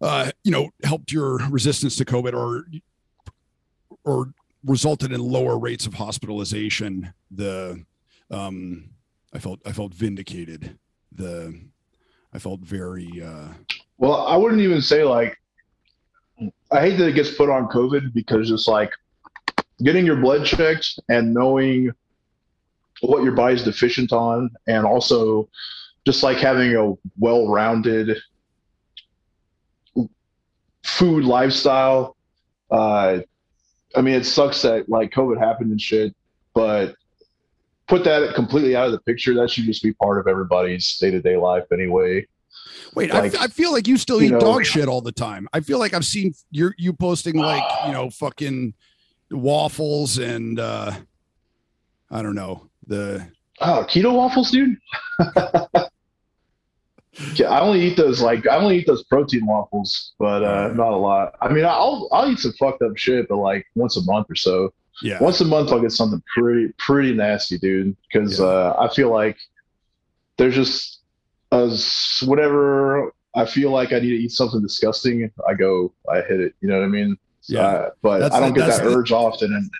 uh 0.00 0.30
you 0.44 0.52
know 0.52 0.70
helped 0.84 1.10
your 1.10 1.38
resistance 1.50 1.96
to 1.96 2.04
covid 2.04 2.32
or 2.32 2.64
or 4.04 4.32
resulted 4.64 5.12
in 5.12 5.20
lower 5.20 5.58
rates 5.58 5.84
of 5.86 5.94
hospitalization 5.94 7.12
the 7.32 7.84
um 8.30 8.90
I 9.34 9.40
felt 9.40 9.58
I 9.66 9.72
felt 9.72 9.92
vindicated 9.92 10.78
the 11.10 11.60
I 12.32 12.38
felt 12.38 12.60
very 12.60 13.20
uh 13.20 13.48
Well, 13.98 14.26
I 14.28 14.36
wouldn't 14.36 14.62
even 14.62 14.80
say 14.80 15.02
like 15.02 15.36
I 16.70 16.80
hate 16.80 16.96
that 16.96 17.08
it 17.08 17.14
gets 17.14 17.34
put 17.34 17.50
on 17.50 17.68
COVID 17.68 18.12
because 18.14 18.50
it's 18.50 18.66
like 18.68 18.92
getting 19.82 20.06
your 20.06 20.16
blood 20.16 20.44
checked 20.46 20.98
and 21.08 21.34
knowing 21.34 21.90
what 23.00 23.22
your 23.22 23.32
body's 23.32 23.62
deficient 23.62 24.12
on, 24.12 24.50
and 24.66 24.84
also 24.84 25.48
just 26.06 26.22
like 26.22 26.36
having 26.38 26.76
a 26.76 26.94
well-rounded 27.18 28.16
food 30.82 31.24
lifestyle. 31.24 32.16
Uh, 32.70 33.20
I 33.96 34.00
mean, 34.00 34.14
it 34.14 34.24
sucks 34.24 34.62
that 34.62 34.88
like 34.88 35.10
COVID 35.12 35.38
happened 35.38 35.70
and 35.70 35.80
shit, 35.80 36.14
but 36.54 36.94
put 37.88 38.04
that 38.04 38.34
completely 38.34 38.76
out 38.76 38.86
of 38.86 38.92
the 38.92 39.00
picture. 39.00 39.34
That 39.34 39.50
should 39.50 39.64
just 39.64 39.82
be 39.82 39.92
part 39.94 40.18
of 40.18 40.28
everybody's 40.28 40.96
day-to-day 40.98 41.36
life 41.36 41.64
anyway. 41.72 42.26
Wait 42.94 43.12
Like, 43.12 43.34
I, 43.36 43.44
I 43.44 43.46
feel 43.48 43.72
like 43.72 43.86
you 43.88 43.96
still 43.96 44.20
you 44.20 44.28
eat 44.28 44.32
know- 44.32 44.40
dog 44.40 44.64
shit 44.64 44.88
all 44.88 45.00
the 45.00 45.12
time 45.12 45.48
I 45.52 45.60
feel 45.60 45.78
like 45.78 45.94
I've 45.94 46.04
seen 46.04 46.34
you 46.50 46.72
you 46.78 46.92
posting 46.92 47.36
like 47.36 47.62
you 47.86 47.92
know 47.92 48.10
fucking 48.10 48.74
waffles 49.30 50.18
and 50.18 50.58
uh 50.58 50.92
I 52.10 52.22
don't 52.22 52.34
know 52.34 52.68
the 52.86 53.26
Oh, 53.62 53.84
keto 53.88 54.14
waffles, 54.14 54.50
dude. 54.50 54.76
Yeah, 57.34 57.48
I 57.50 57.60
only 57.60 57.80
eat 57.82 57.96
those 57.96 58.22
like 58.22 58.46
I 58.46 58.56
only 58.56 58.78
eat 58.78 58.86
those 58.86 59.02
protein 59.04 59.44
waffles, 59.44 60.12
but 60.18 60.42
uh, 60.44 60.68
not 60.68 60.92
a 60.92 60.96
lot. 60.96 61.34
I 61.42 61.52
mean, 61.52 61.64
I'll 61.64 62.08
I'll 62.12 62.30
eat 62.30 62.38
some 62.38 62.52
fucked 62.52 62.82
up 62.82 62.96
shit, 62.96 63.28
but 63.28 63.36
like 63.36 63.66
once 63.74 63.96
a 63.96 64.02
month 64.04 64.28
or 64.30 64.36
so. 64.36 64.72
yeah 65.02 65.18
Once 65.20 65.40
a 65.40 65.44
month, 65.44 65.70
I'll 65.72 65.80
get 65.80 65.90
something 65.92 66.22
pretty 66.34 66.72
pretty 66.78 67.12
nasty, 67.12 67.58
dude. 67.58 67.96
Because 68.10 68.38
Yeah. 68.38 68.46
uh, 68.46 68.76
I 68.88 68.94
feel 68.94 69.10
like 69.10 69.36
there's 70.38 70.54
just 70.54 70.99
as 71.52 72.22
whatever 72.26 73.12
I 73.34 73.44
feel 73.44 73.70
like 73.70 73.92
I 73.92 73.98
need 74.00 74.10
to 74.10 74.16
eat 74.16 74.32
something 74.32 74.60
disgusting, 74.60 75.30
I 75.48 75.54
go, 75.54 75.92
I 76.10 76.20
hit 76.22 76.40
it. 76.40 76.54
You 76.60 76.68
know 76.68 76.78
what 76.78 76.84
I 76.84 76.88
mean? 76.88 77.16
Yeah. 77.44 77.60
Uh, 77.62 77.90
but 78.02 78.18
That's 78.20 78.34
I 78.34 78.40
don't 78.40 78.54
the- 78.54 78.60
get 78.60 78.66
that 78.68 78.82
the- 78.84 78.96
urge 78.96 79.12
often. 79.12 79.52
And 79.54 79.70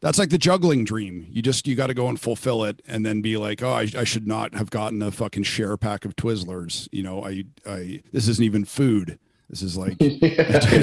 That's 0.00 0.18
like 0.18 0.30
the 0.30 0.38
juggling 0.38 0.84
dream. 0.84 1.26
You 1.30 1.42
just 1.42 1.66
you 1.66 1.74
got 1.74 1.88
to 1.88 1.94
go 1.94 2.08
and 2.08 2.20
fulfill 2.20 2.64
it, 2.64 2.82
and 2.86 3.04
then 3.04 3.20
be 3.20 3.36
like, 3.36 3.62
oh, 3.62 3.70
I, 3.72 3.88
I 3.96 4.04
should 4.04 4.26
not 4.26 4.54
have 4.54 4.70
gotten 4.70 5.02
a 5.02 5.10
fucking 5.10 5.42
share 5.44 5.76
pack 5.76 6.04
of 6.04 6.14
Twizzlers. 6.16 6.88
You 6.92 7.02
know, 7.02 7.24
I 7.24 7.44
I 7.66 8.02
this 8.12 8.28
isn't 8.28 8.44
even 8.44 8.64
food. 8.64 9.18
This 9.50 9.62
is 9.62 9.76
like 9.76 9.96
I 10.00 10.04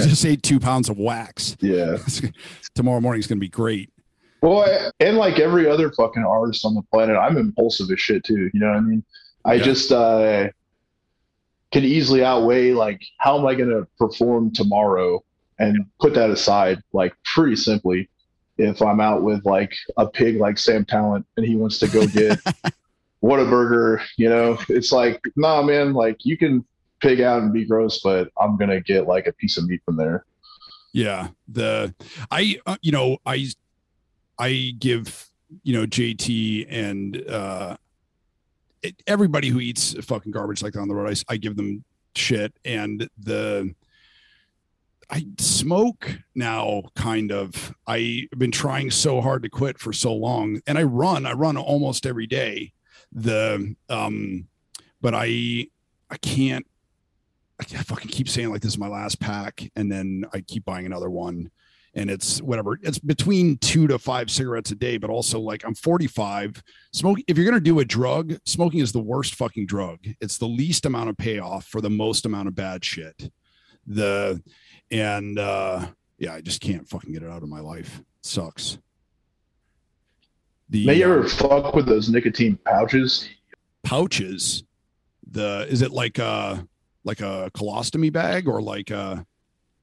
just 0.02 0.26
ate 0.26 0.42
two 0.44 0.60
pounds 0.60 0.90
of 0.90 0.98
wax. 0.98 1.56
yeah. 1.62 1.98
Tomorrow 2.76 3.00
morning's 3.02 3.28
gonna 3.28 3.40
be 3.40 3.48
great. 3.50 3.90
Well, 4.42 4.92
and 5.00 5.18
like 5.18 5.40
every 5.40 5.68
other 5.70 5.92
fucking 5.92 6.24
artist 6.24 6.66
on 6.66 6.76
the 6.76 6.82
planet, 6.92 7.16
I'm 7.18 7.38
impulsive 7.38 7.90
as 7.92 8.00
shit 8.00 8.24
too. 8.24 8.50
You 8.54 8.60
know 8.60 8.68
what 8.68 8.78
I 8.78 8.82
mean? 8.82 9.04
I 9.46 9.54
Yeah. 9.56 9.64
just 9.64 9.92
uh, 9.92 10.50
can 11.72 11.84
easily 11.84 12.24
outweigh 12.24 12.72
like 12.74 13.02
how 13.20 13.38
am 13.38 13.46
I 13.46 13.54
going 13.56 13.70
to 13.70 13.88
perform 13.98 14.52
tomorrow 14.52 15.24
and 15.60 15.86
put 16.00 16.14
that 16.16 16.30
aside, 16.30 16.82
like 16.94 17.14
pretty 17.34 17.56
simply. 17.56 18.10
If 18.58 18.82
I'm 18.82 19.02
out 19.02 19.22
with 19.24 19.46
like 19.46 19.74
a 19.98 20.08
pig 20.08 20.38
like 20.38 20.58
Sam 20.58 20.86
Tallent 20.86 21.26
and 21.38 21.46
he 21.46 21.56
wants 21.56 21.78
to 21.80 21.88
go 21.88 22.08
get 22.20 22.40
Whataburger, 23.24 24.02
you 24.18 24.30
know, 24.30 24.58
it's 24.70 24.92
like, 24.92 25.22
nah, 25.36 25.62
man, 25.62 25.94
like 25.94 26.18
you 26.24 26.38
can 26.38 26.66
pig 27.02 27.22
out 27.22 27.42
and 27.42 27.52
be 27.54 27.66
gross, 27.66 28.02
but 28.02 28.30
I'm 28.40 28.58
gonna 28.58 28.80
get 28.82 29.08
like 29.08 29.28
a 29.28 29.34
piece 29.34 29.58
of 29.58 29.66
meat 29.68 29.82
from 29.86 29.98
there. 29.98 30.26
Yeah, 30.94 31.30
the 31.48 31.94
I 32.32 32.60
uh, 32.66 32.78
you 32.82 32.92
know 32.94 33.18
I 33.26 33.48
I 34.40 34.72
give 34.80 35.30
you 35.64 35.74
know 35.74 35.86
JT 35.86 36.68
and 36.70 37.22
uh 37.30 37.76
everybody 39.08 39.50
who 39.50 39.60
eats 39.60 39.94
fucking 40.06 40.32
garbage 40.32 40.64
like 40.64 40.74
that 40.74 40.80
on 40.80 40.88
the 40.88 40.96
road. 40.96 41.22
I 41.30 41.38
give 41.38 41.56
them 41.56 41.84
shit 42.16 42.54
and 42.64 43.08
the 43.18 43.74
I 45.10 45.28
smoke 45.38 46.18
now 46.34 46.84
kind 46.96 47.32
of. 47.32 47.76
I've 47.86 48.30
been 48.38 48.52
trying 48.52 48.90
so 48.90 49.22
hard 49.22 49.44
to 49.44 49.50
quit 49.50 49.78
for 49.80 49.94
so 49.94 50.14
long 50.14 50.62
and 50.66 50.78
I 50.78 50.84
run. 50.84 51.26
I 51.26 51.34
run 51.34 51.58
almost 51.58 52.06
every 52.06 52.28
day. 52.28 52.74
The 53.12 53.76
um 53.90 54.48
but 55.02 55.14
I 55.16 55.68
I 56.10 56.18
can't 56.18 56.66
I 57.60 57.64
fucking 57.64 58.12
keep 58.12 58.28
saying 58.28 58.50
like 58.50 58.62
this 58.62 58.74
is 58.74 58.78
my 58.78 58.88
last 58.88 59.20
pack, 59.20 59.70
and 59.76 59.90
then 59.92 60.26
I 60.34 60.42
keep 60.42 60.66
buying 60.66 60.86
another 60.86 61.10
one, 61.10 61.52
and 61.96 62.10
it's 62.10 62.42
whatever. 62.42 62.78
It's 62.82 63.00
between 63.00 63.58
two 63.58 63.88
to 63.88 63.98
five 63.98 64.30
cigarettes 64.30 64.72
a 64.72 64.76
day, 64.76 64.98
but 64.98 65.10
also 65.10 65.40
like 65.40 65.64
I'm 65.66 65.74
45. 65.74 66.62
Smoke. 66.94 67.20
If 67.28 67.38
you're 67.38 67.46
gonna 67.50 67.62
do 67.62 67.80
a 67.80 67.86
drug, 67.86 68.38
smoking 68.46 68.82
is 68.82 68.92
the 68.92 69.00
worst 69.00 69.36
fucking 69.36 69.66
drug. 69.66 70.00
It's 70.20 70.38
the 70.38 70.48
least 70.48 70.86
amount 70.86 71.10
of 71.10 71.18
payoff 71.18 71.66
for 71.66 71.82
the 71.82 71.90
most 71.90 72.26
amount 72.26 72.48
of 72.48 72.56
bad 72.56 72.84
shit. 72.84 73.32
The 73.88 74.42
and 74.92 75.40
uh 75.40 75.88
yeah, 76.18 76.34
I 76.34 76.42
just 76.42 76.62
can't 76.62 76.88
fucking 76.88 77.14
get 77.14 77.24
it 77.24 77.30
out 77.30 77.44
of 77.44 77.50
my 77.50 77.60
life. 77.60 78.00
It 78.00 78.06
sucks. 78.22 78.78
The 80.70 80.86
May 80.86 80.96
you 80.96 81.06
uh, 81.06 81.10
ever 81.10 81.30
fuck 81.30 81.76
with 81.76 81.86
those 81.86 82.10
nicotine 82.10 82.58
pouches? 82.66 83.30
pouches 83.84 84.64
the 85.32 85.68
is 85.70 85.84
it 85.84 85.92
like 85.92 86.18
a 86.18 86.68
like 87.04 87.22
a 87.22 87.52
colostomy 87.54 88.12
bag 88.12 88.48
or 88.48 88.62
like 88.62 88.90
a 88.90 89.26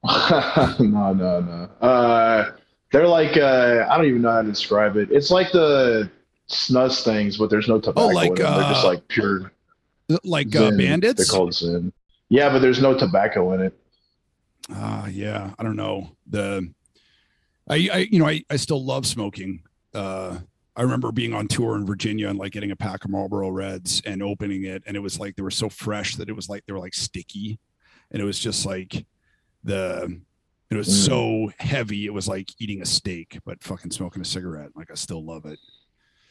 no, 0.79 1.13
no, 1.13 1.39
no. 1.41 1.69
Uh, 1.81 2.51
they're 2.91 3.07
like 3.07 3.37
uh, 3.37 3.87
I 3.89 3.97
don't 3.97 4.05
even 4.05 4.21
know 4.21 4.31
how 4.31 4.41
to 4.41 4.47
describe 4.47 4.97
it. 4.97 5.11
It's 5.11 5.31
like 5.31 5.51
the 5.51 6.09
snus 6.49 7.03
things, 7.03 7.37
but 7.37 7.49
there's 7.49 7.67
no 7.67 7.79
tobacco. 7.79 8.07
Oh, 8.07 8.09
like, 8.09 8.29
in 8.31 8.35
them. 8.35 8.53
They're 8.53 8.69
just 8.69 8.85
uh, 8.85 8.89
like 8.89 9.07
pure 9.07 9.51
like 10.23 10.55
uh, 10.55 10.71
bandits 10.71 11.17
They're 11.17 11.37
called 11.37 11.51
Zyn. 11.51 11.91
Yeah, 12.29 12.49
but 12.49 12.59
there's 12.59 12.81
no 12.81 12.97
tobacco 12.97 13.53
in 13.53 13.61
it. 13.61 13.79
Ah, 14.71 15.07
yeah, 15.07 15.51
I 15.59 15.63
don't 15.63 15.75
know. 15.75 16.11
The 16.27 16.71
I, 17.67 17.89
I 17.93 17.97
you 18.11 18.19
know, 18.19 18.27
I, 18.27 18.43
I 18.49 18.55
still 18.55 18.83
love 18.83 19.05
smoking. 19.05 19.63
Uh 19.93 20.39
I 20.75 20.81
remember 20.81 21.11
being 21.11 21.33
on 21.35 21.47
tour 21.47 21.75
in 21.75 21.85
Virginia 21.85 22.29
and 22.29 22.39
like 22.39 22.51
getting 22.51 22.71
a 22.71 22.75
pack 22.75 23.05
of 23.05 23.11
Marlboro 23.11 23.49
Reds 23.49 24.01
and 24.05 24.23
opening 24.23 24.63
it, 24.63 24.81
and 24.87 24.97
it 24.97 25.01
was 25.01 25.19
like 25.19 25.35
they 25.35 25.43
were 25.43 25.51
so 25.51 25.69
fresh 25.69 26.15
that 26.15 26.29
it 26.29 26.35
was 26.35 26.49
like 26.49 26.65
they 26.65 26.73
were 26.73 26.79
like 26.79 26.95
sticky, 26.95 27.59
and 28.11 28.21
it 28.21 28.25
was 28.25 28.39
just 28.39 28.65
like 28.65 29.05
the 29.63 30.19
it 30.69 30.75
was 30.75 30.87
Mm. 30.87 31.05
so 31.05 31.51
heavy. 31.59 32.05
It 32.05 32.13
was 32.13 32.27
like 32.27 32.49
eating 32.59 32.81
a 32.81 32.85
steak, 32.85 33.37
but 33.45 33.61
fucking 33.63 33.91
smoking 33.91 34.21
a 34.21 34.25
cigarette. 34.25 34.69
Like 34.75 34.89
I 34.91 34.95
still 34.95 35.23
love 35.23 35.45
it. 35.45 35.59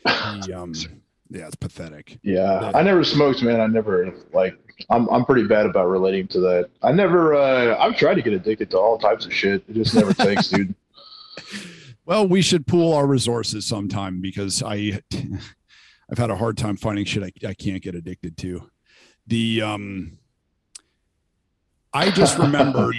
The, 0.04 0.52
um, 0.56 0.72
yeah, 1.30 1.46
it's 1.46 1.54
pathetic. 1.54 2.18
Yeah, 2.22 2.72
I 2.74 2.82
never 2.82 3.04
smoked, 3.04 3.42
man. 3.42 3.60
I 3.60 3.66
never 3.68 4.12
like. 4.32 4.58
I'm 4.90 5.08
I'm 5.10 5.24
pretty 5.24 5.46
bad 5.46 5.66
about 5.66 5.86
relating 5.88 6.26
to 6.28 6.40
that. 6.40 6.70
I 6.82 6.90
never. 6.92 7.34
uh 7.34 7.76
I've 7.78 7.96
tried 7.96 8.14
to 8.14 8.22
get 8.22 8.32
addicted 8.32 8.70
to 8.72 8.78
all 8.78 8.98
types 8.98 9.24
of 9.26 9.32
shit. 9.32 9.62
It 9.68 9.74
just 9.74 9.94
never 9.94 10.12
takes, 10.28 10.48
dude. 10.48 10.74
Well, 12.04 12.26
we 12.26 12.42
should 12.42 12.66
pool 12.66 12.92
our 12.94 13.06
resources 13.06 13.64
sometime 13.64 14.20
because 14.20 14.62
I 14.62 15.00
I've 16.10 16.18
had 16.18 16.30
a 16.30 16.36
hard 16.36 16.58
time 16.58 16.76
finding 16.76 17.04
shit 17.04 17.22
I, 17.22 17.48
I 17.48 17.54
can't 17.54 17.82
get 17.82 17.94
addicted 17.94 18.36
to. 18.38 18.68
The 19.28 19.62
um 19.62 20.18
I 21.92 22.10
just 22.10 22.38
remembered 22.38 22.96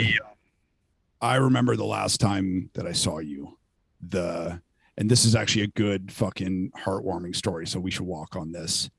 I 1.22 1.36
remember 1.36 1.76
the 1.76 1.86
last 1.86 2.20
time 2.20 2.70
that 2.74 2.86
I 2.86 2.92
saw 2.92 3.20
you. 3.20 3.58
The 4.02 4.62
and 4.98 5.10
this 5.10 5.26
is 5.26 5.36
actually 5.36 5.64
a 5.64 5.68
good 5.68 6.12
fucking 6.12 6.72
heartwarming 6.78 7.36
story, 7.36 7.66
so 7.66 7.80
we 7.80 7.92
should 7.92 8.06
walk 8.06 8.36
on 8.36 8.52
this. 8.52 8.90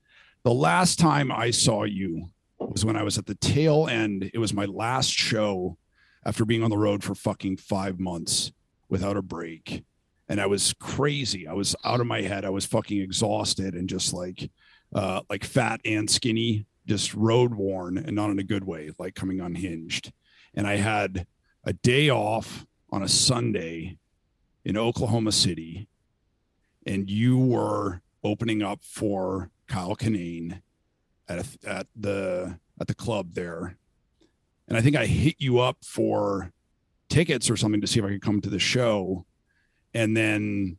The 0.43 0.53
last 0.53 0.99
time 0.99 1.31
I 1.31 1.51
saw 1.51 1.83
you 1.83 2.31
was 2.59 2.83
when 2.83 2.97
I 2.97 3.03
was 3.03 3.17
at 3.17 3.27
the 3.27 3.35
tail 3.35 3.87
end. 3.87 4.29
It 4.33 4.39
was 4.39 4.53
my 4.53 4.65
last 4.65 5.11
show 5.11 5.77
after 6.25 6.45
being 6.45 6.63
on 6.63 6.71
the 6.71 6.77
road 6.77 7.03
for 7.03 7.13
fucking 7.13 7.57
5 7.57 7.99
months 7.99 8.51
without 8.89 9.17
a 9.17 9.21
break 9.21 9.83
and 10.27 10.41
I 10.41 10.45
was 10.47 10.73
crazy. 10.79 11.47
I 11.47 11.53
was 11.53 11.75
out 11.83 11.99
of 11.99 12.07
my 12.07 12.21
head. 12.21 12.45
I 12.45 12.49
was 12.49 12.65
fucking 12.65 12.99
exhausted 12.99 13.75
and 13.75 13.87
just 13.87 14.13
like 14.13 14.49
uh 14.93 15.21
like 15.29 15.43
fat 15.43 15.81
and 15.85 16.09
skinny, 16.09 16.65
just 16.85 17.13
road 17.13 17.55
worn 17.55 17.97
and 17.97 18.15
not 18.15 18.29
in 18.29 18.39
a 18.39 18.43
good 18.43 18.63
way, 18.63 18.91
like 18.99 19.15
coming 19.15 19.39
unhinged. 19.39 20.11
And 20.53 20.67
I 20.67 20.75
had 20.75 21.27
a 21.63 21.73
day 21.73 22.09
off 22.09 22.65
on 22.91 23.03
a 23.03 23.07
Sunday 23.07 23.97
in 24.63 24.77
Oklahoma 24.77 25.31
City 25.31 25.87
and 26.85 27.09
you 27.09 27.37
were 27.37 28.01
opening 28.23 28.61
up 28.61 28.83
for 28.83 29.49
Kyle 29.67 29.95
Kinane 29.95 30.61
at 31.27 31.39
a, 31.39 31.69
at 31.69 31.87
the 31.95 32.59
at 32.79 32.87
the 32.87 32.95
club 32.95 33.33
there. 33.33 33.77
And 34.67 34.77
I 34.77 34.81
think 34.81 34.95
I 34.95 35.05
hit 35.05 35.35
you 35.39 35.59
up 35.59 35.77
for 35.83 36.51
tickets 37.09 37.49
or 37.49 37.57
something 37.57 37.81
to 37.81 37.87
see 37.87 37.99
if 37.99 38.05
I 38.05 38.09
could 38.09 38.21
come 38.21 38.41
to 38.41 38.49
the 38.49 38.59
show 38.59 39.25
and 39.93 40.15
then 40.15 40.77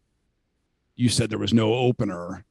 you 0.96 1.08
said 1.08 1.30
there 1.30 1.38
was 1.38 1.54
no 1.54 1.74
opener 1.74 2.44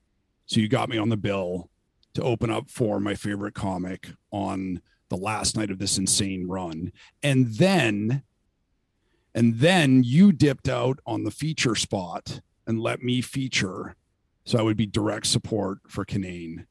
so 0.45 0.59
you 0.59 0.67
got 0.67 0.89
me 0.89 0.97
on 0.97 1.09
the 1.09 1.17
bill 1.17 1.69
to 2.15 2.23
open 2.23 2.49
up 2.49 2.69
for 2.69 2.99
my 2.99 3.13
favorite 3.13 3.53
comic 3.53 4.09
on 4.31 4.81
the 5.09 5.17
last 5.17 5.55
night 5.55 5.69
of 5.69 5.77
this 5.77 5.97
insane 5.97 6.47
run. 6.47 6.91
And 7.21 7.55
then 7.55 8.23
and 9.33 9.59
then 9.59 10.01
you 10.03 10.31
dipped 10.31 10.69
out 10.69 10.99
on 11.05 11.25
the 11.25 11.31
feature 11.31 11.75
spot 11.75 12.39
and 12.65 12.79
let 12.79 13.03
me 13.03 13.21
feature. 13.21 13.95
So 14.45 14.57
i 14.57 14.61
would 14.61 14.77
be 14.77 14.85
direct 14.85 15.27
support 15.27 15.79
for 15.89 16.05
Kinane 16.05 16.65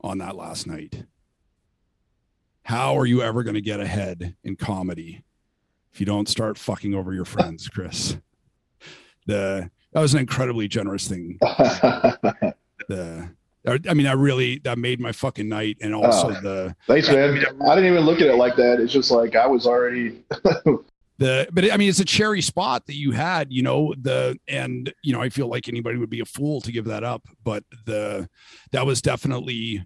on 0.00 0.18
that 0.18 0.34
last 0.34 0.66
night. 0.66 1.04
How 2.64 2.98
are 2.98 3.06
you 3.06 3.22
ever 3.22 3.42
going 3.42 3.54
to 3.54 3.60
get 3.60 3.80
ahead 3.80 4.34
in 4.42 4.56
comedy 4.56 5.22
if 5.92 6.00
you 6.00 6.06
don't 6.06 6.28
start 6.28 6.58
fucking 6.58 6.94
over 6.94 7.14
your 7.14 7.24
friends 7.24 7.68
Kris? 7.68 8.16
The 9.26 9.70
that 9.92 10.00
was 10.00 10.14
an 10.14 10.20
incredibly 10.20 10.68
generous 10.68 11.08
thing. 11.08 11.38
The 12.88 13.30
I 13.66 13.94
mean, 13.94 14.06
I 14.06 14.12
really 14.12 14.58
that 14.64 14.78
made 14.78 15.00
my 15.00 15.12
fucking 15.12 15.48
night, 15.48 15.76
and 15.80 15.94
ah, 15.94 16.00
also 16.00 16.28
Oh. 16.30 16.40
the 16.40 16.76
Thanks, 16.86 17.08
man. 17.08 17.44
I 17.68 17.74
didn't 17.74 17.92
even 17.92 18.04
look 18.04 18.20
at 18.20 18.28
it 18.28 18.36
like 18.36 18.56
that. 18.56 18.80
It's 18.80 18.92
just 18.92 19.10
like 19.10 19.36
I 19.36 19.46
was 19.46 19.66
already. 19.66 20.22
the 21.18 21.46
but 21.52 21.70
I 21.70 21.76
mean, 21.76 21.90
it's 21.90 22.00
a 22.00 22.04
cherry 22.04 22.40
spot 22.40 22.86
that 22.86 22.96
you 22.96 23.12
had, 23.12 23.52
you 23.52 23.62
know 23.62 23.94
the 24.00 24.38
and 24.48 24.92
you 25.02 25.12
know 25.12 25.20
I 25.20 25.28
feel 25.28 25.48
like 25.48 25.68
anybody 25.68 25.98
would 25.98 26.10
be 26.10 26.20
a 26.20 26.24
fool 26.24 26.60
to 26.62 26.72
give 26.72 26.86
that 26.86 27.04
up, 27.04 27.22
but 27.44 27.64
the 27.84 28.28
that 28.72 28.86
was 28.86 29.02
definitely. 29.02 29.84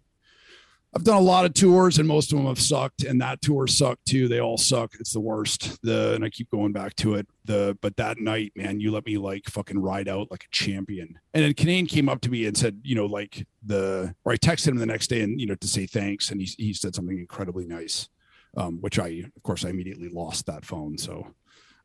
I've 0.94 1.02
done 1.02 1.16
a 1.16 1.20
lot 1.20 1.44
of 1.44 1.54
tours 1.54 1.98
and 1.98 2.06
most 2.06 2.32
of 2.32 2.38
them 2.38 2.46
have 2.46 2.60
sucked, 2.60 3.02
and 3.02 3.20
that 3.20 3.42
tour 3.42 3.66
sucked 3.66 4.06
too. 4.06 4.28
They 4.28 4.40
all 4.40 4.56
suck. 4.56 4.92
It's 5.00 5.12
the 5.12 5.20
worst. 5.20 5.82
The 5.82 6.14
and 6.14 6.24
I 6.24 6.30
keep 6.30 6.50
going 6.50 6.72
back 6.72 6.94
to 6.96 7.14
it. 7.14 7.26
The 7.44 7.76
but 7.80 7.96
that 7.96 8.20
night, 8.20 8.52
man, 8.54 8.78
you 8.78 8.92
let 8.92 9.04
me 9.04 9.18
like 9.18 9.46
fucking 9.46 9.78
ride 9.78 10.08
out 10.08 10.30
like 10.30 10.44
a 10.44 10.50
champion. 10.50 11.18
And 11.32 11.44
then 11.44 11.54
Kinane 11.54 11.88
came 11.88 12.08
up 12.08 12.20
to 12.22 12.30
me 12.30 12.46
and 12.46 12.56
said, 12.56 12.80
you 12.84 12.94
know, 12.94 13.06
like 13.06 13.44
the 13.64 14.14
or 14.24 14.32
I 14.32 14.36
texted 14.36 14.68
him 14.68 14.76
the 14.76 14.86
next 14.86 15.08
day 15.08 15.22
and 15.22 15.40
you 15.40 15.46
know 15.46 15.56
to 15.56 15.66
say 15.66 15.86
thanks, 15.86 16.30
and 16.30 16.40
he 16.40 16.46
he 16.46 16.72
said 16.72 16.94
something 16.94 17.18
incredibly 17.18 17.66
nice, 17.66 18.08
um, 18.56 18.80
which 18.80 19.00
I 19.00 19.24
of 19.36 19.42
course 19.42 19.64
I 19.64 19.70
immediately 19.70 20.08
lost 20.08 20.46
that 20.46 20.64
phone, 20.64 20.96
so 20.96 21.34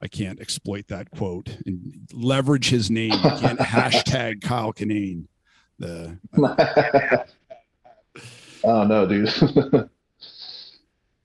I 0.01 0.07
can't 0.07 0.39
exploit 0.39 0.87
that 0.89 1.09
quote 1.09 1.57
and 1.65 2.07
leverage 2.13 2.69
his 2.69 2.91
name. 2.91 3.13
You 3.13 3.31
can't 3.39 3.59
hashtag 3.59 4.41
Kyle 4.41 4.71
Kinane. 4.71 5.25
The 5.79 6.19
oh 8.63 8.83
no, 8.83 9.07
dude. 9.07 9.27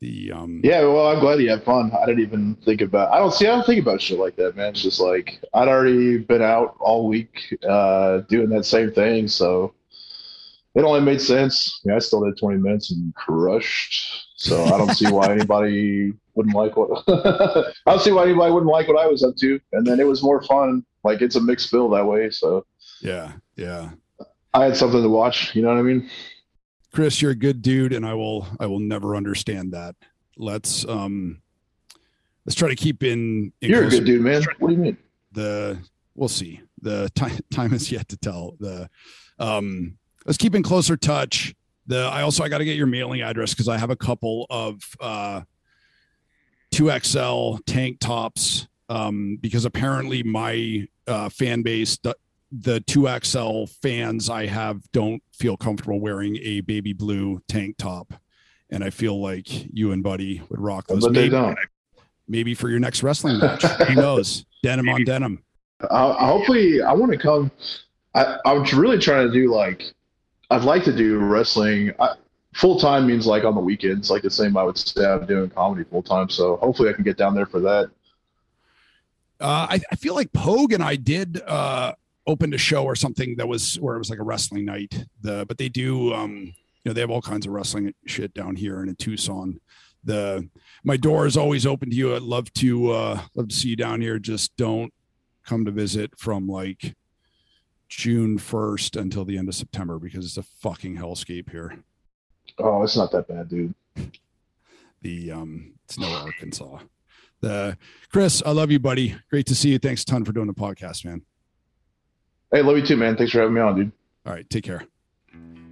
the 0.01 0.33
um 0.33 0.61
yeah, 0.65 0.81
well, 0.81 1.09
I'm 1.09 1.21
glad 1.21 1.41
you 1.41 1.51
had 1.51 1.65
fun. 1.65 1.93
I 1.93 2.07
didn't 2.07 2.23
even 2.23 2.57
think 2.65 2.81
about. 2.81 3.13
I 3.13 3.19
don't 3.19 3.33
see. 3.33 3.47
I 3.47 3.55
don't 3.55 3.67
think 3.67 3.83
about 3.83 4.01
shit 4.01 4.19
like 4.19 4.37
that, 4.37 4.57
man. 4.57 4.71
It's 4.71 4.83
just 4.83 5.01
like 5.01 5.41
I'd 5.55 5.69
already 5.69 6.19
been 6.19 6.43
out 6.43 6.77
all 6.81 7.09
week 7.09 7.57
uh, 7.69 8.19
doing 8.29 8.49
that 8.51 8.65
same 8.65 8.93
thing, 8.93 9.29
so 9.29 9.75
it 10.75 10.83
only 10.83 11.01
made 11.01 11.21
sense. 11.21 11.81
Yeah, 11.85 11.97
I 11.97 11.99
still 12.01 12.25
did 12.25 12.37
20 12.37 12.59
minutes 12.59 12.91
and 12.91 13.15
crushed. 13.15 14.29
So 14.37 14.65
I 14.65 14.77
don't 14.77 14.95
see 14.95 15.11
why 15.11 15.33
anybody 15.33 16.13
wouldn't 16.35 16.55
like 16.55 16.77
what. 16.77 17.05
I 17.09 17.73
don't 17.87 18.01
see 18.01 18.11
why 18.11 18.25
anybody 18.25 18.53
wouldn't 18.53 18.71
like 18.71 18.89
what 18.89 18.99
I 18.99 19.07
was 19.07 19.23
up 19.23 19.37
to. 19.37 19.61
And 19.73 19.87
then 19.87 20.01
it 20.01 20.07
was 20.07 20.23
more 20.23 20.43
fun. 20.43 20.85
Like 21.05 21.23
it's 21.23 21.37
a 21.37 21.41
mixed 21.41 21.71
bill 21.71 21.89
that 21.91 22.05
way. 22.05 22.31
So 22.31 22.67
yeah 23.01 23.33
yeah 23.57 23.91
I 24.53 24.65
had 24.65 24.77
something 24.77 25.03
to 25.03 25.09
watch. 25.09 25.55
You 25.55 25.63
know 25.63 25.69
what 25.69 25.79
I 25.79 25.83
mean? 25.83 26.11
Kris, 26.95 27.21
you're 27.21 27.33
a 27.33 27.37
good 27.37 27.61
dude, 27.61 27.93
and 27.93 28.07
I 28.07 28.15
will 28.15 28.47
I 28.59 28.67
will 28.67 28.79
never 28.79 29.17
understand 29.17 29.73
that. 29.73 29.97
Let's 30.37 30.87
um 30.87 31.43
let's 32.47 32.55
try 32.55 32.69
to 32.69 32.77
keep 32.77 33.03
in, 33.03 33.53
in 33.61 33.71
You're 33.71 33.87
a 33.87 33.91
good 33.91 34.05
dude, 34.05 34.23
man. 34.23 34.43
What 34.59 34.69
do 34.69 34.75
you 34.75 34.81
mean? 34.81 34.97
the 35.35 35.79
we'll 36.15 36.29
see 36.29 36.61
the 36.81 37.11
time 37.15 37.39
time 37.53 37.75
is 37.75 37.93
yet 37.93 38.09
to 38.09 38.17
tell 38.17 38.57
the 38.61 38.89
um 39.39 39.99
let's 40.25 40.39
keep 40.39 40.55
in 40.55 40.63
closer 40.63 40.97
touch 40.97 41.55
the 41.87 41.99
i 42.07 42.23
also 42.23 42.43
i 42.43 42.49
got 42.49 42.59
to 42.59 42.65
get 42.65 42.77
your 42.77 42.87
mailing 42.87 43.21
address 43.21 43.53
because 43.53 43.69
i 43.69 43.77
have 43.77 43.91
a 43.91 43.97
couple 43.97 44.47
of 44.49 44.81
uh 45.01 45.43
2xl 46.73 47.61
tank 47.67 47.99
tops 48.01 48.67
um 48.89 49.39
because 49.41 49.65
apparently 49.65 50.23
my 50.23 50.87
uh 51.07 51.29
fan 51.29 51.63
base 51.63 51.99
the, 52.61 52.73
the 52.73 52.81
2xl 52.83 53.69
fans 53.83 54.31
i 54.31 54.47
have 54.47 54.81
don't 54.93 55.23
feel 55.33 55.57
comfortable 55.57 56.01
wearing 56.01 56.37
a 56.43 56.61
baby 56.61 56.93
blue 56.93 57.41
tank 57.49 57.77
top 57.79 58.15
and 58.71 58.83
i 58.85 58.91
feel 58.91 59.21
like 59.21 59.47
you 59.75 59.93
and 59.93 60.03
buddy 60.03 60.41
would 60.49 60.61
rock 60.61 60.87
those 60.87 61.03
But 61.05 61.15
they 61.15 61.23
maybe, 61.23 61.31
don't. 61.31 61.59
maybe 62.29 62.55
for 62.55 62.69
your 62.69 62.79
next 62.81 63.03
wrestling 63.03 63.39
match 63.41 63.63
who 63.63 63.95
knows 63.95 64.45
denim 64.63 64.89
on 64.89 65.05
denim 65.05 65.43
I, 65.91 66.09
I 66.11 66.27
hopefully, 66.29 66.81
I 66.81 66.93
want 66.93 67.13
to 67.13 67.19
come. 67.19 67.51
I, 68.15 68.39
I'm 68.47 68.63
really 68.79 68.97
trying 68.97 69.27
to 69.27 69.33
do 69.33 69.53
like, 69.53 69.83
I'd 70.51 70.63
like 70.63 70.85
to 70.85 70.97
do 70.97 71.19
wrestling. 71.19 71.93
I, 71.99 72.15
full 72.55 72.79
time 72.79 73.07
means 73.07 73.27
like 73.27 73.45
on 73.45 73.55
the 73.55 73.61
weekends, 73.61 74.09
like 74.09 74.23
the 74.23 74.31
same 74.31 74.57
I 74.57 74.63
would 74.63 74.79
say 74.79 75.05
I'm 75.05 75.27
doing 75.27 75.51
comedy 75.51 75.85
full 75.91 76.03
time. 76.03 76.31
So 76.31 76.57
hopefully 76.57 76.89
I 76.89 76.93
can 76.93 77.03
get 77.05 77.19
down 77.19 77.35
there 77.35 77.45
for 77.45 77.61
that. 77.61 77.91
Uh, 79.41 79.67
I, 79.71 79.81
I 79.91 79.97
feel 79.97 80.15
like 80.15 80.33
Pogue 80.33 80.73
and 80.73 80.83
I 80.83 80.97
did 80.97 81.43
uh, 81.45 81.93
opened 82.27 82.55
a 82.55 82.59
show 82.59 82.85
or 82.85 82.95
something 82.95 83.37
that 83.37 83.49
was 83.49 83.77
where 83.81 83.97
it 83.97 83.99
was 83.99 84.11
like 84.11 84.19
a 84.19 84.25
wrestling 84.25 84.65
night. 84.65 85.07
The 85.21 85.45
but 85.47 85.59
they 85.59 85.69
do 85.69 86.13
um, 86.15 86.37
you 86.37 86.53
know 86.85 86.93
they 86.93 87.01
have 87.01 87.11
all 87.11 87.23
kinds 87.23 87.47
of 87.47 87.53
wrestling 87.53 87.93
shit 88.07 88.35
down 88.35 88.57
here 88.57 88.81
and 88.81 88.89
in 88.89 88.97
Tucson. 88.97 89.61
The 90.05 90.49
my 90.85 90.97
door 90.97 91.27
is 91.27 91.37
always 91.37 91.67
open 91.67 91.91
to 91.91 91.97
you. 91.97 92.15
I'd 92.15 92.23
love 92.23 92.53
to 92.55 92.91
uh, 92.91 93.21
love 93.35 93.49
to 93.49 93.55
see 93.55 93.69
you 93.69 93.77
down 93.77 94.01
here. 94.01 94.19
Just 94.19 94.57
don't 94.57 94.93
come 95.45 95.65
to 95.65 95.71
visit 95.71 96.19
from 96.19 96.47
like 96.47 96.95
June 97.89 98.39
first 98.39 98.97
until 98.97 99.25
the 99.25 99.39
end 99.39 99.49
of 99.49 99.55
September 99.55 99.99
because 99.99 100.25
it's 100.25 100.37
a 100.37 100.43
fucking 100.43 100.97
hellscape 100.97 101.51
here. 101.51 101.83
Oh, 102.59 102.83
it's 102.83 102.97
not 102.97 103.11
that 103.13 103.29
bad, 103.29 103.49
dude. 103.49 103.75
The 105.03 105.31
um, 105.33 105.75
it's 105.85 105.99
no 105.99 106.09
Arkansas. 106.09 106.79
The 107.41 107.77
Kris, 108.11 108.43
I 108.45 108.53
love 108.53 108.71
you, 108.71 108.79
buddy. 108.79 109.17
Great 109.29 109.47
to 109.47 109.55
see 109.55 109.71
you. 109.71 109.79
Thanks 109.79 110.03
a 110.03 110.07
ton 110.07 110.25
for 110.25 110.33
doing 110.33 110.47
the 110.47 110.55
podcast, 110.55 111.05
man. 111.05 111.23
Hey, 112.55 112.63
love 112.63 112.77
you 112.77 112.87
too, 112.87 112.97
man. 112.97 113.17
Thanks 113.17 113.33
for 113.33 113.41
having 113.41 113.55
me 113.55 113.61
on, 113.61 113.75
dude. 113.75 113.91
All 114.25 114.33
right, 114.33 114.49
take 114.49 114.63
care. 114.63 114.85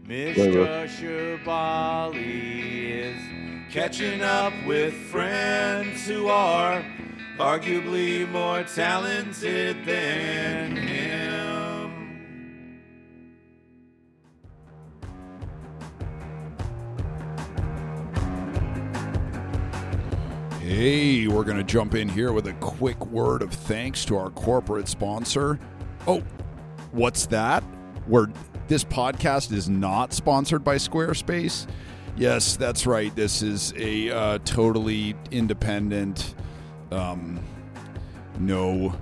Mr. 0.05 0.89
Shubaly 0.89 3.05
is 3.05 3.73
catching 3.73 4.21
up 4.21 4.53
with 4.67 4.93
friends 4.93 6.09
who 6.09 6.27
are 6.27 6.85
arguably 7.39 8.29
more 8.29 8.65
talented 8.65 9.85
than 9.85 10.75
him. 10.75 12.19
Hey, 20.59 21.29
we're 21.29 21.45
going 21.45 21.59
to 21.59 21.63
jump 21.63 21.95
in 21.95 22.09
here 22.09 22.33
with 22.33 22.49
a 22.49 22.55
quick 22.55 23.07
word 23.07 23.43
of 23.43 23.53
thanks 23.53 24.05
to 24.07 24.17
our 24.17 24.31
corporate 24.31 24.89
sponsor. 24.89 25.61
Oh, 26.09 26.25
what's 26.93 27.27
that? 27.27 27.63
Where 28.07 28.29
this 28.69 28.85
podcast 28.85 29.53
is 29.53 29.69
not 29.69 30.13
sponsored 30.13 30.65
by 30.65 30.77
Squarespace? 30.77 31.67
Yes, 32.17 32.57
that's 32.57 32.87
right. 32.87 33.15
This 33.17 33.43
is 33.43 33.73
a 33.77 34.11
uh, 34.11 34.39
totally 34.45 35.15
independent, 35.31 36.35
um, 36.91 37.43
no, 38.39 38.95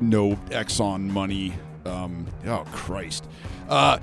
no 0.00 0.36
Exxon 0.50 1.08
money. 1.08 1.52
Um, 1.84 2.26
oh 2.46 2.64
Christ! 2.72 3.28
Uh, 3.68 3.98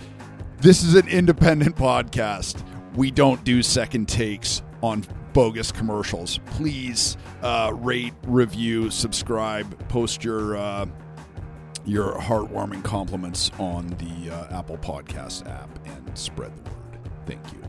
this 0.60 0.84
is 0.84 0.96
an 0.96 1.08
independent 1.08 1.76
podcast. 1.76 2.64
We 2.96 3.10
don't 3.10 3.44
do 3.44 3.64
second 3.64 4.08
takes 4.10 4.62
on 4.84 5.06
bogus 5.34 5.72
commercials. 5.72 6.40
Please 6.46 7.18
uh, 7.42 7.72
rate, 7.76 8.14
review, 8.24 8.90
subscribe, 8.90 9.88
post 9.88 10.24
your 10.24 10.58
uh, 10.58 10.86
your 11.90 12.14
heartwarming 12.16 12.84
compliments 12.84 13.50
on 13.58 13.88
the 13.98 14.32
uh, 14.32 14.60
Apple 14.60 14.78
Podcast 14.78 15.48
app 15.50 15.70
and 15.88 16.18
spread 16.18 16.52
the 16.56 16.70
word. 16.70 17.00
Thank 17.26 17.42
you. 17.52 17.69